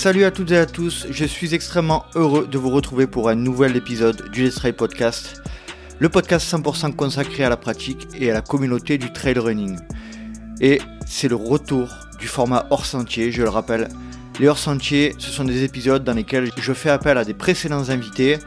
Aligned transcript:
Salut 0.00 0.24
à 0.24 0.30
toutes 0.30 0.50
et 0.52 0.56
à 0.56 0.64
tous, 0.64 1.06
je 1.10 1.26
suis 1.26 1.54
extrêmement 1.54 2.06
heureux 2.14 2.46
de 2.46 2.56
vous 2.56 2.70
retrouver 2.70 3.06
pour 3.06 3.28
un 3.28 3.34
nouvel 3.34 3.76
épisode 3.76 4.30
du 4.30 4.44
Let's 4.44 4.54
Trail 4.54 4.72
Podcast, 4.72 5.42
le 5.98 6.08
podcast 6.08 6.50
100% 6.50 6.96
consacré 6.96 7.44
à 7.44 7.50
la 7.50 7.58
pratique 7.58 8.08
et 8.18 8.30
à 8.30 8.32
la 8.32 8.40
communauté 8.40 8.96
du 8.96 9.12
trail 9.12 9.38
running. 9.38 9.78
Et 10.62 10.80
c'est 11.04 11.28
le 11.28 11.36
retour 11.36 11.90
du 12.18 12.28
format 12.28 12.66
hors 12.70 12.86
sentier, 12.86 13.30
je 13.30 13.42
le 13.42 13.50
rappelle. 13.50 13.88
Les 14.38 14.48
hors 14.48 14.56
sentiers, 14.56 15.14
ce 15.18 15.30
sont 15.30 15.44
des 15.44 15.64
épisodes 15.64 16.02
dans 16.02 16.14
lesquels 16.14 16.50
je 16.56 16.72
fais 16.72 16.88
appel 16.88 17.18
à 17.18 17.26
des 17.26 17.34
précédents 17.34 17.90
invités, 17.90 18.38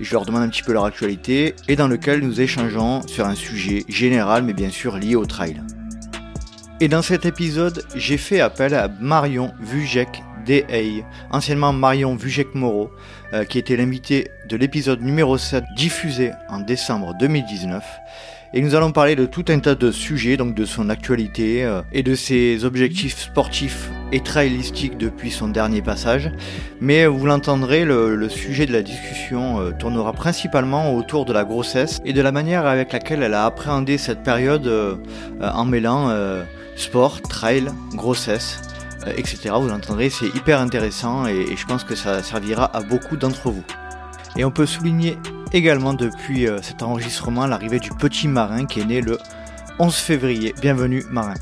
je 0.00 0.14
leur 0.14 0.24
demande 0.24 0.44
un 0.44 0.48
petit 0.48 0.62
peu 0.62 0.72
leur 0.72 0.86
actualité, 0.86 1.54
et 1.68 1.76
dans 1.76 1.88
lesquels 1.88 2.20
nous 2.20 2.40
échangeons 2.40 3.06
sur 3.06 3.26
un 3.26 3.34
sujet 3.34 3.84
général, 3.86 4.44
mais 4.44 4.54
bien 4.54 4.70
sûr 4.70 4.96
lié 4.96 5.14
au 5.14 5.26
trail. 5.26 5.60
Et 6.80 6.88
dans 6.88 7.02
cet 7.02 7.26
épisode, 7.26 7.84
j'ai 7.94 8.16
fait 8.16 8.40
appel 8.40 8.72
à 8.72 8.88
Marion 8.88 9.52
Vujek 9.60 10.22
DA, 10.44 11.04
anciennement 11.30 11.72
Marion 11.72 12.16
Vujek-Moreau, 12.16 12.90
euh, 13.32 13.44
qui 13.44 13.58
était 13.58 13.76
l'invité 13.76 14.28
de 14.48 14.56
l'épisode 14.56 15.00
numéro 15.00 15.38
7 15.38 15.64
diffusé 15.76 16.32
en 16.48 16.60
décembre 16.60 17.14
2019. 17.18 17.82
Et 18.54 18.60
nous 18.60 18.74
allons 18.74 18.92
parler 18.92 19.16
de 19.16 19.24
tout 19.24 19.46
un 19.48 19.60
tas 19.60 19.74
de 19.74 19.90
sujets, 19.90 20.36
donc 20.36 20.54
de 20.54 20.66
son 20.66 20.90
actualité 20.90 21.64
euh, 21.64 21.80
et 21.92 22.02
de 22.02 22.14
ses 22.14 22.66
objectifs 22.66 23.18
sportifs 23.18 23.88
et 24.12 24.20
trailistiques 24.20 24.98
depuis 24.98 25.30
son 25.30 25.48
dernier 25.48 25.80
passage. 25.80 26.30
Mais 26.80 27.06
vous 27.06 27.24
l'entendrez, 27.24 27.86
le, 27.86 28.28
sujet 28.28 28.66
de 28.66 28.72
la 28.72 28.82
discussion 28.82 29.60
euh, 29.60 29.70
tournera 29.70 30.12
principalement 30.12 30.94
autour 30.94 31.24
de 31.24 31.32
la 31.32 31.44
grossesse 31.44 32.00
et 32.04 32.12
de 32.12 32.20
la 32.20 32.32
manière 32.32 32.66
avec 32.66 32.92
laquelle 32.92 33.22
elle 33.22 33.34
a 33.34 33.46
appréhendé 33.46 33.96
cette 33.96 34.22
période 34.22 34.70
en 35.40 35.64
mêlant 35.64 36.10
sport, 36.76 37.20
trail, 37.22 37.66
grossesse. 37.94 38.60
Euh, 39.06 39.12
etc. 39.16 39.54
Vous 39.58 39.68
l'entendrez, 39.68 40.10
c'est 40.10 40.28
hyper 40.28 40.60
intéressant 40.60 41.26
et, 41.26 41.56
je 41.56 41.66
pense 41.66 41.84
que 41.84 41.94
ça 41.94 42.22
servira 42.22 42.64
à 42.76 42.82
beaucoup 42.82 43.16
d'entre 43.16 43.50
vous. 43.50 43.64
Et 44.36 44.44
on 44.44 44.50
peut 44.50 44.66
souligner 44.66 45.18
également 45.52 45.92
depuis 45.94 46.46
euh, 46.46 46.62
cet 46.62 46.82
enregistrement 46.82 47.46
l'arrivée 47.46 47.80
du 47.80 47.90
petit 47.90 48.28
marin 48.28 48.64
qui 48.64 48.80
est 48.80 48.84
né 48.84 49.00
le 49.00 49.18
11 49.78 49.94
février. 49.94 50.54
Bienvenue 50.60 51.04
marin. 51.10 51.34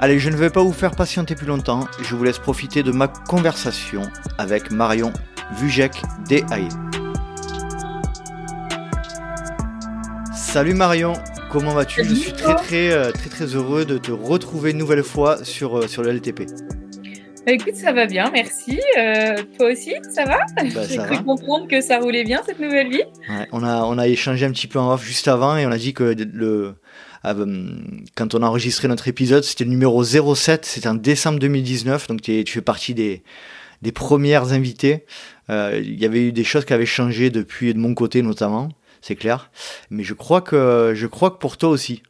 Allez, 0.00 0.18
je 0.18 0.30
ne 0.30 0.36
vais 0.36 0.50
pas 0.50 0.62
vous 0.62 0.72
faire 0.72 0.92
patienter 0.92 1.34
plus 1.34 1.46
longtemps, 1.46 1.86
je 2.00 2.14
vous 2.14 2.22
laisse 2.22 2.38
profiter 2.38 2.82
de 2.82 2.92
ma 2.92 3.08
conversation 3.08 4.02
avec 4.38 4.70
Marion 4.70 5.12
Vujek 5.56 6.02
DAE. 6.28 6.68
Salut 10.32 10.74
Marion 10.74 11.14
Comment 11.50 11.72
vas-tu? 11.72 12.04
Je 12.04 12.14
suis 12.14 12.32
très 12.32 12.54
très 12.56 12.92
euh, 12.92 13.10
très 13.10 13.30
très 13.30 13.46
heureux 13.46 13.86
de 13.86 13.96
te 13.96 14.12
retrouver 14.12 14.72
une 14.72 14.76
nouvelle 14.78 15.02
fois 15.02 15.44
sur, 15.44 15.78
euh, 15.78 15.86
sur 15.86 16.02
le 16.02 16.12
LTP. 16.12 16.42
Bah, 17.46 17.52
écoute, 17.52 17.74
ça 17.74 17.92
va 17.92 18.04
bien, 18.04 18.30
merci. 18.30 18.78
Euh, 18.98 19.36
toi 19.56 19.72
aussi, 19.72 19.94
ça 20.10 20.26
va? 20.26 20.40
Bah, 20.56 20.82
J'ai 20.86 20.98
cru 20.98 21.24
comprendre 21.24 21.66
que 21.66 21.80
ça 21.80 22.00
roulait 22.00 22.24
bien 22.24 22.42
cette 22.44 22.60
nouvelle 22.60 22.90
vie. 22.90 23.02
on, 23.52 23.62
a, 23.64 23.82
on 23.84 23.96
a 23.96 24.06
échangé 24.08 24.44
un 24.44 24.50
petit 24.52 24.66
peu 24.66 24.78
en 24.78 24.92
off 24.92 25.02
juste 25.06 25.26
avant 25.26 25.56
et 25.56 25.64
on 25.66 25.70
a 25.70 25.78
dit 25.78 25.94
que 25.94 26.14
le, 26.34 26.74
quand 28.14 28.34
on 28.34 28.42
a 28.42 28.46
enregistré 28.46 28.86
notre 28.86 29.08
épisode, 29.08 29.42
c'était 29.42 29.64
le 29.64 29.70
numéro 29.70 30.04
07, 30.04 30.66
c'était 30.66 30.88
en 30.88 30.94
décembre 30.94 31.38
2019, 31.38 32.08
donc 32.08 32.20
tu 32.20 32.44
fais 32.44 32.60
partie 32.60 32.92
des, 32.92 33.22
des 33.80 33.92
premières 33.92 34.52
invitées. 34.52 35.06
Il 35.48 35.98
y 35.98 36.04
avait 36.04 36.26
eu 36.26 36.32
des 36.32 36.44
choses 36.44 36.66
qui 36.66 36.74
avaient 36.74 36.84
changé 36.84 37.30
depuis, 37.30 37.72
de 37.72 37.78
mon 37.78 37.94
côté 37.94 38.20
notamment 38.20 38.68
c'est 39.00 39.16
clair. 39.16 39.50
Mais 39.90 40.02
je 40.02 40.14
crois 40.14 40.40
que 40.40 40.92
je 40.94 41.06
crois 41.06 41.30
que 41.30 41.38
pour 41.38 41.56
toi 41.56 41.70
aussi. 41.70 42.02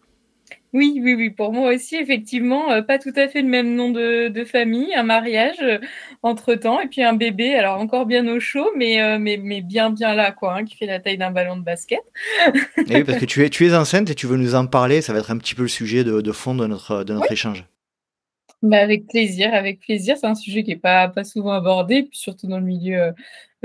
Oui, 0.74 1.00
oui, 1.02 1.14
oui, 1.14 1.30
pour 1.30 1.52
moi 1.52 1.72
aussi, 1.72 1.96
effectivement, 1.96 2.70
euh, 2.70 2.82
pas 2.82 2.98
tout 2.98 3.12
à 3.16 3.26
fait 3.28 3.40
le 3.40 3.48
même 3.48 3.74
nom 3.74 3.90
de, 3.90 4.44
famille, 4.44 4.94
un 4.94 5.02
mariage 5.02 5.56
euh, 5.62 5.78
entre-temps, 6.22 6.78
et 6.80 6.88
puis 6.88 7.02
un 7.02 7.14
bébé, 7.14 7.54
alors 7.54 7.80
encore 7.80 8.04
bien 8.04 8.26
au 8.28 8.38
chaud, 8.38 8.70
mais, 8.76 9.00
euh, 9.00 9.18
mais, 9.18 9.38
mais 9.38 9.62
bien, 9.62 9.90
bien 9.90 10.14
là, 10.14 10.30
quoi, 10.30 10.54
hein, 10.54 10.64
qui 10.66 10.76
fait 10.76 10.84
la 10.84 11.00
taille 11.00 11.16
d'un 11.16 11.30
ballon 11.30 11.56
de 11.56 11.62
basket. 11.62 12.02
oui, 12.76 13.02
parce 13.02 13.18
que 13.18 13.24
tu 13.26 13.44
es, 13.44 13.48
tu 13.48 13.66
es 13.66 13.74
enceinte 13.74 14.10
et 14.10 14.14
tu 14.14 14.26
veux 14.26 14.36
nous 14.36 14.54
en 14.54 14.66
parler, 14.66 15.00
ça 15.00 15.14
va 15.14 15.20
être 15.20 15.30
un 15.30 15.38
petit 15.38 15.54
peu 15.54 15.62
le 15.62 15.68
sujet 15.68 16.04
de, 16.04 16.32
fond 16.32 16.54
de 16.54 16.66
notre, 16.66 17.02
de 17.02 17.14
notre 17.14 17.32
échange. 17.32 17.64
Bah 18.60 18.78
avec 18.78 19.06
plaisir, 19.06 19.54
avec 19.54 19.80
plaisir. 19.80 20.16
C'est 20.18 20.26
un 20.26 20.34
sujet 20.34 20.64
qui 20.64 20.70
n'est 20.70 20.76
pas, 20.76 21.08
pas 21.08 21.24
souvent 21.24 21.52
abordé, 21.52 22.02
puis 22.02 22.18
surtout 22.18 22.48
dans 22.48 22.58
le 22.58 22.66
milieu 22.66 23.14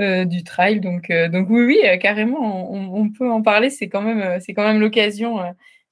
euh, 0.00 0.24
du 0.24 0.42
trail. 0.42 0.80
Donc, 0.80 1.10
euh, 1.10 1.28
donc 1.28 1.48
oui, 1.50 1.64
oui, 1.64 1.80
euh, 1.84 1.96
carrément, 1.98 2.72
on, 2.72 3.10
peut 3.10 3.30
en 3.30 3.42
parler. 3.42 3.70
C'est 3.70 3.88
quand 3.88 4.02
même, 4.02 4.40
c'est 4.40 4.52
quand 4.52 4.64
même 4.64 4.80
l'occasion, 4.80 5.38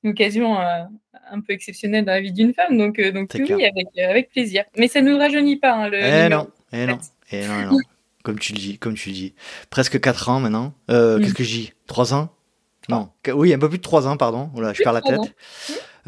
une 0.03 0.11
occasion 0.11 0.59
un 0.59 1.41
peu 1.41 1.53
exceptionnelle 1.53 2.05
dans 2.05 2.13
la 2.13 2.21
vie 2.21 2.33
d'une 2.33 2.53
femme. 2.53 2.77
Donc, 2.77 3.01
donc 3.01 3.31
oui, 3.35 3.65
avec, 3.65 3.87
avec 3.99 4.31
plaisir. 4.31 4.65
Mais 4.77 4.89
ça 4.89 5.01
ne 5.01 5.13
nous 5.13 5.19
rajeunit 5.19 5.57
pas. 5.57 5.73
Hein, 5.73 5.89
le 5.89 5.99
eh 5.99 6.29
non, 6.29 6.49
eh 6.73 6.87
non, 6.87 6.99
eh 7.31 7.47
non, 7.47 7.73
non. 7.73 7.79
comme 8.25 8.39
tu 8.39 8.53
le 8.53 8.59
dis, 8.59 8.79
comme 8.79 8.95
tu 8.95 9.11
le 9.11 9.15
dis. 9.15 9.35
Presque 9.71 10.01
4 10.01 10.29
ans 10.31 10.41
maintenant. 10.41 10.75
Qu'est-ce 10.89 11.35
que 11.35 11.45
je 11.45 11.51
dis? 11.51 11.73
3 11.87 12.15
ans? 12.15 12.31
Non, 12.89 13.11
oui, 13.33 13.55
un 13.55 13.59
peu 13.59 13.69
plus 13.69 13.79
de 13.79 13.83
3 13.83 14.09
ans, 14.09 14.17
pardon. 14.17 14.51
Voilà, 14.53 14.73
je 14.73 14.83
perds 14.83 14.93
la 14.95 15.03
tête. 15.03 15.35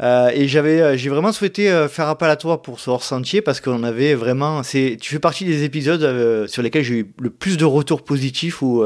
Euh, 0.01 0.29
et 0.33 0.47
j'avais, 0.47 0.81
euh, 0.81 0.97
j'ai 0.97 1.09
vraiment 1.09 1.31
souhaité 1.31 1.71
euh, 1.71 1.87
faire 1.87 2.09
appel 2.09 2.29
à 2.29 2.35
toi 2.35 2.61
pour 2.61 2.81
ce 2.81 2.89
hors 2.89 3.03
sentier 3.03 3.41
parce 3.41 3.61
qu'on 3.61 3.83
avait 3.83 4.13
vraiment, 4.13 4.61
c'est, 4.61 4.97
tu 4.99 5.13
fais 5.13 5.19
partie 5.19 5.45
des 5.45 5.63
épisodes 5.63 6.47
sur 6.47 6.61
lesquels 6.61 6.83
j'ai 6.83 6.99
eu 6.99 7.13
le 7.19 7.29
plus 7.29 7.57
de 7.57 7.65
retours 7.65 8.03
positifs 8.03 8.61
où 8.61 8.83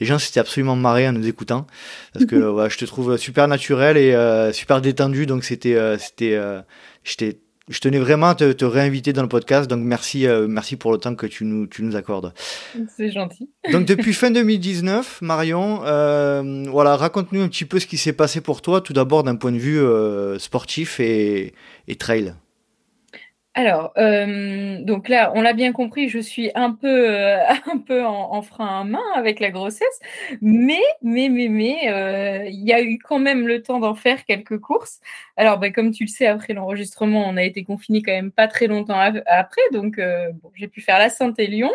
les 0.00 0.06
gens 0.06 0.18
s'étaient 0.18 0.40
absolument 0.40 0.76
marrés 0.76 1.08
en 1.08 1.12
nous 1.12 1.26
écoutant. 1.26 1.66
Parce 2.12 2.26
que 2.26 2.36
ouais, 2.50 2.70
je 2.70 2.78
te 2.78 2.84
trouve 2.84 3.16
super 3.16 3.48
naturel 3.48 3.96
et 3.96 4.52
super 4.52 4.80
détendu. 4.80 5.26
Donc 5.26 5.44
c'était, 5.44 5.78
c'était, 5.98 6.38
j'étais 7.04 7.38
je 7.68 7.80
tenais 7.80 7.98
vraiment 7.98 8.28
à 8.28 8.34
te, 8.34 8.64
réinviter 8.64 9.12
dans 9.12 9.22
le 9.22 9.28
podcast, 9.28 9.68
donc 9.68 9.80
merci, 9.80 10.26
euh, 10.26 10.46
merci 10.48 10.76
pour 10.76 10.92
le 10.92 10.98
temps 10.98 11.14
que 11.14 11.26
tu 11.26 11.44
nous, 11.44 11.66
tu 11.66 11.82
nous 11.82 11.96
accordes. 11.96 12.32
C'est 12.96 13.10
gentil. 13.10 13.50
Donc 13.72 13.84
depuis 13.84 14.12
fin 14.14 14.30
2019, 14.30 15.22
Marion, 15.22 15.80
euh, 15.84 16.64
voilà, 16.68 16.96
raconte-nous 16.96 17.42
un 17.42 17.48
petit 17.48 17.64
peu 17.64 17.78
ce 17.78 17.86
qui 17.86 17.98
s'est 17.98 18.12
passé 18.12 18.40
pour 18.40 18.62
toi, 18.62 18.80
tout 18.80 18.92
d'abord 18.92 19.22
d'un 19.22 19.36
point 19.36 19.52
de 19.52 19.58
vue 19.58 19.80
euh, 19.80 20.38
sportif 20.38 21.00
et, 21.00 21.54
et 21.86 21.96
trail. 21.96 22.34
Alors, 23.54 23.92
euh, 23.98 24.78
donc 24.84 25.08
là, 25.08 25.32
on 25.34 25.40
l'a 25.40 25.52
bien 25.52 25.72
compris, 25.72 26.08
je 26.08 26.20
suis 26.20 26.50
un 26.54 26.72
peu, 26.72 27.10
euh, 27.10 27.38
un 27.72 27.78
peu 27.78 28.04
en, 28.04 28.40
frein 28.42 28.82
à 28.82 28.84
main 28.84 29.02
avec 29.16 29.40
la 29.40 29.50
grossesse, 29.50 29.98
mais, 30.40 30.80
mais, 31.02 31.28
mais, 31.28 31.48
mais, 31.48 31.90
euh, 31.90 32.46
il 32.48 32.64
y 32.64 32.72
a 32.72 32.80
eu 32.80 32.98
quand 32.98 33.18
même 33.18 33.48
le 33.48 33.62
temps 33.62 33.80
d'en 33.80 33.94
faire 33.94 34.24
quelques 34.24 34.58
courses. 34.58 35.00
Alors, 35.36 35.58
bah, 35.58 35.70
comme 35.70 35.90
tu 35.90 36.04
le 36.04 36.08
sais, 36.08 36.26
après 36.26 36.52
l'enregistrement, 36.52 37.26
on 37.28 37.36
a 37.36 37.42
été 37.42 37.64
confiné 37.64 38.02
quand 38.02 38.12
même 38.12 38.30
pas 38.30 38.46
très 38.46 38.68
longtemps 38.68 39.00
après, 39.26 39.62
donc 39.72 40.00
j'ai 40.54 40.68
pu 40.68 40.80
faire 40.80 40.98
la 40.98 41.08
Saint-Élion. 41.08 41.72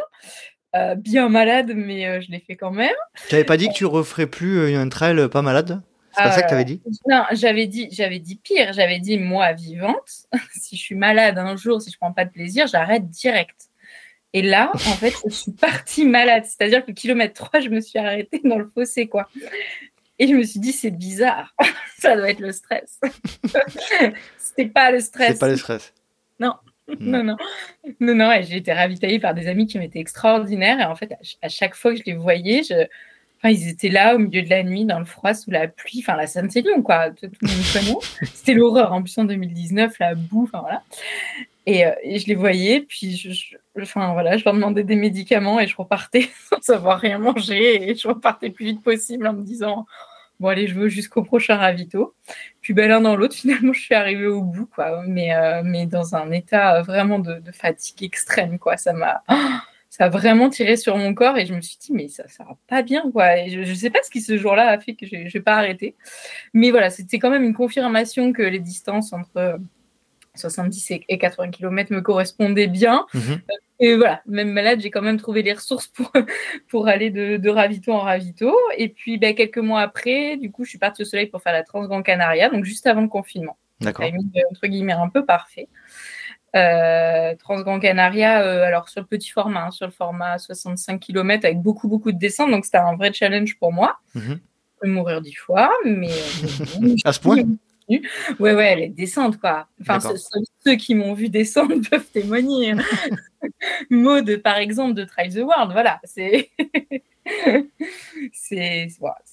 bien 0.98 1.28
malade, 1.28 1.74
mais 1.76 2.22
je 2.22 2.32
l'ai 2.32 2.40
fait 2.40 2.56
quand 2.56 2.72
même. 2.72 2.96
Tu 3.28 3.36
n'avais 3.36 3.44
pas 3.46 3.58
dit 3.58 3.68
que 3.68 3.74
tu 3.74 3.86
referais 3.86 4.28
plus 4.28 4.74
un 4.76 4.88
trail 4.88 5.28
pas 5.30 5.42
malade? 5.42 5.82
C'est 6.16 6.24
pas 6.24 6.32
ça 6.32 6.42
que 6.44 6.48
tu 6.48 6.54
avais 6.54 6.66
dit 6.66 6.82
Non, 7.10 7.24
j'avais 7.32 7.68
dit, 7.68 7.88
j'avais 7.92 8.20
dit 8.20 8.36
pire. 8.36 8.74
J'avais 8.74 9.00
dit, 9.00 9.18
moi, 9.18 9.54
vivante, 9.54 10.28
si 10.54 10.76
je 10.76 10.82
suis 10.82 10.96
malade 10.96 11.38
un 11.38 11.56
jour, 11.56 11.82
si 11.82 11.92
je 11.92 11.98
prends 11.98 12.14
pas 12.14 12.26
de 12.26 12.32
plaisir, 12.32 12.68
j'arrête 12.68 13.10
direct. 13.10 13.70
Et 14.34 14.42
là, 14.42 14.72
en 14.74 14.78
fait, 14.78 15.14
je 15.28 15.34
suis 15.34 15.52
partie 15.52 16.06
malade. 16.06 16.46
C'est-à-dire 16.46 16.86
que 16.86 16.92
kilomètre 16.92 17.34
3, 17.34 17.60
je 17.62 17.70
me 17.70 17.82
suis 17.82 18.00
arrêtée 18.00 18.42
dans 18.44 18.58
le 18.58 18.68
fossé, 18.68 19.08
quoi. 19.08 19.30
Et 20.20 20.28
je 20.28 20.34
me 20.34 20.44
suis 20.44 20.60
dit, 20.60 20.72
c'est 20.72 20.92
bizarre. 20.92 21.56
ça 22.00 22.16
doit 22.16 22.30
être 22.30 22.40
le 22.40 22.52
stress. 22.52 23.00
C'était 24.38 24.70
pas 24.70 24.92
le 24.92 25.00
stress. 25.02 25.34
C'est 25.34 25.40
pas 25.40 25.50
le 25.50 25.58
stress. 25.58 25.94
Non. 26.40 26.54
Hmm. 26.88 26.96
Non, 27.00 27.24
non, 27.24 27.38
non, 28.02 28.16
non, 28.16 28.42
j'ai 28.42 28.58
été 28.58 28.74
ravitaillée 28.74 29.20
par 29.20 29.34
des 29.34 29.48
amis 29.48 29.68
qui 29.68 29.80
m'étaient 29.80 30.00
extraordinaires. 30.00 30.80
Et 30.80 30.86
en 30.86 30.96
fait, 30.96 31.14
à 31.42 31.50
chaque 31.50 31.76
fois 31.76 31.94
que 31.94 32.00
je 32.00 32.04
les 32.06 32.14
voyais, 32.14 32.62
je, 32.64 32.88
ils 33.50 33.68
étaient 33.68 33.90
là 33.90 34.16
au 34.16 34.20
milieu 34.20 34.42
de 34.42 34.50
la 34.50 34.64
nuit, 34.64 34.86
dans 34.86 35.00
le 35.00 35.06
froid, 35.06 35.34
sous 35.34 35.52
la 35.52 35.68
pluie, 35.68 36.00
enfin 36.00 36.16
la 36.16 36.28
Sainte-Céline, 36.28 36.84
quoi. 36.84 37.12
Tout, 37.12 37.28
le 37.42 37.48
monde 37.48 37.58
connaît. 37.74 38.28
C'était 38.34 38.54
l'horreur 38.54 38.94
en 38.94 39.02
plus 39.02 39.18
en 39.18 39.26
2019, 39.26 40.00
la 40.00 40.16
boue, 40.16 40.44
enfin 40.44 40.62
voilà. 40.62 40.84
Et, 41.66 41.86
euh, 41.86 41.92
et, 42.04 42.20
je 42.20 42.28
les 42.28 42.36
voyais, 42.36 42.82
puis 42.82 43.16
je, 43.16 43.56
enfin 43.82 44.12
voilà, 44.14 44.38
je 44.38 44.44
leur 44.44 44.54
demandais 44.54 44.84
des 44.84 44.96
médicaments 44.96 45.60
et 45.60 45.68
je 45.68 45.76
repartais 45.78 46.30
sans 46.50 46.62
savoir 46.62 47.00
rien 47.00 47.20
manger 47.20 47.90
et 47.90 47.96
je 47.96 48.08
repartais 48.08 48.48
le 48.48 48.54
plus 48.54 48.66
vite 48.66 48.84
possible 48.84 49.26
en 49.28 49.34
me 49.34 49.44
disant 49.44 49.86
bon 50.40 50.50
allez, 50.50 50.68
je 50.68 50.76
veux 50.76 50.90
jusqu'au 50.90 51.24
prochain 51.24 51.56
ravito. 51.56 52.16
Puis 52.62 52.74
ben, 52.74 52.90
l'un 52.90 53.02
dans 53.02 53.16
l'autre, 53.16 53.36
finalement, 53.42 53.74
je 53.74 53.82
suis 53.82 53.96
arrivée 53.96 54.28
au 54.28 54.42
bout, 54.42 54.66
quoi. 54.66 55.04
Mais, 55.08 55.34
euh, 55.34 55.62
mais 55.64 55.86
dans 55.86 56.16
un 56.16 56.32
état 56.32 56.82
vraiment 56.82 57.20
de, 57.20 57.36
de 57.36 57.52
fatigue 57.52 58.04
extrême, 58.04 58.60
quoi. 58.60 58.78
Ça 58.78 58.94
m'a 58.94 59.24
ça 59.94 60.06
a 60.06 60.10
vraiment 60.10 60.50
tiré 60.50 60.76
sur 60.76 60.98
mon 60.98 61.14
corps 61.14 61.38
et 61.38 61.46
je 61.46 61.54
me 61.54 61.62
suis 61.62 61.78
dit, 61.80 61.94
mais 61.94 62.08
ça 62.08 62.24
ne 62.24 62.46
va 62.46 62.58
pas 62.66 62.82
bien, 62.82 63.12
quoi. 63.12 63.38
Et 63.38 63.52
je 63.52 63.60
ne 63.60 63.76
sais 63.76 63.92
pas 63.92 64.00
ce 64.02 64.10
qui 64.10 64.22
ce 64.22 64.40
jour-là 64.40 64.70
a 64.70 64.80
fait 64.80 64.96
que 64.96 65.06
je 65.06 65.16
n'ai 65.16 65.44
pas 65.44 65.54
arrêté. 65.54 65.96
Mais 66.56 66.72
voilà, 66.72 66.90
c'était 66.90 67.20
quand 67.20 67.30
même 67.30 67.44
une 67.44 67.54
confirmation 67.54 68.34
que 68.34 68.42
les 68.42 68.58
distances 68.58 69.14
entre 69.14 69.60
70 70.34 70.94
et 71.08 71.18
80 71.20 71.52
km 71.52 71.94
me 71.94 72.02
correspondaient 72.02 72.66
bien. 72.66 73.06
Mhm. 73.14 73.42
Et 73.82 73.96
voilà, 73.96 74.24
même 74.26 74.50
malade, 74.50 74.80
j'ai 74.82 74.90
quand 74.90 75.04
même 75.04 75.18
trouvé 75.18 75.44
les 75.44 75.54
ressources 75.54 75.90
pour, 75.90 76.12
pour 76.70 76.88
aller 76.88 77.12
de, 77.12 77.38
de 77.38 77.50
ravito 77.52 77.92
en 77.92 78.00
ravito. 78.00 78.52
Et 78.80 78.90
puis, 78.90 79.20
ben, 79.20 79.36
quelques 79.36 79.60
mois 79.60 79.82
après, 79.82 80.38
du 80.38 80.50
coup, 80.50 80.64
je 80.64 80.72
suis 80.72 80.80
partie 80.80 81.04
au 81.04 81.06
soleil 81.06 81.28
pour 81.28 81.44
faire 81.44 81.54
la 81.54 81.62
Transgran 81.62 82.02
Canaria, 82.02 82.50
donc 82.50 82.66
juste 82.66 82.88
avant 82.88 83.02
le 83.02 83.10
confinement. 83.10 83.60
D'accord. 83.80 84.08
Timing, 84.08 84.32
entre 84.50 84.66
guillemets, 84.66 84.94
un 84.94 85.10
peu 85.10 85.24
parfait. 85.24 85.68
Euh, 86.56 87.36
Transgran 87.40 87.80
Canaria, 87.80 88.38
alors 88.66 88.88
sur 88.90 89.02
le 89.02 89.08
petit 89.08 89.30
format, 89.30 89.66
hein, 89.66 89.72
sur 89.72 89.88
le 89.88 89.92
format 89.92 90.38
65 90.38 91.00
km 91.00 91.46
avec 91.46 91.60
beaucoup, 91.60 91.88
beaucoup 91.88 92.12
de 92.12 92.20
descentes. 92.20 92.52
Donc, 92.52 92.66
c'était 92.66 92.78
un 92.78 92.96
vrai 92.96 93.12
challenge 93.12 93.58
pour 93.58 93.74
moi. 93.74 93.98
Mhm. 94.14 94.40
Je 94.40 94.80
peux 94.82 94.88
mourir 94.90 95.22
dix 95.22 95.36
fois, 95.36 95.72
mais. 95.84 96.10
à 97.06 97.14
ce 97.14 97.20
point 97.20 97.44
Ouais, 98.40 98.54
ouais, 98.54 98.76
les 98.76 98.90
descentes, 98.90 99.40
quoi. 99.40 99.68
Enfin, 99.82 100.00
ceux, 100.66 100.76
qui 100.76 100.96
m'ont 100.96 101.14
vu 101.14 101.30
descendre 101.30 101.76
peuvent 101.90 102.10
témoigner. 102.12 102.74
Mode, 103.90 104.38
par 104.38 104.58
exemple, 104.58 104.94
de 104.94 105.04
Try 105.04 105.30
the 105.30 105.40
World, 105.40 105.72
voilà. 105.72 106.00
C'est. 106.04 106.50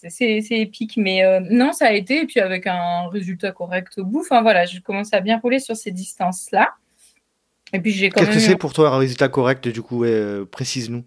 c'est 0.09 0.49
épique. 0.51 0.97
Mais 0.97 1.25
euh, 1.25 1.41
non, 1.51 1.73
ça 1.73 1.87
a 1.87 1.93
été. 1.93 2.23
Et 2.23 2.27
puis 2.27 2.41
avec 2.41 2.67
un 2.67 3.09
résultat 3.09 3.53
correct 3.53 3.99
au 3.99 4.05
bout. 4.05 4.21
Enfin 4.21 4.43
voilà, 4.43 4.67
je 4.67 4.81
commence 4.81 5.13
à 5.13 5.21
bien 5.21 5.39
rouler 5.39 5.61
sur 5.61 5.77
ces 5.77 5.91
distances-là. 5.91 6.71
Et 7.73 7.81
puis 7.81 7.93
j'ai 7.93 8.11
Qu'est-ce 8.11 8.31
que 8.31 8.39
c'est 8.39 8.57
pour 8.57 8.73
toi 8.73 8.91
un 8.91 8.99
résultat 8.99 9.29
correct 9.29 9.69
Du 9.69 9.83
coup, 9.83 10.05
euh, 10.05 10.45
précise-nous. 10.45 11.05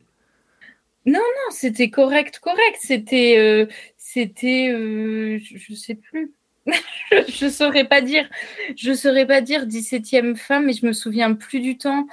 Non, 1.06 1.20
non, 1.20 1.52
c'était 1.52 1.90
correct, 1.90 2.40
correct. 2.40 2.78
C'était, 2.80 3.36
euh, 3.38 3.66
c'était, 3.98 4.70
je, 4.70 5.72
ne 5.72 5.76
sais 5.76 5.96
plus. 5.96 6.32
je, 7.12 7.46
ne 7.46 7.50
saurais 7.50 7.84
pas 7.84 8.02
dire. 8.02 8.30
Je 8.78 8.94
saurais 8.94 9.26
pas 9.26 9.42
dire 9.42 9.66
17e 9.66 10.36
femme, 10.36 10.66
mais 10.66 10.74
je 10.74 10.86
me 10.86 10.94
souviens 10.94 11.34
plus 11.34 11.60
du 11.60 11.78
temps. 11.78 12.08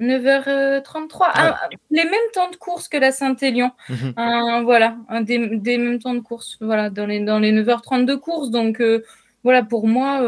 9h33. 0.00 1.30
Ah, 1.34 1.68
les 1.90 2.04
mêmes 2.04 2.30
temps 2.32 2.50
de 2.50 2.56
course 2.56 2.88
que 2.88 2.96
la 2.96 3.12
Saint-Élion. 3.12 3.70
Mhm. 3.88 4.62
voilà, 4.64 4.96
des, 5.22 5.38
mêmes 5.38 5.98
temps 5.98 6.14
de 6.14 6.20
course. 6.20 6.58
Voilà, 6.60 6.90
dans 6.90 7.06
les, 7.06 7.20
dans 7.20 7.38
les 7.38 7.52
9h30 7.52 8.04
de 8.04 8.14
course. 8.14 8.50
Donc, 8.50 8.80
euh, 8.80 9.04
voilà, 9.44 9.62
pour 9.62 9.86
moi, 9.86 10.22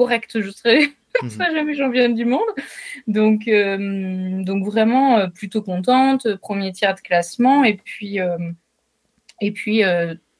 euh, 0.00 0.04
correct. 0.04 0.40
Je 0.40 0.50
serais, 0.50 0.88
mhm. 1.22 1.30
jamais 1.52 1.74
championne 1.76 2.14
du 2.14 2.24
monde. 2.24 2.48
Donc, 3.06 3.48
euh, 3.48 4.42
donc 4.42 4.64
vraiment, 4.64 5.28
plutôt 5.30 5.62
contente. 5.62 6.36
Premier 6.36 6.72
tiers 6.72 6.94
de 6.94 7.00
classement. 7.00 7.64
Et 7.64 7.76
puis, 7.76 8.18
et 9.40 9.52
puis 9.52 9.82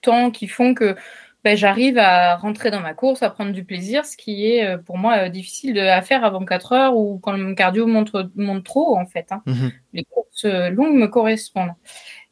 temps 0.01 0.31
qui 0.31 0.49
font 0.49 0.75
que 0.75 0.97
ben, 1.45 1.57
j'arrive 1.57 1.99
à 1.99 2.37
rentrer 2.37 2.71
dans 2.71 2.81
ma 2.81 2.95
course, 2.95 3.23
à 3.23 3.31
prendre 3.31 3.53
du 3.53 3.65
plaisir, 3.65 4.05
ce 4.05 4.17
qui 4.17 4.47
est 4.47 4.67
euh, 4.67 4.79
pour 4.79 4.99
moi 4.99 5.19
euh, 5.19 5.29
difficile 5.29 5.79
à 5.79 6.03
faire 6.03 6.25
avant 6.25 6.45
4 6.45 6.73
heures 6.73 6.97
ou 6.97 7.19
quand 7.21 7.37
mon 7.39 7.55
cardio 7.55 7.87
monte, 7.87 8.11
monte 8.35 8.65
trop, 8.65 8.97
en 8.99 9.07
fait. 9.07 9.31
Hein. 9.31 9.43
Mhm. 9.47 9.73
Les 9.93 10.05
courses 10.05 10.45
euh, 10.45 10.71
longues 10.71 10.97
me 10.97 11.07
correspondent. 11.07 11.75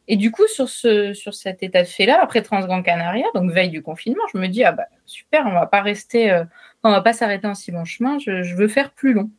Et 0.08 0.16
du 0.16 0.30
coup, 0.30 0.46
sur, 0.46 0.68
ce, 0.68 1.14
sur 1.14 1.34
cet 1.34 1.62
état 1.62 1.82
de 1.82 1.88
fait-là, 1.88 2.20
après 2.22 2.42
Transgran 2.42 2.82
Canaria, 2.82 3.26
donc 3.34 3.50
veille 3.50 3.70
du 3.70 3.82
confinement, 3.82 4.22
je 4.32 4.38
me 4.38 4.46
dis, 4.46 4.62
ah 4.62 4.72
bah 4.72 4.86
super, 5.04 5.46
on 5.46 5.52
va 5.52 5.66
pas 5.66 5.82
rester, 5.82 6.42
on 6.84 6.90
va 6.90 7.00
pas 7.00 7.12
s'arrêter 7.12 7.46
en 7.46 7.54
si 7.54 7.72
bon 7.72 7.84
chemin, 7.84 8.18
je 8.18 8.54
veux 8.54 8.68
faire 8.68 8.92
plus 8.92 9.14
long. 9.14 9.30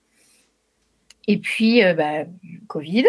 Et 1.27 1.37
puis, 1.37 1.83
euh, 1.83 1.93
bah, 1.93 2.23
Covid, 2.67 3.05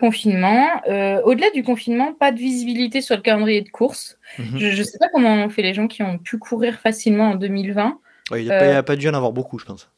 confinement. 0.00 0.68
Euh, 0.88 1.20
au-delà 1.24 1.50
du 1.50 1.64
confinement, 1.64 2.14
pas 2.14 2.30
de 2.30 2.38
visibilité 2.38 3.00
sur 3.00 3.16
le 3.16 3.22
calendrier 3.22 3.62
de 3.62 3.68
course. 3.68 4.16
Mhm. 4.38 4.58
Je 4.58 4.78
ne 4.78 4.82
sais 4.84 4.98
pas 4.98 5.08
comment 5.12 5.34
ont 5.34 5.48
fait 5.48 5.62
les 5.62 5.74
gens 5.74 5.88
qui 5.88 6.02
ont 6.04 6.18
pu 6.18 6.38
courir 6.38 6.78
facilement 6.78 7.30
en 7.30 7.34
2020. 7.34 7.98
il 8.36 8.44
n'y 8.44 8.50
a, 8.52 8.82
pas 8.84 8.96
dû 8.96 9.08
en 9.08 9.14
avoir 9.14 9.32
beaucoup, 9.32 9.58
je 9.58 9.64
pense. 9.64 9.90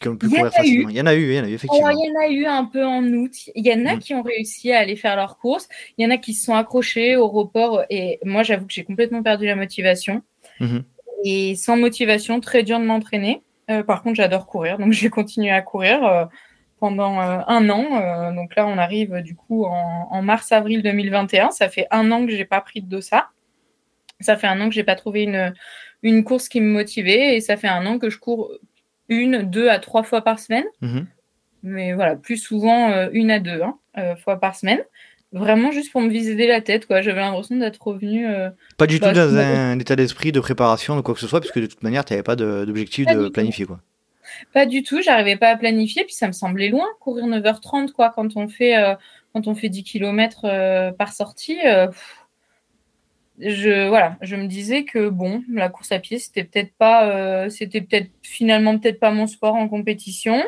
Qui 0.00 0.08
ont 0.08 0.16
pu 0.16 0.28
courir 0.28 0.52
facilement. 0.52 0.88
Il 0.88 0.96
y 0.96 1.00
en 1.00 1.06
a 1.06 1.14
eu, 1.14 1.30
il 1.30 1.34
y 1.34 1.40
en 1.40 1.44
a 1.44 1.48
eu, 1.48 1.54
effectivement. 1.54 1.90
il 1.90 2.08
y 2.08 2.10
en 2.10 2.20
a 2.20 2.28
eu 2.28 2.46
un 2.46 2.64
peu 2.64 2.84
en 2.84 3.04
août. 3.04 3.32
Il 3.54 3.66
y 3.66 3.72
en 3.72 3.86
a 3.86 3.94
mhm. 3.94 3.98
qui 3.98 4.14
ont 4.14 4.22
réussi 4.22 4.72
à 4.72 4.78
aller 4.78 4.96
faire 4.96 5.14
leur 5.14 5.38
course. 5.38 5.68
Il 5.98 6.04
y 6.04 6.06
en 6.06 6.10
a 6.10 6.16
qui 6.16 6.34
se 6.34 6.46
sont 6.46 6.54
accrochés 6.54 7.16
au 7.16 7.28
report. 7.28 7.84
Et 7.90 8.18
moi, 8.24 8.42
j'avoue 8.42 8.66
que 8.66 8.72
j'ai 8.72 8.84
complètement 8.84 9.22
perdu 9.22 9.46
la 9.46 9.56
motivation. 9.56 10.22
Mhm. 10.58 10.84
Et 11.24 11.54
sans 11.54 11.76
motivation, 11.76 12.40
très 12.40 12.62
dur 12.62 12.80
de 12.80 12.84
m'entraîner. 12.84 13.42
Euh, 13.70 13.82
par 13.82 14.02
contre, 14.02 14.16
j'adore 14.16 14.46
courir, 14.46 14.78
donc 14.78 14.92
je 14.92 15.02
vais 15.02 15.10
continuer 15.10 15.50
à 15.50 15.62
courir 15.62 16.28
pendant 16.80 17.20
euh, 17.20 17.40
un 17.46 17.70
an. 17.70 17.86
Euh, 18.02 18.32
donc 18.34 18.56
là, 18.56 18.66
on 18.66 18.78
arrive 18.78 19.20
du 19.22 19.36
coup 19.36 19.64
en, 19.64 20.22
mars-avril 20.22 20.82
2021. 20.82 21.52
Ça 21.52 21.68
fait 21.68 21.86
un 21.92 22.10
an 22.10 22.26
que 22.26 22.32
j'ai 22.32 22.44
pas 22.44 22.60
pris 22.60 22.80
de 22.80 22.88
dossa. 22.88 23.28
Ça 24.18 24.36
fait 24.36 24.48
un 24.48 24.60
an 24.60 24.68
que 24.68 24.74
j'ai 24.74 24.84
pas 24.84 24.96
trouvé 24.96 25.22
une, 25.22 25.54
une 26.02 26.24
course 26.24 26.48
qui 26.48 26.60
me 26.60 26.70
motivait 26.72 27.36
et 27.36 27.40
ça 27.40 27.56
fait 27.56 27.68
un 27.68 27.86
an 27.86 27.98
que 27.98 28.10
je 28.10 28.18
cours 28.18 28.50
une, 29.10 29.42
deux 29.42 29.68
à 29.68 29.78
trois 29.78 30.02
fois 30.02 30.22
par 30.22 30.38
semaine. 30.38 30.64
Mhm. 30.80 31.06
Mais 31.62 31.92
voilà, 31.92 32.16
plus 32.16 32.38
souvent 32.38 32.90
euh, 32.90 33.10
une 33.12 33.30
à 33.30 33.38
deux 33.38 33.60
hein, 33.60 34.16
fois 34.16 34.40
par 34.40 34.56
semaine. 34.56 34.80
Vraiment 35.32 35.70
juste 35.70 35.92
pour 35.92 36.00
me 36.00 36.08
viser 36.08 36.46
la 36.46 36.62
tête, 36.62 36.86
quoi. 36.86 37.02
J'avais 37.02 37.20
l'impression 37.20 37.56
d'être 37.56 37.86
revenu. 37.86 38.26
pas 38.78 38.86
du 38.86 38.98
tout 38.98 39.06
bah, 39.06 39.12
dans 39.12 39.36
un 39.36 39.78
état 39.78 39.94
d'esprit 39.94 40.32
de 40.32 40.40
préparation 40.40 40.96
de 40.96 41.02
quoi 41.02 41.14
que 41.14 41.20
ce 41.20 41.28
soit, 41.28 41.40
puisque 41.40 41.60
de 41.60 41.66
toute 41.66 41.82
manière, 41.84 42.04
tu 42.04 42.14
n'avais 42.14 42.24
pas 42.24 42.34
d'objectif 42.34 43.06
de, 43.06 43.28
planifier, 43.28 43.66
quoi. 43.66 43.80
Pas 44.52 44.66
du 44.66 44.82
tout, 44.82 45.02
j'arrivais 45.02 45.36
pas 45.36 45.50
à 45.50 45.56
planifier, 45.56 46.04
puis 46.04 46.14
ça 46.14 46.26
me 46.26 46.32
semblait 46.32 46.68
loin, 46.68 46.86
courir 47.00 47.26
9h30 47.26 47.92
quoi, 47.92 48.10
quand 48.10 48.36
on 48.36 48.48
fait, 48.48 48.76
euh, 48.76 48.94
quand 49.32 49.46
on 49.48 49.54
fait 49.54 49.68
10 49.68 49.84
km 49.84 50.42
euh, 50.44 50.92
par 50.92 51.12
sortie. 51.12 51.58
Euh, 51.64 51.88
je, 53.40 53.88
voilà, 53.88 54.16
je 54.22 54.36
me 54.36 54.46
disais 54.46 54.84
que 54.84 55.08
bon, 55.08 55.42
la 55.52 55.68
course 55.68 55.92
à 55.92 55.98
pied, 55.98 56.18
c'était 56.18 56.44
peut-être 56.44 56.72
pas, 56.74 57.48
c'était 57.50 57.80
peut-être 57.80 58.10
finalement 58.22 58.78
peut-être 58.78 59.00
pas 59.00 59.10
mon 59.10 59.26
sport 59.26 59.54
en 59.54 59.68
compétition. 59.68 60.42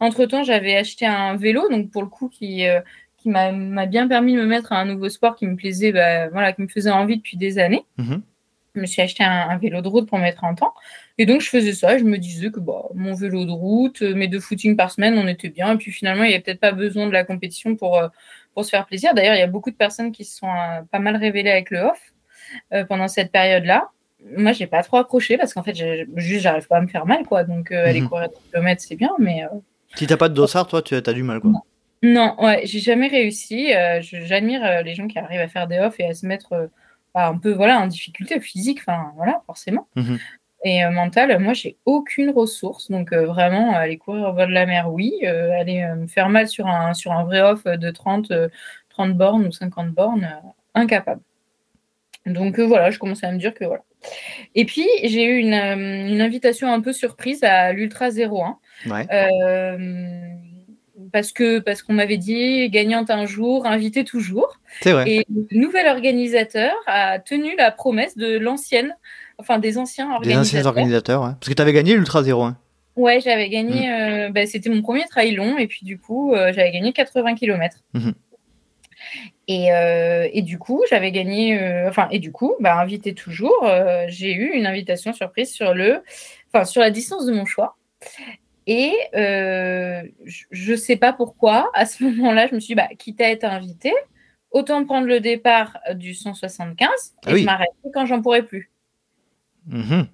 Entre 0.00 0.26
temps, 0.26 0.44
j'avais 0.44 0.76
acheté 0.76 1.06
un 1.06 1.36
vélo, 1.36 1.68
donc 1.68 1.90
pour 1.90 2.02
le 2.02 2.08
coup 2.08 2.28
qui, 2.28 2.64
qui 3.18 3.28
m'a 3.28 3.86
bien 3.86 4.08
permis 4.08 4.34
de 4.34 4.40
me 4.40 4.46
mettre 4.46 4.72
à 4.72 4.78
un 4.78 4.84
nouveau 4.84 5.08
sport 5.08 5.36
qui 5.36 5.46
me 5.46 5.56
plaisait, 5.56 5.92
bah, 5.92 6.28
voilà, 6.28 6.52
qui 6.52 6.62
me 6.62 6.68
faisait 6.68 6.90
envie 6.90 7.16
depuis 7.18 7.36
des 7.36 7.58
années. 7.58 7.84
Mmh 7.98 8.16
je 8.78 8.80
me 8.80 8.86
suis 8.86 9.02
acheté 9.02 9.24
un, 9.24 9.56
vélo 9.58 9.82
de 9.82 9.88
route 9.88 10.08
pour 10.08 10.18
mettre 10.18 10.44
en 10.44 10.54
temps. 10.54 10.74
Et 11.18 11.26
donc, 11.26 11.40
je 11.40 11.48
faisais 11.48 11.72
ça. 11.72 11.98
je 11.98 12.04
me 12.04 12.18
disais 12.18 12.50
que 12.50 12.60
bah, 12.60 12.84
mon 12.94 13.14
vélo 13.14 13.44
de 13.44 13.50
route, 13.50 14.02
euh, 14.02 14.14
mes 14.14 14.28
deux 14.28 14.40
footings 14.40 14.76
par 14.76 14.90
semaine, 14.90 15.18
on 15.18 15.26
était 15.26 15.48
bien. 15.48 15.74
Et 15.74 15.76
puis 15.76 15.90
finalement, 15.92 16.24
il 16.24 16.28
n'y 16.28 16.34
avait 16.34 16.42
peut-être 16.42 16.60
pas 16.60 16.72
besoin 16.72 17.06
de 17.06 17.12
la 17.12 17.24
compétition 17.24 17.76
pour, 17.76 17.98
euh, 17.98 18.08
pour 18.54 18.64
se 18.64 18.70
faire 18.70 18.86
plaisir. 18.86 19.14
D'ailleurs, 19.14 19.34
il 19.34 19.40
y 19.40 19.42
a 19.42 19.48
beaucoup 19.48 19.70
de 19.70 19.76
personnes 19.76 20.12
qui 20.12 20.24
se 20.24 20.38
sont 20.38 20.48
euh, 20.48 20.82
pas 20.90 20.98
mal 20.98 21.16
révélées 21.16 21.50
avec 21.50 21.70
le 21.70 21.80
off 21.80 22.12
pendant 22.88 23.08
cette 23.08 23.32
période-là. 23.32 23.90
Moi, 24.36 24.52
j'ai 24.52 24.66
pas 24.66 24.82
trop 24.82 24.96
accroché 24.96 25.38
parce 25.38 25.54
qu'en 25.54 25.62
fait, 25.62 25.76
juste, 26.16 26.42
j'arrive 26.42 26.66
pas 26.66 26.78
à 26.78 26.80
me 26.80 26.88
faire 26.88 27.06
mal. 27.06 27.24
quoi. 27.24 27.44
Donc, 27.44 27.70
aller 27.72 28.00
mhm. 28.00 28.08
courir 28.08 28.28
des 28.28 28.50
kilomètres, 28.50 28.82
c'est 28.82 28.96
bien. 28.96 29.10
Mais, 29.18 29.44
Si 29.94 30.06
t'as 30.06 30.16
pas 30.16 30.28
de 30.28 30.34
dossard, 30.34 30.66
toi, 30.66 30.82
tu 30.82 30.94
as, 30.94 31.00
du 31.00 31.22
mal. 31.22 31.40
quoi. 31.40 31.52
Non, 32.02 32.36
ouais, 32.40 32.62
j'ai 32.64 32.80
jamais 32.80 33.08
réussi. 33.08 33.70
J'admire 34.00 34.82
les 34.82 34.94
gens 34.94 35.06
qui 35.06 35.18
arrivent 35.18 35.40
à 35.40 35.48
faire 35.48 35.66
des 35.66 35.78
off 35.78 35.98
et 36.00 36.06
à 36.06 36.14
se 36.14 36.26
mettre 36.26 36.68
un 37.14 37.38
peu 37.38 37.52
voilà 37.52 37.80
en 37.80 37.86
difficulté 37.86 38.40
physique, 38.40 38.80
enfin 38.80 39.12
voilà 39.16 39.42
forcément. 39.46 39.88
Mhm. 39.96 40.18
Et 40.64 40.84
euh, 40.84 40.90
mental, 40.90 41.38
moi 41.38 41.52
j'ai 41.52 41.76
aucune 41.84 42.30
ressource, 42.30 42.90
donc 42.90 43.12
euh, 43.12 43.26
vraiment 43.26 43.74
aller 43.74 43.96
courir 43.96 44.28
au 44.28 44.32
bord 44.32 44.46
de 44.46 44.52
la 44.52 44.66
mer, 44.66 44.92
oui, 44.92 45.14
euh, 45.24 45.52
aller 45.58 45.86
me 45.96 46.06
faire 46.06 46.28
mal 46.28 46.48
sur 46.48 46.66
un 46.66 46.94
sur 46.94 47.12
un 47.12 47.24
vrai 47.24 47.40
off 47.40 47.64
de 47.64 47.90
30 47.90 48.32
30 48.90 49.14
bornes 49.16 49.46
ou 49.46 49.52
50 49.52 49.90
bornes, 49.90 50.28
incapable. 50.74 51.20
Donc 52.26 52.58
voilà, 52.60 52.90
je 52.90 52.98
commençais 52.98 53.26
à 53.26 53.32
me 53.32 53.38
dire 53.38 53.54
que 53.54 53.64
voilà. 53.64 53.82
Et 54.54 54.64
puis 54.64 54.86
j'ai 55.02 55.24
eu 55.24 55.38
une, 55.38 55.54
une, 55.54 56.20
invitation 56.20 56.72
un 56.72 56.80
peu 56.80 56.92
surprise 56.92 57.42
à 57.42 57.72
l'Ultra 57.72 58.10
01. 58.10 58.58
Ouais 58.86 59.06
parce 61.12 61.32
que 61.32 61.58
parce 61.58 61.82
qu'on 61.82 61.92
m'avait 61.92 62.16
dit 62.16 62.68
gagnante 62.70 63.10
un 63.10 63.26
jour, 63.26 63.66
invité 63.66 64.04
toujours. 64.04 64.58
C'est 64.80 64.92
vrai. 64.92 65.10
Et 65.10 65.26
le 65.28 65.58
nouvel 65.58 65.86
organisateur 65.86 66.72
a 66.86 67.18
tenu 67.18 67.56
la 67.56 67.70
promesse 67.70 68.16
de 68.16 68.38
l'ancienne, 68.38 68.96
enfin 69.38 69.58
des 69.58 69.78
anciens 69.78 70.10
organisateurs. 70.12 70.42
Des 70.42 70.48
anciens 70.48 70.66
organisateurs, 70.66 71.22
ouais. 71.22 71.30
parce 71.40 71.48
que 71.48 71.54
tu 71.54 71.62
avais 71.62 71.72
gagné 71.72 71.94
l'Ultra 71.94 72.22
01. 72.22 72.56
Ouais, 72.96 73.20
j'avais 73.20 73.48
gagné. 73.48 73.88
Mm. 73.88 73.92
Euh, 73.92 74.30
bah, 74.30 74.46
c'était 74.46 74.70
mon 74.70 74.82
premier 74.82 75.04
trail 75.06 75.34
long 75.34 75.56
et 75.58 75.66
puis 75.66 75.84
du 75.84 75.98
coup, 75.98 76.34
euh, 76.34 76.52
j'avais 76.52 76.72
gagné 76.72 76.92
80 76.92 77.34
km. 77.36 77.78
Et, 79.46 79.72
euh, 79.72 80.28
et, 80.32 80.42
du 80.42 80.58
coup, 80.58 80.82
j'avais 80.90 81.10
gagné, 81.10 81.58
enfin, 81.88 82.08
et 82.10 82.18
du 82.18 82.32
coup, 82.32 82.54
bah, 82.60 82.78
invité 82.78 83.14
toujours, 83.14 83.66
j'ai 84.08 84.32
eu 84.32 84.52
une 84.52 84.66
invitation 84.66 85.12
surprise 85.12 85.52
sur 85.52 85.74
le, 85.74 86.02
enfin, 86.52 86.64
sur 86.64 86.80
la 86.80 86.90
distance 86.90 87.26
de 87.26 87.32
mon 87.32 87.46
choix. 87.46 87.76
Et 88.70 88.92
euh, 89.16 90.02
je 90.26 90.72
ne 90.72 90.76
sais 90.76 90.96
pas 90.96 91.14
pourquoi, 91.14 91.70
à 91.72 91.86
ce 91.86 92.04
moment-là, 92.16 92.46
je 92.48 92.54
me 92.54 92.60
suis 92.60 92.72
dit, 92.72 92.74
bah, 92.74 92.88
quitte 92.98 93.20
à 93.22 93.30
être 93.30 93.44
invitée, 93.44 93.94
autant 94.50 94.84
prendre 94.84 95.06
le 95.06 95.20
départ 95.20 95.78
du 95.94 96.12
175 96.12 96.88
et 96.88 97.30
ah 97.30 97.36
je 97.36 97.44
m'arrête 97.44 97.68
quand 97.94 98.04
j'en 98.04 98.20
pourrai 98.20 98.42
plus. 98.42 98.70
Mhm. 99.66 100.06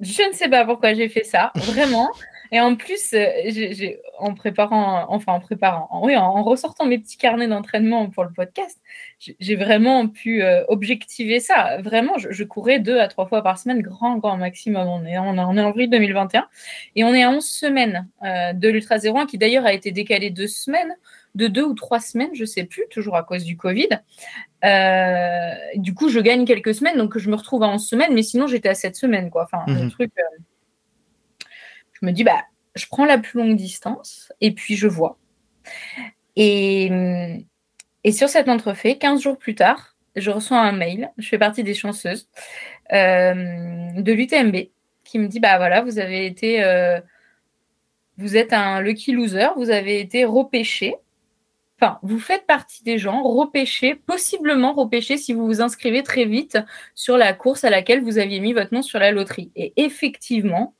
Je 0.00 0.28
ne 0.28 0.32
sais 0.32 0.48
pas 0.48 0.64
pourquoi 0.64 0.94
j'ai 0.94 1.08
fait 1.08 1.22
ça, 1.22 1.52
vraiment. 1.54 2.10
Et 2.52 2.60
en 2.60 2.74
plus, 2.74 3.12
euh, 3.12 3.26
j'ai, 3.46 4.00
en 4.18 4.34
préparant, 4.34 5.06
enfin 5.08 5.32
en 5.32 5.40
préparant, 5.40 5.86
en, 5.90 6.04
oui, 6.04 6.16
en, 6.16 6.42
ressortant 6.42 6.84
mes 6.86 6.98
petits 6.98 7.16
carnets 7.16 7.46
d'entraînement 7.46 8.10
pour 8.10 8.24
le 8.24 8.32
podcast, 8.32 8.80
j'ai 9.18 9.54
vraiment 9.54 10.08
pu 10.08 10.42
euh, 10.42 10.64
objectiver 10.68 11.38
ça. 11.38 11.78
Vraiment, 11.80 12.14
je, 12.18 12.44
courais 12.44 12.80
deux 12.80 12.98
à 12.98 13.06
trois 13.06 13.26
fois 13.26 13.42
par 13.42 13.58
semaine, 13.58 13.82
grand, 13.82 14.16
grand 14.16 14.36
maximum. 14.36 14.88
On 14.88 15.04
est, 15.04 15.18
on, 15.18 15.38
en 15.38 15.56
avril 15.56 15.90
2021 15.90 16.48
et 16.96 17.04
on 17.04 17.14
est 17.14 17.22
à 17.22 17.30
11 17.30 17.44
semaines 17.44 18.08
euh, 18.24 18.52
de 18.52 18.68
l'Ultra 18.68 18.96
01 18.96 19.26
qui 19.26 19.38
d'ailleurs 19.38 19.66
a 19.66 19.72
été 19.72 19.92
décalé 19.92 20.30
deux 20.30 20.48
semaines, 20.48 20.96
de 21.36 21.46
deux 21.46 21.62
ou 21.62 21.74
trois 21.74 22.00
semaines, 22.00 22.30
je 22.34 22.44
sais 22.44 22.64
plus, 22.64 22.82
toujours 22.90 23.14
à 23.14 23.22
cause 23.22 23.44
du 23.44 23.56
Covid. 23.56 23.88
du 25.76 25.94
coup, 25.94 26.08
je 26.08 26.18
gagne 26.18 26.44
quelques 26.44 26.74
semaines, 26.74 26.96
donc 26.96 27.16
je 27.16 27.30
me 27.30 27.36
retrouve 27.36 27.62
à 27.62 27.68
11 27.68 27.86
semaines, 27.86 28.12
mais 28.12 28.24
sinon 28.24 28.48
j'étais 28.48 28.68
à 28.68 28.74
7 28.74 28.96
semaines, 28.96 29.30
quoi. 29.30 29.44
Enfin, 29.44 29.62
le 29.68 29.84
mhm. 29.84 29.90
truc 29.90 30.10
je 32.00 32.06
me 32.06 32.12
dis, 32.12 32.24
bah, 32.24 32.44
je 32.74 32.86
prends 32.86 33.04
la 33.04 33.18
plus 33.18 33.38
longue 33.38 33.56
distance 33.56 34.32
et 34.40 34.52
puis 34.52 34.76
je 34.76 34.86
vois. 34.86 35.18
Et, 36.36 36.90
et 38.04 38.12
sur 38.12 38.28
cet 38.28 38.48
entrefait, 38.48 38.96
15 38.96 39.20
jours 39.22 39.38
plus 39.38 39.54
tard, 39.54 39.96
je 40.16 40.30
reçois 40.30 40.58
un 40.58 40.72
mail, 40.72 41.10
je 41.18 41.28
fais 41.28 41.38
partie 41.38 41.62
des 41.62 41.74
chanceuses, 41.74 42.28
euh, 42.92 43.34
de 44.00 44.12
l'UTMB 44.12 44.56
qui 45.04 45.18
me 45.18 45.28
dit, 45.28 45.40
bah 45.40 45.56
voilà, 45.56 45.82
vous 45.82 45.98
avez 45.98 46.26
été, 46.26 46.62
euh, 46.62 47.00
vous 48.16 48.36
êtes 48.36 48.52
un 48.52 48.80
lucky 48.80 49.12
loser, 49.12 49.48
vous 49.56 49.70
avez 49.70 50.00
été 50.00 50.24
repêché. 50.24 50.94
Enfin, 51.80 51.98
vous 52.02 52.18
faites 52.18 52.46
partie 52.46 52.84
des 52.84 52.98
gens 52.98 53.22
repêchés, 53.22 53.94
possiblement 53.94 54.74
repêchés 54.74 55.16
si 55.16 55.32
vous 55.32 55.46
vous 55.46 55.62
inscrivez 55.62 56.02
très 56.02 56.26
vite 56.26 56.58
sur 56.94 57.16
la 57.16 57.32
course 57.32 57.64
à 57.64 57.70
laquelle 57.70 58.02
vous 58.02 58.18
aviez 58.18 58.38
mis 58.38 58.52
votre 58.52 58.74
nom 58.74 58.82
sur 58.82 58.98
la 58.98 59.10
loterie. 59.10 59.50
Et 59.56 59.72
effectivement, 59.76 60.74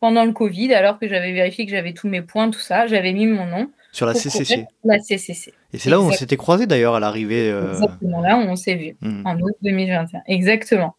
pendant 0.00 0.24
le 0.24 0.32
Covid, 0.32 0.72
alors 0.72 0.98
que 0.98 1.06
j'avais 1.06 1.32
vérifié 1.32 1.66
que 1.66 1.70
j'avais 1.70 1.92
tous 1.92 2.08
mes 2.08 2.22
points, 2.22 2.50
tout 2.50 2.58
ça, 2.58 2.86
j'avais 2.86 3.12
mis 3.12 3.26
mon 3.26 3.46
nom. 3.46 3.70
Sur 3.92 4.06
la 4.06 4.14
CCC. 4.14 4.66
La 4.84 4.98
CCC. 4.98 5.52
Et 5.72 5.78
c'est 5.78 5.90
là 5.90 6.00
où 6.00 6.04
on 6.04 6.12
s'était 6.12 6.36
croisés 6.36 6.66
d'ailleurs 6.66 6.94
à 6.94 7.00
l'arrivée. 7.00 7.50
Euh, 7.50 7.72
Exactement, 7.72 8.20
là 8.20 8.36
où 8.38 8.40
on 8.40 8.56
s'est 8.56 8.76
vu, 8.76 8.96
hmm. 9.00 9.26
en 9.26 9.38
août 9.38 9.54
2021. 9.62 10.22
Exactement. 10.26 10.96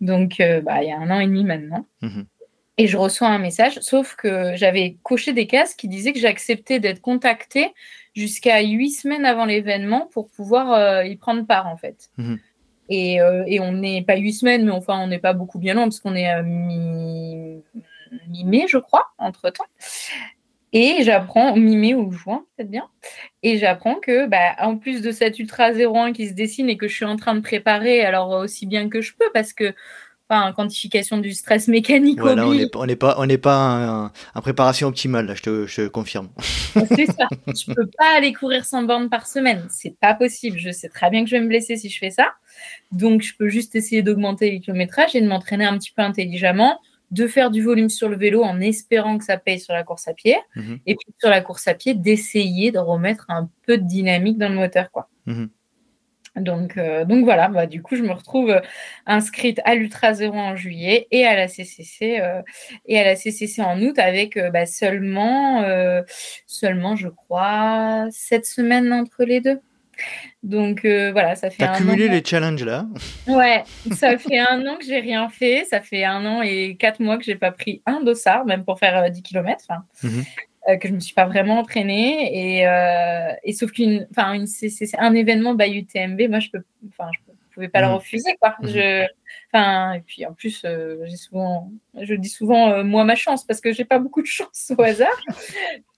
Donc, 0.00 0.40
euh, 0.40 0.62
bah, 0.62 0.82
il 0.82 0.88
y 0.88 0.92
a 0.92 0.98
un 0.98 1.10
an 1.10 1.20
et 1.20 1.26
demi 1.26 1.44
maintenant. 1.44 1.86
Mhm. 2.00 2.24
Et 2.78 2.86
je 2.86 2.96
reçois 2.96 3.28
un 3.28 3.38
message, 3.38 3.78
sauf 3.82 4.16
que 4.16 4.52
j'avais 4.56 4.96
coché 5.02 5.34
des 5.34 5.46
cases 5.46 5.74
qui 5.74 5.86
disaient 5.86 6.14
que 6.14 6.18
j'acceptais 6.18 6.80
d'être 6.80 7.02
contactée 7.02 7.74
jusqu'à 8.14 8.62
huit 8.62 8.92
semaines 8.92 9.26
avant 9.26 9.44
l'événement 9.44 10.08
pour 10.10 10.30
pouvoir 10.30 10.72
euh, 10.72 11.04
y 11.04 11.16
prendre 11.16 11.44
part, 11.46 11.66
en 11.66 11.76
fait. 11.76 12.08
Mhm. 12.16 12.38
Et, 12.88 13.18
et, 13.46 13.60
on 13.60 13.70
n'est 13.70 14.02
pas 14.02 14.16
huit 14.16 14.32
semaines, 14.32 14.64
mais 14.64 14.72
enfin, 14.72 14.98
on 14.98 15.06
n'est 15.06 15.20
pas 15.20 15.32
beaucoup 15.32 15.60
bien 15.60 15.74
loin 15.74 15.84
parce 15.84 16.00
qu'on 16.00 16.16
est 16.16 16.26
à 16.26 16.42
mi 16.42 17.62
mi-mai, 18.28 18.66
je 18.68 18.78
crois, 18.78 19.06
entre-temps. 19.18 19.66
Et 20.72 20.98
j'apprends, 21.02 21.56
mi-mai 21.56 21.94
ou 21.94 22.12
juin, 22.12 22.44
peut-être 22.56 22.70
bien. 22.70 22.86
Et 23.42 23.58
j'apprends 23.58 23.96
que, 23.96 24.26
bah, 24.26 24.54
en 24.60 24.76
plus 24.76 25.02
de 25.02 25.10
cette 25.10 25.38
Ultra 25.38 25.72
01 25.72 26.12
qui 26.12 26.28
se 26.28 26.34
dessine 26.34 26.68
et 26.68 26.76
que 26.76 26.86
je 26.86 26.94
suis 26.94 27.04
en 27.04 27.16
train 27.16 27.34
de 27.34 27.40
préparer, 27.40 28.02
alors 28.02 28.30
aussi 28.30 28.66
bien 28.66 28.88
que 28.88 29.00
je 29.00 29.12
peux, 29.18 29.28
parce 29.34 29.52
que, 29.52 29.74
enfin, 30.28 30.52
quantification 30.52 31.18
du 31.18 31.32
stress 31.32 31.66
mécanique. 31.66 32.20
Voilà, 32.20 32.46
on 32.46 32.86
n'est 32.86 32.94
pas, 32.94 33.16
on 33.18 33.26
n'est 33.26 33.38
pas 33.38 34.12
en 34.32 34.40
préparation 34.40 34.86
optimale, 34.86 35.26
là, 35.26 35.34
je 35.34 35.42
te, 35.42 35.66
je 35.66 35.88
confirme. 35.88 36.28
C'est 36.94 37.06
ça. 37.06 37.26
je 37.48 37.74
peux 37.74 37.90
pas 37.98 38.16
aller 38.16 38.32
courir 38.32 38.64
100 38.64 38.84
bornes 38.84 39.08
par 39.08 39.26
semaine. 39.26 39.66
C'est 39.70 39.98
pas 39.98 40.14
possible. 40.14 40.56
Je 40.56 40.70
sais 40.70 40.88
très 40.88 41.10
bien 41.10 41.24
que 41.24 41.30
je 41.30 41.34
vais 41.34 41.42
me 41.42 41.48
blesser 41.48 41.76
si 41.76 41.88
je 41.88 41.98
fais 41.98 42.10
ça. 42.10 42.28
Donc, 42.92 43.22
je 43.22 43.34
peux 43.36 43.48
juste 43.48 43.74
essayer 43.74 44.02
d'augmenter 44.02 44.52
les 44.52 44.60
kilométrages 44.60 45.16
et 45.16 45.20
de 45.20 45.26
m'entraîner 45.26 45.64
un 45.64 45.76
petit 45.76 45.90
peu 45.90 46.02
intelligemment 46.02 46.78
de 47.10 47.26
faire 47.26 47.50
du 47.50 47.62
volume 47.62 47.88
sur 47.88 48.08
le 48.08 48.16
vélo 48.16 48.42
en 48.42 48.60
espérant 48.60 49.18
que 49.18 49.24
ça 49.24 49.36
paye 49.36 49.60
sur 49.60 49.74
la 49.74 49.82
course 49.82 50.08
à 50.08 50.14
pied. 50.14 50.36
Mhm. 50.56 50.78
Et 50.86 50.94
puis 50.94 51.12
sur 51.18 51.30
la 51.30 51.40
course 51.40 51.66
à 51.68 51.74
pied, 51.74 51.94
d'essayer 51.94 52.70
de 52.72 52.78
remettre 52.78 53.26
un 53.28 53.50
peu 53.66 53.78
de 53.78 53.84
dynamique 53.84 54.38
dans 54.38 54.48
le 54.48 54.54
moteur. 54.54 54.90
Quoi. 54.90 55.08
Mhm. 55.26 55.50
Donc, 56.36 56.76
euh, 56.76 57.04
donc 57.04 57.24
voilà, 57.24 57.48
bah, 57.48 57.66
du 57.66 57.82
coup, 57.82 57.96
je 57.96 58.02
me 58.02 58.12
retrouve 58.12 58.50
euh, 58.50 58.60
inscrite 59.06 59.60
à 59.64 59.74
l'Ultra 59.74 60.14
Zéro 60.14 60.36
en 60.36 60.54
juillet 60.54 61.08
et 61.10 61.26
à 61.26 61.34
la 61.34 61.48
CCC, 61.48 62.20
euh, 62.20 62.40
et 62.86 62.98
à 63.00 63.04
la 63.04 63.16
CCC 63.16 63.62
en 63.62 63.80
août 63.82 63.98
avec 63.98 64.38
bah, 64.52 64.66
seulement, 64.66 65.64
seulement, 66.46 66.96
je 66.96 67.08
crois, 67.08 68.06
sept 68.10 68.46
semaines 68.46 68.92
entre 68.92 69.24
les 69.24 69.40
deux. 69.40 69.60
Donc 70.42 70.84
euh, 70.84 71.12
voilà, 71.12 71.36
ça 71.36 71.50
fait. 71.50 71.58
T'as 71.58 71.76
cumulé 71.76 72.08
les 72.08 72.24
challenges 72.24 72.64
là 72.64 72.86
Ouais, 73.26 73.62
ça 73.92 74.16
fait 74.16 74.38
un 74.38 74.66
an 74.66 74.76
que 74.76 74.84
j'ai 74.84 75.00
rien 75.00 75.28
fait. 75.28 75.64
Ça 75.68 75.80
fait 75.80 76.04
un 76.04 76.24
an 76.24 76.42
et 76.42 76.76
quatre 76.78 77.00
mois 77.00 77.18
que 77.18 77.24
j'ai 77.24 77.34
pas 77.34 77.52
pris 77.52 77.82
un 77.84 78.00
dossard, 78.00 78.46
même 78.46 78.64
pour 78.64 78.78
faire 78.78 79.10
10 79.10 79.18
euh, 79.18 79.22
km. 79.22 79.66
Mhm. 80.02 80.24
Euh, 80.68 80.76
que 80.76 80.88
je 80.88 80.92
me 80.92 81.00
suis 81.00 81.14
pas 81.14 81.26
vraiment 81.26 81.58
entraînée. 81.58 82.64
Et, 83.44 83.52
sauf 83.52 83.70
qu'une, 83.72 84.06
enfin, 84.10 84.44
c'est 84.46 84.98
un 84.98 85.14
événement 85.14 85.54
by 85.54 85.78
UTMB. 85.78 86.28
Moi, 86.30 86.40
je 86.40 86.50
peux, 86.50 86.62
enfin, 86.88 87.10
je 87.12 87.54
pouvais 87.54 87.68
pas 87.68 87.82
le 87.82 87.88
mhm. 87.88 87.94
refuser, 87.94 88.36
quoi. 88.40 88.56
Mhm. 88.62 88.68
Je, 88.68 89.06
enfin, 89.52 89.92
et 89.94 90.00
puis 90.00 90.24
en 90.24 90.32
plus, 90.32 90.64
j'ai 91.04 91.16
souvent, 91.16 91.70
je 92.00 92.14
dis 92.14 92.30
souvent 92.30 92.82
moi 92.82 93.04
ma 93.04 93.14
chance 93.14 93.44
parce 93.44 93.60
que 93.60 93.72
j'ai 93.72 93.84
pas 93.84 93.98
beaucoup 93.98 94.22
de 94.22 94.26
chance 94.38 94.72
au 94.76 94.82
hasard. 94.82 95.20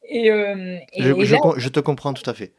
Et, 0.09 0.27
je, 0.29 1.69
te 1.69 1.79
comprends 1.79 2.13
tout 2.13 2.29
à 2.29 2.35
fait. 2.35 2.53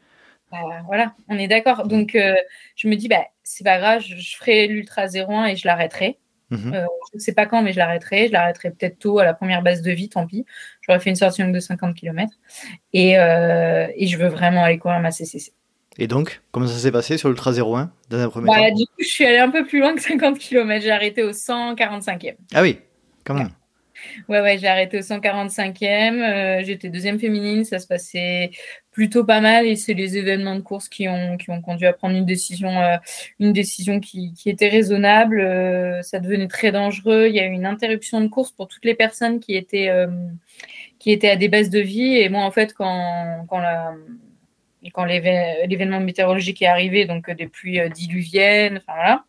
Bah, 0.54 0.82
voilà, 0.86 1.14
on 1.28 1.36
est 1.36 1.48
d'accord. 1.48 1.86
Donc, 1.86 2.14
euh, 2.14 2.34
je 2.76 2.86
me 2.86 2.94
dis, 2.94 3.08
bah, 3.08 3.24
c'est 3.42 3.64
pas 3.64 3.78
grave, 3.78 4.02
je, 4.02 4.36
ferai 4.36 4.68
l'Ultra 4.68 5.06
01 5.06 5.46
et 5.46 5.56
je 5.56 5.66
l'arrêterai. 5.66 6.18
Mhm. 6.50 6.74
Euh, 6.74 6.86
je 7.12 7.18
ne 7.18 7.20
sais 7.20 7.32
pas 7.32 7.46
quand, 7.46 7.62
mais 7.62 7.72
je 7.72 7.78
l'arrêterai. 7.78 8.28
Je 8.28 8.32
l'arrêterai 8.32 8.70
peut-être 8.70 8.98
tôt 8.98 9.18
à 9.18 9.24
la 9.24 9.34
première 9.34 9.62
base 9.62 9.82
de 9.82 9.90
vie, 9.90 10.08
tant 10.08 10.26
pis. 10.26 10.44
J'aurais 10.82 11.00
fait 11.00 11.10
une 11.10 11.16
sortie 11.16 11.42
de 11.42 11.60
50 11.60 11.96
km. 11.96 12.32
Et, 12.92 13.18
euh, 13.18 13.88
et, 13.96 14.06
je 14.06 14.16
veux 14.16 14.28
vraiment 14.28 14.62
aller 14.62 14.78
courir 14.78 15.00
ma 15.00 15.10
CCC. 15.10 15.52
Et 15.98 16.06
donc, 16.06 16.42
comment 16.52 16.66
ça 16.66 16.78
s'est 16.78 16.92
passé 16.92 17.18
sur 17.18 17.28
l'Ultra 17.28 17.52
01 17.52 17.90
dans 18.10 18.18
un 18.18 18.28
premier 18.28 18.46
bah, 18.46 18.70
Du 18.70 18.84
coup, 18.86 19.00
je 19.00 19.08
suis 19.08 19.24
allée 19.24 19.38
un 19.38 19.50
peu 19.50 19.64
plus 19.64 19.80
loin 19.80 19.94
que 19.94 20.02
50 20.02 20.38
km. 20.38 20.82
J'ai 20.82 20.90
arrêté 20.90 21.24
au 21.24 21.32
145e. 21.32 22.36
Ah 22.52 22.62
oui, 22.62 22.78
quand 23.24 23.34
même. 23.34 23.50
Ouais, 24.28 24.40
ouais, 24.40 24.58
j'ai 24.58 24.68
arrêté 24.68 24.98
au 24.98 25.02
145e. 25.02 26.64
J'étais 26.64 26.90
deuxième 26.90 27.18
féminine. 27.18 27.64
Ça 27.64 27.78
se 27.78 27.86
passait 27.86 28.50
plutôt 28.94 29.24
pas 29.24 29.40
mal 29.40 29.66
et 29.66 29.74
c'est 29.74 29.92
les 29.92 30.16
événements 30.16 30.54
de 30.54 30.60
course 30.60 30.88
qui 30.88 31.08
ont, 31.08 31.36
qui 31.36 31.50
ont 31.50 31.60
conduit 31.60 31.86
à 31.86 31.92
prendre 31.92 32.14
une 32.16 32.24
décision, 32.24 32.70
euh, 32.80 32.96
une 33.40 33.52
décision 33.52 33.98
qui, 33.98 34.32
qui 34.34 34.48
était 34.48 34.68
raisonnable. 34.68 35.40
Euh, 35.40 36.00
ça 36.02 36.20
devenait 36.20 36.46
très 36.46 36.70
dangereux. 36.70 37.26
Il 37.28 37.34
y 37.34 37.40
a 37.40 37.44
eu 37.44 37.50
une 37.50 37.66
interruption 37.66 38.20
de 38.20 38.28
course 38.28 38.52
pour 38.52 38.68
toutes 38.68 38.84
les 38.84 38.94
personnes 38.94 39.40
qui 39.40 39.56
étaient, 39.56 39.88
euh, 39.88 40.06
qui 41.00 41.10
étaient 41.10 41.28
à 41.28 41.36
des 41.36 41.48
bases 41.48 41.70
de 41.70 41.80
vie. 41.80 42.16
Et 42.18 42.28
moi, 42.28 42.44
en 42.44 42.52
fait, 42.52 42.72
quand, 42.72 43.44
quand 43.48 43.58
la, 43.58 43.94
quand 44.92 45.04
l'événement 45.04 46.00
météorologique 46.00 46.62
est 46.62 46.66
arrivé, 46.66 47.04
donc 47.04 47.28
des 47.32 47.48
pluies 47.48 47.80
diluviennes, 47.90 48.76
enfin 48.76 48.92
voilà, 48.94 49.24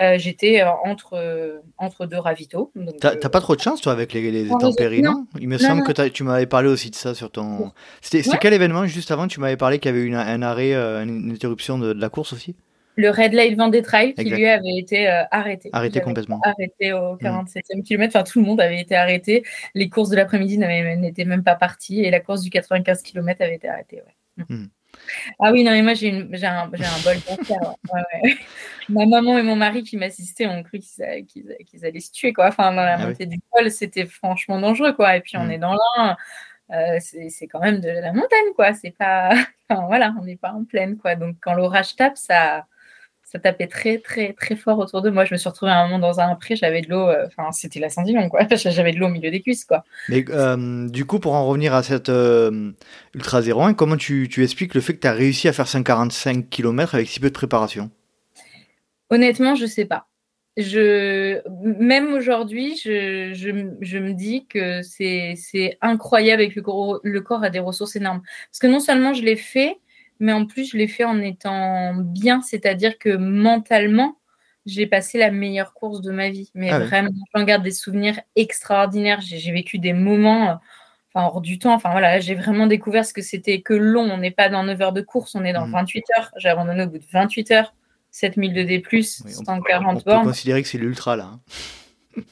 euh, 0.00 0.16
j'étais 0.18 0.62
euh, 0.62 0.70
entre, 0.84 1.14
euh, 1.14 1.60
entre 1.76 2.06
deux 2.06 2.18
ravitaux. 2.18 2.72
T'as 3.00 3.16
pas 3.16 3.40
trop 3.40 3.54
de 3.54 3.60
chance, 3.60 3.82
toi, 3.82 3.92
avec 3.92 4.14
les, 4.14 4.30
les 4.30 4.50
intempéries, 4.50 5.02
non, 5.02 5.26
Il 5.38 5.48
me 5.48 5.58
semble 5.58 5.82
que 5.82 6.08
tu 6.08 6.24
m'avais 6.24 6.46
parlé 6.46 6.68
aussi 6.68 6.90
de 6.90 6.94
ça 6.94 7.14
sur 7.14 7.30
ton. 7.30 7.72
C'était 8.00 8.22
quel 8.38 8.54
événement 8.54 8.86
juste 8.86 9.10
avant 9.10 9.26
Tu 9.26 9.40
m'avais 9.40 9.56
parlé 9.56 9.78
qu'il 9.78 9.90
y 9.90 9.94
avait 9.94 10.04
eu 10.04 10.14
un 10.14 10.42
arrêt, 10.42 10.74
une 10.74 11.30
interruption 11.32 11.78
de, 11.78 11.92
la 11.92 12.08
course 12.08 12.32
aussi? 12.32 12.56
Le 12.96 13.10
Red 13.10 13.32
Light 13.32 13.56
Vendée 13.56 13.82
Trail 13.82 14.14
qui 14.14 14.24
lui 14.24 14.46
avait 14.46 14.76
été 14.76 15.06
arrêté. 15.30 15.70
Arrêté 15.72 16.00
complètement. 16.00 16.40
Arrêté 16.42 16.92
au 16.92 17.16
47e 17.16 17.60
mm. 17.76 17.82
kilomètre. 17.82 18.16
Enfin, 18.16 18.24
tout 18.24 18.40
le 18.40 18.46
monde 18.46 18.60
avait 18.60 18.80
été 18.80 18.96
arrêté. 18.96 19.44
Les 19.74 19.88
courses 19.88 20.10
de 20.10 20.16
l'après-midi 20.16 20.58
n'étaient 20.58 21.24
même 21.24 21.44
pas 21.44 21.54
parties 21.54 22.02
et 22.02 22.10
la 22.10 22.20
course 22.20 22.42
du 22.42 22.50
95 22.50 23.02
km 23.02 23.42
avait 23.42 23.56
été 23.56 23.68
arrêtée. 23.68 24.02
Ouais. 24.02 24.44
Mm. 24.48 24.66
Ah 25.38 25.52
oui, 25.52 25.64
non, 25.64 25.72
mais 25.72 25.82
moi, 25.82 25.94
j'ai 25.94 26.10
un, 26.10 26.62
un, 26.62 26.66
bol 26.66 27.16
pour 27.26 27.46
faire. 27.46 27.74
Ma 28.88 29.06
maman 29.06 29.38
et 29.38 29.42
mon 29.42 29.56
mari 29.56 29.82
qui 29.82 29.96
m'assistaient 29.96 30.46
ont 30.46 30.62
cru 30.62 30.80
qu'ils 30.80 31.84
allaient 31.84 32.00
se 32.00 32.12
tuer. 32.12 32.32
Quoi. 32.32 32.48
Enfin, 32.48 32.72
dans 32.72 32.82
la 32.82 32.94
ah 32.94 33.06
montée 33.06 33.26
du 33.26 33.40
col, 33.50 33.70
c'était 33.70 34.06
franchement 34.06 34.60
dangereux. 34.60 34.92
Quoi. 34.92 35.16
Et 35.16 35.20
puis, 35.20 35.36
on 35.36 35.44
mm. 35.44 35.50
est 35.52 35.58
dans 35.58 35.74
l'un. 35.74 36.16
Euh, 36.72 36.98
c'est 37.00 37.46
quand 37.48 37.60
même 37.60 37.80
de 37.80 37.88
la 37.88 38.12
montagne. 38.12 38.52
quoi. 38.54 38.74
C'est 38.74 38.96
pas. 38.96 39.30
Enfin, 39.72 39.86
voilà, 39.86 40.12
on 40.20 40.24
n'est 40.24 40.36
pas 40.36 40.50
en 40.50 40.64
pleine. 40.64 40.98
quoi. 40.98 41.14
Donc, 41.14 41.36
quand 41.40 41.54
l'orage 41.54 41.94
tape, 41.94 42.16
ça 42.16 42.66
ça 43.30 43.38
tapait 43.38 43.68
très 43.68 43.98
très 43.98 44.32
très 44.32 44.56
fort 44.56 44.78
autour 44.78 45.02
de 45.02 45.10
moi. 45.10 45.24
Je 45.24 45.34
me 45.34 45.38
suis 45.38 45.48
retrouvée 45.48 45.70
à 45.70 45.78
un 45.78 45.86
moment 45.86 46.00
dans 46.00 46.18
un 46.18 46.34
pré, 46.34 46.56
j'avais 46.56 46.80
de 46.80 46.88
l'eau, 46.88 47.08
euh, 47.08 47.26
enfin 47.26 47.52
c'était 47.52 47.78
la 47.78 47.88
Saint-Dillon 47.88 48.28
quoi. 48.28 48.40
J'avais 48.56 48.92
de 48.92 48.98
l'eau 48.98 49.06
au 49.06 49.10
milieu 49.10 49.30
des 49.30 49.40
cuisses 49.40 49.64
quoi. 49.64 49.84
Mais 50.08 50.24
euh, 50.30 50.88
du 50.88 51.04
coup, 51.04 51.20
pour 51.20 51.34
en 51.34 51.46
revenir 51.46 51.72
à 51.72 51.84
cette 51.84 52.08
euh, 52.08 52.72
Ultra 53.14 53.40
01, 53.40 53.74
comment 53.74 53.96
tu, 53.96 54.28
tu, 54.28 54.42
expliques 54.42 54.74
le 54.74 54.80
fait 54.80 54.94
que 54.94 55.00
tu 55.00 55.06
as 55.06 55.12
réussi 55.12 55.46
à 55.46 55.52
faire 55.52 55.68
145 55.68 56.50
km 56.50 56.96
avec 56.96 57.08
si 57.08 57.20
peu 57.20 57.28
de 57.28 57.32
préparation? 57.32 57.90
Honnêtement, 59.10 59.54
je 59.54 59.66
sais 59.66 59.84
pas. 59.84 60.06
Je, 60.56 61.40
même 61.78 62.12
aujourd'hui, 62.12 62.76
je, 62.76 63.32
je, 63.32 63.50
je, 63.80 63.98
me 63.98 64.12
dis 64.12 64.46
que 64.46 64.82
c'est 64.82 65.78
incroyable 65.80 66.42
avec 66.42 66.56
le 66.56 66.62
corps, 66.62 66.98
le 67.04 67.20
corps 67.20 67.44
a 67.44 67.50
des 67.50 67.60
ressources 67.60 67.94
énormes. 67.94 68.22
Parce 68.50 68.58
que 68.58 68.66
non 68.66 68.80
seulement 68.80 69.14
je 69.14 69.22
l'ai 69.22 69.36
fait, 69.36 69.78
mais 70.20 70.32
en 70.32 70.46
plus, 70.46 70.70
je 70.70 70.76
l'ai 70.76 70.88
fait 70.88 71.04
en 71.04 71.20
étant 71.20 71.94
bien, 71.94 72.42
c'est-à-dire 72.42 72.98
que 72.98 73.16
mentalement, 73.16 74.18
j'ai 74.66 74.86
passé 74.86 75.18
la 75.18 75.30
meilleure 75.30 75.72
course 75.72 76.02
de 76.02 76.12
ma 76.12 76.28
vie. 76.28 76.50
Mais 76.54 76.70
ah 76.70 76.78
vraiment, 76.78 77.10
j'en 77.34 77.44
garde 77.44 77.62
des 77.62 77.72
souvenirs 77.72 78.20
extraordinaires. 78.36 79.20
J'ai 79.22 79.52
vécu 79.52 79.78
des 79.78 79.94
moments 79.94 80.60
enfin, 81.12 81.26
hors 81.26 81.40
du 81.40 81.58
temps. 81.58 81.74
Enfin 81.74 81.90
voilà, 81.90 82.20
j'ai 82.20 82.34
vraiment 82.34 82.66
découvert 82.66 83.04
ce 83.04 83.14
que 83.14 83.22
c'était 83.22 83.62
que 83.62 83.72
long. 83.72 84.10
On 84.10 84.18
n'est 84.18 84.30
pas 84.30 84.48
dans 84.48 84.62
9 84.62 84.80
heures 84.82 84.92
de 84.92 85.00
course, 85.00 85.34
on 85.34 85.44
est 85.44 85.54
dans 85.54 85.66
28 85.66 85.98
mmh. 85.98 86.02
heures. 86.18 86.30
J'ai 86.36 86.48
abandonné 86.48 86.84
au 86.84 86.88
bout 86.88 86.98
de 86.98 87.04
28 87.10 87.50
heures. 87.52 87.74
7000 88.12 88.54
de 88.54 88.62
D+, 88.64 88.82
140 88.82 90.04
bornes. 90.04 90.18
On 90.18 90.20
peut 90.22 90.28
considérer 90.28 90.62
que 90.62 90.68
c'est 90.68 90.78
l'ultra 90.78 91.16
là. 91.16 91.30
Hein. 91.32 91.40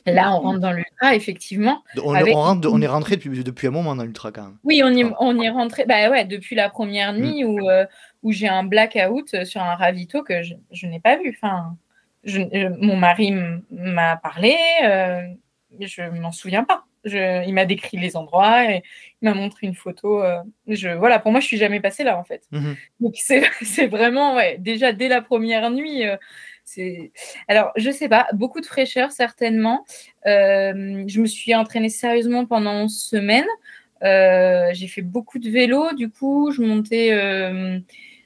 Là, 0.07 0.35
on 0.35 0.41
rentre 0.41 0.61
dans 0.61 0.73
l'ultra, 0.73 1.15
effectivement. 1.15 1.83
On, 1.97 2.15
on, 2.15 2.83
est 2.83 2.87
rentré 2.87 3.17
depuis, 3.17 3.45
depuis, 3.45 3.67
un 3.69 3.71
moment 3.71 3.95
dans 3.95 4.05
l'ultra 4.05 4.33
quand 4.33 4.43
même. 4.43 4.59
Oui, 4.65 4.83
on 4.85 4.91
y, 4.91 5.05
on 5.21 5.39
y 5.39 5.47
est 5.47 5.51
rentré 5.51 5.85
bah 5.87 6.11
ouais, 6.11 6.25
depuis 6.25 6.57
la 6.57 6.69
première 6.69 7.13
mm. 7.13 7.19
nuit 7.19 7.45
où, 7.45 7.69
euh, 7.69 7.87
où 8.23 8.33
j'ai 8.33 8.49
un 8.49 8.65
blackout 8.65 9.45
sur 9.45 9.63
un 9.63 9.77
ravito 9.77 10.23
que 10.23 10.43
je, 10.43 10.55
je 10.73 10.87
n'ai 10.87 11.01
pas 11.01 11.17
vu. 11.17 11.37
Enfin, 11.37 11.77
je, 12.25 12.69
mon 12.81 12.97
mari 12.97 13.35
m'a 13.71 14.17
parlé, 14.17 14.57
euh, 14.83 15.23
je 15.81 16.03
m'en 16.03 16.33
souviens 16.33 16.65
pas. 16.65 16.85
il 17.05 17.55
m'a 17.55 17.65
décrit 17.65 17.99
les 17.99 18.17
endroits 18.17 18.65
et 18.71 18.83
il 19.23 19.29
m'a 19.29 19.35
montré 19.35 19.69
une 19.69 19.75
photo. 19.75 20.23
Euh, 20.23 20.39
je, 20.67 20.89
voilà, 20.89 21.21
pour 21.21 21.31
moi, 21.31 21.41
je 21.41 21.47
suis 21.47 21.57
jamais 21.57 21.81
passée 21.81 22.03
là 22.03 22.19
en 22.19 22.25
fait. 22.25 22.43
Mhm. 22.51 22.77
Donc 22.99 23.15
c'est 23.63 23.87
vraiment, 23.87 24.35
ouais, 24.35 24.57
déjà 24.59 24.93
dès 24.93 25.09
la 25.09 25.23
première 25.23 25.71
nuit. 25.71 26.05
Euh, 26.79 27.09
alors 27.49 27.73
je 27.77 27.91
sais 27.91 28.09
pas, 28.09 28.27
beaucoup 28.33 28.61
de 28.61 28.67
fraîcheur 28.67 29.11
certainement. 29.11 29.85
Euh, 30.27 31.05
je 31.07 31.21
me 31.21 31.27
suis 31.27 31.55
entraînée 31.55 31.89
sérieusement 31.89 32.47
pendant 32.47 32.73
11 32.85 32.99
semaines. 32.99 33.47
J'ai 34.03 34.89
fait 34.89 35.03
beaucoup 35.03 35.39
de 35.39 35.51
vélo, 35.51 35.93
du 35.95 36.11
coup, 36.11 36.51
je 36.53 36.63
montais 36.63 37.11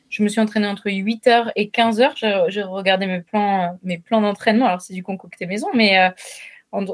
je 0.08 0.22
me 0.22 0.28
suis 0.28 0.40
entraînée 0.42 0.66
entre 0.66 0.90
8h 0.90 1.52
et 1.56 1.68
15h. 1.68 2.48
J'ai 2.50 2.62
regardé 2.62 3.06
mes 3.06 3.22
plans, 3.22 3.78
mes 3.82 3.96
plans 3.96 4.20
d'entraînement. 4.20 4.66
Alors, 4.66 4.82
c'est 4.82 4.92
du 4.92 5.02
concocté 5.02 5.46
maison, 5.46 5.68
mais 5.72 6.12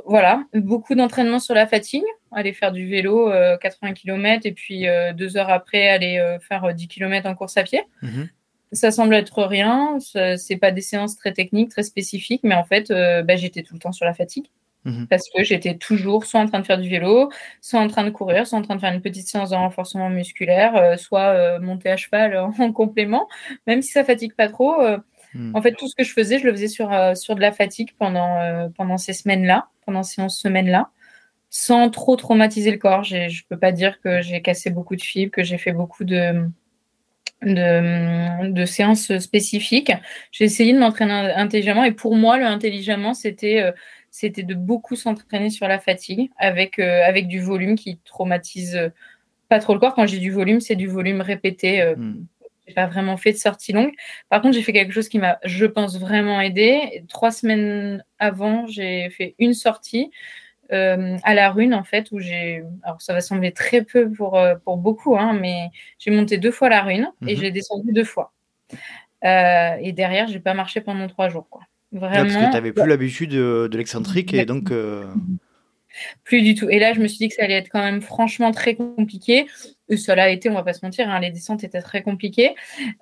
voilà, 0.07 0.43
beaucoup 0.55 0.95
d'entraînement 0.95 1.39
sur 1.39 1.55
la 1.55 1.67
fatigue, 1.67 2.03
aller 2.33 2.53
faire 2.53 2.73
du 2.73 2.89
vélo 2.89 3.31
80 3.61 3.91
euh, 3.91 3.93
km 3.93 4.47
et 4.47 4.53
puis 4.53 4.89
euh, 4.89 5.13
deux 5.13 5.37
heures 5.37 5.51
après 5.51 5.89
aller 5.89 6.19
euh, 6.19 6.39
faire 6.41 6.75
10 6.75 6.89
km 6.89 7.29
en 7.29 7.35
course 7.35 7.57
à 7.57 7.63
pied. 7.63 7.83
Mhm. 8.03 8.29
Ça 8.73 8.91
semble 8.91 9.15
être 9.15 9.43
rien, 9.45 9.99
c'est 10.01 10.57
pas 10.57 10.71
des 10.73 10.81
séances 10.81 11.17
très 11.17 11.33
techniques, 11.33 11.71
très 11.71 11.83
spécifiques, 11.83 12.43
mais 12.45 12.55
en 12.55 12.65
fait, 12.65 12.91
bah, 12.91 13.37
j'étais 13.37 13.63
tout 13.63 13.75
le 13.75 13.81
temps 13.81 13.93
sur 13.93 14.05
la 14.05 14.15
fatigue. 14.15 14.47
Mhm. 14.85 15.07
Parce 15.09 15.25
que 15.35 15.43
j'étais 15.43 15.77
toujours 15.77 16.25
soit 16.25 16.41
en 16.41 16.47
train 16.47 16.61
de 16.61 16.67
faire 16.67 16.79
du 16.79 16.89
vélo, 16.89 17.31
soit 17.61 17.81
en 17.81 17.89
train 17.89 18.05
de 18.05 18.11
courir, 18.11 18.47
soit 18.47 18.59
en 18.59 18.63
train 18.63 18.77
de 18.77 18.81
faire 18.81 18.93
une 18.93 19.01
petite 19.01 19.27
séance 19.27 19.51
de 19.51 19.57
renforcement 19.57 20.09
musculaire, 20.09 20.99
soit 20.99 21.59
monter 21.59 21.91
à 21.91 21.97
cheval 21.97 22.37
en 22.59 22.73
complément. 22.73 23.27
Même 23.67 23.83
si 23.83 23.91
ça 23.91 24.05
fatigue 24.05 24.35
pas 24.35 24.49
trop, 24.49 24.77
Hmm. 25.35 25.55
En 25.55 25.63
fait, 25.63 25.73
tout 25.73 25.89
ce 25.89 25.95
que 25.95 26.05
je 26.05 26.13
faisais, 26.13 26.39
je 26.39 26.45
le 26.47 26.53
faisais 26.53 26.69
sur, 26.69 26.93
euh, 26.93 27.15
sur 27.15 27.35
de 27.35 27.41
la 27.41 27.53
fatigue 27.53 27.91
pendant, 27.99 28.41
euh, 28.41 28.69
pendant 28.77 28.99
ces 28.99 29.13
semaines-là, 29.13 29.69
pendant 29.85 30.03
ces 30.03 30.23
11 30.23 30.35
semaines-là, 30.35 30.91
sans 31.51 31.91
trop 31.91 32.17
traumatiser 32.17 32.71
le 32.71 32.79
corps. 32.79 33.05
Je 33.05 33.17
ne 33.17 33.49
peux 33.49 33.59
pas 33.59 33.73
dire 33.73 34.01
que 34.01 34.23
j'ai 34.23 34.43
cassé 34.43 34.71
beaucoup 34.71 34.97
de 34.97 35.03
fibres, 35.03 35.33
que 35.33 35.43
j'ai 35.43 35.59
fait 35.59 35.73
beaucoup 35.73 36.05
de, 36.05 36.49
de, 37.43 38.65
séances 38.65 39.17
spécifiques. 39.19 39.93
J'ai 40.33 40.45
essayé 40.45 40.73
de 40.73 40.79
m'entraîner 40.79 41.13
intelligemment 41.13 41.85
et 41.85 41.93
pour 41.93 42.17
moi, 42.17 42.39
le 42.39 42.45
intelligemment, 42.45 43.15
c'était 43.15 43.61
euh, 43.61 43.73
c'était 44.11 44.43
de 44.43 44.55
beaucoup 44.55 44.97
s'entraîner 44.97 45.51
sur 45.51 45.69
la 45.69 45.79
fatigue 45.79 46.31
avec, 46.39 46.79
avec 46.79 47.29
du 47.29 47.41
volume 47.41 47.77
qui 47.77 47.99
traumatise 48.05 48.91
pas 49.49 49.59
trop 49.61 49.75
le 49.75 49.81
corps. 49.81 49.95
Quand 49.95 50.07
j'ai 50.07 50.19
du 50.19 50.31
volume, 50.31 50.61
c'est 50.61 50.77
du 50.77 50.87
volume 50.87 51.21
répété. 51.21 51.95
Hmm 51.97 52.25
pas 52.75 52.87
vraiment 52.87 53.17
fait 53.17 53.33
de 53.33 53.39
sortie 53.39 53.73
longue. 53.73 53.93
Par 54.29 54.41
contre, 54.41 54.55
j'ai 54.55 54.63
fait 54.63 54.73
quelque 54.73 54.93
chose 54.93 55.09
qui 55.09 55.19
m'a, 55.19 55.39
je 55.45 55.67
pense, 55.67 55.99
vraiment 55.99 56.41
aidé. 56.41 57.05
Trois 57.09 57.31
semaines 57.31 58.05
avant, 58.19 58.67
j'ai 58.67 59.11
fait 59.11 59.35
une 59.39 59.55
sortie 59.55 60.11
euh, 60.73 61.17
à 61.23 61.35
la 61.35 61.51
Rune, 61.51 61.75
en 61.75 61.85
fait, 61.85 62.09
où 62.13 62.19
j'ai. 62.19 62.63
Alors, 62.83 63.01
ça 63.01 63.13
va 63.13 63.21
sembler 63.21 63.53
très 63.53 63.83
peu 63.83 64.11
pour, 64.11 64.37
euh, 64.37 64.55
pour 64.65 64.77
beaucoup, 64.77 65.17
hein, 65.17 65.33
mais 65.33 65.71
j'ai 65.99 66.11
monté 66.11 66.39
deux 66.39 66.51
fois 66.51 66.69
la 66.69 66.83
Rune 66.83 67.11
et 67.27 67.35
mhm. 67.35 67.41
j'ai 67.41 67.51
descendu 67.51 67.93
deux 67.93 68.05
fois. 68.05 68.33
Euh, 69.25 69.77
et 69.81 69.93
derrière, 69.93 70.29
j'ai 70.29 70.41
pas 70.41 70.55
marché 70.55 70.81
pendant 70.81 71.07
trois 71.09 71.29
jours. 71.29 71.49
Quoi. 71.49 71.63
Vraiment. 71.91 72.25
parce 72.25 72.37
que 72.37 72.45
tu 72.45 72.51
n'avais 72.51 72.73
plus 72.73 72.87
l'habitude 72.87 73.31
de, 73.31 73.77
l'excentrique 73.77 74.35
et 74.35 74.45
donc. 74.45 74.73
Plus 76.25 76.43
du 76.43 76.55
tout. 76.55 76.69
Et 76.69 76.79
là, 76.79 76.93
je 76.93 77.01
me 77.01 77.09
suis 77.09 77.19
dit 77.19 77.29
que 77.29 77.35
ça 77.35 77.45
allait 77.45 77.55
être 77.55 77.69
quand 77.71 77.83
même 77.83 78.01
franchement 78.01 78.51
très 78.53 78.75
compliqué. 78.75 79.47
Cela 79.97 80.25
a 80.25 80.29
été, 80.29 80.51
on 80.51 80.55
va 80.55 80.63
pas 80.63 80.75
se 80.75 80.85
mentir, 80.85 81.09
hein, 81.09 81.19
les 81.21 81.31
descentes 81.31 81.65
étaient 81.65 81.81
très 81.81 82.03
compliquées. 82.03 82.55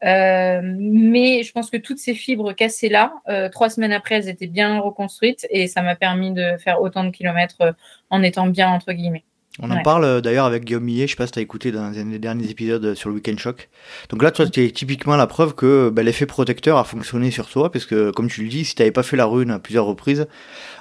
Euh, 0.05 0.61
mais 0.63 1.43
je 1.43 1.53
pense 1.53 1.71
que 1.71 1.77
toutes 1.77 1.99
ces 1.99 2.15
fibres 2.15 2.53
cassées 2.53 2.89
là, 2.89 3.15
euh, 3.29 3.49
trois 3.49 3.71
semaines 3.71 3.93
après, 3.93 4.17
elles 4.17 4.29
étaient 4.29 4.47
bien 4.47 4.79
reconstruites 4.79 5.47
et 5.51 5.67
ça 5.67 5.83
m'a 5.83 5.97
permis 5.97 6.33
de 6.33 6.57
faire 6.59 6.81
autant 6.81 7.05
de 7.05 7.11
kilomètres 7.11 7.61
euh, 7.63 7.73
en 8.11 8.23
étant 8.23 8.47
bien, 8.47 8.69
entre 8.69 8.93
guillemets. 8.93 9.25
On 9.63 9.71
en 9.71 9.83
parle 9.83 10.05
euh, 10.05 10.21
d'ailleurs 10.21 10.45
avec 10.45 10.65
Guillaume 10.65 10.85
Millet, 10.85 11.07
je 11.07 11.13
sais 11.13 11.17
pas 11.17 11.27
si 11.27 11.33
tu 11.33 11.39
as 11.39 11.43
écouté 11.43 11.73
dans 11.73 11.81
un 11.81 12.05
des 12.05 12.19
derniers 12.19 12.51
épisodes 12.51 12.85
euh, 12.85 12.95
sur 12.95 13.09
le 13.09 13.15
Weekend 13.15 13.39
Shock. 13.39 13.71
Donc 14.11 14.23
là, 14.23 14.31
toi, 14.31 14.47
tu 14.47 14.63
es 14.63 14.71
typiquement 14.71 15.17
la 15.17 15.27
preuve 15.27 15.55
que 15.55 15.89
bah, 15.89 16.03
l'effet 16.03 16.27
protecteur 16.27 16.77
a 16.77 16.85
fonctionné 16.85 17.31
sur 17.31 17.49
toi, 17.49 17.73
parce 17.73 17.87
que 17.87 18.11
comme 18.11 18.29
tu 18.29 18.43
le 18.43 18.49
dis, 18.49 18.67
si 18.67 18.75
tu 18.75 18.83
n'avais 18.83 18.93
pas 18.93 19.03
fait 19.03 19.17
la 19.17 19.25
rune 19.25 19.51
à 19.51 19.59
plusieurs 19.59 19.87
reprises, 19.87 20.27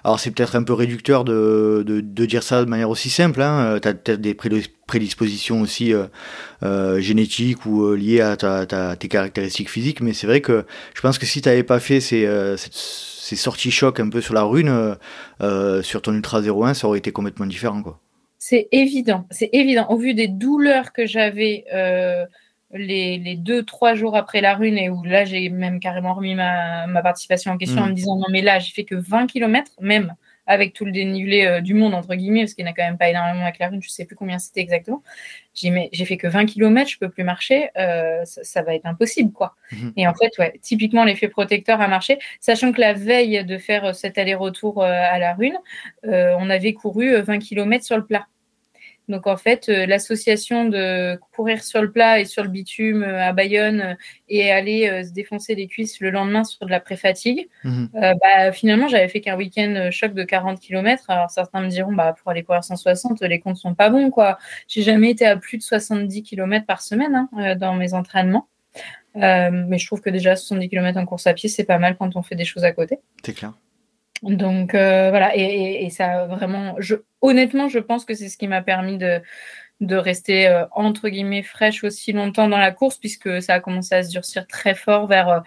alors 0.03 0.19
c'est 0.19 0.31
peut-être 0.31 0.57
un 0.57 0.63
peu 0.63 0.73
réducteur 0.73 1.23
de, 1.23 1.83
de, 1.85 2.01
de, 2.01 2.25
dire 2.25 2.43
ça 2.43 2.65
de 2.65 2.69
manière 2.69 2.89
aussi 2.89 3.09
simple, 3.09 3.41
hein. 3.41 3.79
tu 3.81 3.87
as 3.87 3.93
peut-être 3.93 4.19
des 4.19 4.35
prédispositions 4.35 5.61
aussi 5.61 5.93
euh, 5.93 6.99
génétiques 6.99 7.65
ou 7.65 7.93
liées 7.93 8.21
à 8.21 8.35
ta, 8.35 8.65
ta, 8.65 8.97
tes 8.97 9.07
caractéristiques 9.07 9.69
physiques, 9.69 10.01
mais 10.01 10.11
c'est 10.11 10.27
vrai 10.27 10.41
que 10.41 10.65
je 10.93 11.01
pense 11.01 11.17
que 11.17 11.25
si 11.25 11.41
tu 11.41 11.47
n'avais 11.47 11.63
pas 11.63 11.79
fait 11.79 12.01
ces, 12.01 12.27
ces 12.57 13.35
sorties 13.37 13.71
choc 13.71 14.01
un 14.01 14.09
peu 14.09 14.19
sur 14.19 14.33
la 14.33 14.43
rune, 14.43 14.97
sur 15.81 16.01
ton 16.01 16.13
Ultra 16.13 16.41
01, 16.41 16.73
ça 16.73 16.87
aurait 16.87 16.99
été 16.99 17.11
complètement 17.13 17.45
différent. 17.45 17.81
quoi. 17.81 18.01
C'est 18.47 18.67
évident, 18.71 19.25
c'est 19.31 19.49
évident. 19.53 19.87
Au 19.89 19.97
vu 19.97 20.13
des 20.13 20.27
douleurs 20.27 20.93
que 20.93 21.07
j'avais 21.07 21.65
euh, 21.73 22.27
les, 22.71 23.37
deux, 23.37 23.63
trois 23.63 23.95
jours 23.95 24.15
après 24.15 24.39
la 24.39 24.53
rune, 24.53 24.77
et 24.77 24.87
où 24.87 25.01
là, 25.03 25.25
j'ai 25.25 25.49
même 25.49 25.79
carrément 25.79 26.13
remis 26.13 26.35
ma, 26.35 26.85
participation 27.01 27.53
en 27.53 27.57
question 27.57 27.81
en 27.81 27.87
mm. 27.87 27.89
me 27.89 27.95
disant 27.95 28.17
non, 28.17 28.27
mais 28.29 28.43
là, 28.43 28.59
j'ai 28.59 28.71
fait 28.71 28.83
que 28.83 28.93
20 28.93 29.25
km, 29.25 29.71
même 29.81 30.13
avec 30.45 30.73
tout 30.73 30.85
le 30.85 30.91
dénivelé 30.91 31.47
euh, 31.47 31.59
du 31.59 31.73
monde, 31.73 31.95
entre 31.95 32.13
guillemets, 32.13 32.41
parce 32.41 32.53
qu'il 32.53 32.65
n'y 32.65 32.69
en 32.69 32.73
a 32.73 32.75
quand 32.75 32.83
même 32.83 32.99
pas 32.99 33.09
énormément 33.09 33.41
avec 33.41 33.57
la 33.57 33.67
rune, 33.69 33.81
je 33.81 33.87
ne 33.87 33.91
sais 33.91 34.05
plus 34.05 34.15
combien 34.15 34.37
c'était 34.37 34.61
exactement. 34.61 35.01
J'ai 35.55 36.05
fait 36.05 36.17
que 36.17 36.27
20 36.27 36.45
km, 36.45 36.87
je 36.87 36.97
ne 36.97 37.07
peux 37.07 37.11
plus 37.11 37.23
marcher, 37.23 37.71
euh, 37.79 38.21
ça, 38.25 38.61
va 38.61 38.75
être 38.75 38.85
impossible, 38.85 39.31
quoi. 39.31 39.55
Mm-hmm. 39.71 39.93
Et 39.97 40.07
en 40.07 40.13
fait, 40.13 40.37
ouais, 40.37 40.53
typiquement, 40.61 41.03
l'effet 41.03 41.29
protecteur 41.29 41.81
a 41.81 41.87
marché, 41.87 42.19
sachant 42.41 42.71
que 42.73 42.79
la 42.79 42.93
veille 42.93 43.43
de 43.43 43.57
faire 43.57 43.95
cet 43.95 44.19
aller-retour 44.19 44.83
à 44.83 45.17
la 45.17 45.33
rune, 45.33 45.57
on 46.03 46.47
avait 46.51 46.73
couru 46.73 47.19
20 47.19 47.39
km 47.39 47.83
sur 47.83 47.97
le 47.97 48.05
plat. 48.05 48.27
Donc 49.07 49.27
en 49.27 49.37
fait, 49.37 49.69
euh, 49.69 49.85
l'association 49.85 50.65
de 50.65 51.19
courir 51.35 51.63
sur 51.63 51.81
le 51.81 51.91
plat 51.91 52.19
et 52.19 52.25
sur 52.25 52.43
le 52.43 52.49
bitume 52.49 53.03
euh, 53.03 53.21
à 53.21 53.33
Bayonne 53.33 53.81
euh, 53.81 53.93
et 54.29 54.51
aller 54.51 55.03
se 55.03 55.11
défoncer 55.11 55.53
les 55.55 55.67
cuisses 55.67 55.99
le 55.99 56.09
lendemain 56.09 56.43
sur 56.43 56.65
de 56.65 56.71
la 56.71 56.79
pré-fatigue, 56.79 57.47
mhm. 57.63 57.89
bah, 57.93 58.51
finalement, 58.51 58.87
j'avais 58.87 59.07
fait 59.07 59.21
qu'un 59.21 59.37
week-end 59.37 59.89
choc 59.91 60.13
de 60.13 60.23
40 60.23 60.59
km. 60.59 61.03
Alors 61.09 61.29
certains 61.29 61.61
me 61.61 61.69
diront, 61.69 61.93
bah, 61.93 62.15
pour 62.19 62.31
aller 62.31 62.43
courir 62.43 62.63
160, 62.63 63.21
les 63.21 63.39
comptes 63.39 63.57
sont 63.57 63.75
pas 63.75 63.89
bons. 63.89 64.09
quoi. 64.09 64.39
J'ai 64.67 64.81
jamais 64.81 65.11
été 65.11 65.25
à 65.25 65.37
plus 65.37 65.57
de 65.57 65.63
70 65.63 66.23
km 66.23 66.65
par 66.65 66.81
semaine 66.81 67.27
hein, 67.31 67.55
dans 67.55 67.75
mes 67.75 67.93
entraînements. 67.93 68.47
mais 69.15 69.77
je 69.77 69.85
trouve 69.85 70.01
que 70.01 70.09
déjà 70.09 70.35
70 70.35 70.69
km 70.69 70.99
en 70.99 71.05
course 71.05 71.27
à 71.27 71.33
pied, 71.33 71.49
c'est 71.49 71.65
pas 71.65 71.77
mal 71.77 71.95
quand 71.97 72.15
on 72.15 72.23
fait 72.23 72.35
des 72.35 72.45
choses 72.45 72.63
à 72.63 72.71
côté. 72.71 72.97
C'est 73.23 73.33
clair. 73.33 73.53
Donc 74.25 74.73
euh, 74.73 75.09
voilà, 75.11 75.35
et, 75.35 75.89
ça 75.91 76.25
vraiment, 76.25 76.75
je, 76.79 76.95
honnêtement, 77.21 77.69
je 77.69 77.79
pense 77.79 78.05
que 78.05 78.13
c'est 78.13 78.27
ce 78.27 78.37
qui 78.37 78.47
m'a 78.47 78.61
permis 78.61 78.97
de, 78.97 79.21
de 79.81 79.95
rester 79.95 80.47
euh, 80.47 80.65
entre 80.71 81.09
guillemets 81.09 81.43
fraîche 81.43 81.83
aussi 81.83 82.11
longtemps 82.11 82.47
dans 82.49 82.57
la 82.57 82.71
course, 82.71 82.97
puisque 82.97 83.41
ça 83.41 83.55
a 83.55 83.59
commencé 83.59 83.93
à 83.93 84.03
se 84.03 84.09
durcir 84.09 84.47
très 84.47 84.73
fort 84.73 85.05
vers 85.07 85.43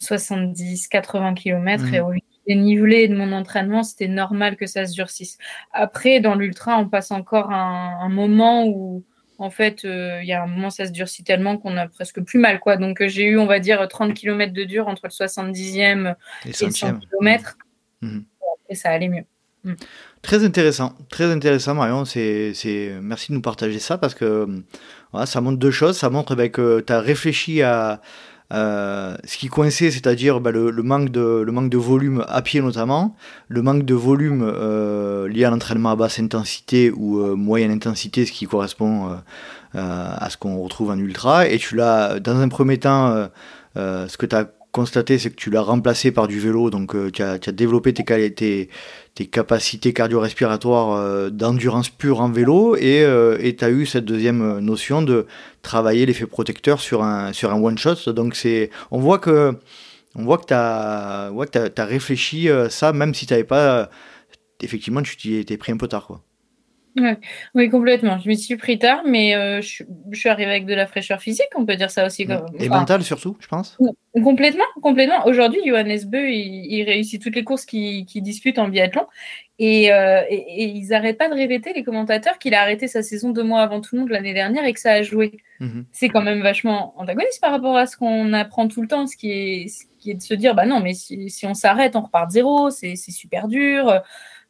70-80 0.00 1.34
km. 1.34 1.92
Et 1.92 2.00
au 2.00 2.12
dénivelé 2.46 3.08
de 3.08 3.16
mon 3.16 3.32
entraînement, 3.32 3.82
c'était 3.82 4.08
normal 4.08 4.56
que 4.56 4.66
ça 4.66 4.86
se 4.86 4.92
durcisse. 4.92 5.38
Après, 5.72 6.20
dans 6.20 6.34
l'ultra, 6.34 6.78
on 6.78 6.88
passe 6.88 7.10
encore 7.10 7.50
un, 7.50 8.08
moment 8.08 8.66
où 8.66 9.02
en 9.38 9.50
fait, 9.50 9.84
euh, 9.84 10.20
il 10.22 10.28
y 10.28 10.32
a 10.32 10.42
un 10.42 10.46
moment, 10.46 10.70
ça 10.70 10.86
se 10.86 10.92
durcit 10.92 11.24
tellement 11.24 11.58
qu'on 11.58 11.76
a 11.76 11.88
presque 11.88 12.22
plus 12.22 12.38
mal. 12.38 12.60
quoi. 12.60 12.76
Donc, 12.76 13.02
j'ai 13.06 13.24
eu, 13.24 13.38
on 13.38 13.46
va 13.46 13.58
dire, 13.58 13.86
30 13.88 14.14
km 14.14 14.52
de 14.52 14.64
dur 14.64 14.86
entre 14.86 15.02
le 15.04 15.10
70e 15.10 16.14
et, 16.44 16.48
le 16.48 16.70
100 16.70 17.00
km. 17.00 17.56
Mhm. 18.04 18.24
Et 18.68 18.74
ça 18.74 18.90
allait 18.90 19.08
mieux. 19.08 19.24
Mm. 19.64 19.74
Très 20.22 20.44
intéressant, 20.44 20.94
très 21.10 21.24
intéressant 21.24 21.74
Marion. 21.74 22.04
C'est, 22.04 22.52
Merci 23.02 23.32
de 23.32 23.34
nous 23.34 23.42
partager 23.42 23.78
ça 23.78 23.98
parce 23.98 24.14
que 24.14 24.46
voilà, 25.12 25.26
ça 25.26 25.40
montre 25.40 25.58
deux 25.58 25.70
choses. 25.70 25.96
Ça 25.98 26.10
montre 26.10 26.34
bah, 26.34 26.48
que 26.48 26.80
tu 26.80 26.92
as 26.92 27.00
réfléchi 27.00 27.62
à 27.62 28.00
ce 28.50 29.36
qui 29.36 29.48
coinçait, 29.48 29.90
c'est-à-dire 29.90 30.40
bah, 30.40 30.50
le, 30.50 30.70
manque 30.82 31.10
de, 31.10 31.42
le 31.44 31.52
manque 31.52 31.70
de 31.70 31.78
volume 31.78 32.24
à 32.28 32.42
pied 32.42 32.60
notamment, 32.60 33.16
le 33.48 33.62
manque 33.62 33.84
de 33.84 33.94
volume 33.94 34.42
euh, 34.44 35.28
lié 35.28 35.44
à 35.44 35.50
l'entraînement 35.50 35.90
à 35.90 35.96
basse 35.96 36.20
intensité 36.20 36.90
ou 36.90 37.20
euh, 37.20 37.34
moyenne 37.34 37.70
intensité, 37.70 38.26
ce 38.26 38.32
qui 38.32 38.46
correspond 38.46 39.10
euh, 39.10 39.16
à 39.74 40.30
ce 40.30 40.36
qu'on 40.36 40.58
retrouve 40.62 40.90
en 40.90 40.98
ultra. 40.98 41.48
Et 41.48 41.58
tu 41.58 41.74
l'as, 41.74 42.20
dans 42.20 42.38
un 42.38 42.48
premier 42.48 42.78
temps, 42.78 43.28
ce 43.74 44.16
que 44.16 44.26
tu 44.26 44.36
as 44.36 44.48
constaté, 44.74 45.18
c'est 45.20 45.30
que 45.30 45.36
tu 45.36 45.50
l'as 45.50 45.62
remplacé 45.62 46.10
par 46.10 46.26
du 46.26 46.40
vélo, 46.40 46.68
donc 46.68 46.96
euh, 46.96 47.08
tu, 47.08 47.22
as, 47.22 47.38
développé 47.38 47.94
tes, 47.94 48.68
tes 49.14 49.26
capacités 49.26 49.92
cardio-respiratoires 49.92 50.90
euh, 50.90 51.30
d'endurance 51.30 51.88
pure 51.88 52.20
en 52.20 52.28
vélo, 52.28 52.74
et 52.74 53.04
euh, 53.04 53.38
tu 53.38 53.64
as 53.64 53.70
eu 53.70 53.86
cette 53.86 54.04
deuxième 54.04 54.58
notion 54.58 55.00
de 55.00 55.26
travailler 55.62 56.04
l'effet 56.06 56.26
protecteur 56.26 56.80
sur 56.80 57.04
un, 57.04 57.32
sur 57.32 57.52
un 57.52 57.62
one-shot. 57.62 58.12
Donc 58.12 58.36
on 58.90 58.98
voit 58.98 59.20
que 59.20 59.52
que 60.16 60.46
tu 60.46 60.54
as, 60.54 61.30
as, 61.30 61.84
réfléchi 61.84 62.48
ça, 62.68 62.92
même 62.92 63.14
si 63.14 63.26
tu 63.26 63.32
n'avais 63.32 63.44
pas... 63.44 63.88
effectivement, 64.60 65.02
tu 65.02 65.16
t'y 65.16 65.36
étais 65.36 65.56
pris 65.56 65.70
un 65.70 65.76
peu 65.76 65.86
tard. 65.86 66.06
Quoi. 66.08 66.20
Oui, 67.54 67.68
complètement. 67.70 68.18
Je 68.18 68.28
m'y 68.28 68.36
suis 68.36 68.56
pris 68.56 68.78
tard, 68.78 69.02
mais 69.04 69.34
euh, 69.34 69.60
je, 69.60 69.84
suis 70.12 70.28
arrivée 70.28 70.50
avec 70.50 70.66
de 70.66 70.74
la 70.74 70.86
fraîcheur 70.86 71.20
physique, 71.20 71.48
on 71.56 71.66
peut 71.66 71.76
dire 71.76 71.90
ça 71.90 72.06
aussi. 72.06 72.26
Comme... 72.26 72.46
Et 72.58 72.68
mentale 72.68 73.02
surtout, 73.02 73.36
je 73.40 73.48
pense. 73.48 73.76
Complètement, 74.22 74.64
complètement. 74.80 75.26
Aujourd'hui, 75.26 75.60
Johannes 75.66 76.04
Beu, 76.06 76.30
il, 76.30 76.84
réussit 76.84 77.20
toutes 77.20 77.34
les 77.34 77.42
courses 77.42 77.64
qu'il 77.64 78.04
dispute 78.22 78.58
en 78.58 78.68
biathlon. 78.68 79.06
Euh, 79.60 80.22
et, 80.28 80.64
ils 80.64 80.88
n'arrêtent 80.88 81.18
pas 81.18 81.28
de 81.28 81.34
répéter, 81.34 81.72
les 81.72 81.84
commentateurs, 81.84 82.38
qu'il 82.38 82.54
a 82.54 82.60
arrêté 82.60 82.86
sa 82.88 83.02
saison 83.02 83.30
deux 83.30 83.42
mois 83.42 83.62
avant 83.62 83.80
tout 83.80 83.94
le 83.94 84.00
monde 84.00 84.10
l'année 84.10 84.34
dernière 84.34 84.64
et 84.64 84.72
que 84.72 84.80
ça 84.80 84.92
a 84.92 85.02
joué. 85.02 85.38
Mhm. 85.60 85.86
C'est 85.92 86.08
quand 86.08 86.22
même 86.22 86.42
vachement 86.42 86.94
antagoniste 86.98 87.40
par 87.40 87.50
rapport 87.50 87.76
à 87.76 87.86
ce 87.86 87.96
qu'on 87.96 88.32
apprend 88.32 88.68
tout 88.68 88.82
le 88.82 88.88
temps, 88.88 89.06
ce 89.06 89.16
qui 89.16 89.30
est, 89.30 89.68
ce 89.68 89.84
qui 89.98 90.10
est 90.10 90.14
de 90.14 90.22
se 90.22 90.34
dire, 90.34 90.54
bah 90.54 90.66
non, 90.66 90.80
mais 90.80 90.94
si, 90.94 91.30
si 91.30 91.46
on 91.46 91.54
s'arrête, 91.54 91.96
on 91.96 92.02
repart 92.02 92.28
de 92.28 92.32
zéro, 92.32 92.70
c'est 92.70 92.96
super 92.96 93.48
dur. 93.48 94.02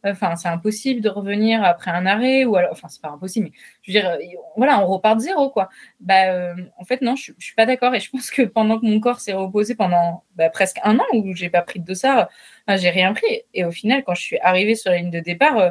Enfin, 0.04 0.36
c'est 0.36 0.48
impossible 0.48 1.00
de 1.00 1.08
revenir 1.08 1.64
après 1.64 1.90
un 1.90 2.04
arrêt 2.04 2.44
ou 2.44 2.56
alors, 2.56 2.72
enfin, 2.72 2.88
c'est 2.88 3.00
pas 3.00 3.08
impossible, 3.08 3.46
mais 3.46 3.52
je 3.82 3.92
veux 3.92 4.00
dire, 4.00 4.10
euh, 4.10 4.18
voilà, 4.56 4.80
on 4.80 4.86
repart 4.86 5.16
de 5.16 5.22
zéro, 5.22 5.50
quoi. 5.50 5.68
Bah, 6.00 6.30
euh, 6.30 6.54
en 6.78 6.84
fait, 6.84 7.00
non, 7.00 7.16
je, 7.16 7.32
je 7.38 7.44
suis 7.44 7.54
pas 7.54 7.66
d'accord 7.66 7.94
et 7.94 8.00
je 8.00 8.10
pense 8.10 8.30
que 8.30 8.42
pendant 8.42 8.78
que 8.78 8.86
mon 8.86 9.00
corps 9.00 9.20
s'est 9.20 9.32
reposé 9.32 9.74
pendant 9.74 10.24
bah, 10.36 10.50
presque 10.50 10.78
un 10.82 10.98
an 10.98 11.04
où 11.14 11.34
j'ai 11.34 11.48
pas 11.48 11.62
pris 11.62 11.80
de 11.80 11.84
dossard, 11.84 12.28
j'ai 12.68 12.90
rien 12.90 13.14
pris. 13.14 13.42
Et 13.54 13.64
au 13.64 13.70
final, 13.70 14.04
quand 14.04 14.14
je 14.14 14.22
suis 14.22 14.38
arrivée 14.40 14.74
sur 14.74 14.90
la 14.90 14.98
ligne 14.98 15.10
de 15.10 15.20
départ, 15.20 15.58
euh, 15.58 15.70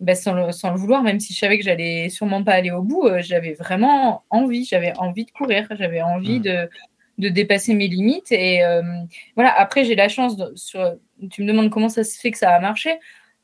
bah, 0.00 0.14
sans, 0.14 0.32
le, 0.32 0.52
sans, 0.52 0.70
le, 0.72 0.76
vouloir, 0.78 1.02
même 1.02 1.20
si 1.20 1.32
je 1.32 1.38
savais 1.38 1.58
que 1.58 1.64
j'allais 1.64 2.08
sûrement 2.08 2.42
pas 2.44 2.52
aller 2.52 2.70
au 2.70 2.82
bout, 2.82 3.08
j'avais 3.20 3.52
vraiment 3.54 4.24
envie, 4.30 4.64
j'avais 4.64 4.96
envie 4.98 5.24
de 5.24 5.30
courir, 5.30 5.66
j'avais 5.70 6.02
envie 6.02 6.40
mmh. 6.40 6.42
de, 6.42 6.70
de 7.18 7.28
dépasser 7.28 7.74
mes 7.74 7.88
limites. 7.88 8.32
Et 8.32 8.62
voilà, 9.34 9.52
après, 9.58 9.84
j'ai 9.84 9.96
la 9.96 10.08
chance, 10.08 10.36
de, 10.36 10.52
sur, 10.54 10.96
tu 11.30 11.42
me 11.42 11.48
demandes 11.48 11.70
comment 11.70 11.88
ça 11.88 12.04
se 12.04 12.18
fait 12.18 12.30
que 12.30 12.38
ça 12.38 12.50
a 12.50 12.60
marché. 12.60 12.98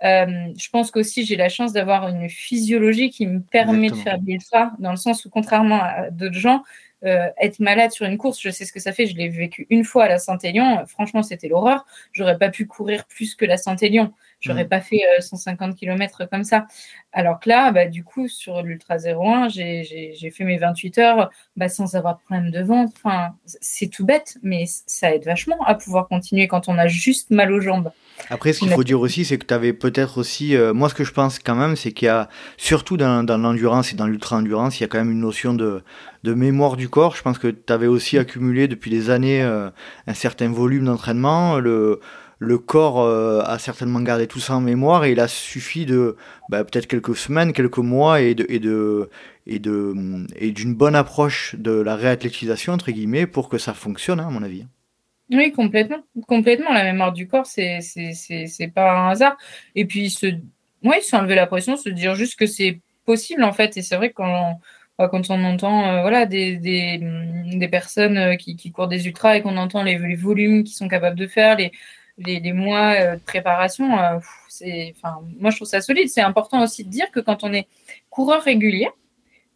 Euh, 0.05 0.27
je 0.59 0.69
pense 0.71 0.91
qu'aussi 0.91 1.25
j'ai 1.25 1.37
la 1.37 1.49
chance 1.49 1.73
d'avoir 1.73 2.09
une 2.09 2.29
physiologie 2.29 3.11
qui 3.11 3.27
me 3.27 3.41
permet 3.41 3.89
de 3.89 3.95
faire 3.95 4.19
des 4.19 4.33
l'ultra, 4.33 4.73
dans 4.79 4.91
le 4.91 4.97
sens 4.97 5.25
où 5.25 5.31
contrairement 5.31 5.81
à 5.83 6.11
d'autres 6.11 6.35
gens, 6.35 6.63
euh, 7.05 7.29
être 7.39 7.59
malade 7.59 7.91
sur 7.91 8.07
une 8.07 8.17
course, 8.17 8.41
je 8.41 8.49
sais 8.51 8.65
ce 8.65 8.73
que 8.73 8.81
ça 8.81 8.93
fait. 8.93 9.07
Je 9.07 9.17
l'ai 9.17 9.29
vécu 9.29 9.67
une 9.69 9.85
fois 9.85 10.05
à 10.05 10.09
la 10.09 10.19
Saint-Élion. 10.19 10.85
Franchement, 10.87 11.23
c'était 11.23 11.49
l'horreur. 11.49 11.85
J'aurais 12.13 12.39
pas 12.39 12.49
pu 12.49 12.67
courir 12.67 13.05
plus 13.07 13.35
que 13.35 13.45
la 13.45 13.59
Saint-Élion. 13.59 14.13
J'aurais 14.45 14.65
mm. 14.65 14.69
pas 14.69 14.81
fait 14.81 15.01
150 15.21 15.71
euh, 15.71 15.75
km 15.75 16.29
comme 16.31 16.45
ça. 16.45 16.67
Alors 17.13 17.41
que 17.41 17.49
là, 17.49 17.73
bah, 17.73 17.87
du 17.87 18.05
coup, 18.05 18.29
sur 18.29 18.63
l'Ultra 18.63 18.97
01, 18.97 19.49
j'ai 19.49 20.33
fait 20.35 20.45
mes 20.45 20.59
28 20.59 20.99
heures 20.99 21.31
bah, 21.57 21.69
sans 21.69 21.95
avoir 21.95 22.17
de 22.17 22.21
problème 22.23 22.51
de 22.51 22.61
ventre. 22.61 22.93
Enfin, 23.03 23.35
c'est 23.47 23.87
tout 23.87 24.05
bête, 24.05 24.37
mais 24.43 24.65
ça 24.67 25.15
aide 25.15 25.25
vachement 25.25 25.63
à 25.65 25.75
pouvoir 25.75 26.09
continuer 26.09 26.47
quand 26.47 26.69
on 26.69 26.77
a 26.77 26.87
juste 26.87 27.31
mal 27.31 27.53
aux 27.53 27.61
jambes. 27.61 27.91
Après, 28.31 28.53
ce 28.53 28.61
qu'il 28.61 28.71
faut 28.71 28.85
dire 28.85 29.01
aussi, 29.01 29.25
c'est 29.25 29.39
que 29.39 29.47
tu 29.47 29.55
avais 29.55 29.73
peut-être 29.73 30.19
aussi. 30.19 30.57
Euh, 30.57 30.75
moi, 30.75 30.89
ce 30.89 30.95
que 30.95 31.05
je 31.05 31.13
pense 31.13 31.39
quand 31.39 31.55
même, 31.55 31.75
c'est 31.77 31.93
qu'il 31.93 32.07
y 32.07 32.09
a, 32.09 32.29
surtout 32.57 32.97
dans, 32.97 33.25
dans 33.25 33.39
l'endurance 33.39 33.93
et 33.93 33.97
dans 33.97 34.07
l'ultra-endurance, 34.07 34.79
il 34.79 34.83
y 34.83 34.85
a 34.85 34.89
quand 34.89 34.99
même 34.99 35.11
une 35.11 35.21
notion 35.21 35.55
de, 35.55 35.83
de 36.23 36.35
mémoire 36.35 36.77
du 36.77 36.89
corps. 36.89 37.17
Je 37.17 37.23
pense 37.23 37.39
que 37.39 37.49
tu 37.49 37.73
avais 37.73 37.87
aussi 37.87 38.19
accumulé 38.19 38.69
depuis 38.69 38.91
des 38.91 39.11
années 39.11 39.43
euh, 39.43 39.71
un 40.07 40.15
certain 40.15 40.51
volume 40.51 40.85
d'entraînement. 40.85 41.59
Le, 41.59 42.01
le 42.45 42.59
corps 42.59 43.01
euh, 43.01 43.43
a 43.45 43.59
certainement 43.59 44.01
gardé 44.01 44.27
tout 44.27 44.41
ça 44.41 44.55
en 44.55 44.61
mémoire 44.61 45.05
et 45.05 45.13
il 45.13 45.21
a 45.21 45.29
suffi 45.29 45.87
de 45.87 46.17
bah, 46.49 46.65
peut-être 46.65 46.87
quelques 46.87 47.17
semaines, 47.17 47.53
quelques 47.53 47.79
mois 47.79 48.21
et 48.21 48.35
de, 48.35 48.47
et 48.49 48.59
de 48.59 49.11
et 49.47 49.59
de 49.59 49.95
et 50.37 50.53
d'une 50.53 50.75
bonne 50.75 50.95
approche 50.95 51.57
de 51.57 51.73
la 51.73 51.97
réathlétisation 51.97 52.73
entre 52.73 52.91
guillemets 52.93 53.27
pour 53.27 53.49
que 53.49 53.59
ça 53.59 53.75
fonctionne 53.75 54.21
hein, 54.21 54.29
à 54.29 54.31
mon 54.31 54.43
avis. 54.43 54.67
Oui, 55.31 55.53
complètement, 55.53 56.05
complètement. 56.29 56.73
La 56.73 56.85
mémoire 56.85 57.13
du 57.13 57.27
corps, 57.27 57.47
c'est 57.47 57.81
c'est 57.81 58.73
pas 58.75 58.93
un 58.93 59.11
hasard. 59.11 59.37
Et 59.75 59.87
puis 59.87 60.11
se 60.11 60.27
oui, 60.85 61.03
s'enlever 61.03 61.35
la 61.35 61.47
pression, 61.47 61.77
se 61.77 61.89
dire 61.89 62.15
juste 62.15 62.39
que 62.39 62.47
c'est 62.47 62.81
possible 63.07 63.43
en 63.43 63.53
fait. 63.53 63.77
Et 63.77 63.83
c'est 63.83 63.97
vrai 63.97 64.11
que 64.11 64.15
quand 64.15 64.59
on, 64.99 65.09
quand 65.09 65.31
on 65.31 65.43
entend 65.45 65.89
euh, 65.89 66.01
voilà 66.03 66.27
des, 66.27 66.57
des, 66.57 67.01
des 67.55 67.69
personnes 67.69 68.19
euh, 68.19 68.37
qui, 68.37 68.57
qui, 68.57 68.71
courent 68.71 68.89
des 68.89 69.07
ultras 69.07 69.37
et 69.37 69.43
qu'on 69.43 69.57
entend 69.57 69.83
les, 69.83 69.99
les 69.99 70.15
volumes 70.15 70.63
qu'ils 70.65 70.77
sont 70.77 70.89
capables 70.89 71.19
de 71.19 71.27
faire, 71.27 71.57
les 71.57 71.73
les, 72.19 72.53
mois 72.53 72.95
euh, 72.95 73.17
de 73.17 73.21
préparation, 73.21 73.99
euh, 73.99 74.19
c'est, 74.49 74.95
enfin, 74.97 75.21
moi 75.39 75.51
je 75.51 75.57
trouve 75.57 75.69
ça 75.69 75.81
solide. 75.81 76.09
C'est 76.09 76.21
important 76.21 76.63
aussi 76.63 76.85
de 76.85 76.91
dire 76.91 77.11
que 77.11 77.21
quand 77.21 77.45
on 77.45 77.53
est 77.53 77.67
coureur 78.11 78.43
régulier, 78.43 78.89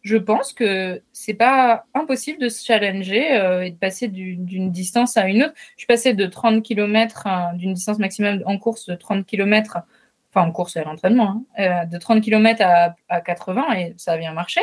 je 0.01 0.17
pense 0.17 0.53
que 0.53 1.01
c'est 1.11 1.33
pas 1.33 1.85
impossible 1.93 2.39
de 2.39 2.49
se 2.49 2.65
challenger 2.65 3.33
euh, 3.37 3.65
et 3.65 3.71
de 3.71 3.77
passer 3.77 4.07
d'une 4.07 4.71
distance 4.71 5.17
à 5.17 5.27
une 5.27 5.43
autre. 5.43 5.53
Je 5.75 5.81
suis 5.81 5.87
passée 5.87 6.13
de 6.13 6.25
30 6.25 6.63
km, 6.63 7.27
d'une 7.55 7.73
distance 7.73 7.99
maximum 7.99 8.41
en 8.45 8.57
course 8.57 8.85
de 8.87 8.95
30 8.95 9.25
km, 9.25 9.79
enfin 10.31 10.47
en 10.47 10.51
course 10.51 10.77
à 10.77 10.83
l'entraînement, 10.83 11.43
hein, 11.57 11.85
de 11.85 11.97
30 11.97 12.21
km 12.21 12.61
à, 12.63 12.95
à 13.09 13.21
80 13.21 13.73
et 13.73 13.93
ça 13.97 14.13
a 14.13 14.17
bien 14.17 14.31
marché. 14.31 14.61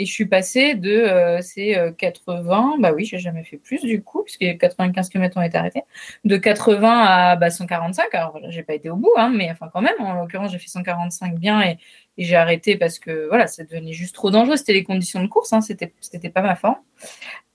Et 0.00 0.06
je 0.06 0.12
suis 0.12 0.26
passée 0.26 0.76
de 0.76 0.92
euh, 0.92 1.42
ces 1.42 1.76
80, 1.98 2.74
euh, 2.76 2.80
bah 2.80 2.92
oui, 2.92 3.04
j'ai 3.04 3.18
jamais 3.18 3.42
fait 3.42 3.56
plus 3.56 3.82
du 3.82 4.00
coup, 4.00 4.22
puisque 4.22 4.56
95 4.56 5.08
km 5.08 5.38
ont 5.38 5.42
été 5.42 5.58
arrêtés, 5.58 5.82
de 6.24 6.36
80 6.36 6.88
à 6.88 7.34
bah, 7.34 7.50
145. 7.50 8.14
Alors, 8.14 8.38
j'ai 8.48 8.62
pas 8.62 8.74
été 8.74 8.90
au 8.90 8.96
bout, 8.96 9.10
hein, 9.16 9.32
mais 9.34 9.50
enfin, 9.50 9.68
quand 9.72 9.80
même, 9.80 9.96
en 9.98 10.12
l'occurrence, 10.14 10.52
j'ai 10.52 10.58
fait 10.60 10.68
145 10.68 11.34
bien 11.34 11.62
et, 11.62 11.78
j'ai 12.16 12.36
arrêté 12.36 12.76
parce 12.76 12.98
que 12.98 13.26
voilà, 13.28 13.46
ça 13.48 13.64
devenait 13.64 13.92
juste 13.92 14.14
trop 14.14 14.30
dangereux. 14.30 14.56
C'était 14.56 14.72
les 14.72 14.84
conditions 14.84 15.22
de 15.22 15.28
course, 15.28 15.52
hein, 15.52 15.60
c'était, 15.60 15.92
pas 16.30 16.42
ma 16.42 16.54
forme. 16.54 16.78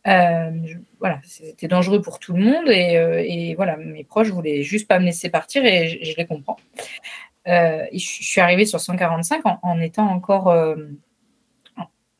Euh, 0.08 0.51
voilà, 0.99 1.19
c'était 1.23 1.67
dangereux 1.69 2.01
pour 2.01 2.19
tout 2.19 2.34
le 2.34 2.43
monde 2.43 2.69
et, 2.69 3.53
voilà, 3.56 3.77
mes 3.77 4.03
proches 4.03 4.29
voulaient 4.29 4.63
juste 4.63 4.88
pas 4.88 4.99
me 4.99 5.06
laisser 5.06 5.29
partir 5.29 5.65
et 5.65 5.88
je, 6.03 6.17
les 6.17 6.25
comprends. 6.25 6.58
je 7.45 7.89
suis 7.93 8.41
arrivée 8.41 8.65
sur 8.65 8.82
145 8.82 9.45
en, 9.45 9.60
en 9.63 9.79
étant 9.82 10.10
encore 10.10 10.53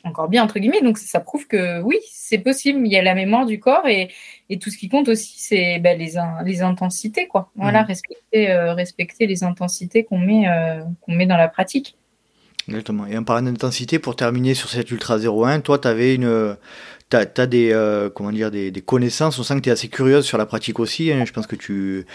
encore 0.04 0.28
bien, 0.28 0.44
entre 0.44 0.60
guillemets. 0.60 0.82
Donc, 0.82 0.98
ça 0.98 1.20
prouve 1.20 1.48
que 1.48 1.82
oui, 1.82 1.98
c'est 2.12 2.38
possible. 2.38 2.82
Il 2.86 2.92
y 2.92 2.98
a 2.98 3.02
la 3.02 3.16
mémoire 3.16 3.46
du 3.46 3.60
corps 3.60 3.88
et, 3.88 4.10
et 4.50 4.60
tout 4.60 4.70
ce 4.70 4.78
qui 4.78 4.90
compte 4.90 5.08
aussi, 5.08 5.36
c'est 5.38 5.80
ben, 5.80 5.98
les, 5.98 6.14
les 6.46 6.62
intensités. 6.62 7.28
Quoi. 7.28 7.50
Voilà, 7.56 7.84
mm. 7.84 7.88
respecter, 7.88 8.52
euh, 8.52 8.74
respecter 8.74 9.28
les 9.28 9.44
intensités 9.44 10.04
qu'on 10.04 10.20
met, 10.20 10.48
euh, 10.48 10.84
qu'on 11.02 11.14
met 11.14 11.26
dans 11.26 11.38
la 11.38 11.48
pratique. 11.48 11.96
Exactement. 12.68 13.06
Et 13.08 13.18
en 13.18 13.24
parlant 13.24 13.50
d'intensité, 13.50 14.00
pour 14.00 14.16
terminer 14.16 14.54
sur 14.54 14.70
cette 14.70 14.90
Ultra 14.92 15.18
01, 15.18 15.62
toi, 15.62 15.80
tu 15.80 15.88
avais 15.88 16.16
une. 16.16 16.58
Tu 17.10 17.18
as, 17.18 17.46
des, 17.46 17.72
euh, 17.72 18.10
comment 18.10 18.32
dire, 18.32 18.50
des, 18.50 18.72
des, 18.72 18.82
connaissances, 18.82 19.38
on 19.38 19.44
sent 19.44 19.58
que 19.58 19.60
tu 19.60 19.70
es 19.70 19.72
assez 19.72 19.88
curieuse 19.88 20.26
sur 20.26 20.40
la 20.40 20.48
pratique 20.48 20.80
aussi. 20.80 21.12
Hein. 21.12 21.26
Je 21.26 21.32
pense 21.32 21.46
que 21.46 21.56
tu, 21.56 22.08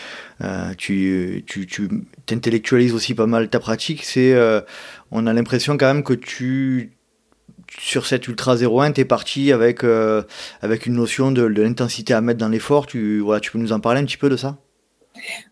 tu, 0.76 1.44
tu, 1.46 1.66
tu 1.66 1.88
t'intellectualises 2.26 2.94
aussi 2.94 3.14
pas 3.14 3.26
mal 3.26 3.48
ta 3.48 3.60
pratique. 3.60 4.02
C'est, 4.02 4.34
on 5.12 5.26
a 5.26 5.32
l'impression 5.32 5.76
quand 5.76 5.86
même 5.86 6.02
que 6.02 6.14
tu 6.14 6.97
sur 7.76 8.06
cette 8.06 8.28
Ultra 8.28 8.56
01, 8.56 8.92
tu 8.92 9.00
es 9.02 9.04
parti 9.04 9.52
avec, 9.52 9.84
euh, 9.84 10.22
avec 10.62 10.86
une 10.86 10.94
notion 10.94 11.30
de, 11.30 11.42
l'intensité 11.42 12.14
à 12.14 12.20
mettre 12.20 12.38
dans 12.38 12.48
l'effort. 12.48 12.86
Tu, 12.86 13.20
voilà, 13.20 13.40
tu 13.40 13.50
peux 13.50 13.58
nous 13.58 13.72
en 13.72 13.80
parler 13.80 14.00
un 14.00 14.04
petit 14.04 14.16
peu 14.16 14.28
de 14.28 14.36
ça? 14.36 14.58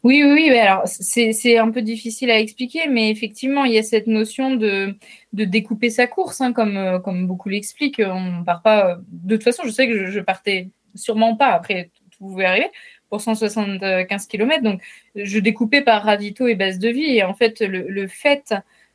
Oui, 0.05 0.22
oui, 0.24 0.48
oui. 0.50 0.59
Alors, 0.59 0.83
c'est 0.87 1.59
un 1.59 1.70
peu 1.70 1.83
difficile 1.83 2.31
à 2.31 2.38
expliquer, 2.38 2.88
mais 2.88 3.11
effectivement, 3.11 3.64
il 3.64 3.72
y 3.72 3.79
a 3.79 3.83
cette 3.83 4.07
notion 4.07 4.55
de, 4.55 4.96
de 5.33 5.44
découper 5.44 5.90
sa 5.90 6.07
course, 6.07 6.40
hein, 6.40 6.52
comme, 6.52 6.76
euh, 6.76 6.98
comme 6.98 7.26
beaucoup 7.26 7.48
l'expliquent. 7.48 8.02
On 8.05 8.44
part 8.44 8.62
pas. 8.62 8.98
De 9.09 9.37
toute 9.37 9.44
façon, 9.44 9.64
je 9.64 9.70
sais 9.70 9.88
que 9.88 10.11
je, 10.11 10.20
partais 10.20 10.70
sûrement 10.94 11.37
pas. 11.37 11.48
Après, 11.48 11.90
tout 12.12 12.18
pouvait 12.18 12.44
arriver 12.44 12.70
pour 13.11 13.20
175 13.20 14.26
km. 14.26 14.62
Donc, 14.62 14.81
je 15.16 15.38
découpais 15.40 15.83
par 15.83 16.05
ravito 16.05 16.46
et 16.46 16.55
base 16.55 16.79
de 16.79 16.88
vie. 16.88 17.16
Et 17.16 17.24
en 17.24 17.35
fait, 17.35 17.61
le, 17.61 18.07
fait. 18.07 18.55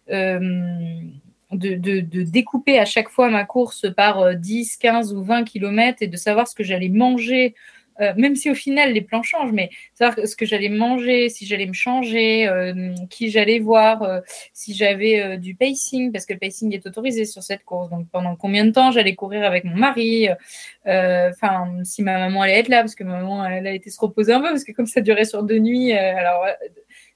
Euh, 0.09 0.39
de, 1.51 2.23
découper 2.23 2.79
à 2.79 2.85
chaque 2.85 3.09
fois 3.09 3.29
ma 3.29 3.45
course 3.45 3.85
par 3.95 4.35
10, 4.35 4.73
euh, 4.75 4.77
15 4.81 5.13
ou 5.13 5.23
20 5.23 5.43
km 5.43 5.97
et 6.01 6.07
de 6.07 6.17
savoir 6.17 6.47
ce 6.47 6.55
que 6.55 6.63
j'allais 6.63 6.89
manger, 6.89 7.55
euh, 7.99 8.13
même 8.17 8.35
si 8.35 8.49
au 8.49 8.55
final 8.55 8.93
les 8.93 9.01
plans 9.01 9.21
changent, 9.21 9.51
mais 9.51 9.69
savoir 9.93 10.25
ce 10.25 10.35
que 10.35 10.45
j'allais 10.45 10.69
manger, 10.69 11.29
si 11.29 11.45
j'allais 11.45 11.65
me 11.65 11.73
changer, 11.73 12.47
euh, 12.47 12.93
qui 13.09 13.29
j'allais 13.29 13.59
voir, 13.59 14.21
si 14.53 14.73
j'avais 14.73 15.37
du 15.37 15.55
pacing, 15.55 16.11
parce 16.11 16.25
que 16.25 16.33
le 16.33 16.39
pacing 16.39 16.73
est 16.73 16.85
autorisé 16.87 17.25
sur 17.25 17.43
cette 17.43 17.63
course, 17.63 17.89
donc 17.89 18.07
pendant 18.11 18.35
combien 18.35 18.65
de 18.65 18.71
temps 18.71 18.91
j'allais 18.91 19.15
courir 19.15 19.43
avec 19.43 19.65
mon 19.65 19.75
mari, 19.75 20.29
enfin 20.85 21.67
si 21.83 22.01
ma 22.01 22.17
maman 22.17 22.43
allait 22.43 22.59
être 22.59 22.69
là, 22.69 22.79
parce 22.79 22.95
que 22.95 23.03
ma 23.03 23.17
maman 23.17 23.45
elle 23.45 23.67
a 23.67 23.73
été 23.73 23.89
se 23.89 23.99
reposer 23.99 24.33
un 24.33 24.39
peu, 24.39 24.49
parce 24.49 24.63
que 24.63 24.71
comme 24.71 24.87
ça 24.87 25.01
durait 25.01 25.25
sur 25.25 25.43
deux 25.43 25.59
nuits, 25.59 25.91
alors 25.93 26.45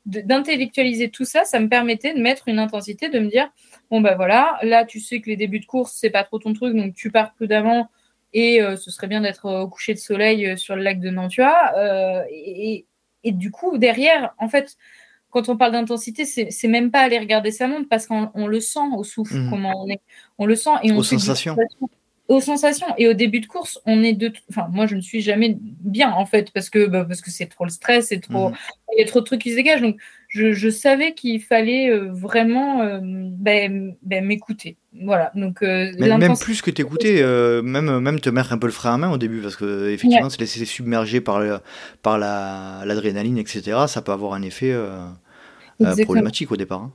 d'intellectualiser 0.06 1.10
tout 1.10 1.26
ça, 1.26 1.45
ça 1.45 1.60
me 1.60 1.67
permettait 1.67 2.13
de 2.13 2.19
mettre 2.19 2.48
une 2.48 2.60
intensité, 2.60 3.10
de 3.10 3.19
me 3.19 3.28
dire 3.28 3.50
bon 3.89 4.02
ben 4.02 4.15
voilà, 4.15 4.58
là 4.63 4.86
tu 4.86 5.00
sais 5.00 5.21
que 5.21 5.30
les 5.30 5.38
débuts 5.38 5.60
de 5.60 5.65
course 5.65 5.93
c'est 5.95 6.10
pas 6.10 6.24
trop 6.24 6.39
ton 6.39 6.54
truc, 6.54 6.76
donc 6.76 6.93
tu 6.93 7.12
pars 7.12 7.34
prudemment 7.34 7.89
et 8.34 8.62
euh, 8.62 8.76
ce 8.76 8.91
serait 8.91 9.08
bien 9.08 9.21
d'être 9.21 9.50
au 9.50 9.67
coucher 9.67 9.93
de 9.93 10.00
soleil 10.00 10.45
euh, 10.45 10.58
sur 10.58 10.76
le 10.76 10.84
lac 10.84 11.00
de 11.00 11.10
Nantua. 11.10 11.74
Euh, 11.78 12.24
et, 12.30 12.86
du 13.26 13.50
coup 13.50 13.80
derrière, 13.80 14.36
en 14.38 14.48
fait, 14.48 14.76
quand 15.32 15.50
on 15.50 15.58
parle 15.58 15.71
d'intensité, 15.71 16.26
c'est 16.26 16.67
même 16.67 16.91
pas 16.91 17.00
aller 17.00 17.17
regarder 17.17 17.50
sa 17.50 17.67
montre 17.67 17.89
parce 17.89 18.06
qu'on 18.06 18.48
le 18.48 18.60
sent 18.60 18.88
au 18.95 19.04
souffle, 19.04 19.36
mmh. 19.36 19.50
comment 19.50 19.84
on 19.84 19.89
est, 19.89 20.00
on 20.38 20.45
le 20.45 20.56
sent 20.56 20.69
et 20.84 20.91
on 20.91 20.98
aux 20.98 21.04
sensations 21.04 21.58
aux 22.28 22.41
sensations. 22.41 22.88
Et 22.98 23.08
au 23.08 23.13
début 23.13 23.39
de 23.39 23.45
course, 23.45 23.80
on 23.86 24.04
est 24.04 24.13
de. 24.13 24.32
Enfin, 24.50 24.67
moi, 24.71 24.88
je 24.88 24.95
ne 24.95 25.02
suis 25.02 25.21
jamais 25.21 25.58
bien, 25.60 26.12
en 26.12 26.26
fait, 26.26 26.52
parce 26.52 26.69
que 26.69 26.88
bah, 26.88 27.06
parce 27.06 27.21
que 27.21 27.32
c'est 27.32 27.45
trop 27.48 27.65
le 27.65 27.69
stress, 27.69 28.08
c'est 28.08 28.19
trop. 28.19 28.50
Mmh. 28.50 28.56
Il 28.98 29.02
y 29.02 29.04
a 29.04 29.08
trop 29.08 29.19
de 29.19 29.26
trucs 29.26 29.41
qui 29.41 29.52
se 29.52 29.56
dégagent. 29.56 29.82
Donc, 29.82 29.98
je, 30.36 30.69
savais 30.69 31.13
qu'il 31.13 31.41
fallait 31.41 31.89
euh, 31.89 32.12
vraiment 32.12 32.82
euh, 32.82 33.00
ben, 33.02 33.95
ben, 34.02 34.26
m'écouter. 34.26 34.78
Voilà. 35.04 35.32
Donc, 35.36 35.62
même 35.62 36.38
plus 36.38 36.62
que 36.62 36.71
t'écouter, 36.71 37.21
même, 37.63 38.00
même 38.00 38.19
te 38.19 38.30
mettre 38.30 38.54
un 38.54 38.58
peu 38.58 38.67
le 38.67 38.74
frein 38.74 38.93
à 38.93 38.98
main 38.98 39.12
au 39.12 39.17
début, 39.17 39.39
parce 39.41 39.56
que 39.56 39.89
effectivement, 39.89 40.30
se 40.30 40.39
laisser 40.39 40.63
submerger 40.65 41.21
par, 41.21 41.41
par 42.02 42.17
l'adrénaline, 42.17 43.38
etc., 43.38 43.78
ça 43.88 44.02
peut 44.02 44.12
avoir 44.12 44.34
un 44.34 44.41
effet 44.41 44.74
problématique 46.04 46.52
au 46.52 46.58
départ. 46.58 46.82
Hein. 46.82 46.93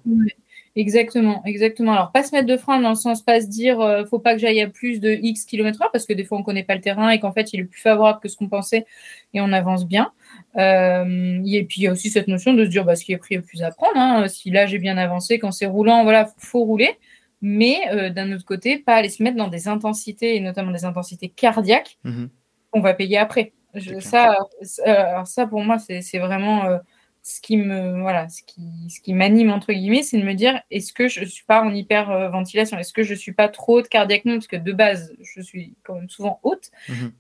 Exactement, 0.81 1.43
exactement. 1.45 1.93
Alors, 1.93 2.11
pas 2.11 2.23
se 2.23 2.35
mettre 2.35 2.47
de 2.47 2.57
frein 2.57 2.81
dans 2.81 2.89
le 2.89 2.95
sens, 2.95 3.21
pas 3.21 3.43
se 3.43 3.47
dire, 3.49 3.81
euh, 3.81 4.07
faut 4.07 4.19
pas 4.19 4.33
que 4.33 4.41
j'aille 4.41 4.63
à 4.63 4.67
plus 4.67 4.99
de 4.99 5.11
X 5.11 5.45
km 5.45 5.83
heure, 5.83 5.91
parce 5.93 6.07
que 6.07 6.15
des 6.15 6.25
fois, 6.25 6.39
on 6.39 6.43
connaît 6.43 6.63
pas 6.63 6.75
le 6.75 6.81
terrain 6.81 7.11
et 7.11 7.21
qu'en 7.21 7.33
fait, 7.33 7.53
il 7.53 7.61
est 7.61 7.65
plus 7.65 7.83
favorable 7.83 8.19
que 8.23 8.29
ce 8.31 8.37
qu'on 8.39 8.49
pensait 8.49 8.87
et 9.35 9.43
on 9.43 9.53
avance 9.53 9.87
bien. 9.87 10.11
Euh, 10.57 11.39
et 11.45 11.65
puis, 11.65 11.83
il 11.83 11.85
y 11.85 11.87
a 11.87 11.93
aussi 11.93 12.09
cette 12.09 12.29
notion 12.29 12.55
de 12.55 12.65
se 12.65 12.71
dire, 12.71 12.87
bah, 12.87 12.97
ce 12.97 13.05
qui 13.05 13.13
est 13.13 13.19
pris 13.19 13.35
est 13.35 13.43
plus 13.43 13.63
à 13.63 13.71
prendre. 13.73 13.97
Hein. 13.97 14.27
Si 14.29 14.51
là, 14.51 14.65
j'ai 14.65 14.79
bien 14.79 14.97
avancé, 14.97 15.39
quand 15.39 15.53
c'est 15.53 15.67
roulant, 15.67 16.03
voilà, 16.03 16.31
faut 16.39 16.65
rouler. 16.65 16.97
Mais 17.43 17.77
euh, 17.93 18.09
d'un 18.09 18.33
autre 18.33 18.47
côté, 18.47 18.79
pas 18.79 18.95
aller 18.95 19.11
se 19.11 19.23
mettre 19.23 19.37
dans 19.37 19.49
des 19.49 19.69
intensités, 19.69 20.35
et 20.37 20.41
notamment 20.41 20.73
des 20.73 20.87
intensités 20.87 21.29
cardiaques, 21.29 21.99
mmh 22.05 22.27
qu'on 22.73 22.81
va 22.81 22.95
payer 22.95 23.19
après. 23.19 23.53
ça, 23.99 24.39
ça, 24.63 25.47
pour 25.49 25.61
moi, 25.65 25.79
c'est 25.81 26.19
vraiment 26.21 26.79
ce 27.23 27.41
qui 27.41 27.57
me 27.57 28.01
voilà 28.01 28.29
ce 28.29 28.43
qui 28.43 28.63
ce 28.89 29.01
qui 29.01 29.13
m'anime 29.13 29.51
entre 29.51 29.73
guillemets 29.73 30.03
c'est 30.03 30.19
de 30.19 30.25
me 30.25 30.35
dire 30.35 30.61
est-ce 30.71 30.93
que 30.93 31.07
je 31.07 31.25
suis 31.25 31.45
pas 31.45 31.63
en 31.63 31.75
hyperventilation? 31.75 32.79
Est-ce 32.79 32.93
que 32.93 33.03
je 33.03 33.15
suis 33.15 33.33
pas 33.33 33.49
trop 33.49 33.79
haute 33.79 33.89
cardiaquement? 33.89 34.35
Parce 34.35 34.47
que 34.47 34.57
de 34.57 34.73
base 34.73 35.13
je 35.21 35.41
suis 35.43 35.75
quand 35.83 35.95
même 35.95 36.09
souvent 36.09 36.41
haute. 36.43 36.71
Mhm. 36.89 37.13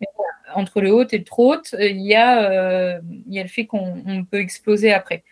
entre 0.55 0.81
le 0.81 0.93
haut 0.93 1.07
et 1.07 1.19
le 1.19 1.25
trop 1.25 1.53
haute 1.53 1.77
il 1.79 2.01
y 2.01 2.15
a 2.15 2.51
euh, 2.51 3.01
il 3.27 3.35
y 3.35 3.39
a 3.39 3.43
le 3.43 3.49
fait 3.49 3.67
qu'on 3.67 4.25
peut 4.31 4.41
exploser 4.41 4.93
après. 4.93 5.23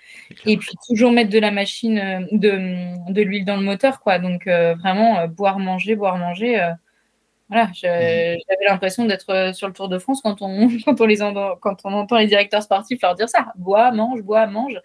Et 0.47 0.57
puis 0.57 0.71
toujours 0.87 1.13
mettre 1.13 1.31
de 1.31 1.39
la 1.39 1.51
machine 1.51 1.99
euh, 1.99 2.21
de, 2.31 3.13
de 3.13 3.23
l'huile 3.23 3.45
dans 3.45 3.57
le 3.57 3.63
moteur 3.65 4.01
quoi. 4.01 4.19
Donc 4.19 4.47
euh, 4.47 4.75
vraiment 4.75 5.27
boire 5.27 5.59
manger 5.59 5.97
boire 5.97 6.19
manger 6.19 6.73
voilà, 7.49 7.67
mhm. 7.67 7.75
j'avais 7.75 8.65
l'impression 8.67 9.07
d'être 9.07 9.31
euh, 9.31 9.53
sur 9.53 9.69
le 9.69 9.73
Tour 9.73 9.89
de 9.89 9.99
France 9.99 10.21
quand 10.23 10.43
on, 10.43 10.69
quand 10.85 11.01
on, 11.01 11.07
les 11.07 11.23
entend, 11.23 11.57
quand 11.61 11.77
on 11.85 11.93
entend 11.95 12.19
les 12.19 12.27
directeurs 12.27 12.63
sportifs 12.63 13.01
leur 13.03 13.15
dire 13.15 13.29
ça. 13.29 13.53
Bois, 13.57 13.91
mange, 13.91 14.23
bois, 14.23 14.47
mange. 14.47 14.79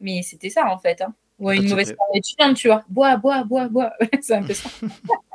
Mais 0.00 0.22
c'était 0.22 0.50
ça, 0.50 0.66
en 0.66 0.78
fait. 0.78 1.00
Hein. 1.00 1.14
Ou 1.38 1.50
une 1.52 1.68
mauvaise 1.68 1.94
étudiante, 2.14 2.56
tu 2.56 2.68
vois. 2.68 2.84
Bois, 2.88 3.16
bois, 3.16 3.44
bois, 3.44 3.68
bois. 3.68 3.92
c'est 4.20 4.34
un 4.34 4.42
peu 4.42 4.52
ça. 4.52 4.68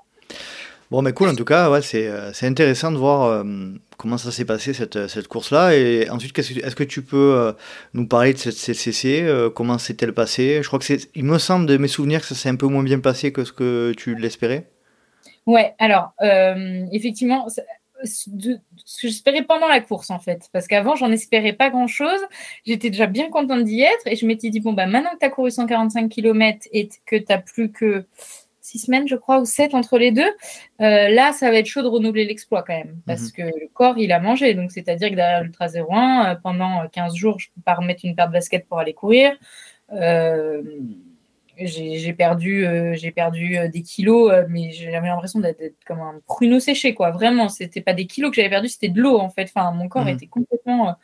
bon, 0.91 1.01
mais 1.01 1.13
cool, 1.13 1.29
en 1.29 1.35
tout 1.35 1.45
cas, 1.45 1.71
ouais, 1.71 1.81
c'est 1.81 2.07
euh, 2.07 2.31
intéressant 2.43 2.91
de 2.91 2.97
voir 2.97 3.23
euh, 3.23 3.43
comment 3.97 4.19
ça 4.19 4.31
s'est 4.31 4.45
passé, 4.45 4.73
cette, 4.73 5.07
cette 5.07 5.27
course-là. 5.27 5.75
Et 5.75 6.07
ensuite, 6.11 6.37
est-ce 6.37 6.75
que 6.75 6.83
tu 6.83 7.01
peux 7.01 7.55
nous 7.95 8.07
parler 8.07 8.33
de 8.33 8.37
cette 8.37 8.57
CCC 8.57 9.27
Comment 9.55 9.79
s'est-elle 9.79 10.13
passée? 10.13 10.59
Je 10.61 10.67
crois 10.67 10.77
que 10.77 10.85
c'est, 10.85 11.09
il 11.15 11.23
me 11.23 11.39
semble 11.39 11.65
de 11.65 11.77
mes 11.77 11.87
souvenirs 11.87 12.21
que 12.21 12.27
ça 12.27 12.35
s'est 12.35 12.49
un 12.49 12.55
peu 12.55 12.67
moins 12.67 12.83
bien 12.83 12.99
passé 12.99 13.31
que 13.31 13.43
ce 13.43 13.51
que 13.51 13.91
tu 13.97 14.13
l'espérais. 14.13 14.67
Ouais, 15.45 15.75
alors, 15.79 16.13
euh, 16.21 16.85
effectivement, 16.91 17.47
ce 18.03 18.29
que 18.29 19.07
j'espérais 19.07 19.43
pendant 19.43 19.67
la 19.67 19.79
course, 19.79 20.09
en 20.09 20.19
fait. 20.19 20.49
Parce 20.51 20.67
qu'avant, 20.67 20.95
j'en 20.95 21.11
espérais 21.11 21.53
pas 21.53 21.69
grand-chose. 21.69 22.19
J'étais 22.65 22.89
déjà 22.89 23.05
bien 23.05 23.29
contente 23.29 23.63
d'y 23.63 23.81
être. 23.81 24.07
Et 24.07 24.15
je 24.15 24.25
m'étais 24.25 24.49
dit, 24.49 24.59
bon, 24.59 24.73
bah, 24.73 24.85
maintenant 24.85 25.11
que 25.11 25.19
tu 25.19 25.25
as 25.25 25.29
couru 25.29 25.51
145 25.51 26.09
km 26.09 26.67
et 26.71 26.89
que 27.05 27.15
tu 27.15 27.33
plus 27.45 27.71
que 27.71 28.05
six 28.61 28.79
semaines, 28.79 29.07
je 29.07 29.15
crois, 29.15 29.39
ou 29.39 29.45
sept 29.45 29.75
entre 29.75 29.99
les 29.99 30.11
deux, 30.11 30.31
euh, 30.81 31.09
là, 31.09 31.31
ça 31.33 31.51
va 31.51 31.57
être 31.57 31.67
chaud 31.67 31.83
de 31.83 31.87
renouveler 31.87 32.25
l'exploit 32.25 32.63
quand 32.63 32.75
même. 32.75 32.97
Parce 33.05 33.25
mhm. 33.25 33.31
que 33.31 33.41
le 33.43 33.67
corps, 33.73 33.97
il 33.97 34.11
a 34.11 34.19
mangé. 34.19 34.53
Donc, 34.55 34.71
c'est-à-dire 34.71 35.09
que 35.09 35.15
derrière 35.15 35.43
l'Ultra 35.43 35.67
01, 35.67 36.31
euh, 36.31 36.35
pendant 36.41 36.87
15 36.89 37.15
jours, 37.15 37.39
je 37.39 37.49
ne 37.49 37.55
peux 37.55 37.61
pas 37.63 37.75
remettre 37.75 38.01
une 38.03 38.15
paire 38.15 38.27
de 38.27 38.33
basket 38.33 38.67
pour 38.67 38.79
aller 38.79 38.93
courir. 38.93 39.37
Euh, 39.93 40.63
j'ai 41.57 42.13
perdu, 42.13 42.65
euh, 42.65 42.95
j'ai 42.95 43.11
perdu 43.11 43.57
euh, 43.57 43.67
des 43.67 43.81
kilos, 43.81 44.31
euh, 44.31 44.45
mais 44.49 44.71
j'avais 44.71 45.07
l'impression 45.07 45.39
d'être 45.39 45.75
comme 45.85 45.99
un 45.99 46.19
pruneau 46.27 46.59
séché, 46.59 46.93
quoi. 46.93 47.11
Vraiment, 47.11 47.49
c'était 47.49 47.81
pas 47.81 47.93
des 47.93 48.07
kilos 48.07 48.31
que 48.31 48.35
j'avais 48.35 48.49
perdu, 48.49 48.67
c'était 48.67 48.89
de 48.89 49.01
l'eau, 49.01 49.19
en 49.19 49.29
fait. 49.29 49.51
Enfin, 49.55 49.71
mon 49.71 49.87
corps 49.87 50.05
mmh. 50.05 50.09
était 50.09 50.27
complètement 50.27 50.95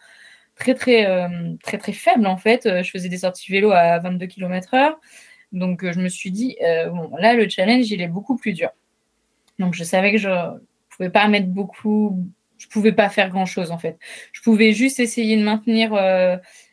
très, 0.56 0.76
très, 0.76 1.30
très, 1.64 1.78
très 1.78 1.94
faible, 1.94 2.28
en 2.28 2.38
fait. 2.38 2.68
Je 2.84 2.90
faisais 2.90 3.10
des 3.10 3.20
sorties 3.20 3.52
vélo 3.52 3.72
à 3.72 4.00
22 4.00 4.26
km/h. 4.28 4.96
Donc, 5.52 5.90
je 5.90 6.00
me 6.00 6.10
suis 6.10 6.32
dit, 6.32 6.58
bon, 6.92 7.16
là, 7.18 7.34
le 7.34 7.48
challenge, 7.50 7.90
il 7.92 8.02
est 8.02 8.08
beaucoup 8.08 8.38
plus 8.38 8.54
dur. 8.54 8.70
Donc, 9.60 9.74
je 9.74 9.84
savais 9.84 10.12
que 10.12 10.18
je 10.18 10.30
pouvais 10.90 11.10
pas 11.10 11.28
mettre 11.28 11.48
beaucoup, 11.48 12.26
je 12.58 12.68
pouvais 12.68 12.92
pas 12.94 13.10
faire 13.10 13.30
grand 13.30 13.46
chose, 13.46 13.72
en 13.72 13.78
fait. 13.78 13.98
Je 14.34 14.42
pouvais 14.42 14.74
juste 14.74 15.00
essayer 15.00 15.38
de 15.38 15.44
maintenir 15.44 15.94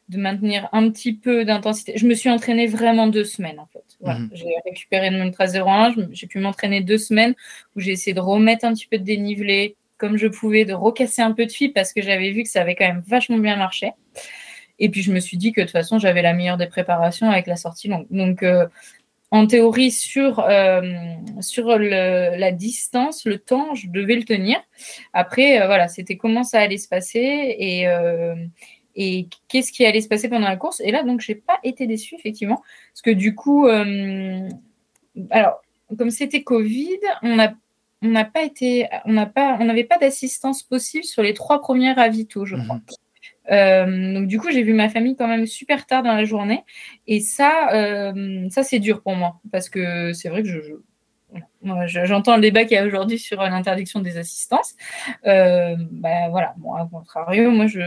de 0.09 0.19
maintenir 0.19 0.69
un 0.73 0.91
petit 0.91 1.13
peu 1.13 1.45
d'intensité. 1.45 1.93
Je 1.97 2.07
me 2.07 2.15
suis 2.15 2.31
entraînée 2.31 2.67
vraiment 2.67 3.07
deux 3.07 3.25
semaines 3.25 3.59
en 3.59 3.67
fait. 3.67 3.85
Mhm. 4.01 4.31
J'ai 4.33 4.55
récupéré 4.65 5.11
mon 5.11 5.25
ultra 5.25 5.47
01, 5.47 5.95
j'ai 6.13 6.27
pu 6.27 6.39
m'entraîner 6.39 6.81
deux 6.81 6.99
semaines 6.99 7.35
où 7.77 7.81
j'ai 7.81 7.93
essayé 7.93 8.15
de 8.15 8.21
remettre 8.21 8.65
un 8.65 8.73
petit 8.73 8.87
peu 8.87 8.99
de 8.99 9.05
dénivelé 9.05 9.77
comme 9.99 10.17
je 10.17 10.29
pouvais, 10.29 10.65
de 10.65 10.75
recasser 10.75 11.23
un 11.23 11.33
peu 11.33 11.45
de 11.45 11.51
fil 11.51 11.73
parce 11.73 11.93
que 11.93 12.01
j'avais 12.01 12.31
vu 12.31 12.45
que 12.45 12.49
ça 12.49 12.61
avait 12.63 12.77
quand 12.77 12.87
même 12.87 13.03
vachement 13.07 13.39
bien 13.39 13.57
marché. 13.57 13.93
Et 14.79 14.89
puis 14.91 15.03
je 15.03 15.13
me 15.13 15.19
suis 15.19 15.37
dit 15.37 15.53
que 15.53 15.61
de 15.61 15.67
toute 15.67 15.73
façon 15.73 15.99
j'avais 15.99 16.23
la 16.23 16.33
meilleure 16.33 16.57
des 16.57 16.69
préparations 16.69 17.29
avec 17.29 17.47
la 17.47 17.57
sortie 17.57 17.89
longue. 17.89 18.07
Donc 18.11 18.43
euh, 18.43 18.67
en 19.31 19.47
théorie 19.47 19.91
sur, 19.91 20.41
euh, 20.41 20.81
sur 21.41 21.79
la 21.79 22.53
distance, 22.53 23.27
le 23.27 23.39
temps, 23.39 23.75
je 23.75 23.89
devais 23.89 24.17
le 24.17 24.25
tenir. 24.25 24.59
Après, 25.13 25.61
euh, 25.61 25.67
voilà, 25.67 25.89
c'était 25.89 26.17
comment 26.17 26.45
ça 26.45 26.61
allait 26.61 26.79
se 26.79 26.89
passer 26.89 27.57
et, 27.59 27.87
et 29.01 29.29
qu'est-ce 29.47 29.71
qui 29.71 29.87
allait 29.87 30.01
se 30.01 30.09
passer 30.09 30.29
pendant 30.29 30.49
la 30.49 30.57
course. 30.57 30.81
Et 30.81 30.91
là, 30.91 31.05
donc, 31.05 31.21
j'ai 31.21 31.37
pas 31.37 31.61
été 31.63 31.87
déçue, 31.87 32.17
effectivement, 32.17 32.63
parce 32.93 33.03
que 33.03 33.11
du 33.11 33.37
coup, 33.37 33.69
euh, 33.69 34.49
alors, 35.31 35.63
comme 35.97 36.11
c'était 36.11 36.43
Covid, 36.43 36.99
on 37.23 37.39
on 38.01 38.09
n'a 38.09 38.25
pas 38.25 38.43
été, 38.43 38.87
on 39.05 39.13
n'a 39.13 39.27
pas, 39.27 39.57
on 39.61 39.65
n'avait 39.65 39.85
pas 39.85 39.99
d'assistance 39.99 40.63
possible 40.63 41.05
sur 41.05 41.23
les 41.23 41.35
trois 41.35 41.61
premiers 41.61 41.93
ravitaux, 41.93 42.45
je 42.45 42.57
crois. 42.57 42.77
Mhm. 42.77 42.83
Euh, 43.51 44.15
donc 44.15 44.27
du 44.27 44.39
coup, 44.39 44.51
j'ai 44.51 44.63
vu 44.63 44.75
ma 44.75 44.89
famille 44.89 45.17
quand 45.17 45.27
même 45.27 45.47
super 45.47 45.87
tard 45.87 46.03
dans 46.03 46.15
la 46.15 46.25
journée, 46.25 46.63
et 47.07 47.21
ça, 47.21 47.73
euh, 47.73 48.49
ça 48.51 48.63
c'est 48.63 48.79
dur 48.79 49.03
pour 49.03 49.17
moi 49.17 49.41
parce 49.51 49.69
que 49.69 50.13
c'est 50.13 50.29
vrai 50.29 50.43
que 50.43 50.49
je, 50.49 50.61
J'entends 51.87 52.37
le 52.37 52.43
débat 52.43 52.65
qu'il 52.65 52.77
y 52.77 52.79
a 52.79 52.87
aujourd'hui 52.87 53.19
sur 53.19 53.43
l'interdiction 53.43 54.01
des 54.01 54.17
assistances. 54.17 54.77
Euh, 55.27 55.75
bah, 55.91 56.29
voilà, 56.31 56.55
bon, 56.59 56.75
à 56.75 56.87
contrario, 56.87 57.51
moi, 57.51 57.67
je, 57.67 57.81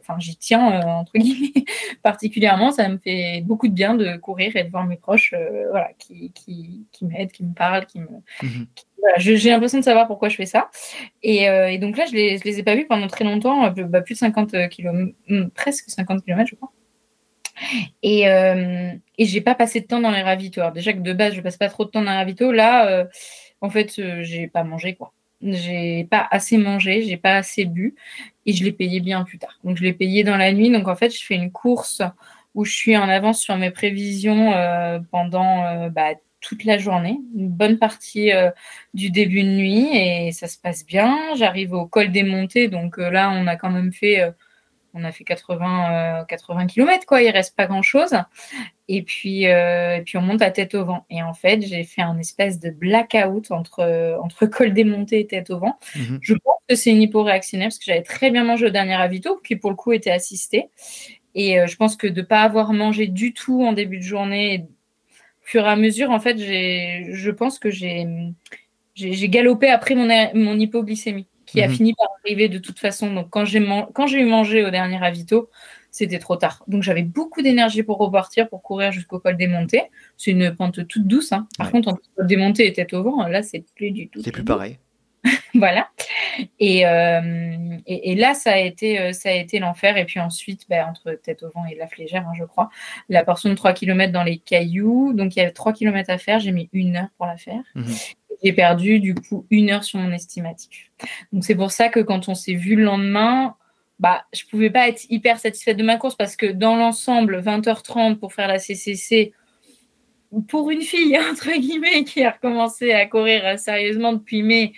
enfin, 0.00 0.16
j'y 0.18 0.36
tiens, 0.36 0.72
euh, 0.72 0.82
entre 0.82 1.12
guillemets, 1.14 1.64
particulièrement. 2.02 2.70
Ça 2.70 2.88
me 2.88 2.96
fait 2.96 3.42
beaucoup 3.44 3.68
de 3.68 3.74
bien 3.74 3.94
de 3.94 4.16
courir 4.16 4.56
et 4.56 4.64
de 4.64 4.70
voir 4.70 4.86
mes 4.86 4.96
proches 4.96 5.34
euh, 5.34 5.66
voilà, 5.70 5.90
qui, 5.98 6.32
qui, 6.32 6.86
qui 6.90 7.04
m'aident, 7.04 7.32
qui 7.32 7.44
me 7.44 7.52
parlent, 7.52 7.84
qui 7.86 8.00
me. 8.00 8.08
Mhm. 8.42 8.66
j'ai 9.18 9.50
l'impression 9.50 9.78
de 9.78 9.84
savoir 9.84 10.06
pourquoi 10.06 10.30
je 10.30 10.36
fais 10.36 10.46
ça. 10.46 10.70
Et, 11.22 11.44
et 11.44 11.78
donc 11.78 11.98
là, 11.98 12.06
je 12.06 12.12
ne 12.12 12.16
les, 12.16 12.38
je 12.38 12.44
les 12.44 12.58
ai 12.60 12.62
pas 12.62 12.74
vus 12.74 12.86
pendant 12.86 13.08
très 13.08 13.24
longtemps, 13.24 13.70
bah, 13.70 14.00
plus 14.00 14.14
de 14.14 14.18
50 14.18 14.68
km, 14.70 15.12
presque 15.54 15.90
50 15.90 16.24
km, 16.24 16.48
je 16.48 16.56
crois. 16.56 16.72
Et, 18.02 18.28
euh, 18.28 18.92
et 19.18 19.24
j'ai 19.24 19.40
pas 19.40 19.54
passé 19.54 19.80
de 19.80 19.86
temps 19.86 20.00
dans 20.00 20.10
les 20.10 20.22
ravitaux. 20.22 20.62
déjà 20.74 20.92
que 20.92 21.00
de 21.00 21.12
base, 21.12 21.34
je 21.34 21.40
passe 21.40 21.56
pas 21.56 21.68
trop 21.68 21.84
de 21.84 21.90
temps 21.90 22.02
dans 22.02 22.10
les 22.10 22.16
ravitaux. 22.16 22.52
Là, 22.52 22.88
euh, 22.88 23.04
en 23.60 23.70
fait, 23.70 23.98
euh, 23.98 24.22
j'ai 24.22 24.48
pas 24.48 24.64
mangé 24.64 24.94
quoi. 24.94 25.12
J'ai 25.42 26.04
pas 26.10 26.26
assez 26.30 26.56
mangé, 26.56 27.02
j'ai 27.02 27.18
pas 27.18 27.36
assez 27.36 27.66
bu 27.66 27.94
et 28.46 28.52
je 28.52 28.64
l'ai 28.64 28.72
payé 28.72 29.00
bien 29.00 29.22
plus 29.24 29.38
tard. 29.38 29.58
Donc 29.64 29.76
je 29.76 29.82
l'ai 29.82 29.92
payé 29.92 30.24
dans 30.24 30.36
la 30.36 30.52
nuit. 30.52 30.70
Donc 30.70 30.88
en 30.88 30.96
fait, 30.96 31.10
je 31.10 31.24
fais 31.24 31.34
une 31.34 31.52
course 31.52 32.02
où 32.54 32.64
je 32.64 32.72
suis 32.72 32.96
en 32.96 33.08
avance 33.08 33.40
sur 33.40 33.56
mes 33.56 33.70
prévisions 33.70 34.52
euh, 34.54 34.98
pendant 35.10 35.88
bah, 35.90 36.14
toute 36.40 36.64
la 36.64 36.78
journée, 36.78 37.18
une 37.34 37.48
bonne 37.48 37.78
partie 37.78 38.30
du 38.94 39.10
début 39.10 39.42
de 39.42 39.48
nuit 39.48 39.88
et 39.94 40.32
ça 40.32 40.46
se 40.46 40.58
passe 40.58 40.86
bien. 40.86 41.18
J'arrive 41.36 41.74
au 41.74 41.86
col 41.86 42.10
des 42.12 42.22
montées, 42.22 42.68
donc 42.68 42.96
là 42.96 43.30
on 43.30 43.46
a 43.46 43.56
quand 43.56 43.70
même 43.70 43.92
fait 43.92 44.22
on 44.96 45.04
a 45.04 45.12
fait 45.12 45.24
80, 45.24 46.24
80 46.26 46.66
km, 46.66 47.06
quoi. 47.06 47.22
Il 47.22 47.30
reste 47.30 47.54
pas 47.54 47.66
grand 47.66 47.82
chose. 47.82 48.16
Et 48.88 49.02
puis, 49.02 49.46
euh, 49.46 50.00
puis 50.04 50.16
on 50.16 50.22
monte 50.22 50.42
à 50.42 50.50
tête 50.50 50.74
au 50.74 50.84
vent. 50.84 51.04
Et 51.10 51.22
en 51.22 51.34
fait, 51.34 51.60
j'ai 51.60 51.84
fait 51.84 52.02
un 52.02 52.18
espèce 52.18 52.58
de 52.58 52.70
blackout 52.70 53.50
entre, 53.50 54.16
entre 54.22 54.46
col 54.46 54.72
démonté 54.72 55.20
et 55.20 55.26
tête 55.26 55.50
au 55.50 55.58
vent. 55.58 55.78
Mhm. 55.94 56.18
Je 56.22 56.34
pense 56.34 56.56
que 56.68 56.74
c'est 56.74 56.90
une 56.90 57.02
hyporéactionnelle 57.02 57.68
parce 57.68 57.78
que 57.78 57.84
j'avais 57.84 58.02
très 58.02 58.30
bien 58.30 58.44
mangé 58.44 58.66
au 58.66 58.70
dernier 58.70 58.94
avito, 58.94 59.36
qui 59.44 59.56
pour 59.56 59.70
le 59.70 59.76
coup 59.76 59.92
était 59.92 60.10
assisté. 60.10 60.70
Et 61.34 61.60
euh, 61.60 61.66
je 61.66 61.76
pense 61.76 61.96
que 61.96 62.06
de 62.06 62.22
ne 62.22 62.26
pas 62.26 62.40
avoir 62.40 62.72
mangé 62.72 63.06
du 63.06 63.34
tout 63.34 63.62
en 63.62 63.72
début 63.72 63.98
de 63.98 64.04
journée, 64.04 64.66
au 65.10 65.46
fur 65.46 65.66
et 65.66 65.68
à 65.68 65.76
mesure, 65.76 66.10
en 66.10 66.20
fait, 66.20 66.38
je 66.38 67.30
pense 67.30 67.58
que 67.58 67.70
j'ai, 67.70 68.06
j'ai, 68.94 69.28
galopé 69.28 69.68
après 69.68 69.94
mon, 69.94 70.08
mon 70.34 70.58
hypoglycémie 70.58 71.26
qui 71.46 71.62
a 71.62 71.68
mhm. 71.68 71.74
fini 71.74 71.94
par 71.94 72.08
arriver 72.24 72.48
de 72.48 72.58
toute 72.58 72.78
façon. 72.78 73.12
Donc, 73.12 73.30
quand 73.30 73.44
j'ai, 73.44 73.58
eu 73.58 74.24
mangé 74.24 74.64
au 74.64 74.70
dernier 74.70 74.98
ravito, 74.98 75.48
c'était 75.90 76.18
trop 76.18 76.36
tard. 76.36 76.64
Donc, 76.66 76.82
j'avais 76.82 77.02
beaucoup 77.02 77.40
d'énergie 77.40 77.82
pour 77.82 77.98
repartir, 77.98 78.48
pour 78.48 78.62
courir 78.62 78.92
jusqu'au 78.92 79.18
col 79.18 79.36
des 79.36 79.46
montées. 79.46 79.84
C'est 80.16 80.32
une 80.32 80.54
pente 80.54 80.86
toute 80.86 81.06
douce. 81.06 81.32
Hein. 81.32 81.46
Par 81.56 81.70
contre, 81.70 81.88
entre 81.88 82.00
le 82.02 82.22
col 82.22 82.26
des 82.26 82.36
montées 82.36 82.66
et 82.66 82.72
tête 82.72 82.92
au 82.92 83.02
vent, 83.02 83.26
là, 83.26 83.42
c'est 83.42 83.64
plus 83.74 83.92
du 83.92 84.08
tout. 84.08 84.20
C'est 84.22 84.32
plus 84.32 84.44
pareil. 84.44 84.78
voilà. 85.54 85.88
Euh, 86.40 87.78
et, 87.86 88.12
et, 88.12 88.14
là, 88.14 88.34
ça 88.34 88.52
a 88.52 88.58
été, 88.58 88.98
euh, 88.98 89.12
ça 89.12 89.30
a 89.30 89.32
été 89.32 89.58
l'enfer. 89.58 89.96
Et 89.96 90.04
puis 90.04 90.20
ensuite, 90.20 90.66
bah, 90.68 90.86
entre 90.88 91.12
Tête 91.12 91.42
au 91.42 91.50
vent 91.50 91.64
et 91.70 91.74
la 91.74 91.86
Flégère, 91.86 92.26
hein, 92.26 92.32
je 92.38 92.44
crois, 92.44 92.68
la 93.08 93.24
portion 93.24 93.50
de 93.50 93.54
3 93.54 93.72
km 93.72 94.12
dans 94.12 94.22
les 94.22 94.38
cailloux. 94.38 95.12
Donc, 95.12 95.36
il 95.36 95.40
y 95.40 95.42
avait 95.42 95.52
3 95.52 95.72
km 95.72 96.10
à 96.10 96.18
faire. 96.18 96.40
J'ai 96.40 96.52
mis 96.52 96.68
une 96.72 96.96
heure 96.96 97.08
pour 97.16 97.26
la 97.26 97.36
faire. 97.36 97.62
Mhm. 97.74 97.94
J'ai 98.44 98.52
perdu, 98.52 99.00
du 99.00 99.14
coup, 99.14 99.46
une 99.50 99.70
heure 99.70 99.84
sur 99.84 99.98
mon 99.98 100.12
estimatif. 100.12 100.90
Donc, 101.32 101.44
c'est 101.44 101.54
pour 101.54 101.70
ça 101.70 101.88
que 101.88 102.00
quand 102.00 102.28
on 102.28 102.34
s'est 102.34 102.54
vu 102.54 102.76
le 102.76 102.84
lendemain, 102.84 103.56
bah, 103.98 104.26
je 104.34 104.44
pouvais 104.44 104.70
pas 104.70 104.88
être 104.88 105.06
hyper 105.08 105.38
satisfaite 105.38 105.78
de 105.78 105.82
ma 105.82 105.96
course 105.96 106.16
parce 106.16 106.36
que 106.36 106.46
dans 106.46 106.76
l'ensemble, 106.76 107.40
20h30 107.40 108.16
pour 108.16 108.34
faire 108.34 108.48
la 108.48 108.58
CCC, 108.58 109.32
pour 110.48 110.70
une 110.70 110.82
fille, 110.82 111.18
entre 111.30 111.50
guillemets, 111.58 112.04
qui 112.04 112.24
a 112.24 112.30
recommencé 112.30 112.92
à 112.92 113.06
courir 113.06 113.58
sérieusement 113.58 114.12
depuis 114.12 114.42
mai, 114.42 114.72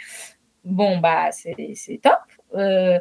bon, 0.64 0.99
bah, 0.99 1.31
c'est 1.33 2.01
top. 2.03 2.18
Euh, 2.55 2.99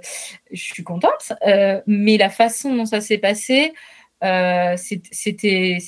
je 0.52 0.62
suis 0.62 0.84
contente. 0.84 1.34
Euh, 1.46 1.82
mais 1.88 2.18
la 2.18 2.30
façon 2.30 2.76
dont 2.76 2.86
ça 2.86 3.02
s'est 3.02 3.18
passé, 3.18 3.74
euh, 4.24 4.76
c'était 4.78 5.80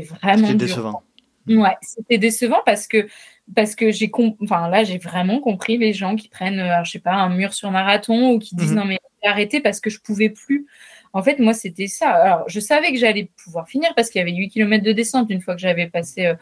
vraiment 0.00 0.52
décevant. 0.54 1.02
Ouais, 1.46 1.76
c'était 1.82 2.18
décevant 2.18 2.60
parce 2.64 2.86
que 2.86 3.06
parce 3.54 3.74
que 3.74 3.90
j'ai 3.90 4.10
enfin 4.40 4.70
là 4.70 4.84
j'ai 4.84 4.96
vraiment 4.96 5.38
compris 5.40 5.76
les 5.76 5.92
gens 5.92 6.16
qui 6.16 6.30
prennent 6.30 6.82
je 6.82 6.90
sais 6.92 6.98
pas 6.98 7.12
un 7.12 7.28
mur 7.28 7.52
sur 7.52 7.70
marathon 7.70 8.30
ou 8.32 8.38
qui 8.38 8.56
disent 8.56 8.70
mhm. 8.70 8.78
non 8.78 8.84
mais 8.86 8.98
arrêter 9.22 9.60
parce 9.60 9.80
que 9.80 9.90
je 9.90 10.00
pouvais 10.00 10.30
plus. 10.30 10.66
En 11.12 11.22
fait, 11.22 11.38
moi, 11.38 11.54
c'était 11.54 11.86
ça. 11.86 12.10
Alors, 12.10 12.48
je 12.48 12.60
savais 12.60 12.92
que 12.92 12.98
j'allais 12.98 13.30
pouvoir 13.42 13.68
finir 13.68 13.92
parce 13.94 14.10
qu'il 14.10 14.18
y 14.18 14.22
avait 14.22 14.34
8 14.34 14.48
km 14.48 14.82
de 14.82 14.92
descente 14.92 15.30
une 15.30 15.40
fois 15.40 15.54
que 15.54 15.60
j'avais 15.60 15.86
passé 15.86 16.34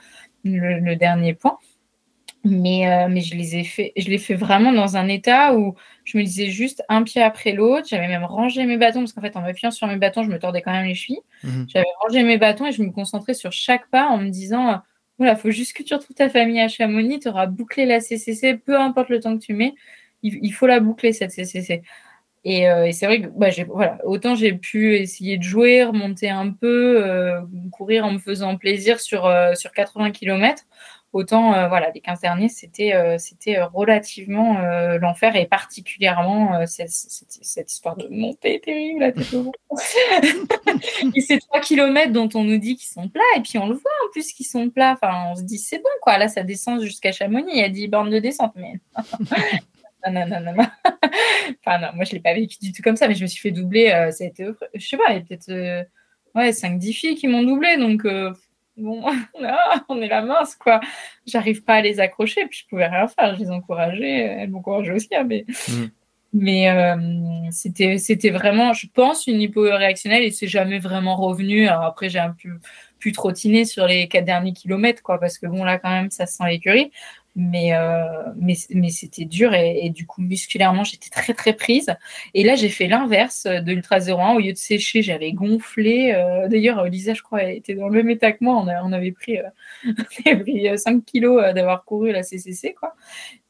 le, 0.44 0.94
dernier 0.94 1.34
point. 1.34 1.58
Mais, 2.44 2.90
euh, 2.90 3.08
mais 3.08 3.20
je 3.20 3.36
les 3.36 3.56
ai 3.56 3.64
fait, 3.64 3.92
je 3.96 4.08
l'ai 4.08 4.18
fait 4.18 4.34
vraiment 4.34 4.72
dans 4.72 4.96
un 4.96 5.06
état 5.06 5.54
où 5.54 5.76
je 6.04 6.18
me 6.18 6.24
disais 6.24 6.50
juste 6.50 6.82
un 6.88 7.04
pied 7.04 7.22
après 7.22 7.52
l'autre. 7.52 7.86
J'avais 7.88 8.08
même 8.08 8.24
rangé 8.24 8.64
mes 8.66 8.76
bâtons 8.76 9.00
parce 9.00 9.12
qu'en 9.12 9.20
fait, 9.20 9.36
en 9.36 9.42
m'appuyant 9.42 9.70
sur 9.70 9.86
mes 9.86 9.96
bâtons, 9.96 10.24
je 10.24 10.28
me 10.28 10.38
tordais 10.38 10.60
quand 10.60 10.72
même 10.72 10.86
les 10.86 10.94
chevilles. 10.94 11.20
Mhm. 11.44 11.66
J'avais 11.68 11.86
rangé 12.02 12.24
mes 12.24 12.38
bâtons 12.38 12.66
et 12.66 12.72
je 12.72 12.82
me 12.82 12.90
concentrais 12.90 13.34
sur 13.34 13.52
chaque 13.52 13.88
pas 13.90 14.08
en 14.08 14.18
me 14.18 14.28
disant 14.28 14.82
voilà, 15.18 15.36
faut 15.36 15.50
juste 15.50 15.74
que 15.74 15.84
tu 15.84 15.94
retrouves 15.94 16.16
ta 16.16 16.28
famille 16.28 16.60
à 16.60 16.66
Chamonix, 16.66 17.20
tu 17.20 17.28
auras 17.28 17.46
bouclé 17.46 17.86
la 17.86 18.00
CCC, 18.00 18.56
peu 18.56 18.76
importe 18.76 19.08
le 19.08 19.20
temps 19.20 19.38
que 19.38 19.44
tu 19.44 19.54
mets, 19.54 19.74
il, 20.24 20.50
faut 20.52 20.66
la 20.66 20.80
boucler 20.80 21.12
cette 21.12 21.30
CCC. 21.30 21.82
Et, 22.44 22.68
euh, 22.68 22.86
et 22.86 22.92
c'est 22.92 23.06
vrai 23.06 23.22
que 23.22 23.28
bah, 23.28 23.48
voilà, 23.68 23.98
autant 24.04 24.34
j'ai 24.34 24.52
pu 24.52 24.96
essayer 24.96 25.38
de 25.38 25.44
jouer, 25.44 25.84
remonter 25.84 26.28
un 26.28 26.50
peu, 26.50 27.04
euh, 27.04 27.40
courir 27.70 28.04
en 28.04 28.12
me 28.12 28.18
faisant 28.18 28.56
plaisir 28.56 28.98
sur, 28.98 29.32
sur 29.54 29.70
80 29.70 30.10
km, 30.10 30.64
Autant, 31.12 31.52
euh, 31.52 31.68
voilà, 31.68 31.90
les 31.94 32.00
15 32.00 32.20
derniers, 32.20 32.48
c'était 32.48 32.94
euh, 32.94 33.18
c'était 33.18 33.60
relativement 33.60 34.58
euh, 34.60 34.98
l'enfer 34.98 35.36
et 35.36 35.44
particulièrement 35.44 36.66
cette, 36.66 36.90
cette, 36.90 37.70
histoire 37.70 37.96
de 37.96 38.08
montée 38.08 38.60
terrible 38.60 39.12
Et 41.14 41.20
ces 41.20 41.38
3 41.38 41.60
km 41.60 42.12
dont 42.12 42.30
on 42.34 42.44
nous 42.44 42.56
dit 42.56 42.76
qu'ils 42.76 42.90
sont 42.90 43.10
plats, 43.10 43.20
et 43.36 43.40
puis 43.40 43.58
on 43.58 43.66
le 43.66 43.74
voit 43.74 43.90
en 44.06 44.10
plus 44.10 44.32
qu'ils 44.32 44.46
sont 44.46 44.70
plats. 44.70 44.92
Enfin, 44.92 45.26
on 45.30 45.34
se 45.34 45.42
dit, 45.42 45.58
c'est 45.58 45.78
bon, 45.78 45.90
quoi. 46.00 46.16
Là, 46.16 46.28
ça 46.28 46.44
descend 46.44 46.80
jusqu'à 46.80 47.12
Chamonix. 47.12 47.52
Il 47.52 47.60
y 47.60 47.64
a 47.64 47.68
10 47.68 47.88
bornes 47.88 48.10
de 48.10 48.18
descente, 48.18 48.54
mais. 48.56 48.80
non, 50.10 50.26
non, 50.26 50.40
non, 50.40 50.54
non. 50.54 50.64
enfin, 51.66 51.78
non, 51.78 51.88
moi, 51.94 52.06
je 52.06 52.12
ne 52.12 52.14
l'ai 52.14 52.20
pas 52.20 52.32
vécu 52.32 52.56
du 52.58 52.72
tout 52.72 52.80
comme 52.80 52.96
ça, 52.96 53.06
mais 53.06 53.14
je 53.14 53.22
me 53.22 53.28
suis 53.28 53.40
fait 53.40 53.50
doubler. 53.50 53.88
ça 54.12 54.24
a 54.24 54.26
été, 54.26 54.46
je 54.74 54.88
sais 54.88 54.96
pas, 54.96 55.10
il 55.10 55.16
y 55.16 55.18
a 55.18 55.20
peut-être 55.20 55.86
ouais, 56.34 56.52
5-10 56.52 56.92
filles 56.94 57.14
qui 57.16 57.28
m'ont 57.28 57.42
doublé, 57.42 57.76
donc 57.76 58.06
bon, 58.76 59.04
on 59.88 60.00
est 60.02 60.08
la 60.08 60.22
mince, 60.22 60.54
quoi. 60.56 60.80
J'arrive 61.26 61.62
pas 61.64 61.74
à 61.74 61.82
les 61.82 62.00
accrocher, 62.00 62.46
puis 62.46 62.60
je 62.62 62.68
pouvais 62.68 62.86
rien 62.86 63.08
faire. 63.08 63.34
Je 63.34 63.40
les 63.40 63.50
encourageais, 63.50 64.18
elles 64.40 64.50
m'encourageaient 64.50 64.92
aussi, 64.92 65.14
hein, 65.14 65.24
mais, 65.24 65.44
mm. 65.68 65.84
mais 66.32 66.70
euh, 66.70 66.96
c'était, 67.50 67.98
c'était 67.98 68.30
vraiment, 68.30 68.72
je 68.72 68.86
pense, 68.92 69.26
une 69.26 69.40
hypo 69.40 69.62
réactionnelle 69.62 70.22
et 70.22 70.30
c'est 70.30 70.48
jamais 70.48 70.78
vraiment 70.78 71.16
revenu. 71.16 71.66
Alors 71.68 71.84
après, 71.84 72.08
j'ai 72.08 72.18
un 72.18 72.34
peu 72.42 72.50
pu 72.98 73.10
trottiner 73.10 73.64
sur 73.64 73.88
les 73.88 74.06
quatre 74.06 74.24
derniers 74.24 74.52
kilomètres, 74.52 75.02
quoi, 75.02 75.18
parce 75.18 75.36
que 75.36 75.46
bon, 75.46 75.64
là, 75.64 75.78
quand 75.78 75.90
même, 75.90 76.10
ça 76.12 76.26
sent 76.26 76.44
l'écurie. 76.46 76.92
Mais, 77.34 77.74
euh, 77.74 78.24
mais, 78.36 78.54
mais 78.70 78.90
c'était 78.90 79.24
dur 79.24 79.54
et, 79.54 79.88
du 79.90 80.06
coup, 80.06 80.20
musculairement, 80.20 80.84
j'étais 80.84 81.08
très, 81.08 81.32
très 81.32 81.54
prise. 81.54 81.94
Et 82.34 82.44
là, 82.44 82.56
j'ai 82.56 82.68
fait 82.68 82.88
l'inverse 82.88 83.44
de 83.44 83.72
l'Ultra 83.72 84.00
01. 84.00 84.34
Au 84.34 84.38
lieu 84.38 84.52
de 84.52 84.58
sécher, 84.58 85.02
j'avais 85.02 85.32
gonflé. 85.32 86.12
Euh, 86.14 86.48
d'ailleurs, 86.48 86.84
Lisa, 86.84 87.14
je 87.14 87.22
crois, 87.22 87.44
était 87.44 87.74
dans 87.74 87.88
le 87.88 87.94
même 87.94 88.10
état 88.10 88.32
que 88.32 88.38
moi. 88.44 88.62
On, 88.84 88.92
avait 88.92 89.12
pris, 89.12 89.38
euh, 89.38 89.92
pris 90.40 90.68
5 90.76 91.04
kilos 91.06 91.42
d'avoir 91.54 91.84
couru 91.84 92.12
la 92.12 92.22
CCC. 92.22 92.74
Quoi. 92.74 92.94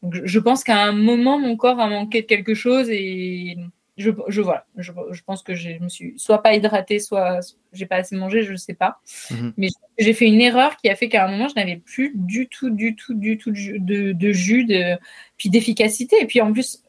Donc, 0.03 0.15
je, 0.15 0.27
je 0.27 0.39
pense 0.39 0.63
qu'à 0.63 0.81
un 0.85 0.93
moment, 0.93 1.39
mon 1.39 1.57
corps 1.57 1.81
a 1.81 1.89
manqué 1.89 2.23
de 2.23 2.27
quelque 2.27 2.55
chose 2.55 2.89
et 2.89 3.57
je, 3.99 4.11
je, 4.29 4.41
voilà, 4.41 4.67
je, 4.77 4.93
je, 5.11 5.23
pense 5.23 5.43
que 5.43 5.55
je 5.55 5.71
me 5.79 5.89
suis 5.89 6.15
soit 6.19 6.43
pas 6.43 6.55
hydratée, 6.55 6.99
soit 6.99 7.41
j'ai 7.73 7.87
pas 7.87 7.97
assez 7.97 8.17
mangé, 8.17 8.43
je 8.43 8.55
sais 8.57 8.75
pas. 8.75 9.01
Mhm. 9.31 9.53
Mais 9.57 9.69
j'ai 9.99 10.15
fait 10.15 10.27
une 10.27 10.41
erreur 10.41 10.77
qui 10.77 10.89
a 10.89 10.97
fait 10.97 11.09
qu'à 11.09 11.27
un 11.27 11.31
moment, 11.31 11.49
je 11.49 11.55
n'avais 11.55 11.77
plus 11.77 12.13
du 12.15 12.49
tout, 12.49 12.71
du 12.71 12.97
tout, 12.97 13.15
du 13.15 13.37
tout 13.37 13.51
de, 13.51 14.13
de, 14.13 14.33
jus, 14.33 14.65
de, 14.65 14.97
puis 15.37 15.51
d'efficacité. 15.51 16.17
Et 16.21 16.27
puis 16.27 16.41
en 16.41 16.53
plus, 16.53 16.83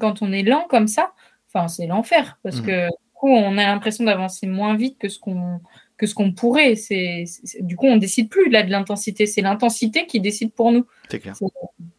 quand 0.00 0.20
on 0.20 0.32
est 0.32 0.42
lent 0.42 0.66
comme 0.68 0.88
ça, 0.88 1.12
enfin, 1.48 1.68
c'est 1.68 1.86
l'enfer 1.86 2.38
parce 2.42 2.60
mhm. 2.60 2.66
que 2.66 2.86
du 2.86 3.12
coup, 3.14 3.28
on 3.28 3.56
a 3.56 3.62
l'impression 3.64 4.04
d'avancer 4.04 4.46
moins 4.46 4.74
vite 4.76 4.98
que 4.98 5.08
ce 5.08 5.18
qu'on 5.18 5.60
que 5.96 6.06
ce 6.06 6.14
qu'on 6.14 6.32
pourrait. 6.32 6.76
C'est, 6.76 7.24
du 7.60 7.76
coup, 7.76 7.86
on 7.86 7.96
décide 7.96 8.28
plus 8.28 8.50
là 8.50 8.62
de 8.62 8.70
l'intensité. 8.70 9.26
C'est 9.26 9.42
l'intensité 9.42 10.06
qui 10.06 10.20
décide 10.20 10.52
pour 10.52 10.72
nous. 10.72 10.86
C'est 11.10 11.18
clair. 11.18 11.36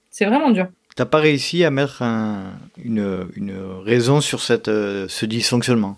C'est 0.09 0.25
vraiment 0.25 0.51
dur. 0.51 0.69
T'as 0.99 1.05
pas 1.05 1.19
réussi 1.19 1.63
à 1.63 1.71
mettre 1.71 2.03
une, 2.83 3.23
raison 3.85 4.19
sur 4.19 4.41
cette, 4.41 4.67
euh, 4.67 5.07
ce 5.07 5.25
dysfonctionnement? 5.25 5.95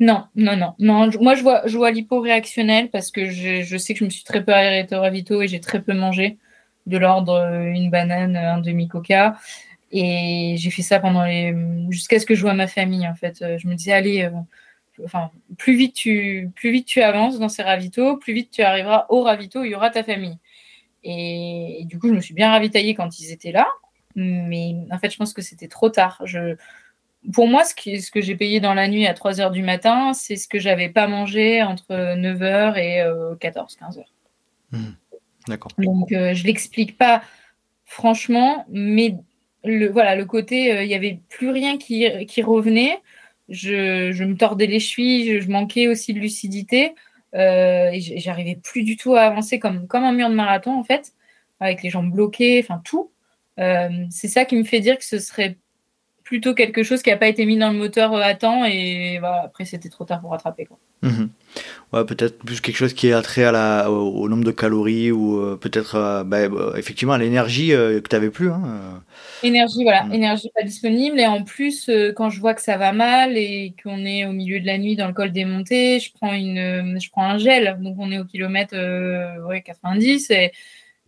Non, 0.00 0.24
non, 0.34 0.56
non, 0.56 0.74
non. 0.80 1.08
Moi, 1.20 1.36
je 1.36 1.42
vois, 1.42 1.62
je 1.66 1.76
vois 1.76 1.92
l'hypo-réactionnel 1.92 2.90
parce 2.90 3.12
que 3.12 3.26
je, 3.26 3.76
sais 3.78 3.92
que 3.92 4.00
je 4.00 4.04
me 4.04 4.10
suis 4.10 4.24
très 4.24 4.44
peu 4.44 4.52
arrêtée 4.52 4.96
au 4.96 5.02
ravito 5.02 5.40
et 5.40 5.46
j'ai 5.46 5.60
très 5.60 5.80
peu 5.80 5.94
mangé, 5.94 6.36
de 6.86 6.98
l'ordre 6.98 7.34
euh, 7.34 7.70
une 7.72 7.90
banane, 7.90 8.36
un 8.36 8.58
demi-coca. 8.58 9.36
Et 9.92 10.56
j'ai 10.58 10.70
fait 10.70 10.82
ça 10.82 10.98
pendant 10.98 11.24
les 11.24 11.54
jusqu'à 11.88 12.18
ce 12.18 12.26
que 12.26 12.34
je 12.34 12.42
vois 12.42 12.54
ma 12.54 12.66
famille 12.66 13.06
en 13.06 13.14
fait. 13.14 13.44
Je 13.56 13.68
me 13.68 13.76
disais 13.76 13.92
allez, 13.92 14.22
euh, 14.22 14.30
enfin 15.04 15.30
plus 15.58 15.76
vite 15.76 15.94
tu 15.94 16.50
plus 16.56 16.72
vite 16.72 16.88
tu 16.88 17.02
avances 17.02 17.38
dans 17.38 17.48
ces 17.48 17.62
ravitaux, 17.62 18.16
plus 18.16 18.32
vite 18.32 18.50
tu 18.50 18.62
arriveras 18.62 19.06
au 19.10 19.22
ravito, 19.22 19.62
il 19.62 19.70
y 19.70 19.74
aura 19.76 19.90
ta 19.90 20.02
famille. 20.02 20.38
Et, 21.04 21.82
et, 21.82 21.84
du 21.84 22.00
coup, 22.00 22.08
je 22.08 22.14
me 22.14 22.20
suis 22.20 22.34
bien 22.34 22.50
ravitaillée 22.50 22.96
quand 22.96 23.20
ils 23.20 23.30
étaient 23.30 23.52
là. 23.52 23.68
Mais 24.14 24.74
en 24.90 24.98
fait, 24.98 25.10
je 25.10 25.16
pense 25.16 25.32
que 25.32 25.42
c'était 25.42 25.68
trop 25.68 25.90
tard. 25.90 26.20
Je... 26.24 26.56
Pour 27.32 27.48
moi, 27.48 27.64
ce, 27.64 27.74
qui, 27.74 28.00
ce 28.00 28.10
que 28.10 28.20
j'ai 28.20 28.36
payé 28.36 28.60
dans 28.60 28.74
la 28.74 28.88
nuit 28.88 29.06
à 29.06 29.14
3 29.14 29.34
h 29.34 29.50
du 29.50 29.62
matin, 29.62 30.12
c'est 30.14 30.36
ce 30.36 30.48
que 30.48 30.58
j'avais 30.58 30.88
pas 30.88 31.08
mangé 31.08 31.62
entre 31.62 31.92
9h 31.92 32.76
et 32.78 33.04
14, 33.40 33.76
15 33.76 33.98
h. 33.98 34.04
D'accord. 35.48 35.72
Donc, 35.78 36.12
euh, 36.12 36.34
je 36.34 36.44
l'explique 36.44 36.96
pas 36.96 37.22
franchement, 37.84 38.66
mais 38.70 39.16
le, 39.64 39.88
voilà, 39.88 40.14
le 40.14 40.24
côté, 40.24 40.72
euh, 40.72 40.84
il 40.84 40.88
n'y 40.88 40.94
avait 40.94 41.20
plus 41.28 41.50
rien 41.50 41.78
qui, 41.78 42.06
qui 42.26 42.42
revenait. 42.42 43.00
Je, 43.48 44.12
je, 44.12 44.24
me 44.24 44.36
tordais 44.36 44.66
les 44.66 44.78
chevilles, 44.78 45.40
je, 45.40 45.50
manquais 45.50 45.88
aussi 45.88 46.12
de 46.12 46.20
lucidité. 46.20 46.94
Euh, 47.34 47.90
et 47.92 48.00
j'arrivais 48.00 48.56
plus 48.56 48.82
du 48.82 48.96
tout 48.96 49.14
à 49.14 49.22
avancer 49.22 49.58
comme, 49.58 49.86
comme 49.86 50.04
un 50.04 50.12
mur 50.12 50.28
de 50.28 50.34
marathon, 50.34 50.78
en 50.78 50.84
fait, 50.84 51.12
avec 51.60 51.82
les 51.82 51.90
jambes 51.90 52.12
bloquées, 52.12 52.60
enfin 52.62 52.80
tout. 52.84 53.10
Euh, 53.58 53.88
c'est 54.10 54.28
ça 54.28 54.44
qui 54.44 54.56
me 54.56 54.64
fait 54.64 54.80
dire 54.80 54.98
que 54.98 55.04
ce 55.04 55.18
serait 55.18 55.58
plutôt 56.22 56.54
quelque 56.54 56.82
chose 56.82 57.02
qui 57.02 57.08
n'a 57.08 57.16
pas 57.16 57.28
été 57.28 57.46
mis 57.46 57.56
dans 57.56 57.72
le 57.72 57.78
moteur 57.78 58.12
euh, 58.12 58.20
à 58.20 58.34
temps 58.34 58.66
et 58.66 59.18
après 59.18 59.64
c'était 59.64 59.88
trop 59.88 60.04
tard 60.04 60.20
pour 60.20 60.30
rattraper. 60.30 60.66
Quoi. 60.66 60.78
Mhm. 61.02 61.30
Ouais, 61.92 62.04
peut-être 62.04 62.38
plus 62.38 62.60
quelque 62.60 62.76
chose 62.76 62.92
qui 62.92 63.08
est 63.08 63.14
attrait 63.14 63.44
à 63.44 63.52
la, 63.52 63.90
au, 63.90 64.28
nombre 64.28 64.44
de 64.44 64.50
calories 64.50 65.10
ou 65.10 65.40
euh, 65.40 65.56
peut-être 65.56 66.22
bah, 66.26 66.40
effectivement 66.76 67.14
à 67.14 67.18
l'énergie 67.18 67.68
que 67.68 68.06
tu 68.06 68.14
n'avais 68.14 68.28
plus. 68.28 68.50
Hein, 68.50 69.02
énergie, 69.42 69.84
voilà, 69.84 70.04
mhm. 70.04 70.12
énergie 70.12 70.50
pas 70.54 70.64
disponible 70.64 71.18
et 71.18 71.26
en 71.26 71.44
plus 71.44 71.90
quand 72.14 72.28
je 72.28 72.40
vois 72.40 72.52
que 72.52 72.62
ça 72.62 72.76
va 72.76 72.92
mal 72.92 73.38
et 73.38 73.74
qu'on 73.82 74.04
est 74.04 74.26
au 74.26 74.32
milieu 74.32 74.60
de 74.60 74.66
la 74.66 74.76
nuit 74.76 74.96
dans 74.96 75.06
le 75.06 75.14
col 75.14 75.32
des 75.32 75.46
montées, 75.46 75.98
je 75.98 76.12
prends, 76.12 76.34
une, 76.34 77.00
je 77.00 77.10
prends 77.10 77.24
un 77.24 77.38
gel, 77.38 77.78
donc 77.80 77.96
on 77.98 78.12
est 78.12 78.18
au 78.18 78.24
kilomètre 78.24 78.76
ouais, 79.48 79.62
90 79.62 80.30
et 80.30 80.52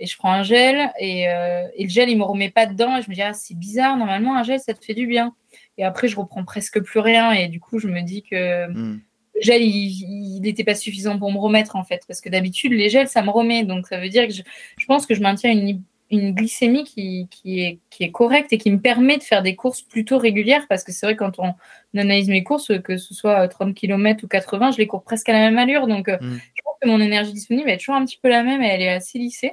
et 0.01 0.07
je 0.07 0.16
prends 0.16 0.32
un 0.32 0.42
gel 0.42 0.90
et, 0.98 1.28
euh, 1.28 1.68
et, 1.74 1.84
le 1.84 1.90
gel 1.90 2.09
il 2.09 2.16
me 2.16 2.24
remet 2.24 2.51
pas 2.51 2.64
dedans 2.64 2.96
et 2.96 3.03
je 3.03 3.11
me 3.11 3.14
dis 3.14 3.22
ah 3.22 3.34
c'est 3.34 3.55
bizarre. 3.55 3.96
Normalement 3.98 4.34
un 4.34 4.42
gel 4.42 4.59
ça 4.59 4.72
te 4.72 4.82
fait 4.82 4.94
du 4.94 5.07
bien. 5.07 5.34
Et 5.76 5.84
après 5.84 6.09
je 6.09 6.16
reprends 6.16 6.44
presque 6.44 6.80
plus 6.80 7.01
rien 7.01 7.32
et 7.32 7.48
du 7.48 7.61
coup 7.61 7.78
je 7.78 7.86
me 7.86 8.01
dis 8.01 8.22
que 8.22 8.66
hmm. 8.66 9.01
le 9.34 9.40
gel 9.42 9.62
il 9.62 10.40
n'était 10.40 10.64
pas 10.64 10.74
suffisant 10.74 11.18
pour 11.18 11.30
me 11.30 11.38
remettre 11.38 11.76
en 11.76 11.84
fait. 11.84 12.03
Parce 12.09 12.22
que 12.22 12.30
d'habitude 12.30 12.72
les 12.72 12.88
gels 12.88 13.09
ça 13.09 13.22
me 13.22 13.28
remet. 13.28 13.64
Donc 13.64 13.86
ça 13.86 14.01
veut 14.01 14.09
dire 14.09 14.26
que 14.26 14.32
je, 14.32 14.42
je 14.78 14.86
pense 14.86 15.05
que 15.05 15.14
je 15.14 15.20
maintiens 15.20 15.53
une, 15.53 15.82
une 16.11 16.32
glycémie 16.34 16.84
qui, 16.84 17.28
qui, 17.30 17.61
est, 17.61 17.78
qui 17.90 18.03
est 18.03 18.11
correcte 18.11 18.55
et 18.55 18.59
qui 18.59 18.70
me 18.70 18.80
permet 18.80 19.18
de 19.18 19.22
faire 19.22 19.42
des 19.42 19.55
courses 19.55 19.82
plutôt 19.82 20.16
régulières. 20.16 20.66
Parce 20.66 20.82
que 20.82 20.92
c'est 20.92 21.05
vrai 21.05 21.14
quand 21.14 21.38
on 21.38 21.53
analyse 21.94 22.30
mes 22.30 22.42
courses 22.42 22.72
que 22.82 22.96
ce 22.96 23.12
soit 23.12 23.46
30 23.48 23.74
km 23.74 24.24
ou 24.24 24.28
80 24.28 24.70
je 24.70 24.78
les 24.78 24.86
cours 24.86 25.03
presque 25.03 25.28
à 25.28 25.34
la 25.34 25.40
même 25.40 25.59
allure. 25.59 25.86
Donc 25.88 26.09
euh, 26.09 26.16
hmm. 26.22 26.38
je 26.55 26.62
pense 26.64 26.74
que 26.80 26.88
mon 26.88 27.01
énergie 27.03 27.34
disponible 27.34 27.68
est 27.68 27.76
toujours 27.76 27.96
un 27.96 28.07
petit 28.07 28.18
peu 28.22 28.30
la 28.30 28.42
même 28.42 28.62
et 28.62 28.68
elle 28.68 28.80
est 28.80 28.88
assez 28.88 29.18
lissée 29.18 29.53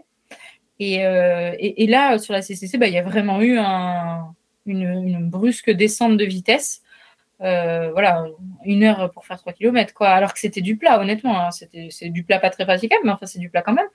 Et, 0.80 1.84
et, 1.84 1.88
là, 1.88 2.20
sur 2.20 2.34
la 2.34 2.42
CCC, 2.42 2.78
bah, 2.78 2.88
il 2.88 2.94
y 2.94 3.00
a 3.00 3.04
vraiment 3.04 3.42
eu 3.42 3.58
un, 3.58 4.36
une, 4.66 4.84
une, 4.84 5.30
brusque 5.30 5.72
descente 5.72 6.18
de 6.18 6.26
vitesse. 6.26 6.84
voilà, 7.40 8.26
une 8.64 8.84
heure 8.84 9.12
pour 9.12 9.26
faire 9.26 9.40
3 9.40 9.54
km, 9.54 9.94
quoi. 9.94 10.10
Alors 10.10 10.34
que 10.34 10.40
c'était 10.40 10.62
du 10.62 10.78
plat, 10.78 11.00
honnêtement. 11.00 11.40
Hein. 11.40 11.52
C'était, 11.52 11.88
c'est 11.90 12.10
du 12.10 12.24
plat 12.24 12.40
pas 12.40 12.52
très 12.52 12.66
praticable, 12.66 13.02
mais 13.06 13.12
enfin, 13.12 13.26
c'est 13.26 13.40
du 13.40 13.50
plat 13.50 13.64
quand 13.64 13.74
même. 13.74 13.88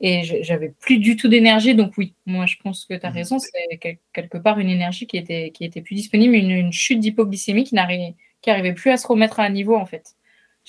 Et 0.00 0.22
j'avais 0.42 0.74
plus 0.80 0.98
du 0.98 1.16
tout 1.16 1.28
d'énergie, 1.28 1.74
donc 1.74 1.94
oui, 1.96 2.14
moi 2.26 2.46
je 2.46 2.56
pense 2.62 2.84
que 2.86 2.94
tu 2.94 3.06
as 3.06 3.10
mmh. 3.10 3.14
raison, 3.14 3.38
c'est 3.38 3.98
quelque 4.12 4.38
part 4.38 4.58
une 4.58 4.70
énergie 4.70 5.06
qui 5.06 5.16
était, 5.16 5.50
qui 5.52 5.64
était 5.64 5.82
plus 5.82 5.94
disponible, 5.94 6.34
une, 6.34 6.50
une 6.50 6.72
chute 6.72 7.00
d'hypoglycémie 7.00 7.64
qui 7.64 7.74
n'arrivait 7.74 8.14
qui 8.42 8.50
arrivait 8.50 8.72
plus 8.72 8.90
à 8.90 8.96
se 8.96 9.06
remettre 9.06 9.40
à 9.40 9.44
un 9.44 9.50
niveau 9.50 9.76
en 9.76 9.86
fait. 9.86 10.14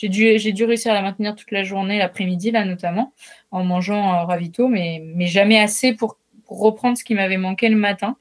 J'ai 0.01 0.09
dû, 0.09 0.39
j'ai 0.39 0.51
dû 0.51 0.65
réussir 0.65 0.91
à 0.93 0.95
la 0.95 1.03
maintenir 1.03 1.35
toute 1.35 1.51
la 1.51 1.63
journée, 1.63 1.99
l'après-midi 1.99 2.49
là 2.49 2.65
notamment, 2.65 3.13
en 3.51 3.63
mangeant 3.63 4.15
euh, 4.15 4.23
ravito, 4.23 4.67
mais, 4.67 4.99
mais 5.05 5.27
jamais 5.27 5.59
assez 5.59 5.93
pour, 5.93 6.17
pour 6.45 6.59
reprendre 6.59 6.97
ce 6.97 7.03
qui 7.03 7.13
m'avait 7.13 7.37
manqué 7.37 7.69
le 7.69 7.75
matin. 7.75 8.17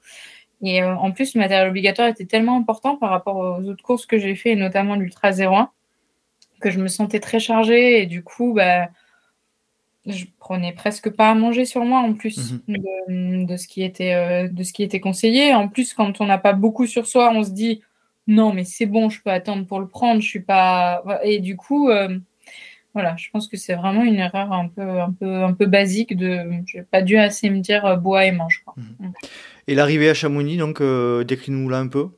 Et 0.62 0.82
euh, 0.82 0.94
en 0.94 1.10
plus, 1.10 1.34
le 1.34 1.40
matériel 1.40 1.68
obligatoire 1.68 2.08
était 2.08 2.26
tellement 2.26 2.58
important 2.58 2.98
par 2.98 3.08
rapport 3.08 3.36
aux 3.36 3.66
autres 3.66 3.82
courses 3.82 4.04
que 4.04 4.18
j'ai 4.18 4.34
fait, 4.34 4.50
et 4.50 4.56
notamment 4.56 4.94
l'Ultra 4.94 5.30
01, 5.30 5.70
que 6.60 6.70
je 6.70 6.78
me 6.80 6.88
sentais 6.88 7.18
très 7.18 7.40
chargée. 7.40 8.02
Et 8.02 8.04
du 8.04 8.22
coup, 8.22 8.52
bah, 8.52 8.90
je 10.04 10.26
prenais 10.38 10.72
presque 10.72 11.08
pas 11.08 11.30
à 11.30 11.34
manger 11.34 11.64
sur 11.64 11.86
moi 11.86 12.00
en 12.00 12.12
plus 12.12 12.56
mhm. 13.08 13.46
de, 13.46 13.56
ce 13.56 13.66
qui 13.66 13.82
était, 13.82 14.12
euh, 14.12 14.48
de 14.48 14.62
ce 14.64 14.74
qui 14.74 14.82
était 14.82 15.00
conseillé. 15.00 15.54
En 15.54 15.66
plus, 15.68 15.94
quand 15.94 16.20
on 16.20 16.26
n'a 16.26 16.36
pas 16.36 16.52
beaucoup 16.52 16.86
sur 16.86 17.06
soi, 17.06 17.32
on 17.34 17.42
se 17.42 17.52
dit 17.52 17.80
non, 18.30 18.52
mais 18.52 18.62
c'est 18.62 18.86
bon, 18.86 19.10
je 19.10 19.20
peux 19.20 19.30
attendre 19.30 19.66
pour 19.66 19.80
le 19.80 19.88
prendre. 19.88 20.20
Je 20.20 20.26
suis 20.28 20.40
pas. 20.40 21.02
Et 21.24 21.40
du 21.40 21.56
coup, 21.56 21.90
euh, 21.90 22.16
voilà, 22.94 23.16
je 23.18 23.28
pense 23.32 23.48
que 23.48 23.56
c'est 23.56 23.74
vraiment 23.74 24.04
une 24.04 24.14
erreur 24.14 24.52
un 24.52 24.68
peu, 24.68 25.00
un 25.00 25.10
peu, 25.10 25.42
un 25.42 25.52
peu 25.52 25.66
basique 25.66 26.16
de. 26.16 26.38
J'ai 26.64 26.82
pas 26.82 27.02
dû 27.02 27.16
assez 27.16 27.50
me 27.50 27.58
dire 27.58 27.84
euh, 27.84 27.96
bois 27.96 28.26
et 28.26 28.30
mange. 28.30 28.64
Mhm. 28.76 29.08
Mm. 29.08 29.12
Et 29.66 29.74
l'arrivée 29.74 30.08
à 30.08 30.14
Chamonix, 30.14 30.56
donc, 30.56 30.80
euh, 30.80 31.24
décris-nous 31.24 31.68
là 31.68 31.78
un 31.78 31.88
peu. 31.88 32.10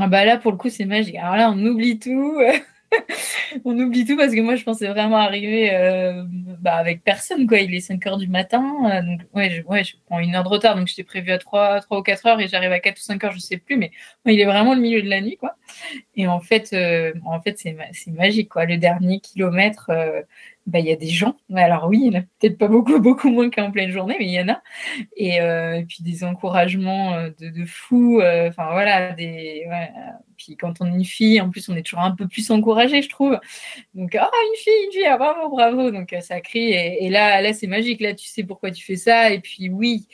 Ah 0.00 0.08
bah 0.08 0.24
là, 0.24 0.36
pour 0.36 0.50
le 0.50 0.56
coup, 0.56 0.68
c'est 0.68 0.84
magique. 0.84 1.14
Alors 1.14 1.36
là, 1.36 1.52
on 1.52 1.64
oublie 1.64 2.00
tout. 2.00 2.36
on 3.64 3.78
oublie 3.78 4.04
tout 4.04 4.16
parce 4.16 4.34
que 4.34 4.40
moi 4.40 4.56
je 4.56 4.64
pensais 4.64 4.88
vraiment 4.88 5.16
arriver 5.16 5.74
euh, 5.74 6.24
bah, 6.60 6.74
avec 6.74 7.02
personne 7.04 7.46
quoi. 7.46 7.58
Il 7.58 7.74
est 7.74 7.80
5 7.80 8.06
heures 8.06 8.16
du 8.16 8.28
matin, 8.28 8.64
euh, 8.90 9.02
donc 9.02 9.20
ouais 9.34 9.50
je, 9.50 9.62
ouais, 9.62 9.84
je 9.84 9.96
prends 10.06 10.18
une 10.18 10.34
heure 10.34 10.44
de 10.44 10.48
retard, 10.48 10.76
donc 10.76 10.88
j'étais 10.88 11.04
prévu 11.04 11.30
à 11.30 11.38
3, 11.38 11.80
3 11.80 11.98
ou 11.98 12.02
4 12.02 12.26
heures 12.26 12.40
et 12.40 12.48
j'arrive 12.48 12.72
à 12.72 12.80
4 12.80 12.98
ou 12.98 13.02
5 13.02 13.24
heures, 13.24 13.32
je 13.32 13.38
sais 13.38 13.58
plus, 13.58 13.76
mais 13.76 13.92
il 14.26 14.40
est 14.40 14.44
vraiment 14.44 14.74
le 14.74 14.80
milieu 14.80 15.02
de 15.02 15.08
la 15.08 15.20
nuit 15.20 15.36
quoi. 15.36 15.56
Et 16.16 16.26
en 16.26 16.40
fait, 16.40 16.72
euh, 16.72 17.12
en 17.24 17.40
fait 17.40 17.58
c'est, 17.58 17.76
c'est 17.92 18.10
magique 18.10 18.48
quoi. 18.48 18.64
Le 18.64 18.76
dernier 18.76 19.20
kilomètre, 19.20 19.90
bah, 20.70 20.78
il 20.78 20.86
y 20.86 20.92
a 20.92 20.96
des 20.96 21.08
gens. 21.08 21.36
Alors 21.54 21.88
oui, 21.88 21.98
il 22.02 22.10
n'y 22.10 22.16
en 22.16 22.20
a 22.20 22.22
peut-être 22.22 22.56
pas 22.56 22.68
beaucoup, 22.68 22.98
beaucoup 23.00 23.28
moins 23.28 23.50
qu'en 23.50 23.70
pleine 23.70 23.90
journée, 23.90 24.16
mais 24.18 24.26
il 24.26 24.32
y 24.32 24.40
en 24.40 24.48
a. 24.48 24.62
Et, 25.16 25.40
euh, 25.40 25.82
puis 25.86 25.98
des 26.02 26.22
encouragements 26.22 27.14
euh, 27.14 27.30
de, 27.40 27.48
de 27.48 27.64
fous. 27.64 28.20
Euh, 28.20 28.48
enfin 28.48 28.70
voilà, 28.72 29.12
des. 29.12 29.66
Puis 30.36 30.56
quand 30.56 30.80
on 30.80 30.86
est 30.86 30.94
une 30.94 31.04
fille, 31.04 31.40
en 31.40 31.50
plus, 31.50 31.68
on 31.68 31.76
est 31.76 31.82
toujours 31.82 32.04
un 32.04 32.12
peu 32.12 32.26
plus 32.28 32.50
encouragé, 32.50 33.02
je 33.02 33.08
trouve. 33.08 33.38
Donc 33.94 34.14
ah 34.14 34.30
une 34.32 34.56
fille, 34.56 34.72
une 34.86 34.92
fille, 34.92 35.06
ah, 35.06 35.18
bravo, 35.18 35.48
bravo. 35.50 35.90
Donc 35.90 36.14
ça 36.20 36.40
crie. 36.40 36.72
Et, 36.72 37.10
là, 37.10 37.42
là 37.42 37.52
c'est 37.52 37.66
magique. 37.66 38.00
Là, 38.00 38.14
tu 38.14 38.28
sais 38.28 38.44
pourquoi 38.44 38.70
tu 38.70 38.84
fais 38.84 38.96
ça. 38.96 39.30
Et 39.32 39.40
puis 39.40 39.68
oui, 39.68 40.06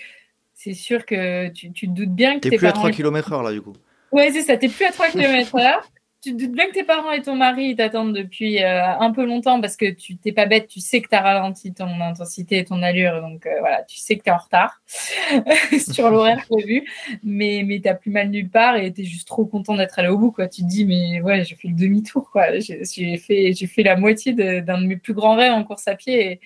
c'est 0.55 0.75
sûr 0.75 1.05
que 1.05 1.49
tu, 1.49 1.71
tu 1.73 1.87
te 1.87 1.93
doutes 1.93 2.15
bien 2.15 2.41
que 2.41 2.49
t'es 2.49 2.57
plus 2.57 2.67
à 2.67 2.73
3 2.73 2.91
km/h 2.91 3.45
là 3.45 3.53
du 3.53 3.61
coup. 3.61 3.75
Ouais, 4.11 4.31
c'est 4.33 4.43
ça. 4.43 4.57
T'es 4.57 4.69
plus 4.69 4.87
à 4.87 4.93
3 4.93 5.11
km/h 5.11 5.83
tu 6.23 6.37
te 6.37 6.43
doutes 6.43 6.53
bien 6.53 6.67
que 6.67 6.73
tes 6.73 6.85
parents 6.85 7.13
et 7.13 7.23
ton 7.23 7.37
mari 7.37 7.77
t'attendent 7.77 8.15
depuis 8.15 8.63
euh, 8.63 8.99
un 8.99 9.13
peu 9.13 9.25
longtemps 9.25 9.61
parce 9.61 9.77
que 9.77 9.91
tu 9.91 10.17
t'es 10.17 10.33
pas 10.33 10.47
bête, 10.47 10.67
tu 10.67 10.81
sais 10.81 11.01
que 11.01 11.09
tu 11.09 11.15
as 11.15 11.21
ralenti 11.21 11.73
ton 11.73 12.01
intensité 12.01 12.59
et 12.59 12.65
ton 12.65 12.83
allure, 12.83 13.21
donc 13.21 13.47
euh, 13.47 13.61
voilà, 13.61 13.83
tu 13.85 13.99
sais 13.99 14.17
que 14.17 14.25
tu 14.25 14.31
es 14.31 14.33
en 14.33 14.39
retard 14.39 14.81
sur 15.93 16.11
l'horaire 16.11 16.45
prévu, 16.49 16.85
mais, 17.23 17.63
mais 17.65 17.81
tu 17.81 17.95
plus 18.01 18.11
mal 18.11 18.31
nulle 18.31 18.51
part 18.51 18.77
et 18.77 18.93
tu 18.93 19.03
es 19.03 19.05
juste 19.05 19.29
trop 19.29 19.45
content 19.47 19.77
d'être 19.77 19.99
allé 19.99 20.09
au 20.09 20.19
bout. 20.19 20.33
Quoi. 20.33 20.49
Tu 20.49 20.63
te 20.63 20.67
dis, 20.67 20.85
mais 20.85 21.21
ouais, 21.21 21.45
j'ai 21.45 21.55
fait 21.55 21.69
le 21.69 21.75
demi-tour, 21.75 22.31
quoi. 22.31 22.59
J'ai 22.59 23.17
fait, 23.19 23.55
fait 23.55 23.83
la 23.83 23.97
moitié 23.97 24.33
d'un 24.33 24.81
de, 24.81 24.87
mes 24.87 24.97
plus 24.97 25.15
grands 25.15 25.37
rêves 25.37 25.53
en 25.53 25.65
course 25.65 25.87
à 25.89 25.95
pied 25.95 26.33
et, 26.33 26.41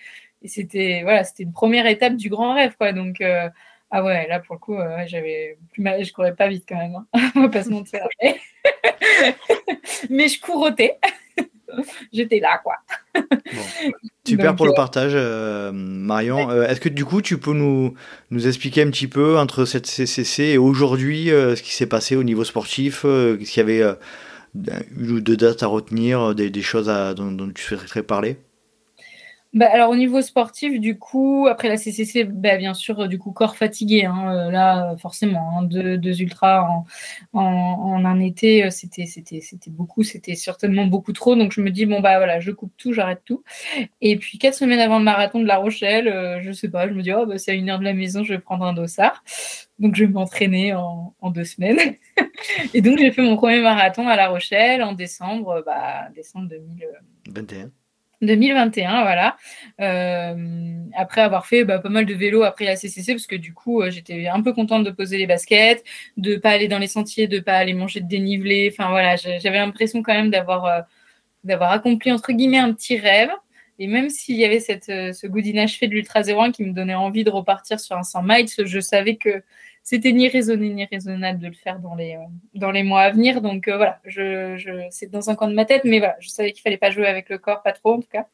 c'était 0.46 1.00
voilà, 1.02 1.22
c'était 1.22 1.42
une 1.42 1.52
première 1.52 1.86
étape 1.86 2.16
du 2.16 2.30
grand 2.30 2.54
rêve. 2.54 2.74
Quoi. 2.78 2.92
Donc, 2.94 3.20
euh, 3.20 3.48
ah 3.90 4.04
ouais, 4.04 4.28
là 4.28 4.40
pour 4.40 4.54
le 4.54 4.60
coup, 4.60 4.76
j'avais 5.06 5.58
plus 5.72 5.82
mal, 5.82 6.04
je 6.04 6.12
courais 6.12 6.34
pas 6.34 6.48
vite 6.48 6.64
quand 6.68 6.76
même. 6.76 6.94
Hein. 6.94 7.30
On 7.34 7.42
va 7.42 7.48
pas 7.48 7.64
se 7.64 7.70
mentir. 7.70 8.06
mais 10.10 10.28
je 10.28 10.40
courotais. 10.40 10.98
J'étais 12.12 12.40
là, 12.40 12.60
quoi. 12.62 12.76
Super 14.26 14.56
pour 14.56 14.66
le 14.66 14.72
euh, 14.72 14.74
partage, 14.74 15.12
euh, 15.14 15.72
Marion. 15.72 16.50
Euh, 16.50 16.66
est-ce 16.66 16.80
que 16.80 16.88
du 16.88 17.04
coup, 17.04 17.22
tu 17.22 17.38
peux 17.38 17.52
nous, 17.52 17.94
nous 18.30 18.46
expliquer 18.46 18.82
un 18.82 18.90
petit 18.90 19.08
peu 19.08 19.38
entre 19.38 19.64
cette 19.64 19.86
CCC 19.86 20.44
et 20.44 20.58
aujourd'hui 20.58 21.28
ce 21.28 21.60
qui 21.62 21.74
s'est 21.74 21.86
passé 21.86 22.16
au 22.16 22.22
niveau 22.22 22.44
sportif 22.44 23.04
S'il 23.42 23.56
y 23.56 23.60
avait 23.60 23.82
une 24.54 25.10
ou 25.10 25.20
deux 25.20 25.36
dates 25.36 25.62
à 25.62 25.66
retenir, 25.66 26.34
des, 26.34 26.50
des 26.50 26.62
choses 26.62 26.86
dont, 27.16 27.32
dont, 27.32 27.50
tu 27.50 27.62
souhaiterais 27.62 28.02
parler? 28.02 28.36
Bah, 29.52 29.68
alors 29.72 29.90
au 29.90 29.96
niveau 29.96 30.22
sportif, 30.22 30.78
du 30.78 30.96
coup, 30.96 31.48
après 31.50 31.68
la 31.68 31.76
CCC, 31.76 32.22
bah, 32.22 32.56
bien 32.56 32.72
sûr, 32.72 33.08
du 33.08 33.18
coup, 33.18 33.32
corps 33.32 33.56
fatigué. 33.56 34.04
Hein, 34.04 34.32
euh, 34.32 34.50
là, 34.52 34.94
forcément, 34.98 35.58
hein, 35.58 35.62
deux, 35.64 36.22
ultras 36.22 36.62
en, 36.62 36.84
en, 37.32 38.04
un 38.04 38.20
été, 38.20 38.64
euh, 38.64 38.70
c'était, 38.70 39.06
c'était, 39.06 39.40
c'était 39.40 39.70
beaucoup, 39.70 40.04
c'était 40.04 40.36
certainement 40.36 40.86
beaucoup 40.86 41.12
trop. 41.12 41.34
Donc 41.34 41.52
je 41.52 41.60
me 41.62 41.70
dis, 41.70 41.84
bon, 41.84 42.00
bah 42.00 42.18
voilà, 42.18 42.38
je 42.38 42.52
coupe 42.52 42.72
tout, 42.76 42.92
j'arrête 42.92 43.22
tout. 43.24 43.42
Et 44.00 44.16
puis 44.18 44.38
quatre 44.38 44.54
semaines 44.54 44.80
avant 44.80 44.98
le 44.98 45.04
marathon 45.04 45.40
de 45.40 45.46
La 45.46 45.56
Rochelle, 45.58 46.06
euh, 46.08 46.40
je 46.42 46.52
sais 46.52 46.68
pas, 46.68 46.88
je 46.88 46.94
me 46.94 47.02
dis, 47.02 47.12
oh, 47.12 47.26
bah, 47.26 47.38
c'est 47.38 47.50
à 47.50 47.54
une 47.54 47.70
heure 47.70 47.80
de 47.80 47.84
la 47.84 47.94
maison, 47.94 48.22
je 48.22 48.34
vais 48.34 48.40
prendre 48.40 48.64
un 48.64 48.72
dossard. 48.72 49.24
Donc 49.80 49.96
je 49.96 50.04
vais 50.04 50.12
m'entraîner 50.12 50.74
en, 50.74 51.14
en 51.20 51.30
deux 51.30 51.44
semaines. 51.44 51.78
Et 52.74 52.82
donc 52.82 52.98
j'ai 52.98 53.10
fait 53.12 53.22
mon 53.22 53.36
premier 53.36 53.60
marathon 53.60 54.06
à 54.08 54.16
La 54.16 54.28
Rochelle 54.28 54.82
en 54.82 54.92
décembre, 54.92 55.64
bah, 55.66 56.08
décembre 56.14 56.48
2021. 56.48 57.70
2021, 58.22 59.02
voilà. 59.02 59.36
Euh, 59.80 60.84
après 60.94 61.20
avoir 61.22 61.46
fait 61.46 61.64
bah, 61.64 61.78
pas 61.78 61.88
mal 61.88 62.06
de 62.06 62.14
vélo 62.14 62.42
après 62.42 62.64
la 62.66 62.76
CCC, 62.76 63.12
parce 63.12 63.26
que 63.26 63.36
du 63.36 63.54
coup, 63.54 63.82
euh, 63.82 63.90
j'étais 63.90 64.26
un 64.26 64.42
peu 64.42 64.52
contente 64.52 64.84
de 64.84 64.90
poser 64.90 65.16
les 65.18 65.26
baskets, 65.26 65.82
de 66.16 66.36
pas 66.36 66.50
aller 66.50 66.68
dans 66.68 66.78
les 66.78 66.86
sentiers, 66.86 67.28
de 67.28 67.40
pas 67.40 67.54
aller 67.54 67.74
manger 67.74 68.00
de 68.00 68.08
dénivelé. 68.08 68.70
Enfin 68.72 68.90
voilà, 68.90 69.16
j'avais 69.16 69.58
l'impression 69.58 70.02
quand 70.02 70.14
même 70.14 70.30
d'avoir 70.30 70.66
euh, 70.66 70.80
d'avoir 71.44 71.72
accompli 71.72 72.12
entre 72.12 72.32
guillemets 72.32 72.58
un 72.58 72.72
petit 72.72 72.98
rêve. 72.98 73.30
Et 73.78 73.86
même 73.86 74.10
s'il 74.10 74.36
y 74.36 74.44
avait 74.44 74.60
cette, 74.60 74.86
ce 74.86 75.26
goût 75.26 75.40
d'inachevé 75.40 75.88
de 75.88 75.94
l'Ultra 75.94 76.20
01 76.20 76.52
qui 76.52 76.64
me 76.64 76.72
donnait 76.74 76.94
envie 76.94 77.24
de 77.24 77.30
repartir 77.30 77.80
sur 77.80 77.96
un 77.96 78.02
100 78.02 78.22
miles, 78.24 78.46
je 78.66 78.80
savais 78.80 79.16
que 79.16 79.42
c'était 79.82 80.12
ni 80.12 80.28
raisonné 80.28 80.70
ni 80.70 80.84
raisonnable 80.84 81.40
de 81.40 81.48
le 81.48 81.52
faire 81.52 81.78
dans 81.78 81.94
les, 81.94 82.16
dans 82.54 82.70
les 82.70 82.82
mois 82.82 83.02
à 83.02 83.10
venir. 83.10 83.40
Donc 83.40 83.68
euh, 83.68 83.76
voilà, 83.76 83.98
je, 84.04 84.56
je, 84.56 84.70
c'est 84.90 85.10
dans 85.10 85.30
un 85.30 85.34
coin 85.34 85.48
de 85.48 85.54
ma 85.54 85.64
tête, 85.64 85.82
mais 85.84 85.98
voilà, 85.98 86.16
je 86.20 86.28
savais 86.28 86.52
qu'il 86.52 86.62
fallait 86.62 86.76
pas 86.78 86.90
jouer 86.90 87.06
avec 87.06 87.28
le 87.28 87.38
corps, 87.38 87.62
pas 87.62 87.72
trop 87.72 87.94
en 87.94 88.00
tout 88.00 88.08
cas. 88.10 88.26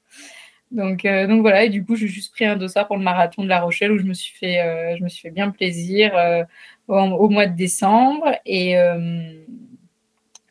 Donc, 0.73 1.05
euh, 1.05 1.29
donc 1.29 1.43
voilà, 1.43 1.65
et 1.65 1.69
du 1.69 1.85
coup, 1.85 1.95
j'ai 1.95 2.09
juste 2.09 2.33
pris 2.33 2.45
un 2.45 2.57
dossard 2.57 2.89
pour 2.89 2.97
le 2.97 3.03
marathon 3.05 3.45
de 3.45 3.49
La 3.49 3.61
Rochelle 3.61 3.93
où 3.93 3.99
je 3.99 4.05
me 4.05 4.15
suis 4.15 4.37
fait, 4.37 4.61
euh, 4.61 4.97
je 4.99 5.05
me 5.05 5.09
suis 5.09 5.21
fait 5.23 5.31
bien 5.31 5.51
plaisir 5.51 6.13
au, 6.89 6.95
au, 6.95 7.29
mois 7.29 7.47
de 7.47 7.55
décembre. 7.57 8.33
Et, 8.45 8.77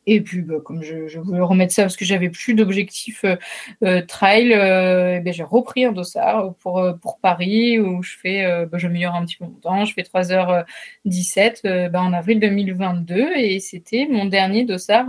et 0.08 0.20
puis, 0.20 0.42
bah, 0.42 0.56
comme 0.64 0.84
je, 0.84 1.08
je, 1.08 1.18
voulais 1.18 1.40
remettre 1.40 1.72
ça 1.74 1.82
parce 1.82 1.96
que 1.96 2.04
j'avais 2.04 2.30
plus 2.30 2.54
d'objectifs 2.54 3.24
euh, 3.24 3.36
euh 3.82 4.02
trail, 4.02 4.52
euh, 4.52 5.18
ben, 5.20 5.32
j'ai 5.32 5.42
repris 5.42 5.84
un 5.84 5.90
dossard 5.90 6.54
pour, 6.60 6.78
euh, 6.78 6.92
pour 6.92 7.18
Paris 7.18 7.80
où 7.80 8.02
je 8.04 8.16
fais, 8.16 8.44
euh, 8.44 8.66
ben, 8.66 8.78
j'améliore 8.78 9.16
un 9.16 9.24
petit 9.24 9.36
peu 9.36 9.46
mon 9.46 9.50
temps. 9.54 9.84
Je 9.84 9.92
fais 9.94 10.02
3h17 10.02 11.88
ben, 11.90 12.00
en 12.00 12.12
avril 12.12 12.38
2022 12.38 13.32
et 13.36 13.58
c'était 13.58 14.06
mon 14.08 14.26
dernier 14.26 14.64
dossard 14.64 15.08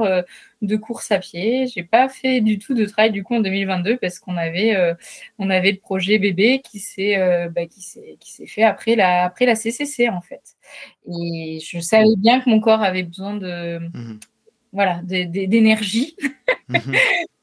de 0.63 0.75
course 0.75 1.11
à 1.11 1.19
pied. 1.19 1.67
J'ai 1.67 1.83
pas 1.83 2.09
fait 2.09 2.41
du 2.41 2.57
tout 2.57 2.73
de 2.73 2.85
trail 2.85 3.11
du 3.11 3.23
coup 3.23 3.35
en 3.35 3.41
2022 3.41 3.97
parce 3.97 4.17
qu'on 4.17 4.35
avait, 4.35 4.75
on 5.37 5.51
avait 5.51 5.73
le 5.73 5.77
projet 5.77 6.17
bébé 6.17 6.61
qui 6.63 6.79
s'est, 6.79 7.17
ben, 7.53 7.67
qui 7.67 7.81
s'est, 7.81 8.17
qui 8.19 8.31
s'est 8.31 8.47
fait 8.47 8.63
après 8.63 8.95
la, 8.95 9.25
après 9.25 9.45
la 9.45 9.55
CCC 9.55 10.09
en 10.09 10.21
fait. 10.21 10.55
Et 11.07 11.59
je 11.63 11.79
savais 11.79 12.15
bien 12.17 12.41
que 12.41 12.49
mon 12.49 12.59
corps 12.59 12.81
avait 12.81 13.03
besoin 13.03 13.35
de. 13.35 13.79
Mmh 13.93 14.19
voilà, 14.71 15.01
d'énergie. 15.03 16.15
Mhm. 16.69 16.95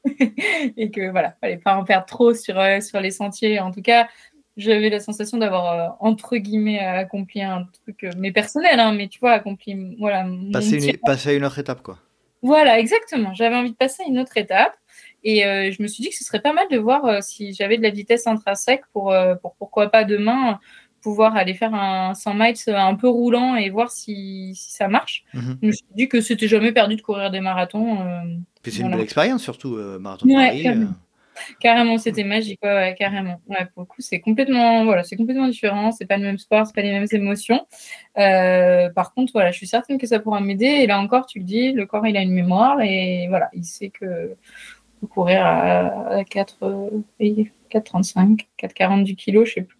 et 0.77 0.91
que 0.91 1.09
voilà, 1.09 1.35
fallait 1.41 1.57
pas 1.57 1.75
en 1.75 1.83
perdre 1.83 2.05
trop 2.05 2.33
sur, 2.33 2.59
euh, 2.59 2.79
sur 2.81 2.99
les 2.99 3.11
sentiers. 3.11 3.59
En 3.59 3.71
tout 3.71 3.81
cas, 3.81 4.07
j'avais 4.57 4.89
la 4.89 4.99
sensation 4.99 5.37
d'avoir 5.37 5.73
euh, 5.73 5.95
entre 5.99 6.37
guillemets 6.37 6.79
accompli 6.79 7.41
un 7.41 7.67
truc, 7.83 8.03
euh, 8.03 8.11
mais 8.17 8.31
personnel, 8.31 8.79
hein, 8.79 8.93
mais 8.93 9.07
tu 9.07 9.19
vois, 9.19 9.31
accompli 9.31 9.95
voilà. 9.99 10.25
Passer, 10.53 10.87
une, 10.87 10.97
passer 10.97 11.29
à 11.29 11.33
une 11.33 11.45
autre 11.45 11.59
étape, 11.59 11.81
quoi. 11.81 11.99
Voilà, 12.41 12.79
exactement. 12.79 13.33
J'avais 13.33 13.55
envie 13.55 13.71
de 13.71 13.75
passer 13.75 14.03
à 14.03 14.07
une 14.07 14.19
autre 14.19 14.37
étape. 14.37 14.75
Et 15.27 15.41
je 15.41 15.81
me 15.81 15.87
suis 15.87 16.03
dit 16.03 16.11
que 16.11 16.15
ce 16.15 16.23
serait 16.23 16.39
pas 16.39 16.53
mal 16.53 16.67
de 16.69 16.77
voir 16.77 17.23
si 17.23 17.51
j'avais 17.53 17.77
de 17.77 17.81
la 17.81 17.89
vitesse 17.89 18.27
intrinsèque 18.27 18.83
pour, 18.93 19.11
pour 19.41 19.55
pourquoi 19.55 19.89
pas 19.89 20.03
demain 20.03 20.59
pouvoir 21.05 21.35
aller 21.35 21.53
faire 21.53 21.75
un 21.75 22.15
100 22.15 22.33
miles 22.33 22.55
un 22.69 22.95
peu 22.95 23.07
roulant 23.07 23.55
et 23.55 23.69
voir 23.69 23.91
si, 23.91 24.53
ça 24.55 24.87
marche. 24.87 25.23
Mhm. 25.35 25.59
Je 25.61 25.67
me 25.67 25.71
suis 25.71 25.85
dit 25.95 26.09
que 26.09 26.19
c'était 26.19 26.47
jamais 26.47 26.71
perdu 26.71 26.95
de 26.95 27.01
courir 27.03 27.29
des 27.29 27.41
marathons. 27.41 28.01
Euh, 28.01 28.21
c'est 28.63 28.79
une 28.79 28.89
belle 28.89 29.01
expérience 29.01 29.43
surtout, 29.43 29.75
euh, 29.75 29.99
marathon 29.99 30.25
de 30.25 30.33
Paris. 30.33 30.67
Euh. 30.67 30.85
carrément, 31.59 31.99
c'était 31.99 32.23
magique, 32.23 32.59
ouais, 32.63 32.95
carrément. 32.97 33.39
Pour 33.75 33.83
le 33.83 33.85
coup, 33.85 33.99
c'est 34.01 34.19
complètement, 34.19 34.83
voilà, 34.83 35.03
c'est 35.03 35.15
complètement 35.15 35.47
différent. 35.47 35.91
C'est 35.91 36.07
pas 36.07 36.17
le 36.17 36.23
même 36.23 36.39
sport, 36.39 36.65
c'est 36.65 36.73
pas 36.73 36.81
les 36.81 36.91
mêmes 36.91 37.07
émotions. 37.11 37.67
Euh, 38.17 38.89
par 38.89 39.13
contre, 39.13 39.31
voilà, 39.31 39.51
je 39.51 39.57
suis 39.57 39.67
certaine 39.67 39.99
que 39.99 40.07
ça 40.07 40.17
pourra 40.17 40.39
m'aider. 40.39 40.65
Et 40.65 40.87
là 40.87 40.99
encore, 40.99 41.27
tu 41.27 41.37
le 41.37 41.45
dis, 41.45 41.71
le 41.71 41.85
corps, 41.85 42.07
il 42.07 42.17
a 42.17 42.21
une 42.23 42.33
mémoire 42.33 42.81
et 42.81 43.27
voilà, 43.29 43.51
il 43.53 43.63
sait 43.63 43.89
que 43.91 44.35
courir 45.11 45.45
à, 45.45 46.23
4, 46.27 46.57
4,35, 47.19 48.47
4,40 48.57 49.03
du 49.03 49.15
kilo, 49.15 49.45
je 49.45 49.53
sais 49.53 49.61
plus. 49.61 49.77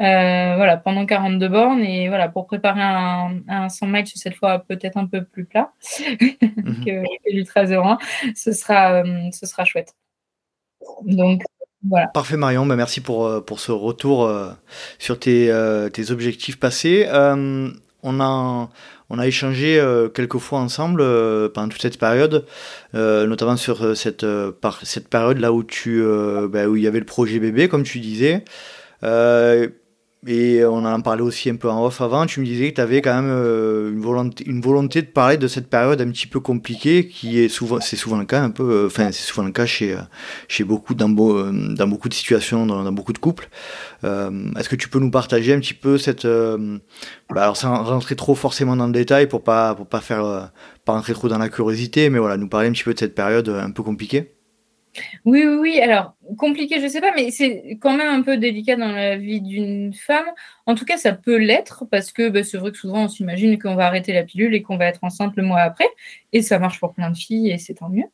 Euh, 0.00 0.56
voilà, 0.56 0.76
pendant 0.76 1.06
42 1.06 1.48
bornes 1.48 1.80
et 1.80 2.08
voilà, 2.08 2.28
pour 2.28 2.46
préparer 2.46 2.82
un, 2.82 3.40
un 3.48 3.68
100 3.68 3.86
miles 3.86 4.06
cette 4.06 4.34
fois 4.34 4.58
peut-être 4.58 4.96
un 4.96 5.06
peu 5.06 5.24
plus 5.24 5.44
plat 5.44 5.72
mhm. 6.20 6.84
que, 6.84 7.02
l'Ultra 7.32 7.64
01, 7.64 7.98
ce 8.34 8.52
sera, 8.52 9.02
euh, 9.02 9.30
ce 9.32 9.46
sera 9.46 9.64
chouette. 9.64 9.94
Donc 11.04 11.42
voilà. 11.88 12.08
Parfait 12.08 12.36
Marion, 12.36 12.66
bah, 12.66 12.76
merci 12.76 13.00
pour, 13.00 13.26
euh, 13.26 13.40
pour 13.40 13.60
ce 13.60 13.72
retour 13.72 14.30
sur 14.98 15.18
tes, 15.18 15.52
tes 15.92 16.10
objectifs 16.10 16.58
passés. 16.58 17.08
on 17.10 18.20
a 18.20 18.68
on 19.10 19.18
a 19.18 19.26
échangé 19.26 19.82
quelques 20.14 20.38
fois 20.38 20.60
ensemble 20.60 21.04
pendant 21.52 21.68
toute 21.68 21.82
cette 21.82 21.98
période, 21.98 22.46
notamment 22.92 23.56
sur 23.56 23.96
cette, 23.96 24.26
par, 24.60 24.84
cette 24.84 25.08
période 25.08 25.38
là 25.38 25.52
où 25.52 25.62
tu 25.62 26.02
bah, 26.48 26.66
où 26.66 26.76
il 26.76 26.82
y 26.82 26.86
avait 26.86 27.00
le 27.00 27.06
projet 27.06 27.38
bébé, 27.38 27.68
comme 27.68 27.84
tu 27.84 28.00
disais. 28.00 28.44
Euh, 29.04 29.68
et 30.26 30.64
on 30.64 30.86
en 30.86 31.00
parlait 31.02 31.20
aussi 31.20 31.50
un 31.50 31.56
peu 31.56 31.68
en 31.68 31.84
off 31.84 32.00
avant. 32.00 32.24
Tu 32.24 32.40
me 32.40 32.46
disais 32.46 32.70
que 32.70 32.76
tu 32.76 32.80
avais 32.80 33.02
quand 33.02 33.14
même 33.14 33.30
euh, 33.30 33.92
une, 33.92 34.00
volonté, 34.00 34.42
une 34.46 34.62
volonté 34.62 35.02
de 35.02 35.06
parler 35.06 35.36
de 35.36 35.46
cette 35.46 35.68
période 35.68 36.00
un 36.00 36.10
petit 36.10 36.26
peu 36.26 36.40
compliquée, 36.40 37.08
qui 37.08 37.40
est 37.40 37.48
souvent, 37.48 37.78
c'est 37.80 37.96
souvent 37.96 38.16
le 38.16 38.24
cas 38.24 38.40
un 38.40 38.48
peu, 38.48 38.62
euh, 38.62 38.86
enfin, 38.86 39.12
c'est 39.12 39.26
souvent 39.26 39.46
le 39.46 39.52
cas 39.52 39.66
chez, 39.66 39.94
chez 40.48 40.64
beaucoup, 40.64 40.94
dans, 40.94 41.10
beaucoup 41.10 42.08
de 42.08 42.14
situations, 42.14 42.64
dans, 42.64 42.90
beaucoup 42.90 43.12
de 43.12 43.18
couples. 43.18 43.50
est-ce 44.02 44.68
que 44.70 44.76
tu 44.76 44.88
peux 44.88 44.98
nous 44.98 45.10
partager 45.10 45.52
un 45.52 45.60
petit 45.60 45.74
peu 45.74 45.98
cette, 45.98 46.26
bah, 46.26 47.42
alors 47.42 47.58
sans 47.58 47.84
rentrer 47.84 48.16
trop 48.16 48.34
forcément 48.34 48.76
dans 48.76 48.86
le 48.86 48.92
détail 48.92 49.28
pour 49.28 49.42
pas, 49.42 49.74
pour 49.74 49.86
pas 49.86 50.00
faire, 50.00 50.52
pas 50.86 50.92
rentrer 50.94 51.12
trop 51.12 51.28
dans 51.28 51.38
la 51.38 51.50
curiosité, 51.50 52.08
mais 52.08 52.18
voilà, 52.18 52.38
nous 52.38 52.48
parler 52.48 52.68
un 52.68 52.72
petit 52.72 52.84
peu 52.84 52.94
de 52.94 52.98
cette 52.98 53.14
période 53.14 53.50
un 53.50 53.72
peu 53.72 53.82
compliquée? 53.82 54.34
Oui, 55.24 55.44
oui, 55.46 55.56
oui. 55.60 55.80
Alors, 55.80 56.14
compliqué, 56.36 56.80
je 56.80 56.86
sais 56.86 57.00
pas, 57.00 57.12
mais 57.14 57.30
c'est 57.30 57.78
quand 57.80 57.96
même 57.96 58.08
un 58.08 58.22
peu 58.22 58.36
délicat 58.36 58.76
dans 58.76 58.92
la 58.92 59.16
vie 59.16 59.40
d'une 59.40 59.92
femme. 59.92 60.26
En 60.66 60.74
tout 60.74 60.84
cas, 60.84 60.96
ça 60.96 61.12
peut 61.12 61.36
l'être 61.36 61.84
parce 61.90 62.10
que 62.12 62.28
bah, 62.28 62.42
c'est 62.42 62.56
vrai 62.56 62.70
que 62.70 62.78
souvent 62.78 63.04
on 63.04 63.08
s'imagine 63.08 63.58
qu'on 63.58 63.74
va 63.74 63.86
arrêter 63.86 64.12
la 64.12 64.22
pilule 64.22 64.54
et 64.54 64.62
qu'on 64.62 64.76
va 64.76 64.86
être 64.86 65.04
enceinte 65.04 65.34
le 65.36 65.42
mois 65.42 65.60
après, 65.60 65.88
et 66.32 66.42
ça 66.42 66.58
marche 66.58 66.80
pour 66.80 66.94
plein 66.94 67.10
de 67.10 67.16
filles 67.16 67.50
et 67.50 67.58
c'est 67.58 67.74
tant 67.74 67.88
mieux. 67.88 68.06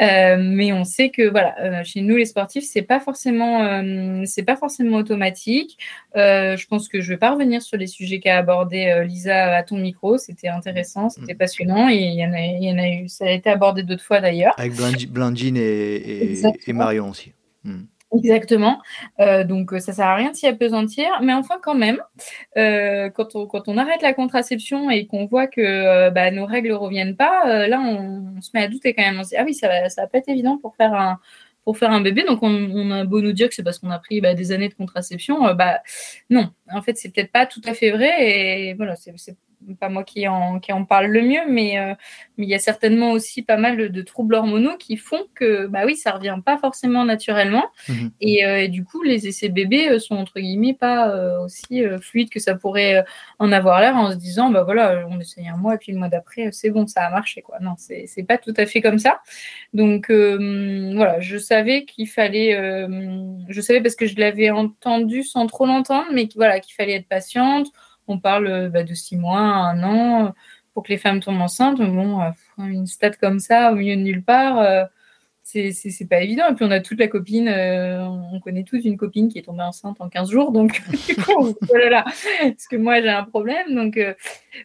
Euh, 0.00 0.36
mais 0.38 0.72
on 0.72 0.84
sait 0.84 1.10
que 1.10 1.28
voilà, 1.28 1.56
euh, 1.60 1.84
chez 1.84 2.00
nous 2.00 2.16
les 2.16 2.26
sportifs, 2.26 2.64
c'est 2.64 2.82
pas 2.82 3.00
forcément, 3.00 3.62
euh, 3.62 4.22
c'est 4.24 4.44
pas 4.44 4.56
forcément 4.56 4.98
automatique. 4.98 5.78
je 6.14 6.66
pense 6.66 6.88
que 6.88 7.00
je 7.00 7.08
vais 7.08 7.18
pas 7.18 7.32
revenir 7.32 7.62
sur 7.62 7.76
les 7.76 7.86
sujets 7.86 8.20
qu'a 8.20 8.38
abordé 8.38 9.04
Lisa 9.06 9.56
à 9.56 9.62
ton 9.62 9.78
micro. 9.78 10.16
C'était 10.18 10.48
intéressant, 10.48 11.06
mm. 11.06 11.10
c'était 11.10 11.34
passionnant 11.34 11.88
et 11.88 11.96
il 11.96 12.14
y 12.14 12.24
en 12.24 12.32
a, 12.32 12.40
il 12.40 12.64
y 12.64 12.72
en 12.72 12.78
a 12.78 12.88
eu, 12.88 13.08
ça 13.08 13.26
a 13.26 13.30
été 13.30 13.50
abordé 13.50 13.82
d'autres 13.82 14.04
fois 14.04 14.20
d'ailleurs. 14.20 14.54
Avec 14.58 14.74
Blandine 15.10 15.56
et, 15.56 16.34
et 16.66 16.72
Marion 16.72 17.10
aussi. 17.10 17.32
Hmm. 17.64 17.84
Exactement. 18.12 18.82
Euh, 19.20 19.44
donc 19.44 19.70
ça 19.78 19.92
sert 19.92 20.06
à 20.06 20.16
rien 20.16 20.32
de 20.32 20.36
s'y 20.36 20.46
apesantir, 20.46 21.06
mais 21.22 21.32
enfin 21.32 21.56
quand 21.62 21.76
même, 21.76 22.02
euh, 22.56 23.08
quand, 23.10 23.36
on, 23.36 23.46
quand 23.46 23.68
on 23.68 23.78
arrête 23.78 24.02
la 24.02 24.12
contraception 24.14 24.90
et 24.90 25.06
qu'on 25.06 25.26
voit 25.26 25.46
que 25.46 25.60
euh, 25.60 26.10
bah, 26.10 26.30
nos 26.32 26.44
règles 26.44 26.72
reviennent 26.72 27.16
pas, 27.16 27.68
là 27.68 27.80
on, 27.80 28.40
se 28.40 28.50
met 28.54 28.62
à 28.64 28.68
douter 28.68 28.94
quand 28.94 29.04
même. 29.04 29.18
On 29.20 29.24
se 29.24 29.30
dit 29.30 29.36
ah 29.36 29.44
oui 29.44 29.54
ça 29.54 29.68
va, 29.68 29.82
va 29.82 30.06
pas 30.08 30.18
être 30.18 30.28
évident 30.28 30.58
pour 30.58 30.74
faire 30.74 30.92
un 30.94 31.20
pour 31.64 31.78
faire 31.78 31.92
un 31.92 32.00
bébé. 32.00 32.24
Donc 32.24 32.40
on, 32.42 32.90
a 32.90 33.04
beau 33.04 33.20
nous 33.20 33.32
dire 33.32 33.48
que 33.48 33.54
c'est 33.54 33.62
parce 33.62 33.78
qu'on 33.78 33.90
a 33.90 33.98
pris 34.00 34.20
bah, 34.20 34.34
des 34.34 34.50
années 34.50 34.68
de 34.68 34.74
contraception, 34.74 35.54
bah 35.54 35.80
non. 36.30 36.50
En 36.72 36.82
fait 36.82 36.96
c'est 36.98 37.10
peut-être 37.14 37.30
pas 37.32 37.46
tout 37.46 37.62
à 37.64 37.74
fait 37.74 37.90
vrai 37.92 38.10
et 38.70 38.74
voilà 38.74 38.96
c'est 38.96 39.12
pas 39.78 39.88
moi 39.88 40.04
qui 40.04 40.26
en, 40.26 40.58
qui 40.58 40.72
en 40.72 40.84
parle 40.84 41.06
le 41.06 41.22
mieux, 41.22 41.40
mais, 41.48 41.78
euh, 41.78 41.94
mais 42.36 42.46
il 42.46 42.48
y 42.48 42.54
a 42.54 42.58
certainement 42.58 43.12
aussi 43.12 43.42
pas 43.42 43.56
mal 43.56 43.90
de, 43.90 44.02
troubles 44.02 44.34
hormonaux 44.34 44.76
qui 44.78 44.96
font 44.96 45.26
que, 45.34 45.66
bah 45.66 45.82
oui, 45.84 45.96
ça 45.96 46.12
revient 46.12 46.38
pas 46.44 46.58
forcément 46.58 47.04
naturellement. 47.04 47.66
Mhm. 47.88 48.10
Euh, 48.22 48.56
et, 48.56 48.68
du 48.68 48.84
coup, 48.84 49.02
les 49.02 49.26
essais 49.26 49.48
bébés 49.48 49.90
euh, 49.90 49.98
sont 49.98 50.16
entre 50.16 50.40
guillemets 50.40 50.74
pas 50.74 51.40
aussi 51.40 51.82
fluides 52.00 52.30
que 52.30 52.40
ça 52.40 52.54
pourrait 52.54 53.04
en 53.38 53.52
avoir 53.52 53.80
l'air 53.80 53.96
en 53.96 54.10
se 54.10 54.16
disant, 54.16 54.50
bah 54.50 54.62
voilà, 54.62 55.06
on 55.08 55.20
essaye 55.20 55.48
un 55.48 55.56
mois 55.56 55.74
et 55.74 55.78
puis 55.78 55.92
le 55.92 55.98
mois 55.98 56.08
d'après, 56.08 56.50
c'est 56.52 56.70
bon, 56.70 56.86
ça 56.86 57.02
a 57.02 57.10
marché, 57.10 57.42
quoi. 57.42 57.58
Non, 57.60 57.74
c'est 57.76 58.22
pas 58.26 58.38
tout 58.38 58.54
à 58.56 58.66
fait 58.66 58.80
comme 58.80 58.98
ça. 58.98 59.20
Donc, 59.74 60.10
voilà, 60.10 61.20
je 61.20 61.36
savais 61.36 61.84
qu'il 61.84 62.08
fallait, 62.08 62.52
je 63.48 63.60
savais 63.60 63.80
parce 63.80 63.94
que 63.94 64.06
je 64.06 64.16
l'avais 64.16 64.50
entendu 64.50 65.22
sans 65.22 65.46
trop 65.46 65.66
l'entendre, 65.66 66.06
mais 66.12 66.28
voilà, 66.34 66.60
qu'il 66.60 66.74
fallait 66.74 66.94
être 66.94 67.08
patiente 67.08 67.68
on 68.10 68.18
parle 68.18 68.46
euh, 68.46 68.68
bah, 68.68 68.82
de 68.82 68.94
six 68.94 69.16
mois, 69.16 69.40
un 69.40 69.82
an, 69.82 70.34
pour 70.74 70.82
que 70.82 70.88
les 70.88 70.98
femmes 70.98 71.20
tombent 71.20 71.40
enceintes. 71.40 71.80
Bon, 71.80 72.20
euh, 72.20 72.30
une 72.58 72.86
stat 72.86 73.12
comme 73.12 73.38
ça, 73.38 73.72
au 73.72 73.76
milieu 73.76 73.96
de 73.96 74.02
nulle 74.02 74.22
part, 74.22 74.58
euh, 74.58 74.84
c'est 75.42 76.08
pas 76.08 76.20
évident. 76.20 76.44
Et 76.50 76.54
puis 76.54 76.64
on 76.64 76.70
a 76.70 76.80
toute 76.80 77.00
la 77.00 77.08
copine, 77.08 77.48
on 77.48 78.38
connaît 78.38 78.62
tous 78.62 78.84
une 78.84 78.96
copine 78.96 79.28
qui 79.28 79.38
est 79.38 79.42
tombée 79.42 79.62
enceinte 79.62 79.96
en 80.00 80.08
15 80.08 80.30
jours. 80.30 80.52
Donc, 80.52 80.80
oh 81.28 81.52
là 81.90 82.04
parce 82.04 82.68
que 82.68 82.76
moi 82.76 83.00
j'ai 83.00 83.08
un 83.08 83.24
problème. 83.24 83.74
Donc 83.74 83.98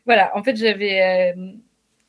voilà, 0.05 0.31
en 0.37 0.43
fait 0.43 0.55
j'avais 0.55 1.33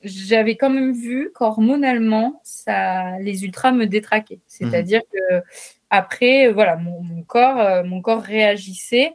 j'avais 0.02 0.56
quand 0.56 0.68
même 0.68 0.92
vu 0.92 1.30
qu'hormonalement, 1.34 2.38
ça, 2.44 3.18
les 3.20 3.44
ultras 3.44 3.72
me 3.72 3.86
détraquaient. 3.86 4.40
C'est-à-dire 4.46 5.00
mmh. 5.00 5.16
que 5.16 5.44
après, 5.88 6.52
voilà, 6.52 6.76
mon 6.76 7.22
corps, 7.22 7.82
mon 7.82 8.02
corps 8.02 8.20
réagissait 8.20 9.14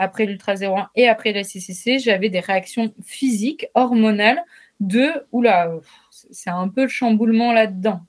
après 0.00 0.24
l'ultra 0.24 0.54
01 0.54 0.88
et 0.96 1.08
après 1.08 1.32
la 1.32 1.44
CCC, 1.44 1.98
j'avais 1.98 2.30
des 2.30 2.40
réactions 2.40 2.92
physiques, 3.04 3.66
hormonales 3.74 4.42
de 4.80 5.10
oula, 5.30 5.70
c'est 6.10 6.48
un 6.48 6.68
peu 6.68 6.84
le 6.84 6.88
chamboulement 6.88 7.52
là-dedans. 7.52 8.00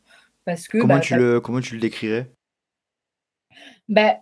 Parce 0.46 0.70
que, 0.70 0.78
comment, 0.78 0.96
bah, 0.96 1.00
tu 1.02 1.16
le, 1.16 1.42
comment 1.42 1.60
tu 1.60 1.76
le 1.76 1.82
décrirais? 1.82 2.32
Bah, 3.90 4.16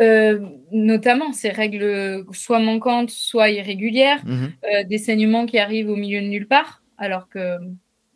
euh, 0.00 0.40
Notamment 0.72 1.34
ces 1.34 1.50
règles 1.50 2.24
soit 2.32 2.58
manquantes, 2.58 3.10
soit 3.10 3.50
irrégulières, 3.50 4.24
mhm. 4.24 4.52
euh, 4.64 4.84
des 4.84 4.98
saignements 4.98 5.44
qui 5.44 5.58
arrivent 5.58 5.90
au 5.90 5.96
milieu 5.96 6.22
de 6.22 6.26
nulle 6.26 6.48
part, 6.48 6.82
alors 6.96 7.28
que 7.28 7.58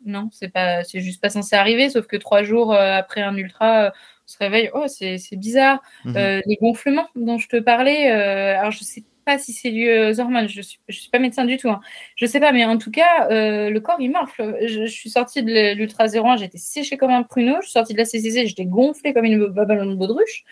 non, 0.03 0.29
c'est 0.31 0.49
pas, 0.49 0.83
c'est 0.83 0.99
juste 0.99 1.21
pas 1.21 1.29
censé 1.29 1.55
arriver, 1.55 1.91
sauf 1.91 2.07
que 2.07 2.17
trois 2.17 2.41
jours 2.41 2.73
euh, 2.73 2.97
après 2.97 3.21
un 3.21 3.37
ultra, 3.37 3.93
se 4.25 4.37
réveille, 4.39 4.69
oh, 4.73 4.85
c'est 4.87 5.19
bizarre. 5.33 5.81
Mhm. 6.03 6.17
Euh, 6.17 6.41
les 6.45 6.55
gonflements 6.57 7.07
dont 7.15 7.37
je 7.37 7.47
te 7.47 7.57
parlais, 7.57 8.11
euh, 8.11 8.59
alors 8.59 8.71
je 8.71 8.83
sais 8.83 9.03
pas 9.23 9.37
si 9.37 9.53
c'est 9.53 9.69
lié 9.69 10.11
aux 10.11 10.19
hormones, 10.19 10.47
je 10.47 10.61
suis, 10.61 10.79
je 10.87 10.99
suis 10.99 11.09
pas 11.09 11.19
médecin 11.19 11.45
du 11.45 11.57
tout, 11.57 11.69
hein. 11.69 11.79
je 12.15 12.25
sais 12.27 12.39
pas, 12.39 12.51
mais 12.51 12.63
en 12.63 12.77
tout 12.77 12.91
cas, 12.91 13.27
euh, 13.31 13.71
le 13.71 13.79
corps 13.79 13.99
il 13.99 14.11
morfle. 14.11 14.57
Je, 14.67 14.85
suis 14.85 15.09
sortie 15.09 15.41
de 15.41 15.73
l'Ultra 15.73 16.05
01, 16.07 16.37
j'étais 16.37 16.59
séchée 16.59 16.97
comme 16.97 17.09
un 17.11 17.23
pruneau, 17.23 17.55
je 17.61 17.67
suis 17.67 17.71
sortie 17.71 17.93
de 17.93 17.97
la 17.97 18.05
CCC, 18.05 18.45
j'étais 18.45 18.65
gonflée 18.65 19.13
comme 19.13 19.25
une 19.25 19.47
ballon 19.47 19.87
de 19.87 19.95
baudruche. 19.95 20.43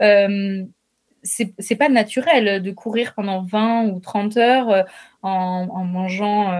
Euh, 0.00 0.64
c'est 1.22 1.76
pas 1.76 1.88
naturel 1.88 2.62
de 2.62 2.70
courir 2.70 3.12
pendant 3.14 3.42
20 3.42 3.88
ou 3.88 3.98
30 3.98 4.36
heures 4.36 4.86
en, 5.22 5.66
en 5.68 5.84
mangeant 5.84 6.52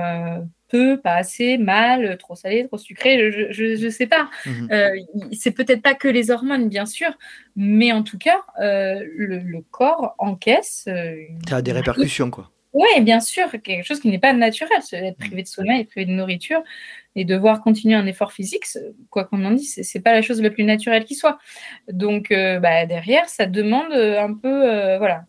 peu, 0.68 0.98
pas 1.00 1.14
assez, 1.14 1.58
mal, 1.58 2.16
trop 2.18 2.34
salé, 2.34 2.66
trop 2.66 2.78
sucré, 2.78 3.30
je 3.50 3.84
ne 3.84 3.90
sais 3.90 4.06
pas. 4.06 4.28
Mhm. 4.44 4.68
Euh, 4.70 4.90
c'est 5.32 5.52
peut-être 5.52 5.82
pas 5.82 5.94
que 5.94 6.08
les 6.08 6.30
hormones, 6.30 6.68
bien 6.68 6.86
sûr, 6.86 7.10
mais 7.54 7.92
en 7.92 8.02
tout 8.02 8.18
cas, 8.18 8.42
euh, 8.60 9.04
le, 9.16 9.60
corps 9.70 10.14
encaisse. 10.18 10.84
Euh, 10.88 11.16
ça 11.48 11.56
a 11.56 11.62
des 11.62 11.72
répercussions, 11.72 12.30
quoi. 12.30 12.50
Oui, 12.72 13.00
bien 13.00 13.20
sûr, 13.20 13.50
quelque 13.62 13.86
chose 13.86 14.00
qui 14.00 14.10
n'est 14.10 14.18
pas 14.18 14.34
naturel, 14.34 14.80
être 14.92 15.16
privé 15.16 15.42
de 15.42 15.48
sommeil, 15.48 15.84
privé 15.84 16.04
de 16.04 16.10
nourriture 16.10 16.62
et 17.16 17.24
devoir 17.24 17.62
continuer 17.62 17.94
un 17.94 18.06
effort 18.06 18.30
physique, 18.30 18.64
quoi 19.10 19.24
qu'on 19.24 19.42
en 19.46 19.52
dise, 19.52 19.80
c'est 19.82 20.00
pas 20.00 20.12
la 20.12 20.20
chose 20.20 20.40
la 20.42 20.50
plus 20.50 20.64
naturelle 20.64 21.04
qui 21.04 21.14
soit. 21.14 21.38
Donc 21.90 22.30
euh, 22.30 22.60
bah, 22.60 22.84
derrière, 22.84 23.26
ça 23.28 23.46
demande 23.46 23.90
un 23.92 24.34
peu, 24.34 24.70
euh, 24.70 24.98
voilà, 24.98 25.24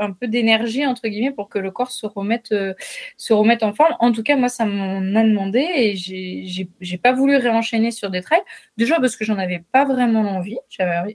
un, 0.00 0.12
peu 0.12 0.28
d'énergie 0.28 0.86
entre 0.86 1.06
guillemets 1.06 1.32
pour 1.32 1.50
que 1.50 1.58
le 1.58 1.70
corps 1.70 1.90
se 1.90 2.06
remette, 2.06 2.52
euh, 2.52 2.72
se 3.18 3.34
remette 3.34 3.62
en 3.62 3.74
forme. 3.74 3.94
En 4.00 4.12
tout 4.12 4.22
cas, 4.22 4.36
moi, 4.36 4.48
ça 4.48 4.64
m'en 4.64 4.98
a 5.14 5.22
demandé 5.22 5.60
et 5.60 5.94
j'ai 5.94 6.98
pas 6.98 7.12
voulu 7.12 7.36
réenchaîner 7.36 7.90
sur 7.90 8.10
des 8.10 8.22
trails. 8.22 8.40
Déjà 8.78 8.98
parce 8.98 9.14
que 9.14 9.26
j'en 9.26 9.38
avais 9.38 9.62
pas 9.72 9.84
vraiment 9.84 10.22
envie, 10.22 10.58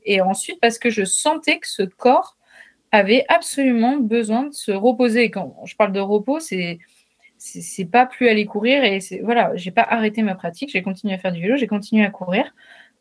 et 0.05 0.22
ensuite 0.22 0.59
parce 0.61 0.78
que 0.78 0.91
je 0.91 1.03
sentais 1.03 1.57
que 1.57 1.67
ce 1.67 1.82
corps 1.82 2.38
avait 2.91 3.26
absolument 3.30 3.97
besoin 3.97 4.43
de 4.43 4.53
se 4.53 4.72
reposer. 4.72 5.32
Quand 5.32 5.55
je 5.65 5.76
parle 5.76 5.93
de 5.93 5.99
repos, 5.99 6.39
c'est 6.39 6.80
c'est 7.44 7.86
pas 7.86 8.06
plus 8.06 8.28
aller 8.28 8.46
courir 8.46 8.84
et 8.84 9.00
voilà, 9.24 9.56
j'ai 9.56 9.72
pas 9.72 9.82
arrêté 9.82 10.22
ma 10.22 10.36
pratique, 10.36 10.70
j'ai 10.72 10.84
continué 10.84 11.16
à 11.16 11.18
faire 11.18 11.32
du 11.32 11.42
vélo, 11.42 11.58
j'ai 11.58 11.66
continué 11.66 12.06
à 12.06 12.12
courir. 12.12 12.54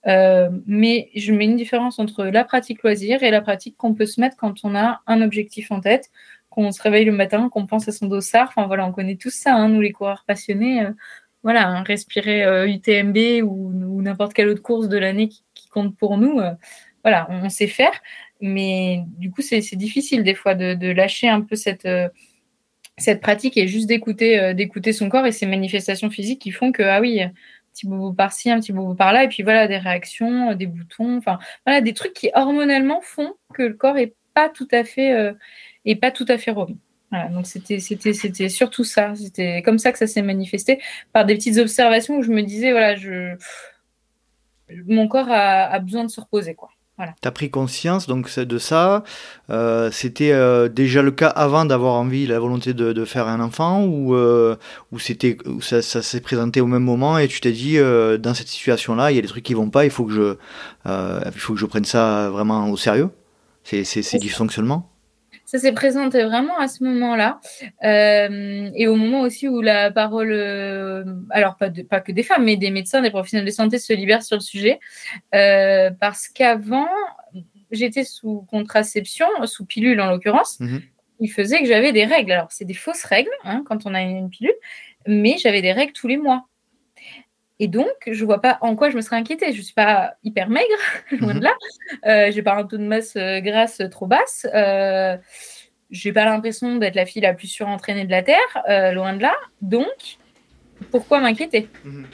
Euh, 0.07 0.49
mais 0.67 1.11
je 1.15 1.35
mets 1.35 1.45
une 1.45 1.57
différence 1.57 1.99
entre 1.99 2.25
la 2.25 2.43
pratique 2.45 2.83
loisir 2.83 3.23
et 3.23 3.31
la 3.31 3.43
pratique 3.43 3.77
qu'on 3.77 3.93
peut 3.93 4.07
se 4.07 4.19
mettre 4.19 4.39
quand 4.39 4.65
on 4.65 4.75
a 4.75 5.03
un 5.07 5.21
objectif 5.21 5.71
en 5.71 5.81
tête, 5.81 6.11
qu'on 6.49 6.73
se 6.73 6.81
réveille 6.81 7.05
le 7.05 7.13
matin, 7.13 7.51
qu'on 7.51 7.67
pense 7.67 7.87
à 7.89 7.93
son 7.93 8.07
dossard. 8.07 8.49
Enfin 8.49 8.67
voilà, 8.67 8.87
on 8.87 8.93
connaît 8.93 9.17
tous 9.17 9.29
ça, 9.35 9.55
hein, 9.55 9.69
nous 9.69 9.83
les 9.83 9.93
coureurs 9.93 10.25
passionnés. 10.27 10.85
Euh, 10.85 10.91
voilà, 11.43 11.69
hein, 11.69 11.83
respirer 11.83 12.71
UTMB 12.71 13.17
euh, 13.17 13.43
ou, 13.43 14.01
n'importe 14.01 14.33
quelle 14.33 14.49
autre 14.49 14.63
course 14.63 14.89
de 14.89 14.97
l'année 14.97 15.29
qui, 15.29 15.43
compte 15.71 15.97
pour 15.97 16.19
nous 16.19 16.41
voilà, 17.05 17.29
on, 17.31 17.49
sait 17.49 17.69
faire, 17.69 17.93
mais 18.41 19.05
du 19.19 19.31
coup, 19.31 19.41
c'est 19.41 19.61
difficile 19.77 20.25
des 20.25 20.35
fois 20.35 20.55
de, 20.55 20.93
lâcher 20.93 21.29
un 21.29 21.43
peu 21.43 21.55
cette, 21.55 21.87
cette 23.03 23.21
pratique 23.21 23.57
et 23.57 23.67
juste 23.69 23.87
d'écouter 23.89 24.55
d'écouter 24.55 24.93
son 24.93 25.09
corps 25.09 25.27
et 25.27 25.33
ses 25.33 25.47
manifestations 25.47 26.11
physiques 26.11 26.41
qui 26.41 26.51
font 26.51 26.73
que, 26.73 26.83
ah 26.83 27.01
oui, 27.01 27.23
un 27.23 27.33
petit 27.73 27.87
bout 27.87 28.13
par-ci, 28.13 28.51
un 28.51 28.61
petit 28.61 28.73
bout 28.73 28.95
par-là, 28.95 29.25
et 29.25 29.29
puis 29.29 29.43
voilà, 29.43 29.69
des 29.69 29.79
réactions, 29.79 30.55
des 30.55 30.67
boutons, 30.67 31.19
enfin, 31.19 31.39
voilà, 31.67 31.81
des 31.81 31.95
trucs 31.95 32.15
qui 32.15 32.31
hormonalement 32.35 33.01
font 33.01 33.35
que 33.55 33.63
le 33.63 33.75
corps 33.75 33.99
est 33.99 34.15
pas 34.35 34.49
tout 34.49 34.69
à 34.73 34.85
fait, 34.85 35.35
est 35.85 35.97
pas 35.97 36.11
tout 36.11 36.27
à 36.29 36.39
fait 36.39 36.51
remis. 36.51 36.79
Voilà, 37.11 37.29
donc 37.29 37.47
c'était, 37.47 37.81
c'était, 37.81 38.49
surtout 38.49 38.85
ça. 38.85 39.15
C'était 39.17 39.63
comme 39.63 39.79
ça 39.79 39.91
que 39.91 39.99
ça 39.99 40.07
s'est 40.07 40.23
manifesté 40.23 40.81
par 41.13 41.25
des 41.25 41.35
petites 41.35 41.59
observations 41.59 42.17
où 42.19 42.23
je 42.23 42.31
me 42.31 42.43
disais, 42.43 42.71
voilà, 42.71 42.95
je, 42.95 43.37
mon 44.87 45.09
corps 45.09 45.31
a, 45.31 45.79
besoin 45.81 46.05
de 46.05 46.11
se 46.11 46.21
reposer, 46.21 46.55
quoi. 46.55 46.71
Voilà. 47.01 47.15
Tu 47.23 47.27
as 47.27 47.31
pris 47.31 47.49
conscience 47.49 48.07
donc 48.07 48.39
de 48.39 48.59
ça. 48.59 49.05
Euh, 49.49 49.91
c'était 49.91 50.33
euh, 50.33 50.69
déjà 50.69 51.01
le 51.01 51.11
cas 51.11 51.29
avant 51.29 51.65
d'avoir 51.65 51.95
envie, 51.95 52.27
la 52.27 52.39
volonté 52.39 52.75
de, 52.75 53.05
faire 53.07 53.27
un 53.27 53.41
enfant 53.41 53.85
ou, 53.85 54.15
euh, 54.15 54.55
ou 54.93 54.99
c'était, 54.99 55.39
ça, 55.63 55.81
s'est 55.81 56.21
présenté 56.21 56.61
au 56.61 56.67
même 56.67 56.83
moment 56.83 57.17
et 57.17 57.27
tu 57.27 57.41
t'es 57.41 57.53
dit 57.53 57.79
dans 57.79 58.35
cette 58.35 58.49
situation-là, 58.49 59.11
il 59.13 59.15
y 59.15 59.19
a 59.19 59.23
des 59.23 59.29
trucs 59.29 59.45
qui 59.45 59.55
vont 59.55 59.71
pas, 59.71 59.87
il 59.87 59.91
faut 59.91 60.05
que 60.05 60.13
je, 60.13 60.37
il 60.85 61.41
faut 61.41 61.55
que 61.55 61.59
je 61.59 61.65
prenne 61.65 61.87
ça 61.87 62.29
vraiment 62.29 62.69
au 62.69 62.77
sérieux? 62.77 63.09
C'est, 63.65 63.85
c'est, 63.85 64.03
c'est 64.03 64.19
dysfonctionnement 64.19 64.90
ça 64.90 64.90
s'est 65.59 65.73
présenté 65.73 66.23
vraiment 66.23 66.59
à 66.59 66.69
ce 66.69 66.85
moment-là. 66.85 67.41
Euh, 67.85 68.71
et 68.75 68.87
au 68.87 68.97
moment 68.97 69.23
aussi 69.23 69.49
où 69.49 69.61
la 69.61 69.91
parole, 69.91 70.33
euh, 70.33 71.05
alors 71.31 71.57
pas, 71.57 71.71
pas 71.89 72.01
que 72.01 72.13
des 72.13 72.23
femmes, 72.23 72.45
mais 72.45 72.57
des 72.57 72.71
médecins, 72.71 73.01
des 73.01 73.11
professionnels 73.11 73.47
de 73.47 73.51
santé 73.51 73.79
se 73.79 73.93
libèrent 73.93 74.23
sur 74.23 74.37
le 74.37 74.43
sujet. 74.43 74.79
Euh, 75.35 75.91
parce 75.99 76.29
qu'avant, 76.29 76.89
j'étais 77.71 78.05
sous 78.05 78.43
contraception, 78.51 79.27
sous 79.45 79.65
pilule 79.65 80.01
en 80.01 80.11
l'occurrence. 80.11 80.61
Mhm. 80.61 80.83
Il 81.21 81.29
faisait 81.29 81.61
que 81.61 81.67
j'avais 81.67 81.93
des 81.93 82.05
règles. 82.05 82.33
Alors, 82.33 82.51
c'est 82.51 82.65
des 82.65 82.75
fausses 82.75 83.05
règles 83.05 83.31
hein, 83.45 83.63
quand 83.67 83.87
on 83.87 83.95
a 83.95 84.03
une 84.03 84.31
pilule, 84.31 84.55
mais 85.07 85.37
j'avais 85.39 85.63
des 85.63 85.73
règles 85.73 85.93
tous 85.93 86.09
les 86.09 86.17
mois. 86.17 86.47
Et 87.63 87.69
donc, 87.69 87.93
je 88.11 88.25
vois 88.25 88.41
pas 88.41 88.57
en 88.63 88.75
quoi 88.75 88.89
je 88.89 88.97
me 88.97 89.03
serais 89.03 89.17
inquiétée. 89.17 89.53
Je 89.53 89.61
suis 89.61 89.75
pas 89.75 90.15
hyper 90.25 90.49
maigre, 90.49 90.67
loin 91.21 91.35
de 91.35 91.41
mhm. 91.41 91.45
là. 91.45 91.55
Euh, 92.07 92.33
j'ai 92.33 92.43
pas 92.43 92.57
un 92.57 92.65
taux 92.65 92.79
de 92.79 92.83
masse 92.83 93.15
euh, 93.17 93.41
grasse 93.41 93.83
trop 93.91 94.07
basse. 94.07 94.47
Euh, 94.55 95.19
j'ai 95.91 96.13
pas 96.13 96.25
l'impression 96.25 96.77
d'être 96.77 96.95
la 96.95 97.05
fille 97.05 97.21
la 97.21 97.35
plus 97.35 97.49
surentraînée 97.49 98.07
de 98.07 98.11
la 98.11 98.23
Terre, 98.23 98.39
euh, 98.69 98.93
loin 98.93 99.15
de 99.15 99.21
là. 99.21 99.35
Donc, 99.61 100.19
pourquoi 100.91 101.21
m'inquiéter? 101.21 101.69
Mhm. 101.85 102.07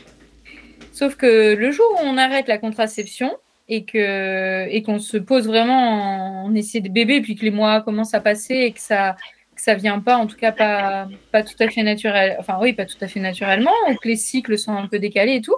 Sauf 0.92 1.14
que 1.14 1.54
le 1.54 1.70
jour 1.70 1.86
où 1.94 2.04
on 2.04 2.18
arrête 2.18 2.48
la 2.48 2.58
contraception 2.58 3.30
et 3.68 3.84
que 3.84 4.66
et 4.68 4.82
qu'on 4.82 4.98
se 4.98 5.16
pose 5.16 5.46
vraiment 5.46 6.44
en, 6.44 6.54
essai 6.56 6.80
de 6.80 6.88
bébé, 6.88 7.20
puis 7.20 7.36
que 7.36 7.44
les 7.44 7.50
mois 7.52 7.82
commencent 7.82 8.14
à 8.14 8.20
passer 8.20 8.54
et 8.54 8.72
que 8.72 8.80
ça 8.80 9.14
que 9.56 9.62
ça 9.62 9.74
vient 9.74 9.98
pas, 9.98 10.16
en 10.16 10.26
tout 10.26 10.36
cas 10.36 10.52
pas, 10.52 11.08
pas 11.32 11.42
tout 11.42 11.56
à 11.58 11.68
fait 11.68 11.82
naturel, 11.82 12.36
enfin 12.38 12.58
oui, 12.60 12.72
pas 12.72 12.86
tout 12.86 12.96
à 13.00 13.08
fait 13.08 13.20
naturellement, 13.20 13.72
ou 13.88 13.94
que 13.94 14.08
les 14.08 14.16
cycles 14.16 14.56
sont 14.58 14.72
un 14.72 14.86
peu 14.86 14.98
décalés 14.98 15.36
et 15.36 15.40
tout, 15.40 15.56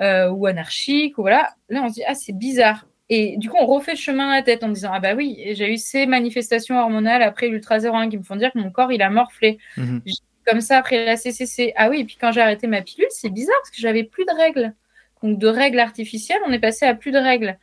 euh, 0.00 0.28
ou 0.30 0.46
anarchiques, 0.46 1.18
ou 1.18 1.22
voilà. 1.22 1.54
Là, 1.68 1.82
on 1.84 1.88
se 1.88 1.94
dit, 1.94 2.02
ah, 2.06 2.14
c'est 2.14 2.36
bizarre. 2.36 2.86
Et 3.08 3.36
du 3.38 3.50
coup, 3.50 3.56
on 3.60 3.66
refait 3.66 3.92
le 3.92 3.98
chemin 3.98 4.30
à 4.30 4.36
la 4.36 4.42
tête 4.42 4.62
en 4.62 4.68
disant, 4.68 4.90
ah 4.92 5.00
bah 5.00 5.14
oui, 5.14 5.36
j'ai 5.52 5.72
eu 5.72 5.76
ces 5.78 6.06
manifestations 6.06 6.78
hormonales 6.78 7.22
après 7.22 7.48
l'ultra 7.48 7.78
01 7.78 8.08
qui 8.08 8.16
me 8.16 8.22
font 8.22 8.36
dire 8.36 8.52
que 8.52 8.58
mon 8.58 8.70
corps, 8.70 8.92
il 8.92 9.02
a 9.02 9.10
morflé. 9.10 9.58
Mhm. 9.76 10.02
Comme 10.46 10.60
ça, 10.60 10.78
après 10.78 11.04
la 11.04 11.16
CCC. 11.16 11.72
Ah 11.76 11.90
oui, 11.90 12.00
et 12.00 12.04
puis 12.04 12.16
quand 12.20 12.32
j'ai 12.32 12.40
arrêté 12.40 12.66
ma 12.66 12.82
pilule, 12.82 13.08
c'est 13.10 13.28
bizarre 13.28 13.56
parce 13.62 13.70
que 13.70 13.80
j'avais 13.80 14.04
plus 14.04 14.24
de 14.24 14.32
règles. 14.32 14.74
Donc 15.22 15.38
de 15.38 15.48
règles 15.48 15.80
artificielles, 15.80 16.40
on 16.46 16.52
est 16.52 16.60
passé 16.60 16.86
à 16.86 16.94
plus 16.94 17.10
de 17.10 17.18
règles. 17.18 17.58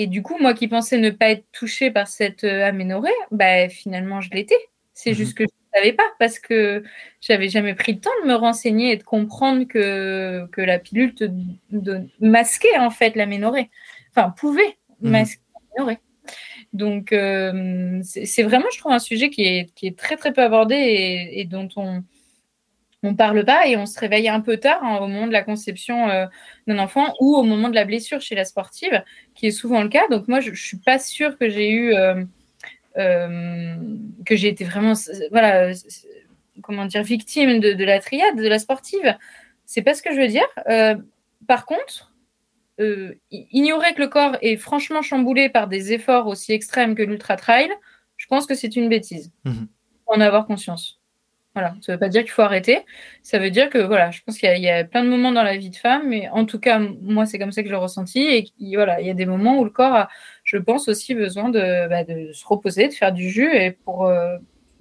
Et 0.00 0.06
du 0.06 0.22
coup, 0.22 0.36
moi 0.38 0.54
qui 0.54 0.68
pensais 0.68 0.96
ne 0.96 1.10
pas 1.10 1.30
être 1.30 1.44
touchée 1.50 1.90
par 1.90 2.06
cette 2.06 2.44
euh, 2.44 2.64
aménorrhée, 2.64 3.10
bah, 3.32 3.68
finalement, 3.68 4.20
je 4.20 4.30
l'étais. 4.30 4.54
C'est 4.94 5.12
juste 5.12 5.32
mhm. 5.32 5.46
que 5.46 5.52
je 5.52 5.56
ne 5.56 5.80
savais 5.80 5.92
pas 5.92 6.08
parce 6.20 6.38
que 6.38 6.84
j'avais 7.20 7.48
jamais 7.48 7.74
pris 7.74 7.94
le 7.94 7.98
temps 7.98 8.12
de 8.22 8.28
me 8.28 8.34
renseigner 8.34 8.92
et 8.92 8.96
de 8.96 9.02
comprendre 9.02 9.64
que, 9.64 10.46
que 10.52 10.60
la 10.60 10.78
pilule 10.78 11.16
te 11.16 11.28
masquait 12.20 12.78
en 12.78 12.90
fait 12.90 13.16
l'aménorrhée. 13.16 13.70
Enfin, 14.10 14.30
pouvait 14.30 14.76
mhm. 15.00 15.10
masquer 15.10 15.42
l'aménorrhée. 15.72 15.98
Donc, 16.72 17.12
euh, 17.12 18.00
c'est 18.04 18.44
vraiment, 18.44 18.66
je 18.72 18.78
trouve, 18.78 18.92
un 18.92 19.00
sujet 19.00 19.30
qui 19.30 19.42
est, 19.42 19.74
qui 19.74 19.88
est 19.88 19.98
très, 19.98 20.16
très 20.16 20.32
peu 20.32 20.42
abordé 20.42 20.76
et 21.32 21.44
dont 21.44 21.68
on, 21.74 22.04
on 23.02 23.14
parle 23.14 23.44
pas 23.44 23.66
et 23.66 23.76
on 23.76 23.86
se 23.86 23.98
réveille 23.98 24.28
un 24.28 24.40
peu 24.40 24.56
tard 24.56 24.82
hein, 24.82 24.98
au 24.98 25.06
moment 25.06 25.26
de 25.26 25.32
la 25.32 25.42
conception 25.42 26.08
euh, 26.08 26.26
d'un 26.66 26.78
enfant 26.78 27.14
ou 27.20 27.36
au 27.36 27.42
moment 27.44 27.68
de 27.68 27.74
la 27.74 27.84
blessure 27.84 28.20
chez 28.20 28.34
la 28.34 28.44
sportive, 28.44 29.02
qui 29.34 29.46
est 29.46 29.52
souvent 29.52 29.82
le 29.82 29.88
cas. 29.88 30.06
Donc 30.08 30.26
moi, 30.28 30.40
je, 30.40 30.50
ne 30.50 30.56
suis 30.56 30.78
pas 30.78 30.98
sûre 30.98 31.38
que 31.38 31.48
j'ai 31.48 31.70
eu 31.70 31.94
euh, 31.94 32.24
euh, 32.96 33.76
que 34.26 34.34
j'ai 34.34 34.48
été 34.48 34.64
vraiment 34.64 34.94
voilà 35.30 35.72
comment 36.62 36.86
dire 36.86 37.04
victime 37.04 37.60
de, 37.60 37.84
la 37.84 38.00
triade 38.00 38.36
de 38.36 38.48
la 38.48 38.58
sportive. 38.58 39.16
C'est 39.64 39.82
pas 39.82 39.94
ce 39.94 40.02
que 40.02 40.12
je 40.12 40.20
veux 40.20 40.28
dire. 40.28 40.48
par 41.46 41.66
contre, 41.66 42.12
ignorer 43.30 43.94
que 43.94 44.00
le 44.00 44.08
corps 44.08 44.36
est 44.42 44.56
franchement 44.56 45.02
chamboulé 45.02 45.48
par 45.48 45.68
des 45.68 45.92
efforts 45.92 46.26
aussi 46.26 46.52
extrêmes 46.52 46.96
que 46.96 47.02
l'ultra 47.02 47.36
trail, 47.36 47.70
je 48.16 48.26
pense 48.26 48.46
que 48.46 48.54
c'est 48.54 48.74
une 48.74 48.88
bêtise. 48.88 49.30
Mmh. 49.44 49.66
en 50.06 50.20
avoir 50.20 50.46
conscience. 50.46 50.97
Voilà, 51.58 51.74
ça 51.80 51.90
ne 51.90 51.96
veut 51.96 51.98
pas 51.98 52.08
dire 52.08 52.22
qu'il 52.22 52.30
faut 52.30 52.42
arrêter. 52.42 52.84
Ça 53.24 53.40
veut 53.40 53.50
dire 53.50 53.68
que 53.68 53.78
voilà, 53.78 54.12
je 54.12 54.20
pense 54.24 54.38
qu'il 54.38 54.48
y, 54.60 54.70
a 54.70 54.84
plein 54.84 55.02
de 55.02 55.08
moments 55.08 55.32
dans 55.32 55.42
la 55.42 55.56
vie 55.56 55.70
de 55.70 55.76
femme, 55.76 56.06
mais 56.06 56.28
en 56.28 56.44
tout 56.44 56.60
cas, 56.60 56.78
moi, 56.78 57.26
c'est 57.26 57.36
comme 57.40 57.50
ça 57.50 57.62
que 57.62 57.68
je 57.68 57.72
l'ai 57.72 57.78
ressenti. 57.80 58.20
Et 58.20 58.52
voilà, 58.76 59.00
il 59.00 59.08
y 59.08 59.10
a 59.10 59.14
des 59.14 59.26
moments 59.26 59.58
où 59.58 59.64
le 59.64 59.70
corps 59.70 59.92
a, 59.92 60.08
je 60.44 60.56
pense, 60.56 60.86
aussi 60.86 61.16
besoin 61.16 61.48
de, 61.48 61.88
bah, 61.88 62.04
se 62.32 62.46
reposer, 62.46 62.86
de 62.86 62.92
faire 62.92 63.12
du 63.12 63.28
jus 63.28 63.52
et 63.52 63.72
pour, 63.72 64.06
euh, 64.06 64.36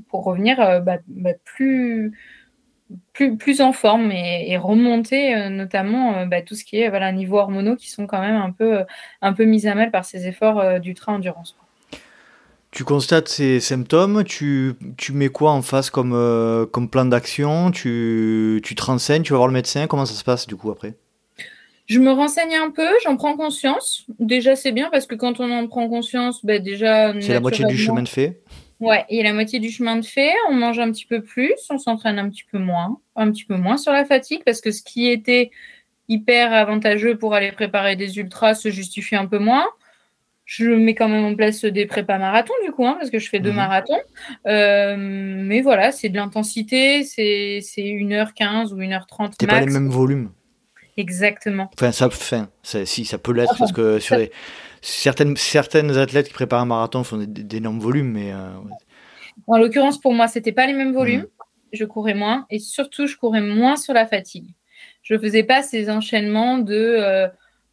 pour 0.08 0.24
revenir 0.24 0.62
euh, 0.62 0.82
bah, 0.82 1.00
bah, 1.08 1.34
plus, 1.44 2.16
plus, 3.14 3.38
plus 3.38 3.60
en 3.62 3.74
forme 3.74 4.12
et, 4.12 4.56
remonter 4.58 5.36
euh, 5.36 5.50
notamment 5.50 6.30
tout 6.46 6.54
ce 6.54 6.64
qui 6.64 6.78
est 6.80 6.90
voilà, 6.90 7.12
niveau 7.12 7.40
hormonaux 7.40 7.76
qui 7.76 7.90
sont 7.90 8.06
quand 8.06 8.22
même 8.22 8.36
un 8.36 8.52
peu, 8.52 8.84
un 9.24 9.34
peu 9.34 9.46
mis 9.46 9.68
à 9.68 9.74
mal 9.74 9.90
par 9.90 10.06
ces 10.06 10.28
efforts 10.28 10.80
d'ultra 10.80 11.12
endurance. 11.12 11.58
Tu 12.72 12.84
constates 12.84 13.30
ces 13.30 13.60
symptômes, 13.60 14.24
tu, 14.24 14.74
tu 14.98 15.14
mets 15.14 15.30
quoi 15.30 15.52
en 15.52 15.62
face 15.62 15.90
comme, 15.90 16.14
euh, 16.14 16.66
comme 16.66 16.90
plan 16.90 17.06
d'action 17.06 17.72
tu, 17.72 18.60
tu 18.64 18.76
te 18.76 18.84
renseignes, 18.84 19.24
tu 19.24 19.32
vas 19.32 19.38
voir 19.38 19.48
le 19.48 19.54
médecin, 19.54 19.88
comment 19.88 20.06
ça 20.06 20.14
se 20.14 20.24
passe 20.24 20.48
du 20.48 20.56
coup 20.56 20.70
après? 20.70 20.96
Je 21.88 22.00
me 22.00 22.12
renseigne 22.12 22.56
un 22.56 22.70
peu, 22.70 22.90
j'en 23.04 23.16
prends 23.16 23.38
conscience. 23.38 24.06
Déjà, 24.20 24.58
c'est 24.58 24.74
bien 24.74 24.90
parce 24.92 25.08
que 25.08 25.16
quand 25.16 25.40
on 25.40 25.50
en 25.50 25.68
prend 25.68 25.88
conscience, 25.88 26.44
bah, 26.44 26.60
déjà. 26.60 27.14
C'est 27.22 27.34
la 27.34 27.40
moitié 27.40 27.66
du 27.66 27.78
chemin 27.78 28.04
de 28.04 28.10
fait 28.10 28.42
Ouais, 28.80 29.06
il 29.10 29.18
y 29.18 29.22
a 29.22 29.24
la 29.24 29.34
moitié 29.34 29.60
du 29.60 29.72
chemin 29.72 29.96
de 29.96 30.06
fait. 30.06 30.34
On 30.50 30.54
mange 30.54 30.78
un 30.80 30.92
petit 30.92 31.06
peu 31.06 31.22
plus, 31.22 31.56
on 31.70 31.80
s'entraîne 31.80 32.20
un 32.20 32.30
petit 32.30 32.44
peu 32.52 32.60
moins, 32.60 33.00
un 33.16 33.32
petit 33.32 33.46
peu 33.46 33.56
moins 33.56 33.78
sur 33.78 33.92
la 33.92 34.06
fatigue 34.06 34.44
parce 34.46 34.62
que 34.62 34.72
ce 34.72 34.84
qui 34.84 35.08
était 35.08 35.50
hyper 36.10 36.54
avantageux 36.54 37.18
pour 37.18 37.34
aller 37.34 37.52
préparer 37.52 37.96
des 37.96 38.20
ultras 38.20 38.54
se 38.54 38.70
justifie 38.70 39.16
un 39.16 39.26
peu 39.26 39.40
moins. 39.40 39.66
Je 40.48 40.66
mets 40.66 40.96
quand 40.96 41.10
même 41.10 41.26
en 41.26 41.36
place 41.36 41.66
des 41.66 41.86
prépas 41.86 42.18
marathons, 42.18 42.54
du 42.64 42.72
coup, 42.72 42.88
hein, 42.88 42.96
parce 42.98 43.12
que 43.12 43.20
je 43.20 43.28
fais 43.28 43.40
deux 43.40 43.50
mhm. 43.50 43.58
marathons. 43.58 44.00
Euh, 44.48 44.96
mais 44.98 45.60
voilà, 45.60 45.92
c'est 45.92 46.08
de 46.08 46.16
l'intensité, 46.16 47.04
c'est 47.04 47.60
1h15 47.78 48.72
ou 48.72 48.78
1h30. 48.78 49.34
C'est 49.38 49.46
pas 49.46 49.60
les 49.60 49.66
mêmes 49.66 49.90
volumes. 49.90 50.32
Exactement. 50.96 51.70
Enfin, 51.74 51.92
ça, 51.92 52.10
si, 52.86 53.04
ça 53.04 53.18
peut 53.18 53.34
l'être, 53.34 53.58
parce 53.60 53.74
que 53.74 54.00
sur 54.00 54.18
certaines, 54.82 55.36
certaines 55.36 55.98
athlètes 55.98 56.30
qui 56.30 56.34
préparent 56.34 56.62
un 56.62 56.66
marathon 56.66 57.04
font 57.04 57.18
d'énormes 57.28 57.80
volumes, 57.80 58.12
mais. 58.14 58.32
Euh, 58.32 58.48
en 59.48 59.58
l'occurrence, 59.58 60.00
pour 60.00 60.14
moi, 60.14 60.30
c'était 60.30 60.54
pas 60.54 60.66
les 60.66 60.74
mêmes 60.74 60.94
volumes. 60.94 61.22
Mhm. 61.22 61.28
Je 61.74 61.84
courais 61.84 62.14
moins, 62.14 62.46
et 62.50 62.60
surtout, 62.60 63.06
je 63.06 63.18
courais 63.18 63.42
moins 63.42 63.76
sur 63.76 63.94
la 63.94 64.08
fatigue. 64.08 64.56
Je 65.04 65.18
faisais 65.18 65.44
pas 65.44 65.62
ces 65.62 65.90
enchaînements 65.90 66.58
de. 66.58 66.74
Euh, 66.74 67.28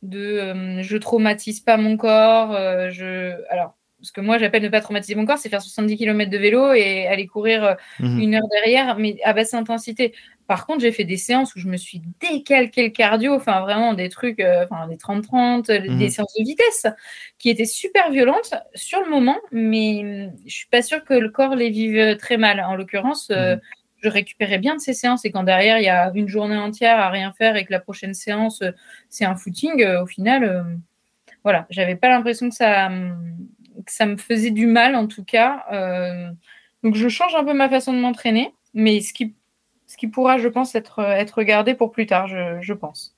de 0.05 0.19
euh, 0.21 0.83
je 0.83 0.97
traumatise 0.97 1.61
pas 1.61 1.77
mon 1.77 1.97
corps. 1.97 2.55
Euh, 2.55 2.91
je... 2.91 3.35
Alors, 3.51 3.77
ce 4.03 4.13
que 4.13 4.21
moi 4.21 4.37
j'appelle 4.37 4.63
ne 4.63 4.69
pas 4.69 4.83
traumatiser 4.83 5.15
mon 5.15 5.25
corps, 5.25 5.39
c'est 5.39 5.49
faire 5.49 5.63
70 5.63 5.97
km 5.97 6.31
de 6.31 6.37
vélo 6.39 6.73
et 6.75 7.07
aller 7.07 7.27
courir 7.27 7.65
euh, 7.65 7.75
mhm. 8.01 8.21
une 8.21 8.35
heure 8.35 8.49
derrière, 8.51 8.99
mais 8.99 9.17
à 9.25 9.33
basse 9.33 9.55
intensité. 9.55 10.15
Par 10.47 10.67
contre, 10.67 10.81
j'ai 10.81 10.93
fait 10.93 11.05
des 11.05 11.17
séances 11.17 11.57
où 11.57 11.59
je 11.59 11.69
me 11.69 11.79
suis 11.79 12.03
décalqué 12.21 12.83
le 12.83 12.91
cardio, 12.91 13.33
enfin 13.33 13.63
vraiment 13.63 13.95
des 13.95 14.11
trucs, 14.11 14.41
enfin 14.41 14.87
des 14.89 14.97
30-30, 14.97 15.89
mhm. 15.89 15.99
des 15.99 16.11
séances 16.11 16.35
de 16.39 16.45
vitesse 16.45 16.87
qui 17.39 17.49
étaient 17.49 17.65
super 17.65 18.11
violentes 18.11 18.53
sur 18.75 19.01
le 19.01 19.09
moment, 19.09 19.39
mais 19.53 20.29
je 20.45 20.55
suis 20.55 20.69
pas 20.69 20.83
sûre 20.83 21.03
que 21.03 21.15
le 21.15 21.31
corps 21.31 21.57
les 21.57 21.71
vive 21.71 22.19
très 22.19 22.37
mal. 22.37 22.61
En 22.61 22.77
l'occurrence, 22.77 23.31
mhm 23.31 23.59
je 24.05 24.11
récupérais 24.11 24.59
bien 24.59 24.75
de 24.75 24.81
ces 24.81 24.93
séances. 24.93 25.25
Et 25.25 25.31
quand 25.31 25.43
derrière, 25.43 25.79
il 25.79 25.85
y 25.85 25.89
a 25.89 26.13
une 26.15 26.29
journée 26.29 26.59
entière 26.59 26.99
à 26.99 27.09
rien 27.09 27.33
faire 27.33 27.57
et 27.57 27.65
que 27.65 27.73
la 27.73 27.81
prochaine 27.81 28.13
séance, 28.13 28.61
euh, 28.63 28.71
c'est 29.09 29.25
un 29.25 29.35
footing, 29.35 29.83
euh, 29.83 30.03
au 30.03 30.07
final, 30.07 30.45
euh, 30.45 30.63
voilà, 31.43 31.67
j'avais 31.71 31.97
pas 31.97 32.11
l'impression 32.11 32.51
que 32.51 32.55
ça, 32.55 32.91
que 33.85 33.93
ça 33.93 34.07
me 34.07 34.17
faisait 34.17 34.51
du 34.51 34.67
mal, 34.67 34.95
en 34.95 35.07
tout 35.07 35.25
cas. 35.25 35.65
donc, 36.83 36.95
je 36.95 37.09
change 37.09 37.35
un 37.35 37.45
peu 37.45 37.55
ma 37.55 37.69
façon 37.69 37.93
de 37.93 37.99
m'entraîner, 37.99 38.55
mais 38.73 39.01
ce 39.01 39.13
qui, 39.13 39.35
ce 39.87 39.97
qui 39.97 40.09
pourra, 40.09 40.39
je 40.39 40.49
pense, 40.49 40.75
être, 40.75 41.01
regardé 41.35 41.75
pour 41.75 41.93
plus 41.93 42.07
tard, 42.07 42.29
je, 42.29 42.73
pense. 42.73 43.14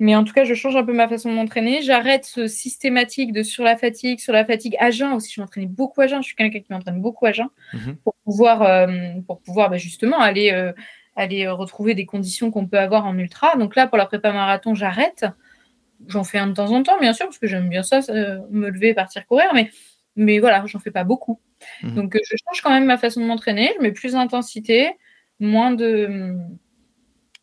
Mais 0.00 0.16
en 0.16 0.24
tout 0.24 0.32
cas, 0.32 0.44
je 0.44 0.54
change 0.54 0.74
un 0.76 0.84
peu 0.84 0.92
ma 0.92 1.08
façon 1.08 1.30
de 1.30 1.34
m'entraîner. 1.34 1.82
J'arrête 1.82 2.24
ce 2.24 2.48
systématique 2.48 3.32
de 3.32 3.42
sur 3.42 3.62
la 3.62 3.76
fatigue, 3.76 4.18
sur 4.18 4.32
la 4.32 4.44
fatigue 4.44 4.76
à 4.80 4.90
jeun 4.90 5.12
aussi. 5.12 5.32
Je 5.32 5.40
m'entraînais 5.40 5.66
beaucoup 5.66 6.00
à 6.00 6.08
jeun. 6.08 6.20
Je 6.20 6.26
suis 6.26 6.34
quelqu'un 6.34 6.60
qui 6.60 6.72
m'entraîne 6.72 7.00
beaucoup 7.00 7.26
à 7.26 7.32
jeun 7.32 7.48
mhm. 7.72 7.96
pour 8.02 8.14
pouvoir, 8.24 8.62
euh, 8.62 8.88
pour 9.26 9.40
pouvoir 9.40 9.70
bah, 9.70 9.76
justement 9.76 10.18
aller, 10.18 10.50
euh, 10.52 10.72
aller 11.14 11.46
retrouver 11.48 11.94
des 11.94 12.06
conditions 12.06 12.50
qu'on 12.50 12.66
peut 12.66 12.78
avoir 12.78 13.06
en 13.06 13.16
ultra. 13.16 13.56
Donc 13.56 13.76
là, 13.76 13.86
pour 13.86 13.96
la 13.96 14.06
prépa 14.06 14.32
marathon, 14.32 14.74
j'arrête. 14.74 15.26
J'en 16.08 16.24
fais 16.24 16.38
un 16.38 16.48
de 16.48 16.54
temps 16.54 16.72
en 16.72 16.82
temps, 16.82 16.98
bien 16.98 17.12
sûr, 17.12 17.26
parce 17.26 17.38
que 17.38 17.46
j'aime 17.46 17.68
bien 17.68 17.84
ça, 17.84 18.00
me 18.50 18.70
lever 18.70 18.88
et 18.88 18.94
partir 18.94 19.24
courir. 19.26 19.46
Mais, 19.54 19.70
mais 20.16 20.40
voilà, 20.40 20.64
j'en 20.66 20.80
fais 20.80 20.90
pas 20.90 21.04
beaucoup. 21.04 21.40
Mhm. 21.84 21.94
Donc 21.94 22.18
je 22.20 22.36
change 22.48 22.62
quand 22.62 22.70
même 22.70 22.84
ma 22.84 22.98
façon 22.98 23.20
de 23.20 23.26
m'entraîner. 23.26 23.70
Je 23.76 23.82
mets 23.82 23.92
plus 23.92 24.14
d'intensité, 24.14 24.90
moins 25.38 25.70
de 25.70 26.36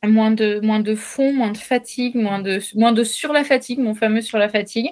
moins 0.04 0.32
de, 0.32 0.60
moins 0.62 0.80
de 0.80 0.95
fond, 0.95 1.34
moins 1.34 1.52
de 1.52 1.58
fatigue, 1.58 2.16
moins 2.16 2.39
de, 2.39 2.60
moins 2.76 2.91
de 2.91 3.04
sur 3.04 3.34
la 3.34 3.43
fatigue, 3.43 3.80
mon 3.80 3.93
fameux 3.93 4.22
sur 4.22 4.38
la 4.38 4.49
fatigue. 4.49 4.91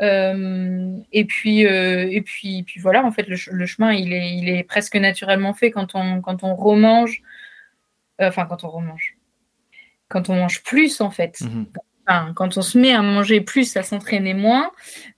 Euh, 0.00 0.96
et 1.12 1.24
puis, 1.24 1.66
euh, 1.66 2.08
et 2.10 2.20
puis, 2.20 2.62
puis 2.64 2.80
voilà, 2.80 3.04
en 3.04 3.12
fait, 3.12 3.26
le, 3.28 3.66
chemin, 3.66 3.92
il 3.92 4.12
est, 4.12 4.34
il 4.36 4.48
est 4.48 4.64
presque 4.64 4.96
naturellement 4.96 5.54
fait 5.54 5.70
quand 5.70 5.94
on, 5.94 6.20
quand 6.20 6.42
on 6.42 6.54
remange. 6.54 7.22
Euh, 8.20 8.28
enfin, 8.28 8.46
quand 8.46 8.64
on 8.64 8.70
remange. 8.70 9.16
Quand 10.08 10.28
on 10.28 10.36
mange 10.36 10.62
plus, 10.62 11.00
en 11.00 11.10
fait. 11.10 11.40
Mhm. 11.40 11.66
Enfin, 12.06 12.32
quand 12.34 12.58
on 12.58 12.62
se 12.62 12.76
met 12.76 12.92
à 12.92 13.00
manger 13.00 13.40
plus, 13.40 13.76
à 13.76 13.82
s'entraîner 13.82 14.34
moins. 14.34 14.70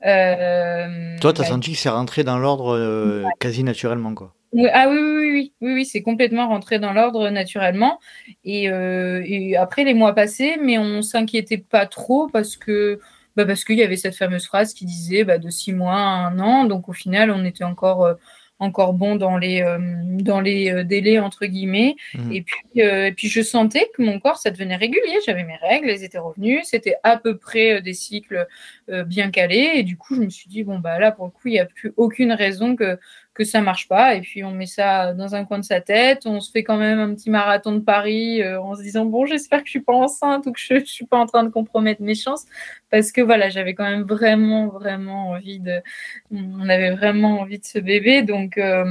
Toi, 0.03 0.87
tu 1.20 1.27
as 1.27 1.33
bah, 1.33 1.45
senti 1.45 1.72
que 1.72 1.79
c'est 1.79 1.89
rentré 1.89 2.22
dans 2.22 2.39
l'ordre 2.39 3.24
quasi 3.41 3.64
naturellement, 3.64 4.14
quoi. 4.14 4.36
Ah 4.73 4.89
oui, 4.89 4.99
oui, 4.99 5.31
oui, 5.31 5.53
oui, 5.61 5.73
oui, 5.75 5.85
c'est 5.85 6.03
complètement 6.03 6.49
rentré 6.49 6.79
dans 6.79 6.93
l'ordre 6.93 7.31
naturellement. 7.31 7.99
Euh, 8.47 9.23
et, 9.25 9.57
après 9.57 9.85
les 9.85 9.95
mois 9.95 10.15
passés, 10.15 10.57
mais 10.63 10.79
on 10.79 11.03
s'inquiétait 11.03 11.59
pas 11.59 11.87
trop 11.87 12.29
parce 12.29 12.57
que 12.57 13.01
bah 13.37 13.45
parce 13.45 13.65
qu'il 13.65 13.77
y 13.77 13.83
avait 13.83 13.97
cette 13.97 14.15
fameuse 14.15 14.47
phrase 14.47 14.73
qui 14.73 14.87
disait 14.87 15.25
bah, 15.25 15.37
de 15.39 15.51
six 15.51 15.73
mois 15.73 15.95
à 15.95 16.29
un 16.29 16.39
an. 16.39 16.65
Donc 16.65 16.89
au 16.89 16.93
final, 16.93 17.31
on 17.31 17.45
était 17.45 17.65
encore 17.65 18.05
euh, 18.05 18.15
encore 18.59 18.95
bon 18.95 19.17
dans 19.17 19.37
les, 19.37 19.63
euh, 19.63 19.79
dans 19.79 20.41
les 20.41 20.71
euh, 20.71 20.85
délais 20.85 21.19
entre 21.19 21.47
guillemets. 21.47 21.97
Mmh. 22.15 22.33
Et, 22.33 22.43
puis, 22.43 22.83
euh, 22.83 23.07
et 23.09 23.13
puis 23.13 23.29
je 23.29 23.43
sentais 23.43 23.91
que 23.95 24.03
mon 24.03 24.19
corps, 24.19 24.39
ça 24.39 24.51
devenait 24.51 24.77
régulier. 24.77 25.19
J'avais 25.25 25.45
mes 25.45 25.57
règles, 25.57 25.91
elles 25.91 26.05
étaient 26.05 26.19
revenues. 26.19 26.61
C'était 26.65 26.97
à 27.03 27.17
peu 27.19 27.37
près 27.37 27.83
des 27.83 27.95
cycles 27.95 28.47
bien 28.89 29.31
calés. 29.31 29.73
Et 29.75 29.83
du 29.83 29.97
coup, 29.97 30.15
je 30.15 30.21
me 30.21 30.31
suis 30.31 30.49
dit, 30.49 30.65
bon, 30.65 30.79
bah 30.79 30.99
là, 30.99 31.13
pour 31.13 31.27
le 31.27 31.31
coup, 31.31 31.49
il 31.49 31.53
n'y 31.53 31.61
a 31.61 31.67
plus 31.67 31.93
aucune 31.97 32.33
raison 32.33 32.77
que, 32.77 32.99
que 33.37 33.45
ça 33.45 33.61
marche 33.61 33.89
pas. 33.89 34.14
Et 34.14 34.20
puis, 34.20 34.45
on 34.45 34.53
met 34.53 34.66
ça 34.66 35.12
dans 35.12 35.34
un 35.34 35.45
coin 35.45 35.59
de 35.59 35.64
sa 35.64 35.80
tête. 35.80 36.22
On 36.24 36.41
se 36.41 36.51
fait 36.51 36.64
quand 36.64 36.78
même 36.78 36.99
un 36.99 37.14
petit 37.14 37.30
marathon 37.30 37.72
de 37.72 37.80
Paris 37.80 38.47
en 38.57 38.74
se 38.74 38.82
disant, 38.82 39.05
bon, 39.05 39.26
j'espère 39.26 39.61
que 39.61 39.66
je 39.66 39.72
suis 39.72 39.80
pas 39.80 39.93
enceinte 39.93 40.47
ou 40.47 40.53
que 40.53 40.61
je, 40.61 40.78
je 40.78 40.84
suis 40.84 41.07
pas 41.07 41.18
en 41.18 41.26
train 41.26 41.45
de 41.45 41.51
compromettre 41.51 42.03
mes 42.03 42.14
chances. 42.14 42.47
Parce 42.91 43.12
que 43.12 43.20
voilà, 43.20 43.51
j'avais 43.51 43.74
quand 43.74 43.84
même 43.84 44.05
vraiment, 44.05 44.68
vraiment 44.68 45.30
envie 45.30 45.61
de, 45.61 45.82
on 46.30 46.68
avait 46.68 46.93
vraiment 46.93 47.41
envie 47.41 47.59
de 47.59 47.64
ce 47.64 47.78
bébé. 47.78 48.22
Donc, 48.22 48.47
donc, 48.47 48.59
euh, 48.59 48.84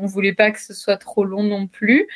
on 0.00 0.06
voulait 0.06 0.32
pas 0.32 0.50
que 0.50 0.60
ce 0.60 0.74
soit 0.74 0.96
trop 0.96 1.24
long 1.24 1.42
non 1.42 1.66
plus. 1.66 2.08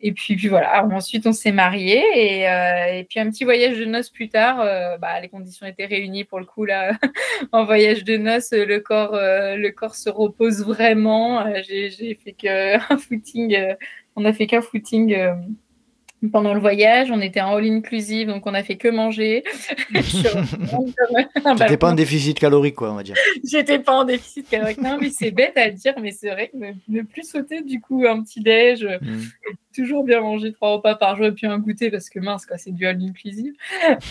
Et 0.00 0.12
puis, 0.12 0.36
puis 0.36 0.46
voilà, 0.46 0.84
ensuite 0.84 1.26
on 1.26 1.32
s'est 1.32 1.50
mariés 1.50 2.04
et, 2.14 2.48
euh, 2.48 2.98
et, 2.98 3.04
puis 3.04 3.18
un 3.18 3.28
petit 3.30 3.42
voyage 3.42 3.78
de 3.78 3.84
noces 3.84 4.10
plus 4.10 4.28
tard, 4.28 4.60
euh, 4.60 4.96
bah, 4.96 5.20
les 5.20 5.28
conditions 5.28 5.66
étaient 5.66 5.86
réunies 5.86 6.22
pour 6.24 6.38
le 6.38 6.44
coup 6.44 6.64
là. 6.64 6.92
en 7.52 7.64
voyage 7.64 8.04
de 8.04 8.16
noces, 8.16 8.52
le 8.52 8.78
corps, 8.78 9.14
le 9.14 9.70
corps 9.70 9.96
se 9.96 10.08
repose 10.08 10.64
vraiment. 10.64 11.44
J'ai 11.62 12.14
fait 12.14 12.32
qu'un 12.32 12.78
footing, 12.98 13.56
on 14.14 14.24
a 14.24 14.32
fait 14.32 14.46
qu'un 14.46 14.62
footing 14.62 15.16
pendant 16.32 16.52
le 16.52 16.60
voyage, 16.60 17.10
on 17.12 17.20
était 17.20 17.40
en 17.40 17.54
all 17.54 17.64
inclusive, 17.64 18.28
donc 18.28 18.46
on 18.46 18.54
a 18.54 18.62
fait 18.62 18.76
que 18.76 18.88
manger. 18.88 19.44
J'étais 19.94 21.76
pas 21.76 21.90
en 21.90 21.94
déficit 21.94 22.38
calorique, 22.38 22.74
quoi, 22.74 22.90
on 22.90 22.96
va 22.96 23.02
dire. 23.04 23.14
J'étais 23.44 23.78
pas 23.78 23.92
en 23.92 24.04
déficit 24.04 24.48
calorique. 24.48 24.82
Non, 24.82 24.98
mais 25.00 25.10
c'est 25.10 25.30
bête 25.30 25.56
à 25.56 25.70
dire, 25.70 25.94
mais 26.00 26.10
c'est 26.10 26.30
vrai 26.30 26.48
que 26.48 26.56
ne, 26.88 27.02
plus 27.02 27.28
sauter 27.28 27.62
du 27.62 27.80
coup 27.80 28.04
un 28.06 28.22
petit 28.22 28.40
déj, 28.40 28.84
mm. 28.84 29.18
toujours 29.74 30.02
bien 30.02 30.20
manger 30.20 30.52
trois 30.52 30.72
repas 30.72 30.96
par 30.96 31.16
jour 31.16 31.26
et 31.26 31.32
puis 31.32 31.46
un 31.46 31.58
goûter 31.58 31.90
parce 31.90 32.10
que 32.10 32.18
mince, 32.18 32.46
quoi, 32.46 32.58
c'est 32.58 32.72
du 32.72 32.86
all 32.86 33.00
inclusive. 33.00 33.54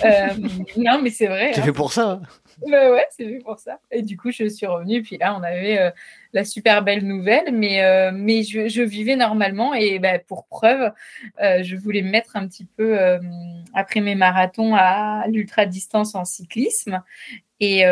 Euh, 0.05 0.28
non, 0.78 1.01
mais 1.01 1.10
c'est 1.10 1.28
vrai. 1.28 1.51
C'est 1.53 1.62
fait 1.62 1.70
hein. 1.70 1.74
pour 1.74 1.91
ça. 1.91 2.12
Hein. 2.12 2.22
Bah 2.70 2.91
ouais, 2.91 3.05
c'est 3.12 3.26
fait 3.26 3.39
pour 3.43 3.60
ça. 3.60 3.80
Et 3.91 4.01
du 4.01 4.18
coup, 4.18 4.32
je 4.32 4.47
suis 4.47 4.66
revenue. 4.66 5.01
Puis 5.01 5.18
là, 5.18 5.38
on 5.38 5.43
avait 5.43 5.78
euh, 5.78 5.91
la 6.34 6.45
super 6.45 6.84
belle 6.84 7.05
nouvelle, 7.05 7.51
mais, 7.53 7.84
euh, 7.84 8.11
mais 8.13 8.43
je, 8.43 8.67
je, 8.67 8.82
vivais 8.82 9.15
normalement. 9.15 9.73
Et 9.73 9.99
bah, 9.99 10.19
pour 10.19 10.45
preuve, 10.47 10.91
euh, 11.41 11.63
je 11.63 11.75
voulais 11.75 12.01
me 12.01 12.09
mettre 12.09 12.36
un 12.36 12.47
petit 12.47 12.65
peu, 12.65 12.97
après 13.73 14.01
mes 14.01 14.15
marathons, 14.15 14.75
à 14.75 15.25
l'ultra 15.28 15.65
distance 15.65 16.15
en 16.15 16.25
cyclisme. 16.25 17.01
Et 17.59 17.84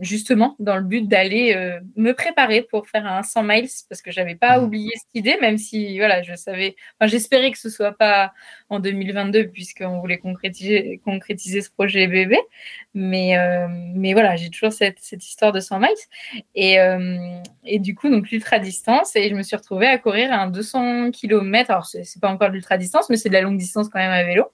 justement, 0.00 0.56
dans 0.58 0.76
le 0.76 0.82
but 0.82 1.06
d'aller 1.06 1.78
me 1.94 2.12
préparer 2.12 2.62
pour 2.62 2.88
faire 2.88 3.06
un 3.06 3.22
100 3.22 3.42
miles, 3.42 3.68
parce 3.90 4.00
que 4.00 4.10
j'avais 4.10 4.34
pas 4.34 4.58
mmh. 4.58 4.64
oublié 4.64 4.90
cette 4.94 5.14
idée, 5.14 5.36
même 5.42 5.58
si, 5.58 5.98
voilà, 5.98 6.22
je 6.22 6.34
savais, 6.34 6.74
enfin, 6.98 7.06
j'espérais 7.06 7.50
que 7.50 7.58
ce 7.58 7.68
soit 7.68 7.92
pas 7.92 8.32
en 8.70 8.80
2022, 8.80 9.48
puisqu'on 9.48 10.00
voulait 10.00 10.16
concrétiser, 10.16 11.02
concrétiser 11.04 11.60
ce 11.60 11.70
projet 11.70 12.06
bébé. 12.06 12.38
Mais, 12.94 13.36
mais 13.94 14.14
voilà, 14.14 14.36
j'ai 14.36 14.48
toujours 14.48 14.72
cette, 14.72 14.98
cette, 15.00 15.26
histoire 15.26 15.52
de 15.52 15.60
100 15.60 15.78
miles. 15.80 16.44
Et, 16.54 16.78
et 17.64 17.78
du 17.78 17.94
coup, 17.94 18.08
donc, 18.08 18.30
l'ultra 18.30 18.58
distance, 18.58 19.14
et 19.16 19.28
je 19.28 19.34
me 19.34 19.42
suis 19.42 19.56
retrouvée 19.56 19.86
à 19.86 19.98
courir 19.98 20.32
un 20.32 20.48
200 20.48 21.10
km. 21.10 21.70
Alors, 21.70 21.86
c'est 21.86 22.20
pas 22.20 22.30
encore 22.30 22.48
l'ultra 22.48 22.76
distance, 22.78 23.10
mais 23.10 23.16
c'est 23.16 23.28
de 23.28 23.34
la 23.34 23.40
longue 23.42 23.58
distance 23.58 23.88
quand 23.88 23.98
même 23.98 24.12
à 24.12 24.24
vélo 24.24 24.44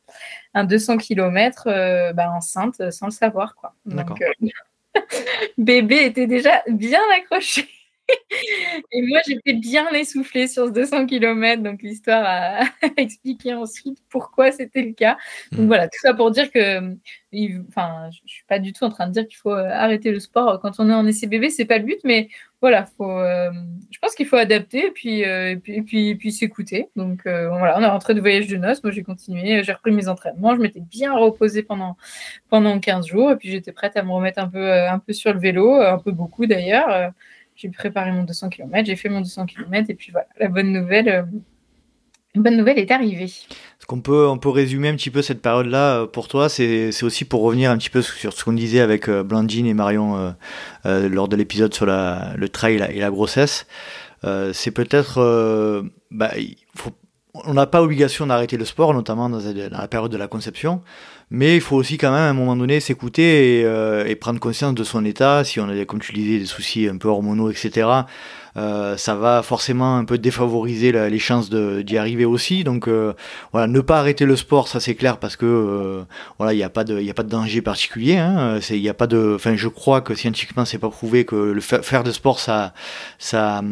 un 0.57 0.65
200 0.65 0.97
km 0.97 1.65
euh, 1.67 2.13
bah, 2.15 2.31
enceinte 2.31 2.91
sans 2.91 3.07
le 3.07 3.13
savoir. 3.13 3.55
Quoi. 3.57 3.75
Donc, 3.85 4.23
euh, 4.23 4.49
bébé 5.59 6.07
était 6.07 6.27
déjà 6.27 6.63
bien 6.69 7.01
accroché. 7.17 7.69
Et 8.93 9.03
moi, 9.03 9.21
j'étais 9.27 9.55
bien 9.55 9.89
essoufflée 9.91 10.47
sur 10.47 10.67
ce 10.67 10.73
200 10.73 11.07
km, 11.07 11.63
donc 11.63 11.83
l'histoire 11.83 12.25
a 12.25 12.65
expliqué 12.97 13.55
ensuite 13.55 13.99
pourquoi 14.09 14.53
c'était 14.53 14.83
le 14.83 14.93
cas. 14.93 15.17
Donc 15.53 15.63
hmm. 15.63 15.67
voilà, 15.67 15.89
tout 15.89 15.99
ça 16.01 16.15
pour 16.15 16.31
dire 16.31 16.51
que, 16.51 16.97
enfin, 17.69 18.09
je 18.11 18.19
suis 18.27 18.45
pas 18.49 18.59
du 18.59 18.73
tout 18.73 18.85
en 18.85 18.91
train 18.91 19.07
de 19.09 19.13
dire 19.13 19.27
qu'il 19.27 19.37
faut 19.37 19.53
euh, 19.53 19.69
arrêter 19.71 20.11
le 20.13 20.21
sport 20.21 20.61
quand 20.61 20.79
on 20.79 20.89
est 20.89 20.95
en 20.95 21.07
essai 21.07 21.27
bébé, 21.27 21.51
c'est 21.51 21.65
pas 21.65 21.79
le 21.79 21.85
but, 21.85 21.99
mais 22.05 22.29
voilà, 22.61 22.87
faut, 22.97 23.11
euh, 23.11 23.51
je 23.91 23.99
pense 23.99 24.15
qu'il 24.15 24.27
faut 24.27 24.37
adapter 24.37 24.87
et 24.87 24.91
puis, 24.91 25.25
euh, 25.25 25.57
puis, 25.57 25.83
puis, 25.83 26.15
puis 26.15 26.33
s'écouter. 26.33 26.89
Donc 26.97 27.23
voilà, 27.25 27.77
on 27.79 27.83
est 27.83 27.87
rentré 27.87 28.15
de 28.15 28.21
voyage 28.21 28.47
de 28.47 28.57
noces, 28.57 28.83
moi 28.83 28.93
j'ai 28.93 29.03
continué, 29.03 29.63
j'ai 29.65 29.73
repris 29.73 29.93
mes 29.93 30.09
entraînements, 30.09 30.55
je 30.55 30.61
m'étais 30.61 30.81
bien 30.81 31.13
reposée 31.13 31.63
pendant, 31.63 31.97
pendant 32.49 32.79
15 32.79 33.07
jours 33.07 33.33
et 33.33 33.37
puis 33.37 33.51
j'étais 33.51 33.73
prête 33.73 33.97
à 33.97 34.03
me 34.03 34.11
remettre 34.11 34.39
un 34.39 34.49
peu, 34.49 34.73
un 34.73 34.99
peu 34.99 35.13
sur 35.13 35.33
le 35.33 35.41
vélo, 35.41 35.75
un 35.75 35.99
peu 35.99 36.13
beaucoup 36.13 36.47
d'ailleurs 36.47 37.13
j'ai 37.57 37.71
préparé 37.71 38.13
mon 38.13 38.25
200 38.25 38.51
km, 38.51 38.87
j'ai 38.87 38.97
fait 38.97 39.09
mon 39.09 39.21
200 39.21 39.47
km 39.47 39.91
et 39.91 39.95
puis 39.95 40.13
voilà, 40.13 40.27
la 40.39 40.49
bonne 40.49 40.73
nouvelle, 40.73 41.09
euh, 41.09 41.23
bonne 42.35 42.57
nouvelle 42.57 42.79
est 42.79 42.91
arrivée. 42.91 43.29
Ce 43.29 43.87
qu'on 43.87 44.01
peut, 44.01 44.29
on 44.29 44.39
peut 44.39 44.51
résumer 44.51 44.89
un 44.89 44.95
petit 44.95 45.11
peu 45.11 45.23
cette 45.23 45.41
période-là 45.41 46.03
euh, 46.03 46.07
pour 46.07 46.29
toi, 46.29 46.49
c'est 46.49 47.03
aussi 47.03 47.25
pour 47.25 47.43
revenir 47.43 47.71
un 47.71 47.79
petit 47.79 47.91
peu 47.91 48.03
sur 48.03 48.33
ce 48.33 48.45
qu'on 48.45 48.53
disait 48.53 48.81
avec 48.81 49.09
euh, 49.09 49.23
Blandine 49.23 49.67
et 49.67 49.75
Marion 49.75 50.35
lors 50.85 51.29
de 51.29 51.37
l'épisode 51.37 51.73
sur 51.75 51.87
la, 51.87 52.35
le 52.37 52.49
trail 52.49 52.75
et 52.91 53.01
la, 53.01 53.11
grossesse. 53.11 53.67
c'est 54.53 54.71
peut-être, 54.71 55.83
bah, 56.11 56.31
on 57.45 57.55
n'a 57.55 57.67
pas 57.67 57.83
obligation 57.83 58.27
d'arrêter 58.27 58.57
le 58.57 58.65
sport, 58.65 58.95
notamment 58.95 59.29
dans 59.29 59.41
la 59.71 59.89
période 59.89 60.11
de 60.11 60.17
la 60.17 60.29
conception. 60.29 60.83
Mais 61.31 61.57
il 61.57 61.61
faut 61.61 61.75
aussi 61.75 61.99
quand 61.99 62.13
même 62.13 62.21
à 62.21 62.29
un 62.29 62.33
moment 62.35 62.55
donné 62.55 62.79
s'écouter 62.79 63.61
et, 63.61 63.65
euh, 63.65 64.15
prendre 64.21 64.39
conscience 64.39 64.75
de 64.75 64.85
son 64.85 65.05
état. 65.05 65.43
Si 65.43 65.59
on 65.59 65.69
a, 65.69 65.85
comme 65.85 65.99
tu 66.01 66.13
disais, 66.13 66.39
des 66.39 66.47
soucis 66.47 66.87
un 66.87 66.99
peu 66.99 67.09
hormonaux, 67.09 67.51
etc., 67.51 67.89
euh, 68.57 68.97
ça 68.97 69.15
va 69.17 69.43
forcément 69.43 69.99
un 69.99 70.05
peu 70.07 70.17
défavoriser 70.17 70.93
les 70.93 71.19
chances 71.19 71.51
d'y 71.51 71.99
arriver 71.99 72.25
aussi. 72.25 72.63
Donc 72.65 72.87
euh, 72.89 73.13
voilà, 73.53 73.67
ne 73.67 73.81
pas 73.81 73.99
arrêter 73.99 74.25
le 74.25 74.37
sport, 74.37 74.69
ça 74.69 74.81
c'est 74.81 74.95
clair 74.95 75.19
parce 75.19 75.37
que 75.37 76.07
voilà, 76.39 76.55
il 76.55 76.57
n'y 76.57 76.63
a 76.63 76.71
pas 76.71 76.85
de, 76.85 77.07
a 77.07 77.15
pas 77.15 77.25
de 77.25 77.29
danger 77.29 77.61
particulier. 77.61 78.17
Hein. 78.17 78.61
il 78.71 78.77
y 78.77 78.89
a 78.89 78.95
pas 78.95 79.09
de, 79.09 79.35
enfin, 79.35 79.57
je 79.57 79.69
crois 79.69 80.01
que 80.01 80.15
scientifiquement 80.15 80.65
c'est 80.65 80.79
pas 80.79 80.89
prouvé 80.89 81.27
que 81.27 81.37
le 81.37 81.61
faire 81.61 82.05
de 82.05 82.13
sport 82.13 82.41
ça, 82.41 82.73
ça, 83.19 83.63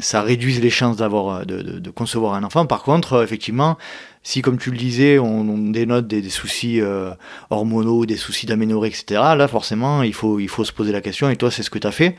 ça 0.00 0.22
réduise 0.22 0.60
les 0.60 0.70
chances 0.70 0.96
d'avoir, 0.96 1.46
de 1.46 1.90
concevoir 1.90 2.34
un 2.34 2.42
enfant. 2.42 2.66
Par 2.66 2.82
contre, 2.82 3.22
effectivement 3.22 3.76
si, 4.24 4.42
comme 4.42 4.58
tu 4.58 4.70
le 4.70 4.76
disais, 4.76 5.18
on, 5.18 5.44
dénote 5.70 6.06
des, 6.06 6.28
soucis 6.30 6.80
euh, 6.80 7.10
hormonaux, 7.50 8.06
des 8.06 8.16
soucis 8.16 8.46
d'aménorrhée, 8.46 8.88
etc., 8.88 9.20
là, 9.36 9.46
forcément, 9.46 10.02
il 10.02 10.14
faut, 10.14 10.40
il 10.40 10.48
faut 10.48 10.64
se 10.64 10.72
poser 10.72 10.92
la 10.92 11.02
question, 11.02 11.28
et 11.28 11.36
toi, 11.36 11.50
c'est 11.50 11.62
ce 11.62 11.70
que 11.70 11.78
tu 11.78 11.86
as 11.86 11.92
fait. 11.92 12.16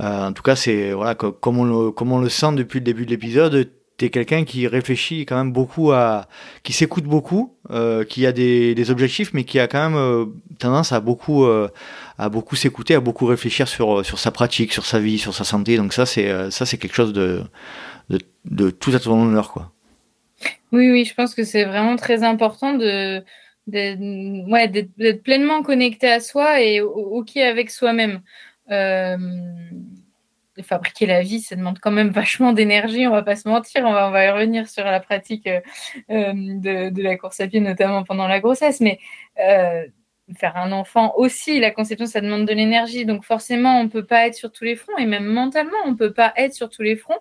Euh, 0.00 0.28
en 0.28 0.32
tout 0.32 0.42
cas, 0.42 0.56
c'est, 0.56 0.92
voilà, 0.92 1.14
comme 1.14 1.58
on, 1.58 1.64
le, 1.64 1.90
comme 1.92 2.12
on 2.12 2.18
le 2.18 2.28
sent 2.28 2.52
depuis 2.56 2.80
le 2.80 2.84
début 2.84 3.06
de 3.06 3.10
l'épisode, 3.10 3.70
tu 3.96 4.06
es 4.06 4.10
quelqu'un 4.10 4.44
qui 4.44 4.66
réfléchit 4.66 5.24
quand 5.26 5.36
même 5.36 5.52
beaucoup 5.52 5.92
à, 5.92 6.26
qui 6.64 6.72
s'écoute 6.72 7.04
beaucoup, 7.04 7.56
euh, 7.70 8.04
qui 8.04 8.26
a 8.26 8.32
des, 8.32 8.74
des, 8.74 8.90
objectifs, 8.90 9.32
mais 9.32 9.44
qui 9.44 9.60
a 9.60 9.68
quand 9.68 9.90
même 9.90 9.96
euh, 9.96 10.26
tendance 10.58 10.92
à 10.92 11.00
beaucoup, 11.00 11.44
euh, 11.44 11.68
à 12.18 12.28
beaucoup 12.28 12.56
s'écouter, 12.56 12.94
à 12.94 13.00
beaucoup 13.00 13.26
réfléchir 13.26 13.68
sur, 13.68 14.04
sur 14.04 14.18
sa 14.18 14.32
pratique, 14.32 14.72
sur 14.72 14.86
sa 14.86 14.98
vie, 14.98 15.18
sur 15.18 15.34
sa 15.34 15.44
santé. 15.44 15.76
Donc 15.76 15.92
ça, 15.92 16.06
c'est 16.06 16.24
quelque 16.78 16.94
chose 16.94 17.12
de, 17.12 17.42
de, 18.10 18.18
de 18.46 18.70
tout 18.70 18.90
à 18.94 18.98
ton 18.98 19.22
honneur, 19.22 19.52
quoi. 19.52 19.73
Oui, 20.72 20.90
oui, 20.90 21.04
je 21.04 21.14
pense 21.14 21.34
que 21.34 21.44
c'est 21.44 21.64
vraiment 21.64 21.96
très 21.96 22.22
important 22.22 22.74
de, 22.74 23.22
d'être 23.66 25.22
pleinement 25.22 25.62
connecté 25.62 26.08
à 26.08 26.20
soi 26.20 26.60
et 26.60 26.80
OK 26.80 27.36
avec 27.36 27.70
soi-même. 27.70 28.22
Euh, 28.70 29.16
fabriquer 30.62 31.06
la 31.06 31.20
vie, 31.22 31.40
ça 31.40 31.56
demande 31.56 31.80
quand 31.80 31.90
même 31.90 32.08
vachement 32.10 32.52
d'énergie, 32.52 33.06
on 33.06 33.10
va 33.10 33.22
pas 33.22 33.36
se 33.36 33.48
mentir, 33.48 33.84
on 33.84 33.92
va, 33.92 34.24
y 34.24 34.30
revenir 34.30 34.68
sur 34.68 34.84
la 34.84 35.00
pratique 35.00 35.46
euh, 35.48 35.60
euh, 36.10 36.32
de, 36.90 37.02
la 37.02 37.16
course 37.16 37.40
à 37.40 37.48
pied, 37.48 37.60
notamment 37.60 38.04
pendant 38.04 38.28
la 38.28 38.40
grossesse, 38.40 38.80
mais 38.80 38.98
faire 40.36 40.56
un 40.56 40.72
enfant 40.72 41.12
aussi, 41.16 41.60
la 41.60 41.70
conception, 41.70 42.06
ça 42.06 42.22
demande 42.22 42.46
de 42.46 42.54
l'énergie, 42.54 43.04
donc 43.04 43.24
forcément, 43.24 43.78
on 43.78 43.88
peut 43.88 44.06
pas 44.06 44.26
être 44.26 44.34
sur 44.34 44.50
tous 44.50 44.64
les 44.64 44.76
fronts, 44.76 44.96
et 44.96 45.04
même 45.04 45.26
mentalement, 45.26 45.76
on 45.84 45.96
peut 45.96 46.14
pas 46.14 46.32
être 46.36 46.54
sur 46.54 46.70
tous 46.70 46.82
les 46.82 46.96
fronts. 46.96 47.20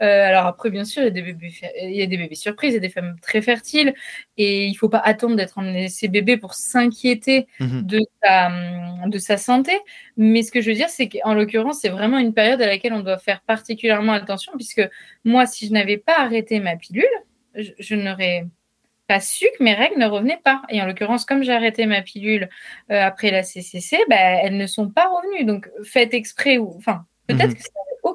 Euh, 0.00 0.28
alors 0.28 0.46
après, 0.46 0.70
bien 0.70 0.84
sûr, 0.84 1.02
il 1.02 1.06
y 1.06 1.08
a 1.08 1.10
des 1.10 1.22
bébés, 1.22 1.52
il 1.82 1.96
y 1.96 2.02
a 2.02 2.06
des 2.06 2.16
bébés 2.16 2.34
surprises, 2.34 2.72
il 2.72 2.74
y 2.74 2.78
a 2.78 2.80
des 2.80 2.88
femmes 2.88 3.16
très 3.20 3.42
fertiles, 3.42 3.94
et 4.36 4.66
il 4.66 4.74
faut 4.74 4.88
pas 4.88 4.98
attendre 4.98 5.36
d'être 5.36 5.58
en 5.58 5.88
ces 5.88 6.08
bébés 6.08 6.36
pour 6.36 6.54
s'inquiéter 6.54 7.46
mmh 7.60 7.82
de, 7.82 8.00
sa, 8.22 8.50
de 9.06 9.18
sa 9.18 9.36
santé. 9.36 9.72
Mais 10.16 10.42
ce 10.42 10.52
que 10.52 10.60
je 10.60 10.70
veux 10.70 10.76
dire, 10.76 10.88
c'est 10.88 11.08
qu'en 11.08 11.34
l'occurrence, 11.34 11.80
c'est 11.80 11.88
vraiment 11.88 12.18
une 12.18 12.34
période 12.34 12.62
à 12.62 12.66
laquelle 12.66 12.92
on 12.92 13.00
doit 13.00 13.18
faire 13.18 13.40
particulièrement 13.42 14.12
attention, 14.12 14.52
puisque 14.56 14.88
moi, 15.24 15.46
si 15.46 15.66
je 15.66 15.72
n'avais 15.72 15.98
pas 15.98 16.18
arrêté 16.18 16.60
ma 16.60 16.76
pilule, 16.76 17.04
je, 17.54 17.94
n'aurais 17.94 18.46
pas 19.08 19.20
su 19.20 19.46
que 19.58 19.64
mes 19.64 19.74
règles 19.74 19.98
ne 19.98 20.06
revenaient 20.06 20.40
pas. 20.44 20.62
Et 20.68 20.80
en 20.80 20.86
l'occurrence, 20.86 21.24
comme 21.24 21.42
j'ai 21.42 21.52
arrêté 21.52 21.86
ma 21.86 22.02
pilule 22.02 22.48
euh, 22.90 23.02
après 23.02 23.30
la 23.30 23.42
CCC, 23.42 23.98
bah, 24.08 24.16
elles 24.16 24.56
ne 24.56 24.66
sont 24.66 24.88
pas 24.90 25.08
revenues. 25.08 25.44
Donc, 25.44 25.68
faites 25.82 26.14
exprès 26.14 26.58
ou, 26.58 26.74
enfin, 26.76 27.04
peut-être 27.26 27.50
mmh 27.50 27.54
que 27.54 27.62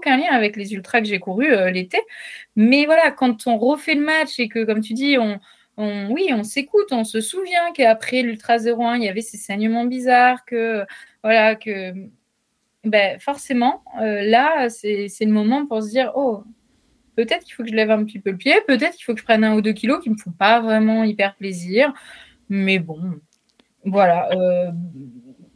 aucun 0.04 0.18
lien 0.18 0.32
avec 0.32 0.56
les 0.56 0.74
ultras 0.74 1.00
que 1.02 1.08
j'ai 1.08 1.20
courus 1.20 1.52
euh, 1.52 1.70
l'été. 1.70 2.00
Mais 2.56 2.86
voilà, 2.86 3.12
quand 3.12 3.48
on 3.48 3.58
refait 3.58 3.96
le 3.96 4.04
match 4.04 4.40
et 4.40 4.48
que, 4.48 4.66
comme 4.66 4.82
tu 4.82 4.94
dis, 4.94 5.18
on, 5.18 5.40
oui, 5.78 6.30
on 6.32 6.44
s'écoute, 6.44 6.92
on 6.92 7.04
se 7.04 7.22
souvient 7.22 7.72
qu'après 7.74 8.22
l'Ultra 8.22 8.58
01, 8.58 8.98
il 8.98 9.04
y 9.04 9.10
avait 9.10 9.22
ces 9.22 9.38
saignements 9.38 9.86
bizarres, 9.86 10.46
que 10.46 10.86
voilà, 11.24 11.56
que 11.56 11.94
ben, 12.84 13.18
forcément, 13.20 13.82
euh, 14.02 14.22
là, 14.24 14.70
c'est 14.70 15.08
le 15.22 15.32
moment 15.32 15.66
pour 15.66 15.82
se 15.82 15.90
dire, 15.90 16.12
oh, 16.16 16.44
peut-être 17.16 17.44
qu'il 17.44 17.54
faut 17.54 17.64
que 17.64 17.70
je 17.70 17.76
lève 17.76 17.92
un 17.92 18.04
petit 18.04 18.20
peu 18.20 18.32
le 18.32 18.38
pied, 18.38 18.56
peut-être 18.68 18.96
qu'il 18.96 19.06
faut 19.06 19.14
que 19.14 19.20
je 19.20 19.26
prenne 19.26 19.44
un 19.44 19.56
ou 19.56 19.62
deux 19.62 19.74
kilos 19.74 20.04
qui 20.04 20.10
me 20.10 20.18
font 20.18 20.32
pas 20.32 20.60
vraiment 20.60 21.04
hyper 21.04 21.36
plaisir, 21.36 21.94
mais 22.50 22.80
bon, 22.80 23.00
voilà. 23.86 24.30
Euh, 24.34 24.72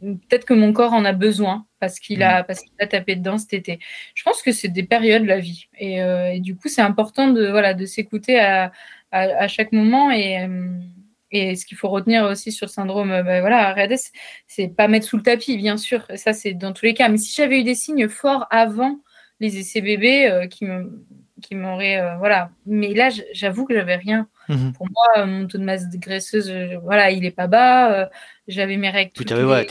peut-être 0.00 0.44
que 0.44 0.54
mon 0.54 0.72
corps 0.72 0.92
en 0.92 1.04
a 1.04 1.12
besoin 1.12 1.66
parce 1.80 2.00
qu'il 2.00 2.22
a, 2.22 2.42
mm. 2.42 2.46
parce 2.46 2.60
qu'il 2.60 2.72
a 2.80 2.86
tapé 2.86 3.16
dedans 3.16 3.38
cet 3.38 3.52
été. 3.52 3.78
Je 4.14 4.22
pense 4.22 4.42
que 4.42 4.52
c'est 4.52 4.68
des 4.68 4.82
périodes 4.82 5.22
de 5.22 5.28
la 5.28 5.40
vie. 5.40 5.66
Et, 5.78 6.02
euh, 6.02 6.32
et 6.32 6.40
du 6.40 6.56
coup, 6.56 6.68
c'est 6.68 6.82
important 6.82 7.28
de, 7.28 7.48
voilà, 7.48 7.74
de 7.74 7.86
s'écouter 7.86 8.38
à, 8.38 8.72
à, 9.10 9.20
à, 9.20 9.48
chaque 9.48 9.72
moment. 9.72 10.10
Et, 10.10 10.40
euh, 10.42 10.68
et 11.30 11.56
ce 11.56 11.66
qu'il 11.66 11.76
faut 11.76 11.88
retenir 11.88 12.24
aussi 12.24 12.52
sur 12.52 12.66
le 12.66 12.70
syndrome 12.70 13.10
bah, 13.10 13.40
voilà, 13.40 13.72
RADS, 13.74 14.12
c'est 14.46 14.68
pas 14.68 14.88
mettre 14.88 15.06
sous 15.06 15.16
le 15.16 15.22
tapis, 15.22 15.56
bien 15.56 15.76
sûr. 15.76 16.06
Ça, 16.16 16.32
c'est 16.32 16.54
dans 16.54 16.72
tous 16.72 16.86
les 16.86 16.94
cas. 16.94 17.08
Mais 17.08 17.18
si 17.18 17.34
j'avais 17.34 17.60
eu 17.60 17.64
des 17.64 17.74
signes 17.74 18.08
forts 18.08 18.46
avant 18.50 19.00
les 19.40 19.58
essais 19.58 19.80
bébés 19.80 20.26
euh, 20.26 20.46
qui 20.46 20.64
me 20.64 21.04
qui 21.40 21.54
m'aurait 21.54 22.00
euh, 22.00 22.16
voilà. 22.16 22.50
Mais 22.66 22.94
là 22.94 23.10
j'avoue 23.32 23.64
que 23.64 23.74
j'avais 23.74 23.96
rien. 23.96 24.28
Mhm. 24.50 24.72
pour 24.72 24.86
moi 24.88 25.26
mon 25.26 25.46
taux 25.46 25.58
de 25.58 25.62
masse 25.62 25.90
graisseuse 25.90 26.50
voilà 26.82 27.10
il 27.10 27.26
est 27.26 27.30
pas 27.30 27.48
bas 27.48 27.92
euh, 27.92 28.06
j'avais 28.46 28.78
mes 28.78 28.88
règles 28.88 29.12
tu 29.12 29.22
n'avais 29.26 29.44
ouais, 29.44 29.66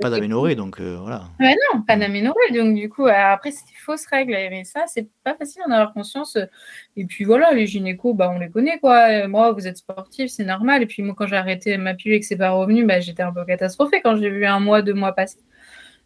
pas 0.00 0.08
d'aménorrhée 0.08 0.54
donc 0.54 0.80
euh, 0.80 0.96
voilà. 0.98 1.24
Ouais, 1.38 1.54
non 1.74 1.82
pas 1.82 1.96
mhm. 1.96 2.00
d'aménorrhée 2.00 2.50
donc 2.54 2.74
du 2.74 2.88
coup 2.88 3.06
après 3.06 3.50
c'était 3.50 3.76
fausses 3.76 4.06
règles 4.06 4.32
mais 4.32 4.64
ça 4.64 4.84
c'est 4.86 5.06
pas 5.22 5.34
facile 5.34 5.60
d'en 5.66 5.74
avoir 5.74 5.92
conscience 5.92 6.38
et 6.96 7.04
puis 7.04 7.24
voilà 7.24 7.52
les 7.52 7.66
gynécos 7.66 8.16
bah 8.16 8.32
on 8.34 8.38
les 8.38 8.48
connaît 8.48 8.78
quoi. 8.78 9.28
Moi 9.28 9.52
vous 9.52 9.66
êtes 9.66 9.76
sportif 9.76 10.30
c'est 10.30 10.44
normal. 10.44 10.82
Et 10.82 10.86
puis 10.86 11.02
moi 11.02 11.14
quand 11.14 11.26
j'ai 11.26 11.36
arrêté 11.36 11.76
ma 11.76 11.92
pilule 11.92 12.16
et 12.16 12.20
que 12.20 12.26
c'est 12.26 12.36
pas 12.36 12.52
revenu 12.52 12.86
bah, 12.86 13.00
j'étais 13.00 13.22
un 13.22 13.34
peu 13.34 13.44
catastrophée 13.44 14.00
quand 14.02 14.16
j'ai 14.16 14.30
vu 14.30 14.46
un 14.46 14.60
mois 14.60 14.80
deux 14.80 14.94
mois 14.94 15.12
passer 15.12 15.40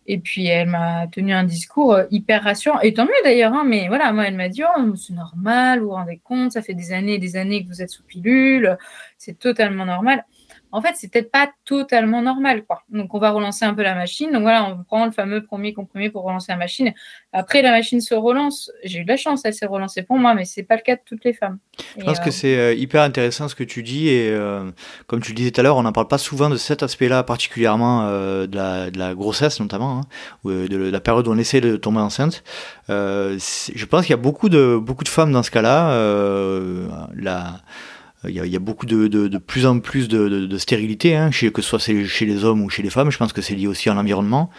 et 0.06 0.18
puis 0.18 0.46
elle 0.46 0.68
m'a 0.68 1.06
tenu 1.08 1.32
un 1.32 1.44
discours 1.44 1.94
euh, 1.94 2.04
hyper 2.10 2.42
rassurant. 2.44 2.80
Et 2.80 2.94
tant 2.94 3.04
mieux 3.04 3.22
d'ailleurs, 3.24 3.52
hein, 3.52 3.64
mais 3.66 3.88
voilà, 3.88 4.12
moi 4.12 4.26
elle 4.26 4.36
m'a 4.36 4.48
dit 4.48 4.62
Oh, 4.64 4.94
c'est 4.96 5.14
normal, 5.14 5.80
vous 5.80 5.86
vous 5.86 5.92
rendez 5.92 6.20
compte, 6.22 6.52
ça 6.52 6.62
fait 6.62 6.74
des 6.74 6.92
années 6.92 7.14
et 7.14 7.18
des 7.18 7.36
années 7.36 7.62
que 7.64 7.68
vous 7.68 7.82
êtes 7.82 7.90
sous 7.90 8.04
pilule, 8.04 8.76
c'est 9.18 9.38
totalement 9.38 9.84
normal 9.84 10.24
en 10.72 10.82
fait, 10.82 10.94
c'est 10.94 11.10
peut-être 11.10 11.30
pas 11.30 11.50
totalement 11.64 12.22
normal, 12.22 12.64
quoi. 12.64 12.82
Donc, 12.88 13.14
on 13.14 13.18
va 13.18 13.30
relancer 13.30 13.64
un 13.64 13.74
peu 13.74 13.82
la 13.82 13.94
machine. 13.94 14.30
Donc, 14.32 14.42
voilà, 14.42 14.64
on 14.64 14.82
prend 14.82 15.04
le 15.04 15.12
fameux 15.12 15.44
premier 15.44 15.72
comprimé 15.72 16.10
pour 16.10 16.24
relancer 16.24 16.52
la 16.52 16.58
machine. 16.58 16.92
Après, 17.32 17.62
la 17.62 17.70
machine 17.70 18.00
se 18.00 18.14
relance. 18.14 18.70
J'ai 18.84 19.00
eu 19.00 19.04
de 19.04 19.08
la 19.08 19.16
chance, 19.16 19.42
elle 19.44 19.54
s'est 19.54 19.66
relancée 19.66 20.02
pour 20.02 20.18
moi, 20.18 20.34
mais 20.34 20.44
c'est 20.44 20.64
pas 20.64 20.76
le 20.76 20.82
cas 20.82 20.96
de 20.96 21.00
toutes 21.04 21.24
les 21.24 21.32
femmes. 21.32 21.58
Je 21.98 22.04
pense 22.04 22.18
que 22.18 22.28
euh, 22.28 22.32
c'est 22.32 22.56
euh, 22.56 22.74
hyper 22.74 23.02
intéressant 23.02 23.48
ce 23.48 23.54
que 23.54 23.64
tu 23.64 23.82
dis 23.82 24.08
et 24.08 24.30
euh, 24.30 24.70
comme 25.06 25.20
tu 25.20 25.30
le 25.30 25.36
disais 25.36 25.50
tout 25.50 25.60
à 25.60 25.62
l'heure, 25.62 25.76
on 25.76 25.82
n'en 25.82 25.92
parle 25.92 26.08
pas 26.08 26.18
souvent 26.18 26.50
de 26.50 26.56
cet 26.56 26.82
aspect-là, 26.82 27.22
particulièrement 27.22 28.06
de, 28.06 28.56
la, 28.56 29.14
grossesse 29.14 29.60
notamment, 29.60 30.00
hein, 30.00 30.00
ou 30.44 30.50
de, 30.50 30.76
la 30.76 31.00
période 31.00 31.28
où 31.28 31.32
on 31.32 31.38
essaie 31.38 31.60
de 31.60 31.76
tomber 31.76 32.00
enceinte. 32.00 32.42
je 32.88 33.84
pense 33.84 34.02
qu'il 34.02 34.10
y 34.10 34.14
a 34.14 34.22
beaucoup 34.22 34.48
de 34.48 34.78
beaucoup 34.80 35.04
de 35.04 35.08
femmes 35.08 35.32
dans 35.32 35.42
ce 35.42 35.50
cas-là. 35.50 35.90
la 37.14 37.60
il 38.28 38.34
y, 38.34 38.56
a, 38.56 38.58
beaucoup 38.58 38.86
de, 38.86 39.06
de, 39.08 39.38
plus 39.38 39.66
en 39.66 39.80
plus 39.80 40.08
de, 40.08 40.58
stérilité, 40.58 41.16
hein, 41.16 41.30
que 41.30 41.62
ce 41.62 41.68
soit 41.68 41.78
chez 41.78 42.26
les 42.26 42.44
hommes 42.44 42.62
ou 42.62 42.70
chez 42.70 42.82
les 42.82 42.90
femmes. 42.90 43.10
Je 43.10 43.18
pense 43.18 43.32
que 43.32 43.42
c'est 43.42 43.54
lié 43.54 43.66
aussi 43.66 43.88
à 43.88 43.94
l'environnement 43.94 44.50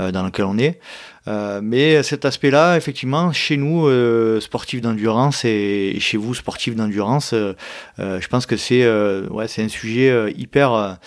euh, 0.00 0.12
dans 0.12 0.22
lequel 0.22 0.44
on 0.44 0.58
est. 0.58 0.80
Euh, 1.28 1.60
mais 1.62 2.02
cet 2.02 2.24
aspect-là, 2.24 2.76
effectivement, 2.76 3.32
chez 3.32 3.56
nous, 3.56 3.86
euh, 3.86 4.40
sportifs 4.40 4.80
d'endurance 4.80 5.44
et, 5.44 5.96
chez 5.98 6.16
vous, 6.16 6.34
sportifs 6.34 6.76
d'endurance, 6.76 7.34
je 7.98 8.28
pense 8.28 8.46
que 8.46 8.56
c'est 8.56 8.86
ouais, 9.28 9.46
un 9.58 9.68
sujet 9.68 10.32
hyper 10.36 10.98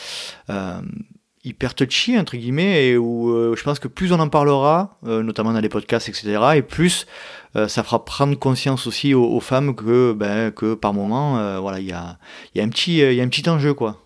hyper 1.46 1.74
touchy 1.74 2.20
entre 2.20 2.36
guillemets 2.36 2.88
et 2.88 2.98
où 2.98 3.56
je 3.56 3.64
pense 3.64 3.80
que 3.80 3.88
plus 3.88 4.12
on 4.12 4.20
en 4.20 4.28
parlera, 4.28 5.00
notamment 5.04 5.54
dans 5.54 5.62
les 5.62 5.70
podcasts, 5.70 6.10
etc., 6.10 6.38
et 6.56 6.62
plus 6.62 7.08
euh, 7.56 7.68
ça 7.68 7.84
fera 7.84 8.06
prendre 8.06 8.38
conscience 8.38 8.86
aussi 8.86 9.14
aux, 9.14 9.40
femmes 9.40 9.76
que, 9.76 10.14
ben, 10.14 10.52
que 10.52 10.76
par 10.76 10.94
moment, 10.94 11.40
euh, 11.40 11.60
voilà, 11.60 11.80
il 11.80 11.88
y 11.88 11.94
a, 11.94 12.20
y, 12.54 12.60
a 12.60 12.64
un 12.64 12.70
petit, 12.70 12.98
y 12.98 13.22
a 13.22 13.24
un 13.24 13.28
petit 13.28 13.50
enjeu, 13.50 13.74
quoi. 13.74 14.06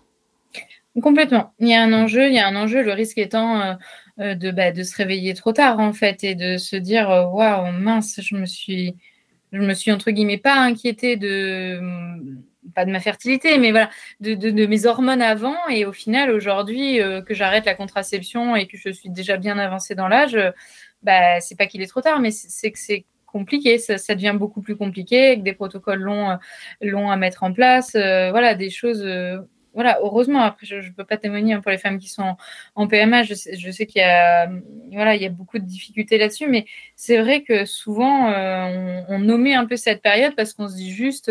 Complètement. 1.02 1.52
Il 1.58 1.68
y 1.68 1.74
a 1.74 1.82
un 1.82 1.92
enjeu, 1.92 2.28
il 2.28 2.34
y 2.34 2.38
a 2.38 2.46
un 2.46 2.56
enjeu, 2.56 2.82
le 2.82 2.92
risque 2.92 3.18
étant 3.18 3.76
euh, 4.20 4.34
de, 4.34 4.50
bah, 4.50 4.70
de 4.70 4.82
se 4.82 4.96
réveiller 4.96 5.34
trop 5.34 5.52
tard, 5.52 5.80
en 5.80 5.92
fait, 5.92 6.24
et 6.24 6.34
de 6.34 6.56
se 6.56 6.76
dire, 6.76 7.08
waouh, 7.08 7.72
mince, 7.72 8.20
je 8.22 8.36
me 8.36 8.46
suis, 8.46 8.94
je 9.52 9.60
me 9.60 9.74
suis, 9.74 9.92
entre 9.92 10.10
guillemets, 10.10 10.38
pas 10.38 10.56
inquiétée 10.56 11.16
de 11.16 11.80
pas 12.74 12.86
de 12.86 12.90
ma 12.90 12.98
fertilité, 12.98 13.58
mais 13.58 13.72
voilà, 13.72 13.90
de, 14.20 14.34
de, 14.34 14.66
mes 14.66 14.86
hormones 14.86 15.20
avant. 15.20 15.54
Et 15.68 15.84
au 15.84 15.92
final, 15.92 16.30
aujourd'hui, 16.30 16.98
que 17.26 17.34
j'arrête 17.34 17.66
la 17.66 17.74
contraception 17.74 18.56
et 18.56 18.66
que 18.66 18.78
je 18.78 18.88
suis 18.88 19.10
déjà 19.10 19.36
bien 19.36 19.58
avancée 19.58 19.94
dans 19.94 20.08
l'âge, 20.08 20.38
bah, 21.02 21.40
c'est 21.40 21.56
pas 21.56 21.66
qu'il 21.66 21.82
est 21.82 21.86
trop 21.86 22.00
tard, 22.00 22.20
mais 22.20 22.30
c'est 22.30 22.72
que 22.72 22.78
c'est 22.78 23.04
compliqué, 23.34 23.78
ça, 23.78 24.14
devient 24.14 24.36
beaucoup 24.38 24.62
plus 24.62 24.76
compliqué, 24.76 25.26
avec 25.26 25.42
des 25.42 25.54
protocoles 25.54 26.00
longs, 26.00 26.30
euh, 26.30 26.36
longs 26.80 27.10
à 27.10 27.16
mettre 27.16 27.42
en 27.42 27.52
place, 27.52 27.96
euh, 27.96 28.30
voilà, 28.30 28.54
des 28.54 28.70
choses. 28.70 29.02
Euh, 29.04 29.38
voilà, 29.74 29.98
heureusement, 30.02 30.40
après, 30.42 30.66
je 30.66 30.76
ne 30.76 30.90
peux 30.96 31.04
pas 31.04 31.16
témoigner 31.16 31.52
hein, 31.54 31.60
pour 31.60 31.72
les 31.72 31.78
femmes 31.78 31.98
qui 31.98 32.08
sont 32.08 32.36
en 32.76 32.86
PMA, 32.86 33.24
je 33.24 33.34
sais, 33.34 33.56
je 33.56 33.70
sais 33.72 33.86
qu'il 33.86 34.02
y 34.02 34.04
a, 34.04 34.48
voilà, 34.92 35.16
il 35.16 35.22
y 35.22 35.26
a 35.26 35.30
beaucoup 35.30 35.58
de 35.58 35.64
difficultés 35.64 36.16
là-dessus, 36.16 36.46
mais 36.46 36.64
c'est 36.94 37.20
vrai 37.20 37.42
que 37.42 37.64
souvent, 37.64 38.30
on, 38.30 39.04
on, 39.08 39.18
nommait 39.18 39.54
un 39.54 39.66
peu 39.66 39.76
cette 39.76 40.00
période 40.00 40.36
parce 40.36 40.54
qu'on 40.54 40.68
se 40.68 40.76
dit 40.76 40.92
juste, 40.92 41.28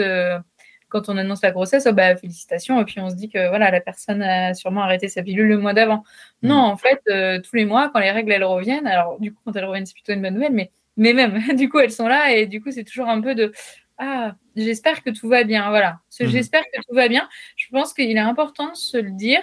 quand 0.90 1.08
on 1.08 1.18
annonce 1.18 1.42
la 1.42 1.52
grossesse, 1.52 1.88
oh, 1.90 1.94
bah, 1.94 2.18
félicitations, 2.18 2.82
et 2.82 2.86
puis 2.86 3.00
on 3.00 3.10
se 3.10 3.16
dit 3.16 3.30
que 3.30 3.48
voilà, 3.48 3.72
la 3.72 3.80
personne 3.80 4.22
a 4.22 4.54
sûrement 4.54 4.82
arrêté 4.84 5.08
sa 5.08 5.24
pilule 5.24 5.48
le 5.48 5.58
mois 5.58 5.74
d'avant. 5.74 6.04
Non, 6.42 6.64
mmh. 6.68 6.72
en 6.74 6.78
fait, 6.78 7.02
tous 7.44 7.56
les 7.56 7.64
mois, 7.64 7.92
quand 7.94 8.02
les 8.02 8.12
règles, 8.12 8.34
elles 8.34 8.44
reviennent, 8.44 8.88
alors 8.88 9.22
du 9.22 9.34
coup, 9.34 9.40
quand 9.46 9.56
elles 9.56 9.64
reviennent, 9.64 9.86
c'est 9.86 9.94
plutôt 9.94 10.12
une 10.12 10.22
bonne 10.22 10.34
nouvelle, 10.34 10.52
mais 10.52 10.70
mais 10.98 11.14
même, 11.14 11.40
du 11.56 11.70
coup, 11.70 11.80
elles 11.80 11.92
sont 11.92 12.08
là 12.08 12.34
et 12.36 12.48
du 12.48 12.62
coup, 12.62 12.72
c'est 12.72 12.84
toujours 12.84 13.10
un 13.10 13.22
peu 13.22 13.36
de 13.36 13.52
Ah, 13.98 14.36
j'espère 14.56 15.04
que 15.04 15.10
tout 15.10 15.28
va 15.28 15.44
bien. 15.44 15.70
Voilà. 15.70 16.00
Ce 16.10 16.24
mhm. 16.24 16.30
j'espère 16.30 16.64
que 16.64 16.82
tout 16.88 16.96
va 16.96 17.08
bien. 17.08 17.28
Je 17.56 17.68
pense 17.72 17.94
qu'il 17.94 18.12
est 18.12 18.20
important 18.20 18.72
de 18.72 18.76
se 18.76 18.98
le 18.98 19.12
dire 19.12 19.42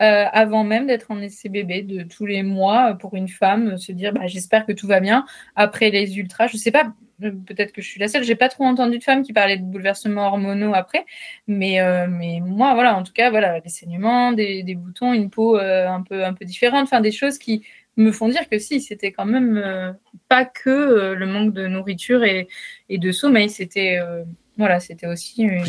euh, 0.00 0.26
avant 0.32 0.62
même 0.62 0.86
d'être 0.86 1.10
en 1.10 1.20
bébé, 1.50 1.82
de 1.82 2.04
tous 2.04 2.24
les 2.24 2.44
mois 2.44 2.94
pour 2.94 3.16
une 3.16 3.28
femme, 3.28 3.78
se 3.78 3.90
dire 3.90 4.12
bah, 4.12 4.26
J'espère 4.26 4.64
que 4.64 4.72
tout 4.72 4.86
va 4.86 5.00
bien. 5.00 5.26
Après 5.56 5.90
les 5.90 6.18
ultras, 6.18 6.46
je 6.46 6.56
sais 6.56 6.70
pas, 6.70 6.92
peut-être 7.20 7.72
que 7.72 7.82
je 7.82 7.88
suis 7.88 7.98
la 7.98 8.06
seule, 8.06 8.22
j'ai 8.22 8.36
pas 8.36 8.48
trop 8.48 8.64
entendu 8.64 8.98
de 8.98 9.04
femmes 9.04 9.22
qui 9.22 9.32
parlaient 9.32 9.56
de 9.56 9.64
bouleversements 9.64 10.28
hormonaux 10.28 10.72
après, 10.74 11.04
mais, 11.48 11.80
euh, 11.80 12.06
mais 12.08 12.40
moi, 12.40 12.74
voilà, 12.74 12.96
en 12.96 13.02
tout 13.02 13.12
cas, 13.12 13.30
voilà, 13.30 13.60
des 13.60 13.68
saignements, 13.68 14.32
des, 14.32 14.62
des 14.62 14.76
boutons, 14.76 15.12
une 15.12 15.30
peau 15.30 15.58
euh, 15.58 15.88
un, 15.88 16.02
peu, 16.02 16.24
un 16.24 16.32
peu 16.32 16.44
différente, 16.44 16.84
enfin 16.84 17.00
des 17.00 17.10
choses 17.10 17.38
qui 17.38 17.64
me 17.98 18.12
font 18.12 18.28
dire 18.28 18.48
que 18.48 18.58
si, 18.58 18.80
c'était 18.80 19.12
quand 19.12 19.26
même 19.26 19.56
euh, 19.56 19.92
pas 20.28 20.44
que 20.44 20.70
euh, 20.70 21.14
le 21.14 21.26
manque 21.26 21.52
de 21.52 21.66
nourriture 21.66 22.24
et, 22.24 22.48
et 22.88 22.98
de 22.98 23.12
sommeil, 23.12 23.50
c'était 23.50 23.98
euh, 24.00 24.24
voilà, 24.56 24.80
c'était 24.80 25.06
aussi 25.06 25.42
une, 25.42 25.64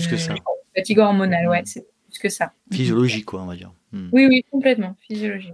fatigue 0.75 0.99
hormonale, 0.99 1.49
ouais, 1.49 1.61
c'est 1.65 1.85
plus 2.07 2.19
que 2.19 2.29
ça. 2.29 2.53
Physiologique, 2.71 3.25
quoi, 3.25 3.41
on 3.41 3.47
va 3.47 3.55
dire. 3.55 3.71
Hmm. 3.91 4.09
Oui, 4.11 4.27
oui, 4.27 4.45
complètement, 4.51 4.95
physiologique. 5.07 5.53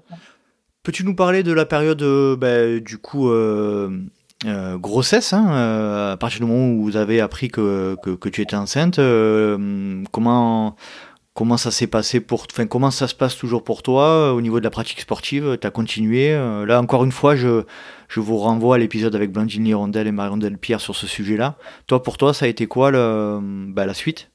Peux-tu 0.83 1.03
nous 1.03 1.15
parler 1.15 1.41
de 1.41 1.51
la 1.51 1.65
période, 1.65 2.03
bah, 2.37 2.79
du 2.79 2.97
coup, 2.97 3.31
grossesse, 4.75 5.33
hein, 5.33 6.11
à 6.11 6.17
partir 6.17 6.41
du 6.41 6.45
moment 6.45 6.67
où 6.69 6.83
vous 6.83 6.97
avez 6.97 7.21
appris 7.21 7.47
que, 7.47 7.95
que, 8.03 8.11
que 8.11 8.29
tu 8.29 8.41
étais 8.41 8.55
enceinte, 8.55 8.99
comment 10.11 10.75
comment 11.35 11.57
ça 11.57 11.69
s'est 11.69 11.85
passé 11.85 12.19
pour, 12.19 12.47
enfin, 12.51 12.65
comment 12.65 12.89
ça 12.89 13.07
se 13.07 13.13
passe 13.13 13.37
toujours 13.37 13.63
pour 13.63 13.83
toi 13.83 14.33
au 14.33 14.41
niveau 14.41 14.57
de 14.59 14.63
la 14.63 14.71
pratique 14.71 15.01
sportive 15.01 15.59
Tu 15.61 15.67
as 15.67 15.71
continué. 15.71 16.31
là, 16.65 16.81
encore 16.81 17.03
une 17.03 17.11
fois, 17.11 17.35
je, 17.35 17.63
je 18.07 18.19
vous 18.19 18.37
renvoie 18.37 18.75
à 18.75 18.77
l'épisode 18.79 19.15
avec 19.15 19.31
Blandine 19.31 19.67
Hirondelle 19.67 20.07
et 20.07 20.11
Marion 20.11 20.37
Delpierre 20.37 20.81
sur 20.81 20.95
ce 20.95 21.05
sujet-là. 21.05 21.57
Toi, 21.85 22.01
pour 22.01 22.17
toi, 22.17 22.33
ça 22.33 22.45
a 22.45 22.47
été 22.47 22.65
quoi 22.65 22.89
le, 22.89 23.39
bah, 23.69 23.85
la 23.85 23.93
suite? 23.93 24.31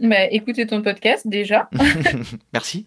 Bah, 0.00 0.24
écoutez 0.30 0.66
ton 0.66 0.80
podcast 0.80 1.28
déjà. 1.28 1.68
Merci. 2.54 2.86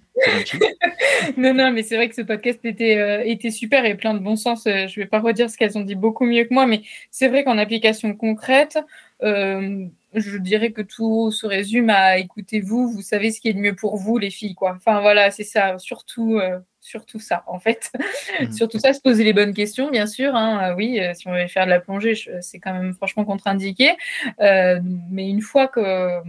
non, 1.37 1.53
non, 1.53 1.71
mais 1.71 1.83
c'est 1.83 1.95
vrai 1.95 2.09
que 2.09 2.15
ce 2.15 2.23
podcast 2.23 2.59
était, 2.63 2.97
euh, 2.97 3.21
était 3.23 3.51
super 3.51 3.85
et 3.85 3.95
plein 3.95 4.15
de 4.15 4.19
bon 4.19 4.35
sens. 4.35 4.65
Euh, 4.65 4.87
je 4.87 4.99
ne 4.99 5.05
vais 5.05 5.09
pas 5.09 5.19
redire 5.19 5.49
ce 5.49 5.57
qu'elles 5.57 5.77
ont 5.77 5.83
dit 5.83 5.95
beaucoup 5.95 6.25
mieux 6.25 6.45
que 6.45 6.53
moi, 6.53 6.65
mais 6.65 6.81
c'est 7.11 7.27
vrai 7.27 7.43
qu'en 7.43 7.59
application 7.59 8.15
concrète, 8.15 8.79
euh, 9.21 9.85
je 10.15 10.37
dirais 10.37 10.71
que 10.71 10.81
tout 10.81 11.31
se 11.31 11.45
résume 11.45 11.89
à 11.89 12.17
écoutez-vous, 12.17 12.89
vous 12.91 13.01
savez 13.01 13.31
ce 13.31 13.41
qui 13.41 13.49
est 13.49 13.53
le 13.53 13.59
mieux 13.59 13.75
pour 13.75 13.97
vous, 13.97 14.17
les 14.17 14.29
filles. 14.29 14.55
Quoi. 14.55 14.73
Enfin 14.75 15.01
voilà, 15.01 15.31
c'est 15.31 15.43
ça, 15.43 15.77
surtout, 15.79 16.39
surtout 16.81 17.19
ça, 17.19 17.43
en 17.47 17.59
fait. 17.59 17.91
Surtout 18.51 18.79
ça, 18.79 18.93
se 18.93 19.01
poser 19.01 19.23
les 19.23 19.33
bonnes 19.33 19.53
questions, 19.53 19.89
bien 19.89 20.07
sûr. 20.07 20.35
Hein. 20.35 20.75
oui, 20.75 20.99
si 21.13 21.27
on 21.27 21.33
veut 21.33 21.47
faire 21.47 21.65
de 21.65 21.71
la 21.71 21.79
plongée, 21.79 22.15
c'est 22.41 22.59
quand 22.59 22.73
même 22.73 22.93
franchement 22.93 23.25
contre-indiqué. 23.25 23.91
mais 24.39 25.29
une 25.29 25.41
fois 25.41 25.67
que 25.67 26.21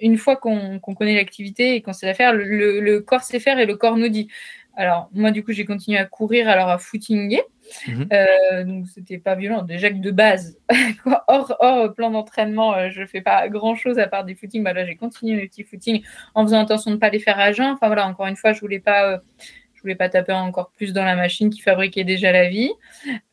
une 0.00 0.16
fois 0.16 0.36
qu'on 0.36 0.78
connaît 0.80 1.14
l'activité 1.14 1.74
et 1.74 1.82
qu'on 1.82 1.92
sait 1.92 2.06
la 2.06 2.14
faire, 2.14 2.32
le, 2.34 2.98
corps 3.00 3.22
sait 3.22 3.40
faire 3.40 3.58
et 3.58 3.66
le 3.66 3.76
corps 3.76 3.96
nous 3.96 4.08
dit. 4.08 4.28
Alors, 4.78 5.10
moi, 5.12 5.32
du 5.32 5.42
coup, 5.42 5.50
j'ai 5.50 5.64
continué 5.64 5.98
à 5.98 6.04
courir, 6.04 6.48
alors 6.48 6.68
à 6.68 6.78
footinguer. 6.78 7.42
Mhm. 7.88 8.08
Euh, 8.12 8.64
donc, 8.64 8.86
c'était 8.86 9.18
pas 9.18 9.34
violent. 9.34 9.62
Déjà 9.62 9.90
que 9.90 9.96
de 9.96 10.12
base, 10.12 10.56
hors, 11.26 11.94
plan 11.96 12.12
d'entraînement, 12.12 12.74
euh, 12.74 12.88
je 12.88 13.04
fais 13.04 13.20
pas 13.20 13.48
grand 13.48 13.74
chose 13.74 13.98
à 13.98 14.06
part 14.06 14.24
des 14.24 14.36
footings. 14.36 14.62
Bah, 14.62 14.72
là, 14.72 14.84
j'ai 14.84 14.94
continué 14.94 15.34
mes 15.34 15.48
petits 15.48 15.64
footings 15.64 16.04
en 16.36 16.44
faisant 16.44 16.60
attention 16.60 16.92
de 16.92 16.94
ne 16.94 17.00
pas 17.00 17.10
les 17.10 17.18
faire 17.18 17.40
à 17.40 17.50
jeun. 17.50 17.72
Enfin, 17.72 17.88
voilà, 17.88 18.06
encore 18.06 18.28
une 18.28 18.36
fois, 18.36 18.52
je 18.52 18.60
voulais 18.60 18.78
pas. 18.78 19.14
Euh, 19.14 19.18
voulais 19.88 19.96
pas 19.96 20.08
taper 20.08 20.32
encore 20.32 20.70
plus 20.76 20.92
dans 20.92 21.04
la 21.04 21.16
machine 21.16 21.50
qui 21.50 21.60
fabriquait 21.60 22.04
déjà 22.04 22.32
la 22.32 22.48
vie. 22.48 22.70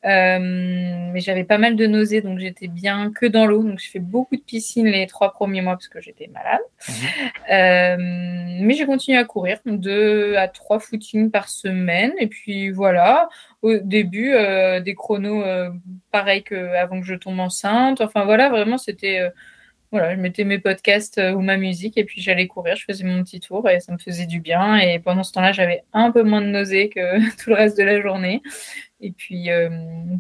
Euh, 0.06 0.40
mais 0.40 1.20
j'avais 1.20 1.44
pas 1.44 1.58
mal 1.58 1.76
de 1.76 1.86
nausées, 1.88 2.22
donc 2.22 2.40
j'étais 2.40 2.68
bien 2.68 3.12
que 3.12 3.26
dans 3.26 3.46
l'eau. 3.46 3.64
Donc 3.64 3.80
j'ai 3.80 3.90
fait 3.90 4.00
beaucoup 4.00 4.36
de 4.36 4.42
piscine 4.42 4.88
les 4.88 5.08
trois 5.08 5.32
premiers 5.32 5.62
mois 5.62 5.74
parce 5.74 5.88
que 5.88 6.02
j'étais 6.02 6.28
malade. 6.28 6.62
Mhm. 6.88 6.96
Euh, 7.52 7.96
mais 8.62 8.74
j'ai 8.74 8.86
continué 8.86 9.18
à 9.18 9.26
courir, 9.26 9.60
deux 9.66 10.36
à 10.36 10.48
trois 10.48 10.80
footings 10.80 11.32
par 11.32 11.50
semaine. 11.50 12.14
Et 12.20 12.28
puis 12.28 12.72
voilà, 12.72 13.28
au 13.62 13.78
début, 13.78 14.34
euh, 14.34 14.80
des 14.80 14.96
chronos 14.96 15.44
pareil 16.12 16.44
qu'avant 16.44 17.02
que 17.02 17.06
je 17.06 17.16
tombe 17.16 17.40
enceinte. 17.40 18.02
Enfin 18.02 18.26
voilà, 18.26 18.50
vraiment, 18.50 18.78
c'était 18.78 19.30
voilà, 19.92 20.16
je 20.16 20.20
mettais 20.20 20.44
mes 20.44 20.60
podcasts 20.60 21.18
euh, 21.18 21.34
ou 21.34 21.42
ma 21.42 21.58
musique 21.58 21.98
et 21.98 22.04
puis 22.04 22.22
j'allais 22.22 22.48
courir, 22.48 22.76
je 22.76 22.84
faisais 22.86 23.04
mon 23.04 23.24
petit 23.24 23.40
tour 23.40 23.70
et 23.70 23.80
ça 23.80 23.92
me 23.94 23.98
faisait 23.98 24.26
du 24.26 24.40
bien. 24.40 24.78
Et 24.78 25.00
pendant 25.00 25.24
ce 25.24 25.32
temps-là, 25.34 25.52
j'avais 25.52 25.84
un 25.94 26.12
peu 26.12 26.24
moins 26.24 26.42
de 26.42 26.48
nausées 26.48 26.90
que 26.90 27.20
tout 27.44 27.50
le 27.50 27.56
reste 27.56 27.78
de 27.78 27.84
la 27.84 28.02
journée. 28.02 28.42
Et 29.02 29.12
puis, 29.12 29.50
euh, 29.52 29.70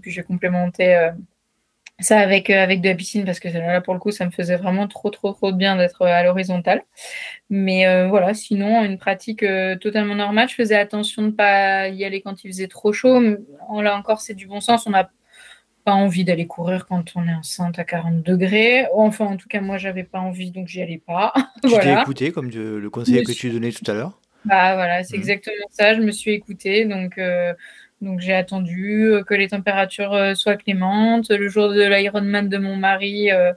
puis 0.01 0.11
j'ai 0.11 0.24
complémenté 0.24 0.95
euh, 0.95 1.11
ça 1.99 2.20
avec, 2.20 2.49
avec 2.49 2.82
de 2.82 2.89
la 2.89 2.95
piscine 2.95 3.26
parce 3.26 3.39
que 3.39 3.47
là, 3.47 3.82
pour 3.82 3.93
le 3.93 3.99
coup, 3.99 4.11
ça 4.11 4.26
me 4.26 4.32
faisait 4.32 4.57
vraiment 4.57 4.88
trop, 4.88 5.09
trop, 5.09 5.32
trop 5.34 5.51
de 5.51 5.57
bien 5.57 5.78
d'être 5.78 6.05
à 6.05 6.24
l'horizontale. 6.24 6.84
Mais 7.49 8.07
voilà, 8.09 8.34
sinon, 8.34 8.84
une 8.84 8.97
pratique 8.97 9.45
totalement 9.80 10.16
normale. 10.16 10.49
Je 10.49 10.55
faisais 10.55 10.76
attention 10.76 11.22
de 11.22 11.28
ne 11.28 11.32
pas 11.32 11.88
y 11.88 12.03
aller 12.03 12.22
quand 12.22 12.43
il 12.43 12.49
faisait 12.49 12.68
trop 12.68 12.91
chaud. 12.91 13.22
Là 13.82 13.97
encore, 13.97 14.20
c'est 14.20 14.34
du 14.34 14.45
bon 14.45 14.59
sens. 14.59 14.88
On 14.88 14.93
a 14.93 15.09
pas 15.86 15.93
envie 15.93 16.25
d'aller 16.25 16.47
courir 16.47 16.88
quand 16.88 17.11
on 17.15 17.27
est 17.27 17.33
enceinte 17.33 17.77
à 17.79 17.83
40 17.83 18.23
degrés. 18.23 18.88
Enfin, 18.93 19.25
en 19.25 19.38
tout 19.38 19.47
cas, 19.47 19.61
moi, 19.61 19.77
j'avais 19.77 20.03
pas 20.03 20.19
envie, 20.19 20.51
donc 20.51 20.67
j'y 20.67 20.81
allais 20.81 21.01
pas. 21.05 21.31
Tu 21.63 21.69
t'es 21.79 21.93
écouté, 21.93 22.31
comme 22.31 22.49
le 22.49 22.89
conseil 22.89 23.23
que 23.23 23.31
tu 23.31 23.49
donnais 23.51 23.71
tout 23.71 23.89
à 23.89 23.93
l'heure? 23.93 24.19
Bah 24.43 24.75
voilà, 24.75 25.03
c'est 25.03 25.15
mhm. 25.15 25.21
exactement 25.21 25.67
ça. 25.69 25.93
Je 25.95 26.01
me 26.01 26.11
suis 26.11 26.31
écoutée, 26.31 26.86
donc, 26.86 27.17
euh, 27.17 27.53
donc 28.02 28.20
j'ai 28.20 28.34
attendu 28.34 29.12
que 29.28 29.34
les 29.34 29.48
températures 29.48 30.14
euh, 30.14 30.36
soient 30.36 30.58
clémentes. 30.58 31.30
Le 31.32 31.48
jour 31.48 31.70
de 31.70 31.82
l'Ironman 31.82 32.50
de 32.50 32.58
mon 32.58 32.76
mari, 32.76 33.32
euh, 33.32 33.54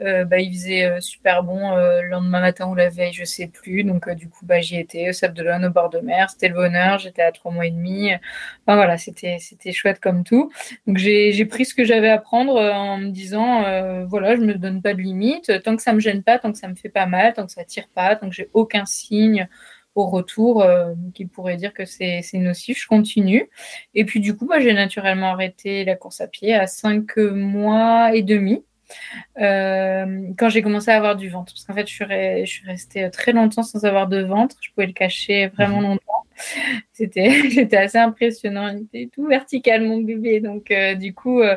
euh, 0.00 0.24
bah, 0.24 0.40
il 0.40 0.52
faisait 0.52 0.84
euh, 0.84 1.00
super 1.00 1.42
bon 1.42 1.76
euh, 1.76 2.02
le 2.02 2.08
lendemain 2.08 2.40
matin 2.40 2.66
ou 2.68 2.74
la 2.74 2.88
veille, 2.88 3.12
je 3.12 3.24
sais 3.24 3.46
plus. 3.48 3.84
Donc 3.84 4.08
du 4.10 4.28
coup, 4.28 4.46
bah, 4.46 4.60
j'y 4.60 4.78
étais 4.78 5.10
au 5.10 5.12
Sable 5.12 5.34
d'Olonne, 5.34 5.64
au 5.66 5.70
bord 5.70 5.90
de 5.90 6.00
mer. 6.00 6.30
C'était 6.30 6.48
le 6.48 6.54
bonheur. 6.54 6.98
J'étais 6.98 7.22
à 7.22 7.32
trois 7.32 7.52
mois 7.52 7.66
et 7.66 7.70
demi. 7.70 8.10
Enfin 8.66 8.76
voilà, 8.76 8.96
c'était 8.98 9.36
c'était 9.38 9.72
chouette 9.72 10.00
comme 10.00 10.24
tout. 10.24 10.50
Donc 10.86 10.96
j'ai 10.96 11.44
pris 11.44 11.64
ce 11.64 11.74
que 11.74 11.84
j'avais 11.84 12.10
à 12.10 12.18
prendre 12.18 12.60
en 12.60 12.98
me 12.98 13.10
disant 13.10 13.62
voilà, 14.06 14.36
je 14.36 14.40
me 14.40 14.54
donne 14.54 14.82
pas 14.82 14.94
de 14.94 15.00
limite. 15.00 15.52
Tant 15.62 15.76
que 15.76 15.82
ça 15.82 15.92
me 15.92 16.00
gêne 16.00 16.22
pas, 16.22 16.38
tant 16.38 16.52
que 16.52 16.58
ça 16.58 16.68
me 16.68 16.74
fait 16.74 16.88
pas 16.88 17.06
mal, 17.06 17.34
tant 17.34 17.46
que 17.46 17.52
ça 17.52 17.64
tire 17.64 17.88
pas, 17.94 18.16
tant 18.16 18.28
que 18.28 18.34
j'ai 18.34 18.48
aucun 18.54 18.84
signe 18.84 19.48
au 19.94 20.06
retour 20.06 20.64
qui 21.14 21.26
pourrait 21.26 21.56
dire 21.56 21.74
que 21.74 21.84
c'est 21.84 22.22
nocif, 22.34 22.80
je 22.80 22.86
continue. 22.86 23.50
Et 23.94 24.04
puis 24.04 24.20
du 24.20 24.36
coup, 24.36 24.46
bah, 24.46 24.60
j'ai 24.60 24.72
naturellement 24.72 25.32
arrêté 25.32 25.84
la 25.84 25.96
course 25.96 26.20
à 26.20 26.28
pied 26.28 26.54
à 26.54 26.66
cinq 26.66 27.16
mois 27.16 28.14
et 28.14 28.22
demi. 28.22 28.64
Euh, 29.40 30.28
quand 30.38 30.48
j'ai 30.48 30.62
commencé 30.62 30.90
à 30.90 30.96
avoir 30.96 31.16
du 31.16 31.28
ventre. 31.28 31.52
Parce 31.52 31.64
qu'en 31.64 31.74
fait, 31.74 31.88
je 31.88 31.94
suis, 31.94 32.06
je 32.06 32.50
suis, 32.50 32.66
restée 32.66 33.10
très 33.10 33.32
longtemps 33.32 33.62
sans 33.62 33.84
avoir 33.84 34.08
de 34.08 34.22
ventre. 34.22 34.56
Je 34.60 34.70
pouvais 34.70 34.86
le 34.86 34.92
cacher 34.92 35.48
vraiment 35.48 35.78
mhm. 35.78 35.82
longtemps. 35.82 36.26
C'était 36.92 37.76
assez 37.76 37.98
impressionnant. 37.98 38.68
Il 38.68 38.82
était 38.82 39.10
tout 39.12 39.26
vertical, 39.26 39.82
mon 39.82 39.98
bébé. 39.98 40.40
Donc, 40.40 40.70
euh, 40.70 40.94
du 40.94 41.14
coup, 41.14 41.40
euh, 41.40 41.56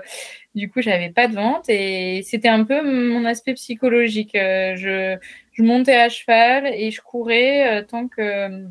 du 0.54 0.70
coup, 0.70 0.82
j'avais 0.82 1.10
pas 1.10 1.28
de 1.28 1.36
ventre. 1.36 1.70
Et 1.70 2.22
c'était 2.24 2.50
un 2.50 2.64
peu 2.64 2.82
mon 2.82 3.26
aspect 3.26 3.54
psychologique. 3.54 4.32
je, 4.34 5.18
je 5.56 5.64
montais 5.64 5.96
à 5.96 6.10
cheval 6.10 6.68
et 6.68 6.92
je 6.92 7.02
courais 7.02 7.84
tant 7.86 8.08
que 8.08 8.68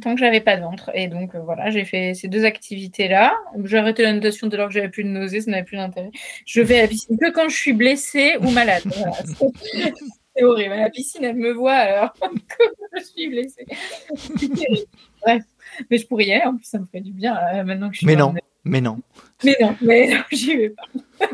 tant 0.00 0.14
que 0.14 0.20
j'avais 0.20 0.40
pas 0.40 0.56
de 0.56 0.62
ventre. 0.62 0.90
Et 0.94 1.08
donc 1.08 1.34
euh, 1.34 1.40
voilà, 1.40 1.70
j'ai 1.70 1.84
fait 1.84 2.14
ces 2.14 2.28
deux 2.28 2.44
activités-là. 2.44 3.34
J'ai 3.64 3.78
arrêté 3.78 4.02
la 4.02 4.12
natation 4.12 4.46
dès 4.46 4.56
lors 4.56 4.68
que 4.68 4.74
j'avais 4.74 4.88
plus 4.88 5.04
de 5.04 5.08
nausées, 5.08 5.40
ça 5.40 5.50
n'avait 5.50 5.64
plus 5.64 5.76
d'intérêt. 5.76 6.10
Je 6.46 6.60
vais 6.60 6.78
à 6.78 6.82
la 6.82 6.88
piscine 6.88 7.18
que 7.18 7.30
quand 7.30 7.48
je 7.48 7.56
suis 7.56 7.72
blessée 7.72 8.36
ou 8.40 8.50
malade. 8.50 8.82
c'est 10.36 10.44
horrible. 10.44 10.74
La 10.74 10.90
piscine, 10.90 11.24
elle 11.24 11.36
me 11.36 11.52
voit 11.52 11.74
alors 11.74 12.12
que 12.20 12.64
je 12.96 13.04
suis 13.04 13.28
blessée. 13.28 13.66
Bref, 15.22 15.42
mais 15.90 15.98
je 15.98 16.06
pourrais 16.06 16.24
y 16.26 16.32
aller. 16.32 16.44
En 16.44 16.56
plus, 16.56 16.66
ça 16.66 16.78
me 16.78 16.86
ferait 16.86 17.00
du 17.00 17.12
bien 17.12 17.36
euh, 17.36 17.64
maintenant 17.64 17.88
que 17.88 17.94
je 17.94 17.98
suis. 17.98 18.06
Mais 18.06 18.16
non. 18.16 18.34
Mais 18.68 18.80
non. 18.80 19.00
Mais 19.44 19.56
non, 19.60 19.74
mais 19.80 20.08
non, 20.08 20.22
j'y 20.32 20.56
vais 20.56 20.70
pas. 20.70 20.82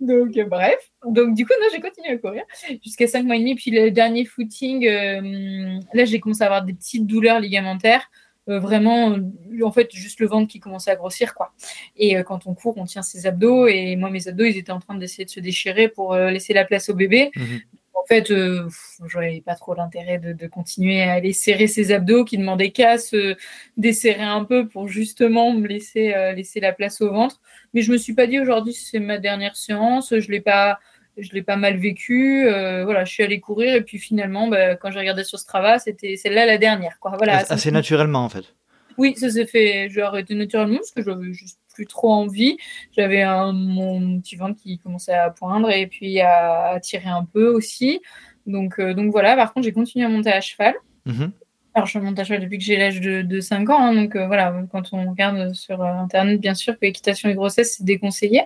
donc, 0.00 0.38
bref. 0.48 0.90
Donc, 1.06 1.34
du 1.34 1.44
coup, 1.44 1.52
non, 1.60 1.68
j'ai 1.72 1.80
continué 1.80 2.08
à 2.08 2.18
courir 2.18 2.44
jusqu'à 2.84 3.06
5 3.06 3.24
mois 3.24 3.36
et 3.36 3.40
demi. 3.40 3.54
Puis, 3.54 3.70
le 3.70 3.90
dernier 3.90 4.24
footing, 4.24 4.86
euh, 4.86 5.80
là, 5.92 6.04
j'ai 6.04 6.20
commencé 6.20 6.42
à 6.42 6.46
avoir 6.46 6.64
des 6.64 6.74
petites 6.74 7.06
douleurs 7.06 7.40
ligamentaires. 7.40 8.10
Euh, 8.48 8.58
vraiment, 8.58 9.12
euh, 9.12 9.64
en 9.64 9.72
fait, 9.72 9.88
juste 9.92 10.20
le 10.20 10.26
ventre 10.26 10.48
qui 10.50 10.60
commençait 10.60 10.90
à 10.90 10.96
grossir, 10.96 11.34
quoi. 11.34 11.52
Et 11.96 12.16
quand 12.24 12.46
on 12.46 12.54
court, 12.54 12.76
on 12.76 12.84
tient 12.84 13.02
ses 13.02 13.26
abdos. 13.26 13.66
Et 13.66 13.96
moi, 13.96 14.10
mes 14.10 14.28
abdos, 14.28 14.44
ils 14.44 14.58
étaient 14.58 14.72
en 14.72 14.80
train 14.80 14.94
d'essayer 14.94 15.24
de 15.24 15.30
se 15.30 15.40
déchirer 15.40 15.88
pour 15.88 16.14
laisser 16.14 16.52
la 16.52 16.64
place 16.64 16.88
au 16.88 16.94
bébé. 16.94 17.30
Mhm 17.36 17.60
en 17.94 18.04
fait, 18.06 18.30
euh, 18.30 18.68
je 19.06 19.40
pas 19.40 19.54
trop 19.54 19.74
l'intérêt 19.74 20.18
de, 20.18 20.46
continuer 20.46 21.02
à 21.02 21.12
aller 21.12 21.32
serrer 21.32 21.66
ses 21.66 21.92
abdos 21.92 22.24
qui 22.24 22.38
demandaient 22.38 22.70
qu'à 22.70 22.98
se 22.98 23.36
desserrer 23.76 24.22
un 24.22 24.44
peu 24.44 24.66
pour 24.66 24.88
justement 24.88 25.52
me 25.52 25.66
laisser, 25.66 26.14
euh, 26.14 26.32
laisser 26.32 26.60
la 26.60 26.72
place 26.72 27.00
au 27.00 27.10
ventre. 27.10 27.40
Mais 27.74 27.82
je 27.82 27.92
me 27.92 27.96
suis 27.96 28.14
pas 28.14 28.26
dit 28.26 28.40
aujourd'hui 28.40 28.72
c'est 28.72 28.98
ma 28.98 29.18
dernière 29.18 29.56
séance, 29.56 30.18
je 30.18 30.30
l'ai 30.30 30.40
pas 30.40 30.78
je 31.18 31.30
l'ai 31.32 31.42
pas 31.42 31.56
mal 31.56 31.76
vécu. 31.76 32.46
Euh, 32.46 32.84
voilà, 32.84 33.04
je 33.04 33.12
suis 33.12 33.22
allée 33.22 33.40
courir 33.40 33.74
et 33.74 33.82
puis 33.82 33.98
finalement, 33.98 34.48
bah, 34.48 34.76
quand 34.76 34.90
j'ai 34.90 34.98
regardé 34.98 35.24
sur 35.24 35.38
Strava, 35.38 35.78
c'était 35.78 36.16
celle-là 36.16 36.46
la 36.46 36.58
dernière. 36.58 36.98
Quoi. 37.00 37.14
Voilà, 37.18 37.44
assez 37.48 37.70
naturellement 37.70 38.24
en 38.24 38.28
fait. 38.30 38.54
Oui, 38.98 39.14
ça 39.16 39.30
s'est 39.30 39.46
fait. 39.46 39.88
J'ai 39.90 40.02
arrêté 40.02 40.34
naturellement 40.34 40.76
parce 40.76 40.90
que 40.90 41.02
j'avais 41.02 41.32
juste 41.32 41.58
plus 41.72 41.86
trop 41.86 42.12
envie. 42.12 42.56
J'avais 42.96 43.24
mon 43.52 44.20
petit 44.20 44.36
ventre 44.36 44.60
qui 44.60 44.78
commençait 44.78 45.14
à 45.14 45.30
poindre 45.30 45.70
et 45.70 45.86
puis 45.86 46.20
à, 46.20 46.78
tirer 46.82 47.08
un 47.08 47.24
peu 47.24 47.48
aussi. 47.48 48.00
Donc, 48.46 48.78
euh, 48.78 48.94
donc 48.94 49.12
voilà, 49.12 49.36
par 49.36 49.52
contre, 49.52 49.64
j'ai 49.64 49.72
continué 49.72 50.04
à 50.04 50.08
monter 50.08 50.32
à 50.32 50.40
cheval. 50.40 50.74
Mhm. 51.06 51.32
Alors, 51.74 51.86
je 51.86 51.98
monte 51.98 52.18
à 52.18 52.24
cheval 52.24 52.42
depuis 52.42 52.58
que 52.58 52.64
j'ai 52.64 52.76
l'âge 52.76 53.00
de, 53.00 53.40
5 53.40 53.70
ans. 53.70 53.78
Hein, 53.78 53.94
donc, 53.94 54.16
euh, 54.16 54.26
voilà, 54.26 54.54
quand 54.70 54.92
on 54.92 55.08
regarde 55.10 55.54
sur 55.54 55.82
Internet, 55.82 56.40
bien 56.40 56.54
sûr 56.54 56.74
que 56.74 56.80
l'équitation 56.82 57.30
et 57.30 57.34
grossesse, 57.34 57.76
c'est 57.78 57.84
déconseillé. 57.84 58.42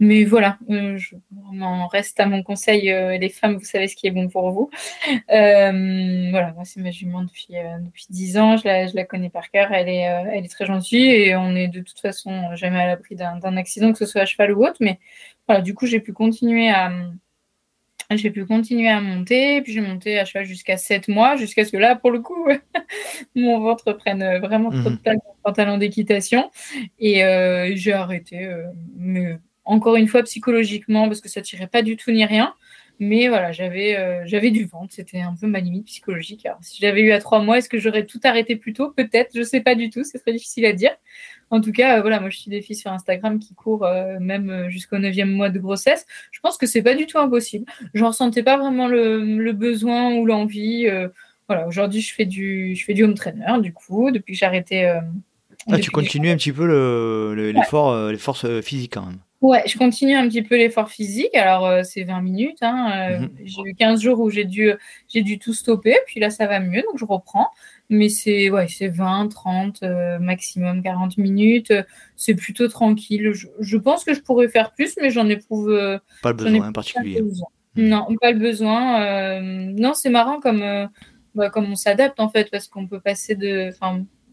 Mais 0.00 0.24
voilà, 0.24 0.58
euh, 0.70 0.96
je 0.96 1.14
m'en 1.30 1.86
reste 1.86 2.18
à 2.18 2.26
mon 2.26 2.42
conseil. 2.42 2.90
Euh, 2.90 3.16
les 3.16 3.28
femmes, 3.28 3.56
vous 3.56 3.64
savez 3.64 3.86
ce 3.86 3.94
qui 3.94 4.06
est 4.06 4.10
bon 4.10 4.28
pour 4.28 4.50
vous. 4.50 4.70
Euh, 5.30 6.30
voilà, 6.30 6.52
moi, 6.54 6.64
c'est 6.64 6.80
ma 6.80 6.90
jument 6.90 7.22
depuis, 7.22 7.54
depuis 7.80 8.06
10 8.10 8.38
ans. 8.38 8.56
Je 8.56 8.64
la, 8.64 8.86
je 8.86 8.96
la 8.96 9.04
connais 9.04 9.30
par 9.30 9.50
cœur. 9.50 9.72
Elle 9.72 9.88
est, 9.88 10.02
elle 10.02 10.44
est 10.44 10.48
très 10.48 10.66
gentille 10.66 11.06
et 11.06 11.36
on 11.36 11.54
est 11.54 11.68
de 11.68 11.80
toute 11.80 12.00
façon 12.00 12.54
jamais 12.56 12.80
à 12.80 12.86
l'abri 12.88 13.14
d'un 13.14 13.56
accident, 13.56 13.92
que 13.92 13.98
ce 13.98 14.06
soit 14.06 14.22
à 14.22 14.26
cheval 14.26 14.52
ou 14.52 14.64
autre. 14.64 14.78
Mais 14.80 14.98
voilà, 15.46 15.62
du 15.62 15.74
coup, 15.74 15.86
j'ai 15.86 16.00
pu 16.00 16.12
continuer 16.12 16.70
à. 16.70 16.92
J'ai 18.10 18.30
pu 18.30 18.44
continuer 18.44 18.90
à 18.90 19.00
monter, 19.00 19.62
puis 19.62 19.72
j'ai 19.72 19.80
monté 19.80 20.18
à 20.18 20.26
cheval 20.26 20.44
jusqu'à 20.44 20.76
7 20.76 21.08
mois, 21.08 21.36
jusqu'à 21.36 21.64
ce 21.64 21.72
que 21.72 21.78
là, 21.78 21.96
pour 21.96 22.10
le 22.10 22.20
coup, 22.20 22.46
mon 23.34 23.58
ventre 23.60 23.92
prenne 23.94 24.38
vraiment 24.40 24.70
trop 24.70 24.90
de 24.90 24.90
mhm. 24.90 24.98
place 24.98 25.16
dans 25.16 25.32
le 25.32 25.42
pantalon 25.42 25.78
d'équitation. 25.78 26.50
Et 26.98 27.22
j'ai 27.76 27.92
arrêté. 27.92 28.48
mais 28.96 29.38
encore 29.64 29.96
une 29.96 30.08
fois 30.08 30.22
psychologiquement 30.22 31.06
parce 31.08 31.20
que 31.20 31.28
ça 31.28 31.40
tirait 31.40 31.66
pas 31.66 31.82
du 31.82 31.96
tout 31.96 32.10
ni 32.10 32.24
rien. 32.24 32.54
Mais 33.00 33.26
voilà, 33.26 33.50
j'avais 33.50 33.96
euh, 33.96 34.22
j'avais 34.24 34.52
du 34.52 34.66
ventre, 34.66 34.94
c'était 34.94 35.20
un 35.20 35.34
peu 35.34 35.48
ma 35.48 35.58
limite 35.58 35.86
psychologique. 35.86 36.46
Alors, 36.46 36.60
si 36.62 36.78
j'avais 36.80 37.00
eu 37.00 37.10
à 37.10 37.18
trois 37.18 37.42
mois, 37.42 37.58
est-ce 37.58 37.68
que 37.68 37.78
j'aurais 37.78 38.06
tout 38.06 38.20
arrêté 38.22 38.54
plus 38.54 38.72
tôt? 38.72 38.92
Peut-être, 38.92 39.30
je 39.34 39.42
sais 39.42 39.60
pas 39.60 39.74
du 39.74 39.90
tout, 39.90 40.04
c'est 40.04 40.20
très 40.20 40.32
difficile 40.32 40.64
à 40.64 40.72
dire. 40.72 40.92
En 41.50 41.60
tout 41.60 41.72
cas, 41.72 42.00
voilà, 42.02 42.20
moi 42.20 42.30
je 42.30 42.38
suis 42.38 42.50
des 42.50 42.62
filles 42.62 42.76
sur 42.76 42.92
Instagram 42.92 43.40
qui 43.40 43.52
courent 43.54 43.88
même 44.20 44.68
jusqu'au 44.68 44.98
neuvième 44.98 45.30
mois 45.30 45.50
de 45.50 45.58
grossesse. 45.58 46.06
Je 46.30 46.38
pense 46.38 46.56
que 46.56 46.66
c'est 46.66 46.82
pas 46.82 46.94
du 46.94 47.06
tout 47.06 47.18
impossible. 47.18 47.66
Je 47.94 48.04
ressentais 48.04 48.44
pas 48.44 48.56
vraiment 48.56 48.86
le, 48.86 49.18
le 49.38 49.52
besoin 49.52 50.14
ou 50.14 50.24
l'envie. 50.24 50.86
voilà, 51.48 51.66
aujourd'hui 51.66 52.00
je 52.00 52.14
fais 52.14 52.26
du 52.26 52.76
je 52.76 52.84
fais 52.84 52.94
du 52.94 53.02
home 53.02 53.14
trainer 53.14 53.60
du 53.60 53.72
coup 53.72 54.12
depuis 54.12 54.34
que 54.34 54.38
j'ai 54.38 54.46
arrêté 54.46 55.00
ah, 55.70 55.78
tu 55.78 55.90
continues 55.90 56.30
un 56.30 56.36
petit 56.36 56.52
peu 56.52 56.66
l'effort 57.52 57.94
le, 57.94 58.12
l'effort 58.12 58.44
euh, 58.44 58.60
physique 58.60 58.92
quand 58.94 59.06
même. 59.06 59.18
Ouais, 59.44 59.62
je 59.66 59.76
continue 59.76 60.14
un 60.14 60.26
petit 60.26 60.40
peu 60.40 60.56
l'effort 60.56 60.88
physique. 60.88 61.34
Alors, 61.34 61.66
euh, 61.66 61.82
c'est 61.82 62.02
20 62.02 62.22
minutes. 62.22 62.62
Hein, 62.62 62.92
euh, 62.96 63.18
mhm. 63.18 63.30
J'ai 63.44 63.60
eu 63.66 63.74
15 63.74 64.00
jours 64.00 64.18
où 64.20 64.30
j'ai 64.30 64.46
dû, 64.46 64.72
j'ai 65.06 65.20
dû 65.20 65.38
tout 65.38 65.52
stopper. 65.52 65.98
Puis 66.06 66.18
là, 66.18 66.30
ça 66.30 66.46
va 66.46 66.60
mieux, 66.60 66.80
donc 66.80 66.96
je 66.96 67.04
reprends. 67.04 67.48
Mais 67.90 68.08
c'est 68.08 68.48
ouais, 68.48 68.66
20, 68.80 69.28
30, 69.28 69.82
maximum 70.18 70.82
40 70.82 71.18
minutes. 71.18 71.74
C'est 72.16 72.34
plutôt 72.34 72.68
tranquille. 72.68 73.32
Je, 73.60 73.76
pense 73.76 74.04
que 74.04 74.14
je 74.14 74.22
pourrais 74.22 74.48
faire 74.48 74.72
plus, 74.72 74.96
mais 75.02 75.10
j'en 75.10 75.28
éprouve. 75.28 76.00
pas 76.22 76.30
le 76.30 76.36
besoin 76.36 76.68
en 76.68 76.72
particulier. 76.72 77.20
Mhm. 77.20 77.88
Non, 77.88 78.06
pas 78.18 78.32
le 78.32 78.38
besoin. 78.38 79.42
non, 79.42 79.92
c'est 79.92 80.08
marrant 80.08 80.40
comme, 80.40 80.88
bah, 81.34 81.50
comme 81.50 81.70
on 81.70 81.74
s'adapte 81.74 82.18
en 82.18 82.30
fait, 82.30 82.50
parce 82.50 82.66
qu'on 82.66 82.86
peut 82.86 83.00
passer 83.00 83.34
de 83.34 83.72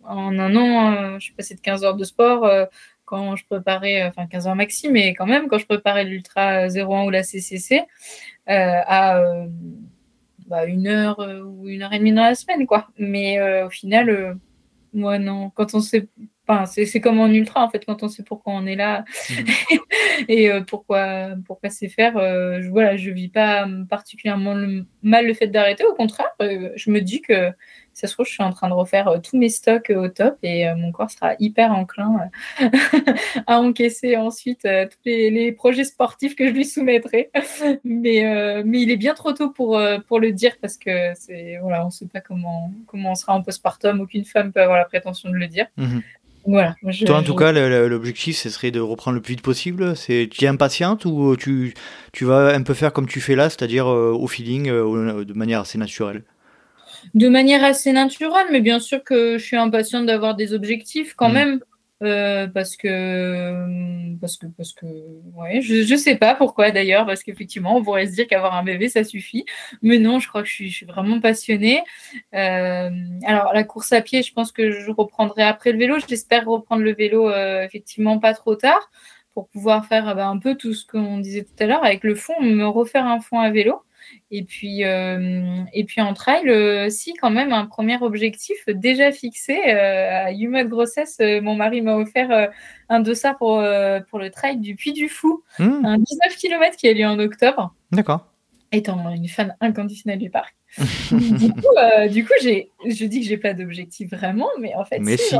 en 0.04 0.40
un 0.40 0.56
an, 0.56 0.94
euh, 0.94 1.20
je 1.20 1.26
suis 1.26 1.34
passée 1.34 1.56
de 1.56 1.62
15 1.62 1.84
heures 1.84 1.96
de 1.96 2.04
sport 2.04 2.46
euh, 2.46 2.66
quand 3.12 3.36
je 3.36 3.46
préparais, 3.46 4.04
euh, 4.04 4.08
enfin 4.08 4.26
15 4.26 4.48
heures 4.48 4.56
maxi, 4.56 4.90
mais 4.90 5.14
quand 5.14 5.26
même, 5.26 5.50
quand 5.50 5.58
je 5.58 5.66
préparais 5.66 6.06
l'Ultra 6.06 6.70
01 6.70 7.06
ou 7.06 7.10
la 7.10 7.24
CCC, 7.24 7.84
à 8.48 9.22
bah, 10.48 10.66
une 10.66 10.88
heure 10.88 11.20
ou 11.46 11.68
une 11.70 11.84
heure 11.84 11.94
et 11.94 12.00
demie 12.00 12.14
dans 12.14 12.24
la 12.24 12.36
semaine, 12.36 12.66
quoi. 12.66 12.88
Mais 12.98 13.40
au 13.64 13.70
final, 13.70 14.38
moi, 14.94 15.20
non. 15.20 15.50
Quand 15.52 15.74
on 15.74 15.80
sait 15.80 16.08
c'est 16.66 17.02
comme 17.02 17.20
en 17.20 17.28
ultra 17.28 17.64
en 17.64 17.70
fait 17.70 17.86
quand 17.86 18.04
on 18.04 18.08
sait 18.08 18.24
pourquoi 18.24 18.54
on 18.54 18.66
est 18.66 18.76
là 18.76 19.04
mhm. 19.30 19.46
et 20.28 20.50
pourquoi 20.68 21.30
pourquoi 21.46 21.70
c'est 21.70 21.90
faire. 21.90 22.14
je, 22.16 22.70
voilà, 22.70 22.98
je 22.98 23.12
vis 23.12 23.30
pas 23.30 23.68
particulièrement 23.90 24.56
mal 25.04 25.28
le 25.28 25.34
fait 25.34 25.48
d'arrêter. 25.48 25.84
Au 25.86 25.94
contraire, 25.94 26.32
je 26.40 26.92
me 26.92 27.02
dis 27.02 27.22
que 27.22 27.52
ça 27.94 28.08
se 28.08 28.14
trouve, 28.14 28.26
je 28.26 28.32
suis 28.32 28.44
en 28.44 28.52
train 28.52 28.70
de 28.70 28.74
refaire 28.74 29.08
euh, 29.08 29.18
tous 29.20 29.38
mes 29.38 29.50
stocks 29.50 29.90
euh, 29.90 30.06
au 30.06 30.08
top 30.08 30.38
et 30.44 30.68
euh, 30.68 30.76
mon 30.76 30.92
corps 30.92 31.12
sera 31.12 31.34
hyper 31.40 31.72
enclin 31.72 32.30
à 33.48 33.60
encaisser 33.60 34.16
ensuite 34.16 34.62
tous 34.62 34.98
les, 35.06 35.52
projets 35.52 35.84
sportifs 35.84 36.36
que 36.36 36.48
je 36.48 36.54
lui 36.54 36.66
soumettrai. 36.66 37.30
mais, 37.84 38.64
mais 38.66 38.82
il 38.82 38.90
est 38.90 38.98
bien 38.98 39.14
trop 39.14 39.34
tôt 39.34 39.50
pour, 39.50 39.80
pour 40.08 40.20
le 40.20 40.32
dire 40.32 40.56
parce 40.62 40.78
que 40.78 41.14
c'est 41.16 41.58
voilà, 41.62 41.84
on 41.84 41.88
ne 41.88 41.92
sait 41.92 42.08
pas 42.08 42.22
comment, 42.22 42.72
comment 42.88 43.12
on 43.12 43.16
sera 43.16 43.34
en 43.34 43.42
postpartum. 43.42 44.00
Aucune 44.00 44.26
femme 44.26 44.52
peut 44.52 44.62
avoir 44.62 44.78
la 44.78 44.86
prétention 44.86 45.30
de 45.30 45.36
le 45.36 45.48
dire. 45.48 45.68
Mhm. 45.78 46.02
Voilà, 46.46 46.76
Toi, 47.06 47.18
en 47.18 47.24
tout 47.24 47.36
cas, 47.36 47.52
l'objectif, 47.52 48.38
ce 48.38 48.50
serait 48.50 48.72
de 48.72 48.80
reprendre 48.80 49.16
le 49.16 49.22
plus 49.22 49.34
vite 49.34 49.44
possible. 49.44 49.94
Tu 50.06 50.28
es 50.42 50.48
impatiente 50.48 51.06
ou 51.06 51.36
tu, 51.36 51.74
tu 52.14 52.26
vas 52.26 52.54
un 52.56 52.64
peu 52.64 52.74
faire 52.74 52.94
comme 52.94 53.08
tu 53.08 53.22
fais 53.22 53.36
là, 53.36 53.50
c'est-à-dire 53.50 53.88
au 53.88 54.28
feeling, 54.28 54.66
de 54.68 55.34
manière 55.34 55.62
assez 55.62 55.78
naturelle? 55.78 56.24
De 57.14 57.30
manière 57.30 57.64
assez 57.64 57.92
naturelle, 57.92 58.48
mais 58.52 58.62
bien 58.62 58.80
sûr 58.80 59.04
que 59.04 59.38
je 59.38 59.44
suis 59.44 59.58
impatiente 59.58 60.06
d'avoir 60.06 60.36
des 60.36 60.54
objectifs 60.54 61.14
quand 61.16 61.30
mm. 61.30 61.34
même. 61.34 61.60
Euh, 62.02 62.48
parce 62.48 62.78
que 62.78 64.16
parce 64.20 64.38
que 64.38 64.48
parce 64.48 64.74
que 64.74 64.88
ouais 65.36 65.62
je 65.62 65.84
je 65.84 65.96
sais 65.96 66.16
pas 66.16 66.34
pourquoi 66.34 66.72
d'ailleurs 66.72 67.06
parce 67.06 67.22
qu'effectivement 67.22 67.76
on 67.78 67.84
pourrait 67.84 68.08
se 68.08 68.14
dire 68.14 68.26
qu'avoir 68.26 68.56
un 68.56 68.64
bébé 68.64 68.90
ça 68.90 69.04
suffit. 69.04 69.46
Mais 69.84 70.00
non 70.00 70.20
je 70.20 70.28
crois 70.28 70.42
que 70.42 70.48
je 70.48 70.66
suis, 70.68 70.86
vraiment 70.86 71.20
passionnée. 71.20 71.84
Euh, 72.34 72.90
alors 73.26 73.54
la 73.54 73.64
course 73.64 73.92
à 73.92 74.02
pied 74.02 74.24
je 74.24 74.34
pense 74.34 74.52
que 74.52 74.72
je 74.72 74.90
reprendrai 74.92 75.44
après 75.44 75.72
le 75.72 75.78
vélo. 75.78 75.98
J'espère 76.08 76.46
reprendre 76.48 76.82
le 76.82 76.94
vélo 76.94 77.30
euh, 77.30 77.64
effectivement 77.64 78.18
pas 78.18 78.34
trop 78.34 78.56
tard 78.56 78.90
pour 79.36 79.48
pouvoir 79.50 79.86
faire 79.86 80.16
bah, 80.16 80.28
un 80.28 80.40
peu 80.40 80.56
tout 80.56 80.74
ce 80.74 80.86
qu'on 80.86 81.20
disait 81.20 81.44
tout 81.44 81.64
à 81.64 81.68
l'heure 81.68 81.84
avec 81.84 82.04
le 82.04 82.16
fond 82.16 82.34
me 82.42 82.66
refaire 82.66 83.06
un 83.06 83.20
fond 83.20 83.40
à 83.40 83.52
vélo 83.52 83.84
et 84.30 84.44
puis, 84.44 84.84
euh, 84.86 85.64
et 85.74 85.84
puis 85.84 86.02
en 86.02 86.14
trail, 86.14 86.48
euh, 86.50 86.90
si 86.90 87.14
quand 87.14 87.30
même 87.30 87.52
un 87.52 87.66
premier 87.66 88.02
objectif 88.02 88.58
déjà 88.68 89.12
fixé. 89.12 89.60
Euh, 89.68 90.26
à 90.28 90.32
8 90.32 90.48
mois 90.48 90.64
de 90.64 90.70
grossesse, 90.70 91.18
mon 91.20 91.56
mari 91.56 91.82
m'a 91.82 91.96
offert 91.96 92.52
un 92.90 93.00
dossard 93.00 93.38
pour, 93.38 93.64
pour 94.10 94.20
le 94.20 94.30
trail 94.30 94.58
du 94.58 94.76
Puy 94.76 94.94
du 94.94 95.10
Fou, 95.10 95.44
hmm. 95.60 95.86
un 95.86 95.98
19 95.98 96.38
km 96.38 96.78
qui 96.78 96.88
a 96.88 96.94
lieu 96.94 97.06
en 97.06 97.20
octobre. 97.20 97.74
D'accord. 97.92 98.28
Étant 98.72 99.10
une 99.10 99.28
fan 99.28 99.56
inconditionnelle 99.60 100.20
du 100.20 100.30
parc. 100.30 100.56
du 101.12 101.52
coup, 101.52 101.76
du 102.10 102.26
coup 102.26 102.34
je 102.42 103.06
dis 103.06 103.22
que 103.22 103.28
j'ai 103.28 103.38
pas 103.38 103.54
d'objectif 103.54 104.10
vraiment, 104.12 104.48
mais 104.60 104.74
en 104.76 104.86
fait, 104.86 105.00
mais 105.00 105.18
si. 105.18 105.36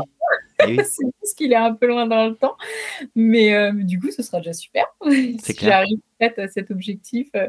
c'est 0.84 1.06
juste 1.20 1.36
qu'il 1.36 1.52
est 1.52 1.56
un 1.56 1.74
peu 1.74 1.86
loin 1.86 2.06
dans 2.06 2.26
le 2.26 2.34
temps. 2.34 2.56
Mais 3.14 3.54
euh, 3.54 3.72
du 3.72 3.98
coup, 4.00 4.10
ce 4.10 4.22
sera 4.22 4.38
déjà 4.38 4.52
super. 4.52 4.84
si 5.10 5.56
j'arrive 5.60 5.98
à 6.20 6.46
cet 6.46 6.70
objectif 6.70 7.28
euh, 7.34 7.48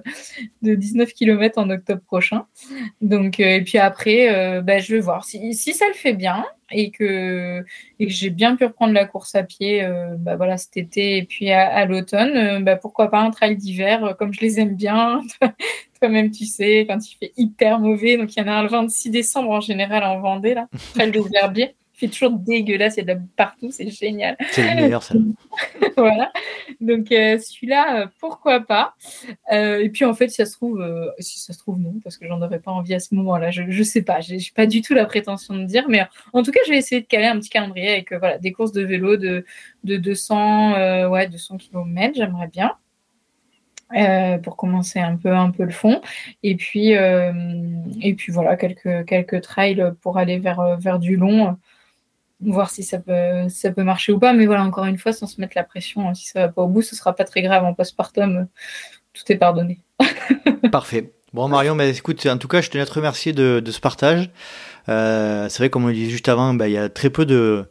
de 0.63 0.73
19 0.73 1.13
km 1.13 1.59
en 1.59 1.69
octobre 1.69 2.01
prochain. 2.01 2.47
Donc, 3.01 3.39
euh, 3.39 3.57
et 3.57 3.61
puis 3.61 3.77
après, 3.77 4.61
bah, 4.61 4.79
je 4.79 4.95
vais 4.95 5.01
voir. 5.01 5.25
Si, 5.25 5.53
si, 5.53 5.73
ça 5.73 5.87
le 5.87 5.93
fait 5.93 6.13
bien 6.13 6.43
et 6.71 6.89
que, 6.89 7.63
et 7.99 8.07
que 8.07 8.11
j'ai 8.11 8.31
bien 8.31 8.55
pu 8.55 8.65
reprendre 8.65 8.93
la 8.93 9.05
course 9.05 9.35
à 9.35 9.43
pied 9.43 9.87
bah, 10.17 10.37
voilà, 10.37 10.57
cet 10.57 10.77
été 10.77 11.17
et 11.17 11.23
puis 11.23 11.51
à, 11.51 11.85
l'automne, 11.85 12.63
bah, 12.63 12.75
pourquoi 12.75 13.11
pas 13.11 13.19
un 13.19 13.29
trail 13.29 13.57
d'hiver 13.57 14.15
comme 14.17 14.33
je 14.33 14.41
les 14.41 14.59
aime 14.59 14.75
bien. 14.75 15.21
Toi-même, 15.99 16.31
tu 16.31 16.45
sais, 16.45 16.87
quand 16.89 16.99
il 17.07 17.15
fait 17.15 17.31
hyper 17.37 17.79
mauvais. 17.79 18.17
Donc, 18.17 18.35
il 18.35 18.39
y 18.39 18.43
en 18.43 18.47
a 18.47 18.53
un 18.53 18.63
le 18.63 18.69
26 18.69 19.11
décembre 19.11 19.51
en 19.51 19.61
général 19.61 20.03
en 20.03 20.19
Vendée, 20.19 20.55
là, 20.55 20.67
trail 20.95 21.11
de 21.11 21.21
Verbier 21.21 21.75
fait 22.07 22.11
toujours 22.11 22.31
dégueulasse, 22.31 22.95
il 22.97 22.99
y 22.99 23.01
a 23.01 23.13
de 23.13 23.19
la 23.19 23.25
partout, 23.35 23.71
c'est 23.71 23.89
génial. 23.89 24.35
C'est 24.51 24.75
le 24.75 24.81
meilleur, 24.81 25.03
ça. 25.03 25.15
voilà. 25.97 26.31
Donc, 26.81 27.11
euh, 27.11 27.37
celui-là, 27.37 28.01
euh, 28.01 28.07
pourquoi 28.19 28.61
pas? 28.61 28.93
Euh, 29.51 29.79
et 29.79 29.89
puis, 29.89 30.05
en 30.05 30.13
fait, 30.13 30.29
si 30.29 30.35
ça 30.35 30.45
se 30.45 30.53
trouve, 30.53 30.83
si 31.19 31.39
ça 31.39 31.53
se 31.53 31.59
trouve, 31.59 31.79
non, 31.79 31.93
parce 32.03 32.17
que 32.17 32.27
j'en 32.27 32.41
aurais 32.41 32.59
pas 32.59 32.71
envie 32.71 32.93
à 32.93 32.99
ce 32.99 33.15
moment-là. 33.15 33.51
Je, 33.51 33.63
ne 33.63 33.83
sais 33.83 34.01
pas, 34.01 34.19
j'ai 34.19 34.39
pas 34.55 34.65
du 34.65 34.81
tout 34.81 34.93
la 34.93 35.05
prétention 35.05 35.55
de 35.55 35.65
dire, 35.65 35.85
mais 35.87 36.05
en 36.33 36.43
tout 36.43 36.51
cas, 36.51 36.59
je 36.65 36.71
vais 36.71 36.77
essayer 36.77 37.01
de 37.01 37.07
caler 37.07 37.25
un 37.25 37.39
petit 37.39 37.49
calendrier 37.49 37.89
avec 37.89 38.13
voilà, 38.13 38.37
des 38.37 38.51
courses 38.51 38.71
de 38.71 38.83
vélo 38.83 39.17
de, 39.17 39.45
de 39.83 39.97
200, 39.97 41.09
ouais, 41.09 41.27
200 41.27 41.57
km, 41.57 42.13
j'aimerais 42.15 42.47
bien. 42.47 42.73
pour 44.43 44.57
commencer 44.57 44.99
un 44.99 45.15
peu 45.17 45.31
un 45.31 45.51
peu 45.51 45.63
le 45.63 45.71
fond 45.71 46.01
et 46.41 46.55
puis 46.55 46.93
et 46.93 48.13
puis 48.15 48.31
voilà 48.31 48.55
quelques 48.57 49.05
quelques 49.05 49.41
trails 49.41 49.83
pour 50.01 50.17
aller 50.17 50.39
vers 50.39 50.77
vers 50.79 50.97
du 50.99 51.15
long 51.15 51.57
voir 52.51 52.69
si 52.69 52.83
ça 52.83 52.99
peut, 52.99 53.83
marcher 53.83 54.11
ou 54.11 54.19
pas. 54.19 54.33
Mais 54.33 54.45
voilà, 54.45 54.63
encore 54.63 54.85
une 54.85 54.97
fois, 54.97 55.13
sans 55.13 55.27
se 55.27 55.39
mettre 55.39 55.53
la 55.55 55.63
pression, 55.63 56.09
hein, 56.09 56.13
si 56.13 56.27
ça 56.27 56.41
va 56.41 56.49
pas 56.49 56.61
au 56.61 56.67
bout, 56.67 56.81
ce 56.81 56.95
sera 56.95 57.13
pas 57.13 57.23
très 57.23 57.41
grave 57.41 57.63
en 57.63 57.73
postpartum. 57.73 58.47
Tout 59.13 59.31
est 59.31 59.37
pardonné. 59.37 59.79
Parfait. 60.71 61.13
Bon, 61.33 61.47
Marion, 61.47 61.73
mais 61.73 61.89
écoute, 61.89 62.25
en 62.27 62.37
tout 62.37 62.47
cas, 62.47 62.61
je 62.61 62.69
tenais 62.69 62.83
à 62.83 62.85
te 62.85 62.93
remercier 62.93 63.33
de, 63.33 63.59
de 63.59 63.71
ce 63.71 63.79
partage. 63.79 64.29
Euh, 64.89 65.47
c'est 65.49 65.59
vrai, 65.59 65.69
comme 65.69 65.85
on 65.85 65.87
le 65.87 65.93
disait 65.93 66.11
juste 66.11 66.29
avant, 66.29 66.53
bah, 66.53 66.67
il 66.67 66.73
y 66.73 66.77
a 66.77 66.89
très 66.89 67.09
peu 67.09 67.25
de, 67.25 67.65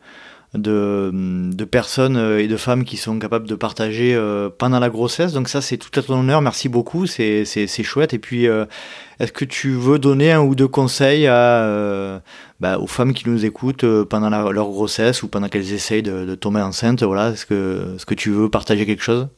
de, 0.55 1.11
de, 1.13 1.65
personnes 1.65 2.17
et 2.39 2.47
de 2.47 2.57
femmes 2.57 2.85
qui 2.85 2.97
sont 2.97 3.19
capables 3.19 3.49
de 3.49 3.55
partager 3.55 4.15
euh, 4.15 4.51
pendant 4.51 4.81
la 4.81 4.91
grossesse. 4.91 5.33
Donc 5.33 5.49
ça, 5.49 5.63
c'est 5.63 5.79
tout 5.79 5.99
à 5.99 6.03
ton 6.03 6.21
honneur. 6.21 6.43
Merci 6.43 6.69
beaucoup. 6.69 7.07
C'est, 7.07 7.45
c'est, 7.45 7.67
c'est 7.67 7.83
chouette. 7.83 8.13
Et 8.13 8.19
puis, 8.19 8.47
euh, 8.47 8.67
est-ce 9.19 9.33
que 9.33 9.47
tu 9.47 9.71
veux 9.71 9.99
donner 9.99 10.33
un 10.33 10.43
ou 10.43 10.55
deux 10.55 10.69
conseils 10.69 11.27
à, 11.27 11.65
euh, 11.65 12.19
bah, 12.61 12.79
aux 12.79 12.87
femmes 12.87 13.15
qui 13.15 13.29
nous 13.29 13.47
écoutent 13.47 13.87
pendant 14.05 14.29
leur 14.29 14.69
grossesse 14.69 15.23
ou 15.23 15.29
pendant 15.29 15.49
qu'elles 15.49 15.73
essayent 15.73 16.03
de, 16.03 16.35
tomber 16.35 16.61
enceinte? 16.61 17.03
Voilà, 17.03 17.31
est-ce 17.31 17.47
que, 17.47 17.95
est-ce 17.97 18.05
que 18.05 18.15
tu 18.15 18.31
veux 18.31 18.51
partager 18.51 18.85
quelque 18.85 19.03
chose? 19.03 19.29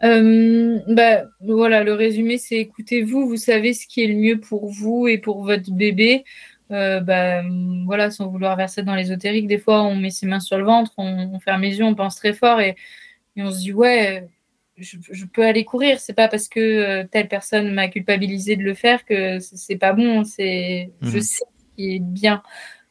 Bah, 0.00 1.24
voilà, 1.40 1.84
le 1.84 1.92
résumé, 1.92 2.38
c'est 2.38 2.56
écoutez-vous, 2.56 3.28
vous 3.28 3.36
savez 3.36 3.74
ce 3.74 3.86
qui 3.86 4.04
est 4.04 4.06
le 4.06 4.14
mieux 4.14 4.40
pour 4.40 4.70
vous 4.70 5.06
et 5.06 5.18
pour 5.18 5.44
votre 5.44 5.70
bébé. 5.70 6.24
Euh, 6.70 7.00
bah, 7.00 7.42
voilà, 7.86 8.10
sans 8.10 8.28
vouloir 8.28 8.56
verser 8.56 8.82
dans 8.82 8.94
l'ésotérique, 8.94 9.46
des 9.46 9.58
fois 9.58 9.82
on 9.84 9.96
met 9.96 10.10
ses 10.10 10.26
mains 10.26 10.40
sur 10.40 10.58
le 10.58 10.64
ventre, 10.64 10.92
on, 10.98 11.38
ferme 11.40 11.62
les 11.62 11.78
yeux, 11.78 11.84
on 11.84 11.94
pense 11.94 12.16
très 12.16 12.34
fort 12.34 12.60
et, 12.60 12.76
on 13.40 13.52
se 13.52 13.58
dit 13.58 13.72
ouais, 13.72 14.28
je, 14.76 15.24
peux 15.32 15.44
aller 15.44 15.64
courir. 15.64 16.00
C'est 16.00 16.12
pas 16.12 16.26
parce 16.26 16.48
que 16.48 16.58
euh, 16.58 17.04
telle 17.08 17.28
personne 17.28 17.72
m'a 17.72 17.86
culpabilisé 17.86 18.56
de 18.56 18.64
le 18.64 18.74
faire 18.74 19.04
que 19.04 19.38
c'est 19.38 19.76
pas 19.76 19.92
bon. 19.92 20.24
C'est, 20.24 20.90
je 21.00 21.06
mhm. 21.06 21.20
sais 21.20 21.44
ce 21.44 21.76
qui 21.76 21.94
est 21.94 22.00
bien. 22.00 22.42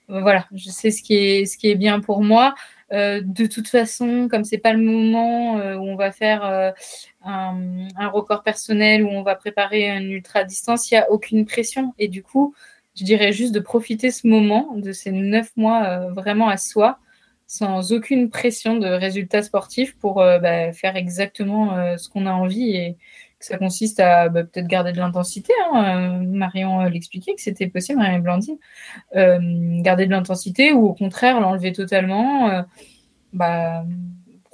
Euh, 0.09 0.21
voilà, 0.21 0.47
je 0.53 0.69
sais 0.69 0.89
ce 0.89 1.03
qui 1.03 1.15
est 1.17 1.45
ce 1.45 1.57
qui 1.57 1.69
est 1.69 1.75
bien 1.75 1.99
pour 1.99 2.23
moi. 2.23 2.55
de 2.91 3.45
toute 3.45 3.67
façon, 3.67 4.29
comme 4.31 4.45
c'est 4.45 4.57
pas 4.57 4.71
le 4.71 4.81
moment 4.81 5.55
où 5.55 5.83
on 5.85 5.97
va 5.97 6.13
faire 6.13 6.45
un, 6.45 7.87
un, 7.97 8.07
record 8.07 8.41
personnel, 8.41 9.03
où 9.03 9.09
on 9.09 9.23
va 9.23 9.35
préparer 9.35 9.89
une 9.89 10.11
ultra 10.13 10.45
distance, 10.45 10.89
il 10.89 10.93
n'y 10.93 10.99
a 10.99 11.11
aucune 11.11 11.45
pression. 11.45 11.93
Et 11.99 12.07
du 12.07 12.23
coup, 12.23 12.55
je 12.97 13.03
dirais 13.03 13.31
juste 13.31 13.53
de 13.53 13.59
profiter 13.59 14.11
ce 14.11 14.27
moment, 14.27 14.73
de 14.75 14.91
ces 14.91 15.11
neuf 15.11 15.51
mois 15.55 15.85
euh, 15.85 16.11
vraiment 16.11 16.49
à 16.49 16.57
soi, 16.57 16.99
sans 17.45 17.93
aucune 17.93 18.29
pression 18.29 18.77
de 18.77 18.87
résultats 18.87 19.43
sportifs 19.43 19.95
pour 19.97 20.21
euh, 20.21 20.39
bah, 20.39 20.73
faire 20.73 20.95
exactement 20.95 21.77
euh, 21.77 21.97
ce 21.97 22.09
qu'on 22.09 22.25
a 22.25 22.31
envie 22.31 22.75
et, 22.75 22.97
ça 23.39 23.59
consiste 23.59 23.99
à 23.99 24.29
bah, 24.29 24.43
peut-être 24.45 24.65
garder 24.65 24.93
de 24.93 24.97
l'intensité. 24.97 25.53
Hein. 25.71 26.23
Marion 26.25 26.85
l'expliquait 26.85 27.35
que 27.35 27.41
c'était 27.41 27.67
possible, 27.67 27.99
Marion 27.99 28.17
Blandine. 28.17 28.57
garder 29.13 30.07
de 30.07 30.11
l'intensité 30.11 30.73
ou 30.73 30.87
au 30.87 30.95
contraire 30.95 31.39
l'enlever 31.39 31.71
totalement. 31.71 32.63
bah, 33.33 33.83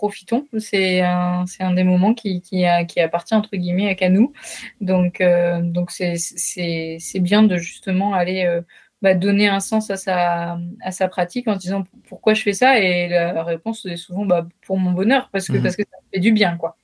profitons. 0.04 0.46
C'est 0.58 1.00
un, 1.00 1.46
un, 1.62 1.74
des 1.74 1.86
moments 1.86 2.14
qui, 2.14 2.42
qui, 2.42 2.66
qui, 2.90 3.00
appartient 3.00 3.36
entre 3.36 3.56
guillemets 3.56 3.96
à 4.04 4.10
nous. 4.10 4.34
Donc, 4.82 5.22
euh, 5.22 5.62
donc 5.62 5.92
c'est 5.92 7.20
bien 7.22 7.44
de 7.44 7.56
justement 7.56 8.14
aller 8.14 8.44
euh, 8.44 8.60
bah, 9.02 9.14
donner 9.14 9.48
un 9.48 9.62
sens 9.62 9.90
à 9.92 9.96
sa, 9.96 10.60
à 10.82 10.92
sa 10.92 11.08
pratique 11.08 11.48
en 11.48 11.56
disant 11.56 11.86
pourquoi 12.10 12.34
je 12.34 12.42
fais 12.42 12.52
ça? 12.52 12.80
Et 12.80 13.08
la 13.08 13.44
réponse 13.46 13.86
est 13.86 13.96
souvent 13.96 14.26
bah, 14.26 14.46
pour 14.66 14.78
mon 14.78 14.92
bonheur 14.92 15.30
parce 15.32 15.48
que, 15.48 15.54
mhm. 15.54 15.64
parce 15.64 15.78
que 15.78 15.84
ça 15.84 15.98
fait 16.14 16.20
du 16.20 16.34
bien 16.34 16.58
quoi. 16.58 16.76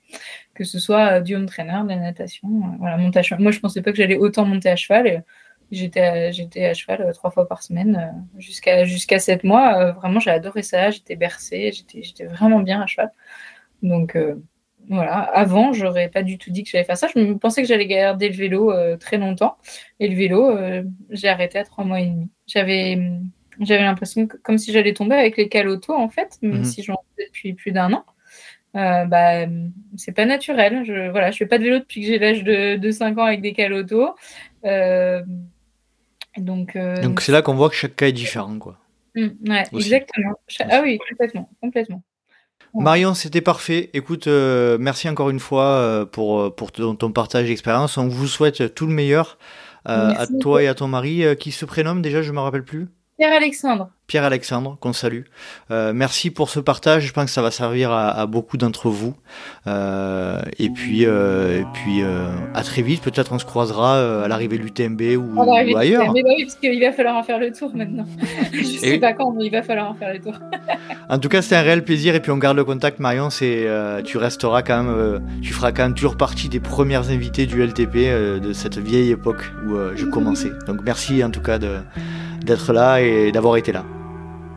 Que 0.54 0.64
ce 0.64 0.80
soit 0.80 1.20
du 1.20 1.36
home 1.36 1.46
trainer, 1.46 1.82
de 1.84 1.90
la 1.90 1.98
natation, 1.98 2.48
euh, 2.48 2.78
voilà, 2.80 2.96
monter 2.96 3.22
Moi 3.38 3.52
je 3.52 3.60
pensais 3.60 3.82
pas 3.82 3.92
que 3.92 3.98
j'allais 3.98 4.18
autant 4.18 4.46
monter 4.46 4.70
à 4.70 4.78
cheval. 4.78 5.08
Et, 5.08 5.20
J'étais 5.72 6.32
j'étais 6.32 6.66
à 6.66 6.74
cheval 6.74 7.02
euh, 7.02 7.14
trois 7.14 7.30
fois 7.30 7.48
par 7.48 7.62
semaine 7.62 7.96
euh, 7.96 8.40
jusqu'à 8.40 8.86
jusqu'à 8.86 9.20
sept 9.20 9.44
mois. 9.44 9.78
Euh, 9.78 9.92
vraiment, 9.92 10.20
j'ai 10.20 10.32
adoré 10.32 10.64
ça. 10.64 10.90
J'étais 10.90 11.16
bercée. 11.16 11.72
J'étais 11.72 12.02
j'étais 12.02 12.26
vraiment 12.26 12.60
bien 12.60 12.82
à 12.82 12.88
cheval. 12.88 13.12
Donc 13.84 14.18
voilà. 14.90 15.18
Avant, 15.18 15.74
j'aurais 15.74 16.10
pas 16.10 16.24
du 16.24 16.38
tout 16.38 16.52
dit 16.52 16.64
que 16.64 16.70
j'allais 16.70 16.84
faire 16.84 16.98
ça. 16.98 17.08
Je 17.08 17.34
pensais 17.34 17.62
que 17.62 17.68
j'allais 17.68 17.86
garder 17.88 18.30
le 18.30 18.36
vélo 18.36 18.74
très 18.98 19.18
longtemps. 19.18 19.58
Et 20.00 20.08
le 20.08 20.16
vélo, 20.16 20.58
j'ai 21.12 21.30
arrêté 21.30 21.60
à 21.60 21.64
trois 21.64 21.86
mois 21.86 22.02
et 22.02 22.08
demi. 22.08 22.30
J'avais 22.48 23.00
j'avais 23.60 23.84
l'impression 23.84 24.26
que, 24.26 24.38
comme 24.38 24.58
si 24.58 24.72
j'allais 24.72 24.94
tomber 24.94 25.16
avec 25.16 25.38
les 25.38 25.50
calotos 25.50 25.94
en 25.94 26.10
fait, 26.10 26.38
même 26.42 26.60
mhm. 26.60 26.64
si 26.64 26.82
j'en 26.82 26.98
fais 27.16 27.26
depuis 27.28 27.54
plus 27.54 27.72
d'un 27.72 27.94
an. 27.94 28.06
Euh, 28.76 29.06
bah, 29.06 29.48
c'est 29.98 30.12
pas 30.12 30.26
naturel. 30.26 30.84
Je 30.86 31.10
voilà, 31.10 31.32
je 31.32 31.38
fais 31.38 31.46
pas 31.46 31.58
de 31.58 31.64
vélo 31.64 31.80
depuis 31.80 32.02
que 32.02 32.08
j'ai 32.08 32.20
l'âge 32.20 32.44
de, 32.44 32.78
de 32.78 32.92
5 32.92 33.18
ans 33.18 33.24
avec 33.24 33.42
des 33.42 33.54
calotos. 33.54 34.16
Euh, 34.66 35.24
donc, 36.38 36.76
euh, 36.76 37.02
Donc 37.02 37.22
c'est 37.22 37.32
là 37.32 37.42
qu'on 37.42 37.56
voit 37.56 37.70
que 37.70 37.76
chaque 37.76 37.96
cas 37.96 38.08
est 38.08 38.14
différent, 38.14 38.58
quoi. 38.60 38.78
Mmh, 39.16 39.28
ouais, 39.48 39.64
exactement. 39.74 40.40
Ah 40.70 40.82
oui, 40.84 41.00
complètement, 41.10 41.50
complètement. 41.62 42.04
Marion, 42.76 43.16
c'était 43.16 43.42
parfait. 43.42 43.90
Écoute, 43.94 44.28
euh, 44.28 44.78
merci 44.80 45.10
encore 45.10 45.32
une 45.32 45.40
fois 45.40 45.64
euh, 45.64 46.06
pour, 46.06 46.56
pour 46.56 46.72
ton, 46.72 47.12
partage 47.12 47.48
d'expérience. 47.48 47.98
On 47.98 48.08
vous 48.08 48.28
souhaite 48.28 48.76
tout 48.76 48.86
le 48.86 48.94
meilleur 48.94 49.40
à 49.86 50.28
toi 50.40 50.62
et 50.62 50.68
à 50.68 50.76
ton 50.76 50.88
mari, 50.88 51.24
qui 51.40 51.52
se 51.52 51.66
prénomme 51.66 52.04
déjà, 52.04 52.22
je 52.22 52.30
ne 52.30 52.36
me 52.36 52.42
rappelle 52.42 52.64
plus. 52.64 52.90
Pierre-Alexandre. 53.18 53.90
Pierre-Alexandre, 54.10 54.76
qu'on 54.82 54.92
salue. 54.92 55.22
Euh, 55.70 55.94
merci 55.94 56.32
pour 56.32 56.50
ce 56.50 56.60
partage. 56.60 57.06
Je 57.06 57.14
pense 57.14 57.26
que 57.26 57.32
ça 57.32 57.44
va 57.44 57.52
servir 57.52 57.92
à, 57.92 58.26
beaucoup 58.26 58.58
d'entre 58.58 58.90
vous. 58.90 59.14
Euh, 59.68 60.42
et 60.58 60.70
puis, 60.72 61.06
euh, 61.06 61.62
et 61.62 61.66
puis 61.74 62.02
à 62.54 62.64
très 62.64 62.82
vite. 62.82 63.02
Peut-être 63.02 63.32
on 63.32 63.40
se 63.40 63.46
croisera 63.46 64.24
à 64.24 64.28
l'arrivée 64.28 64.58
de 64.58 64.64
l'UTMB 64.64 65.02
ou, 65.16 65.54
ailleurs. 65.78 66.12
Mais 66.12 66.24
bah 66.24 66.30
oui, 66.36 66.44
parce 66.44 66.56
qu'il 66.56 66.82
va 66.82 66.92
falloir 66.92 67.16
en 67.16 67.24
faire 67.24 67.40
le 67.40 67.52
tour 67.52 67.72
maintenant. 67.76 68.06
Je 68.52 68.64
sais 68.64 68.98
pas 68.98 69.14
quand, 69.14 69.32
mais 69.32 69.46
il 69.46 69.52
va 69.52 69.62
falloir 69.62 69.92
en 69.92 69.94
faire 69.94 70.12
le 70.12 70.20
tour. 70.20 70.34
en 71.10 71.20
tout 71.20 71.30
cas, 71.30 71.44
c'était 71.44 71.58
un 71.58 71.62
réel 71.62 71.84
plaisir. 71.84 72.16
Et 72.16 72.20
puis 72.20 72.32
on 72.32 72.38
garde 72.38 72.58
le 72.58 72.66
contact, 72.66 73.00
Marion. 73.00 73.30
C'est, 73.30 73.68
tu 74.06 74.18
resteras 74.18 74.64
quand 74.64 74.84
même, 74.84 75.22
tu 75.44 75.54
feras 75.54 75.72
quand 75.72 75.84
même 75.84 75.94
toujours 75.94 76.18
partie 76.18 76.50
des 76.50 76.60
premières 76.60 77.12
invitées 77.12 77.46
du 77.46 77.64
LTP 77.64 78.42
de 78.42 78.54
cette 78.54 78.80
vieille 78.80 79.12
époque 79.12 79.44
où 79.68 79.76
je 79.96 80.06
commençais. 80.06 80.52
Donc 80.66 80.80
merci 80.84 81.24
en 81.24 81.30
tout 81.30 81.42
cas 81.42 81.60
d'être 81.60 82.74
là 82.74 83.02
et 83.02 83.32
d'avoir 83.32 83.56
été 83.58 83.72
là. 83.72 83.84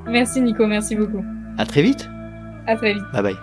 Merci 0.07 0.41
Nico, 0.41 0.67
merci 0.67 0.97
beaucoup. 0.97 1.25
À 1.59 1.67
très 1.67 1.83
vite. 1.83 2.09
À 2.67 2.77
très 2.77 2.95
vite. 2.95 3.03
Bye 3.13 3.23
bye. 3.23 3.37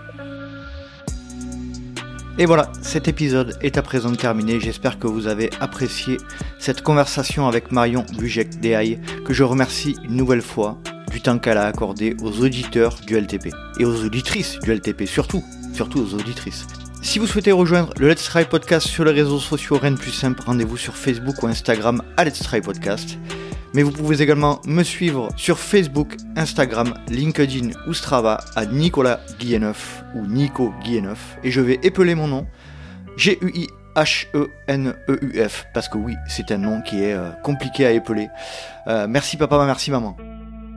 Et 2.38 2.46
voilà, 2.46 2.72
cet 2.82 3.10
épisode 3.10 3.58
est 3.62 3.78
à 3.78 3.82
présent 3.82 4.14
terminé. 4.14 4.62
J'espère 4.62 4.98
que 4.98 5.08
vous 5.08 5.28
avez 5.28 5.50
apprécié 5.60 6.18
cette 6.58 6.82
conversation 6.82 7.48
avec 7.50 7.74
Marion 7.74 8.06
Bujek 8.18 8.62
DAI, 8.62 8.98
que 9.26 9.34
je 9.34 9.44
remercie 9.44 9.98
une 10.06 10.16
nouvelle 10.16 10.42
fois 10.42 10.78
du 11.12 11.22
temps 11.22 11.38
qu'elle 11.38 11.58
a 11.58 11.66
accordé 11.66 12.16
aux 12.22 12.40
auditeurs 12.42 12.96
du 13.06 13.20
LTP 13.20 13.50
et 13.80 13.84
aux 13.84 14.06
auditrices 14.06 14.58
du 14.60 14.74
LTP, 14.74 15.06
surtout, 15.06 15.44
surtout 15.74 16.00
aux 16.00 16.14
auditrices. 16.14 16.66
Si 17.02 17.20
vous 17.20 17.28
souhaitez 17.28 17.52
rejoindre 17.52 17.94
le 18.00 18.08
Let's 18.08 18.24
Try 18.24 18.46
Podcast 18.46 18.88
sur 18.88 19.04
les 19.04 19.12
réseaux 19.12 19.40
sociaux, 19.40 19.78
rien 19.78 19.92
de 19.92 19.98
plus 19.98 20.12
simple, 20.12 20.42
rendez-vous 20.46 20.78
sur 20.78 20.96
Facebook 20.96 21.44
ou 21.44 21.48
Instagram 21.48 22.02
à 22.16 22.24
Let's 22.24 22.40
Try 22.40 22.62
Podcast 22.62 23.18
mais 23.74 23.84
vous 23.84 23.92
pouvez 23.92 24.22
également 24.22 24.62
me 24.66 24.84
suivre 24.84 25.30
sur 25.36 25.60
Facebook, 25.60 26.16
Instagram, 26.36 26.94
LinkedIn 27.10 27.70
ou 27.88 27.94
Strava 27.94 28.40
à 28.56 28.66
Nicolas 28.66 29.20
Guilleneuf 29.40 30.04
ou 30.16 30.26
Nico 30.26 30.74
Guilleneuf 30.84 31.38
et 31.44 31.52
je 31.52 31.62
vais 31.62 31.80
épeler 31.84 32.16
mon 32.16 32.28
nom 32.28 32.48
G-U-I-H-E-N-E-U-F 33.18 33.66
parce 35.74 35.90
que 35.90 35.98
oui, 35.98 36.16
c'est 36.28 36.52
un 36.52 36.58
nom 36.58 36.82
qui 36.82 37.04
est 37.04 37.14
euh, 37.14 37.32
compliqué 37.44 37.86
à 37.86 37.92
épeler. 37.92 38.30
Euh, 38.88 39.08
merci 39.10 39.36
papa, 39.36 39.62
merci 39.66 39.92
maman. 39.92 40.16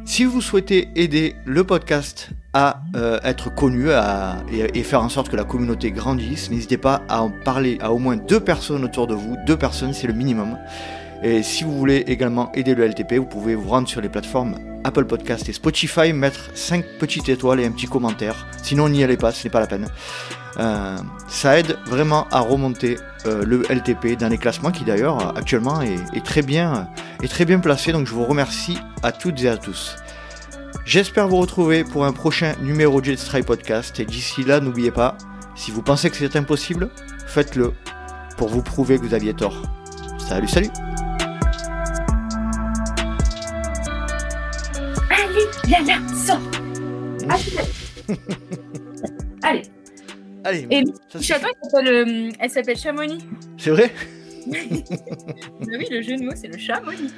Si 0.04 0.24
vous 0.24 0.40
souhaitez 0.40 0.88
aider 0.96 1.36
le 1.44 1.62
podcast 1.62 2.30
à 2.52 2.82
euh, 2.96 3.20
être 3.22 3.54
connu 3.54 3.90
et, 4.50 4.82
faire 4.82 5.02
en 5.02 5.08
sorte 5.08 5.28
que 5.28 5.36
la 5.36 5.44
communauté 5.44 5.92
grandisse, 5.92 6.50
n'hésitez 6.50 6.76
pas 6.76 7.02
à 7.08 7.22
en 7.22 7.30
parler 7.30 7.78
à 7.80 7.92
au 7.92 7.98
moins 7.98 8.16
deux 8.16 8.40
personnes 8.40 8.84
autour 8.84 9.06
de 9.06 9.14
vous. 9.14 9.36
Deux 9.46 9.56
personnes, 9.56 9.92
c'est 9.92 10.08
le 10.08 10.12
minimum. 10.12 10.58
Et 11.22 11.42
si 11.42 11.62
vous 11.62 11.76
voulez 11.78 11.98
également 12.08 12.50
aider 12.52 12.74
le 12.74 12.84
LTP, 12.84 13.14
vous 13.14 13.26
pouvez 13.26 13.54
vous 13.54 13.68
rendre 13.68 13.88
sur 13.88 14.00
les 14.00 14.08
plateformes 14.08 14.56
Apple 14.84 15.04
Podcast 15.04 15.48
et 15.48 15.52
Spotify, 15.52 16.12
mettre 16.12 16.50
5 16.54 16.84
petites 16.98 17.28
étoiles 17.28 17.60
et 17.60 17.66
un 17.66 17.70
petit 17.70 17.86
commentaire. 17.86 18.48
Sinon, 18.62 18.88
n'y 18.88 19.04
allez 19.04 19.16
pas, 19.16 19.30
ce 19.30 19.44
n'est 19.44 19.50
pas 19.50 19.60
la 19.60 19.68
peine. 19.68 19.88
Euh, 20.58 20.96
ça 21.28 21.58
aide 21.58 21.78
vraiment 21.86 22.26
à 22.30 22.40
remonter 22.40 22.98
euh, 23.26 23.44
le 23.44 23.62
LTP 23.70 24.18
dans 24.18 24.28
les 24.28 24.36
classements 24.36 24.70
qui 24.70 24.84
d'ailleurs 24.84 25.36
actuellement 25.36 25.80
est, 25.80 26.24
très 26.24 26.42
bien, 26.42 26.88
est 27.22 27.28
très 27.28 27.44
bien 27.44 27.60
placé. 27.60 27.92
Donc 27.92 28.06
je 28.06 28.12
vous 28.12 28.24
remercie 28.24 28.78
à 29.04 29.12
toutes 29.12 29.42
et 29.44 29.48
à 29.48 29.56
tous. 29.56 29.96
J'espère 30.84 31.28
vous 31.28 31.36
retrouver 31.36 31.84
pour 31.84 32.04
un 32.04 32.12
prochain 32.12 32.54
numéro 32.60 33.00
de 33.00 33.06
Jetstray 33.06 33.42
Podcast. 33.42 34.00
Et 34.00 34.04
d'ici 34.04 34.42
là, 34.42 34.58
n'oubliez 34.58 34.90
pas, 34.90 35.16
si 35.54 35.70
vous 35.70 35.82
pensez 35.82 36.10
que 36.10 36.16
c'est 36.16 36.34
impossible, 36.34 36.90
faites-le 37.28 37.72
pour 38.36 38.48
vous 38.48 38.62
prouver 38.62 38.98
que 38.98 39.04
vous 39.04 39.14
aviez 39.14 39.34
tort. 39.34 39.62
Salut, 40.18 40.48
salut 40.48 40.70
Yana, 45.68 45.94
sors 46.14 46.40
Allez. 49.42 49.62
Allez. 50.44 50.66
Et 50.70 50.84
chaton, 51.20 51.46
euh, 51.74 52.30
elle 52.38 52.50
s'appelle 52.50 52.76
Chamonix. 52.76 53.18
C'est 53.56 53.70
vrai? 53.70 53.92
Bah 54.46 54.58
Oui, 55.78 55.86
le 55.88 56.02
jeu 56.02 56.16
de 56.16 56.24
mots, 56.24 56.32
c'est 56.34 56.48
le 56.48 56.58
Chamonix. 56.58 57.12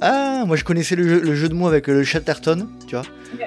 Ah, 0.00 0.44
moi 0.46 0.56
je 0.56 0.64
connaissais 0.64 0.96
le 0.96 1.34
jeu, 1.34 1.48
de 1.48 1.54
mots 1.54 1.66
avec 1.66 1.88
le 1.88 2.04
Chatterton, 2.04 2.68
tu 2.86 2.94
vois. 2.94 3.04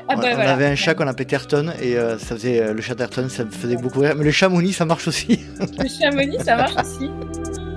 Ah, 0.07 0.15
bah, 0.15 0.23
on, 0.35 0.39
avait 0.39 0.67
un 0.67 0.75
chat 0.75 0.93
qu'on 0.93 1.07
appelait 1.07 1.25
Terton 1.25 1.71
et 1.81 1.97
euh, 1.97 2.19
ça 2.19 2.35
faisait 2.35 2.61
euh, 2.61 2.73
le 2.73 2.81
Chatterton, 2.81 3.27
ça 3.29 3.45
me 3.45 3.49
faisait 3.49 3.77
beaucoup 3.77 4.01
rire. 4.01 4.13
Mais 4.15 4.25
le 4.25 4.31
Chamonix, 4.31 4.73
ça 4.73 4.85
marche 4.85 5.07
aussi. 5.07 5.39
le 5.79 5.87
Chamonix, 5.87 6.37
ça 6.43 6.55
marche 6.55 6.75
aussi. 6.75 7.09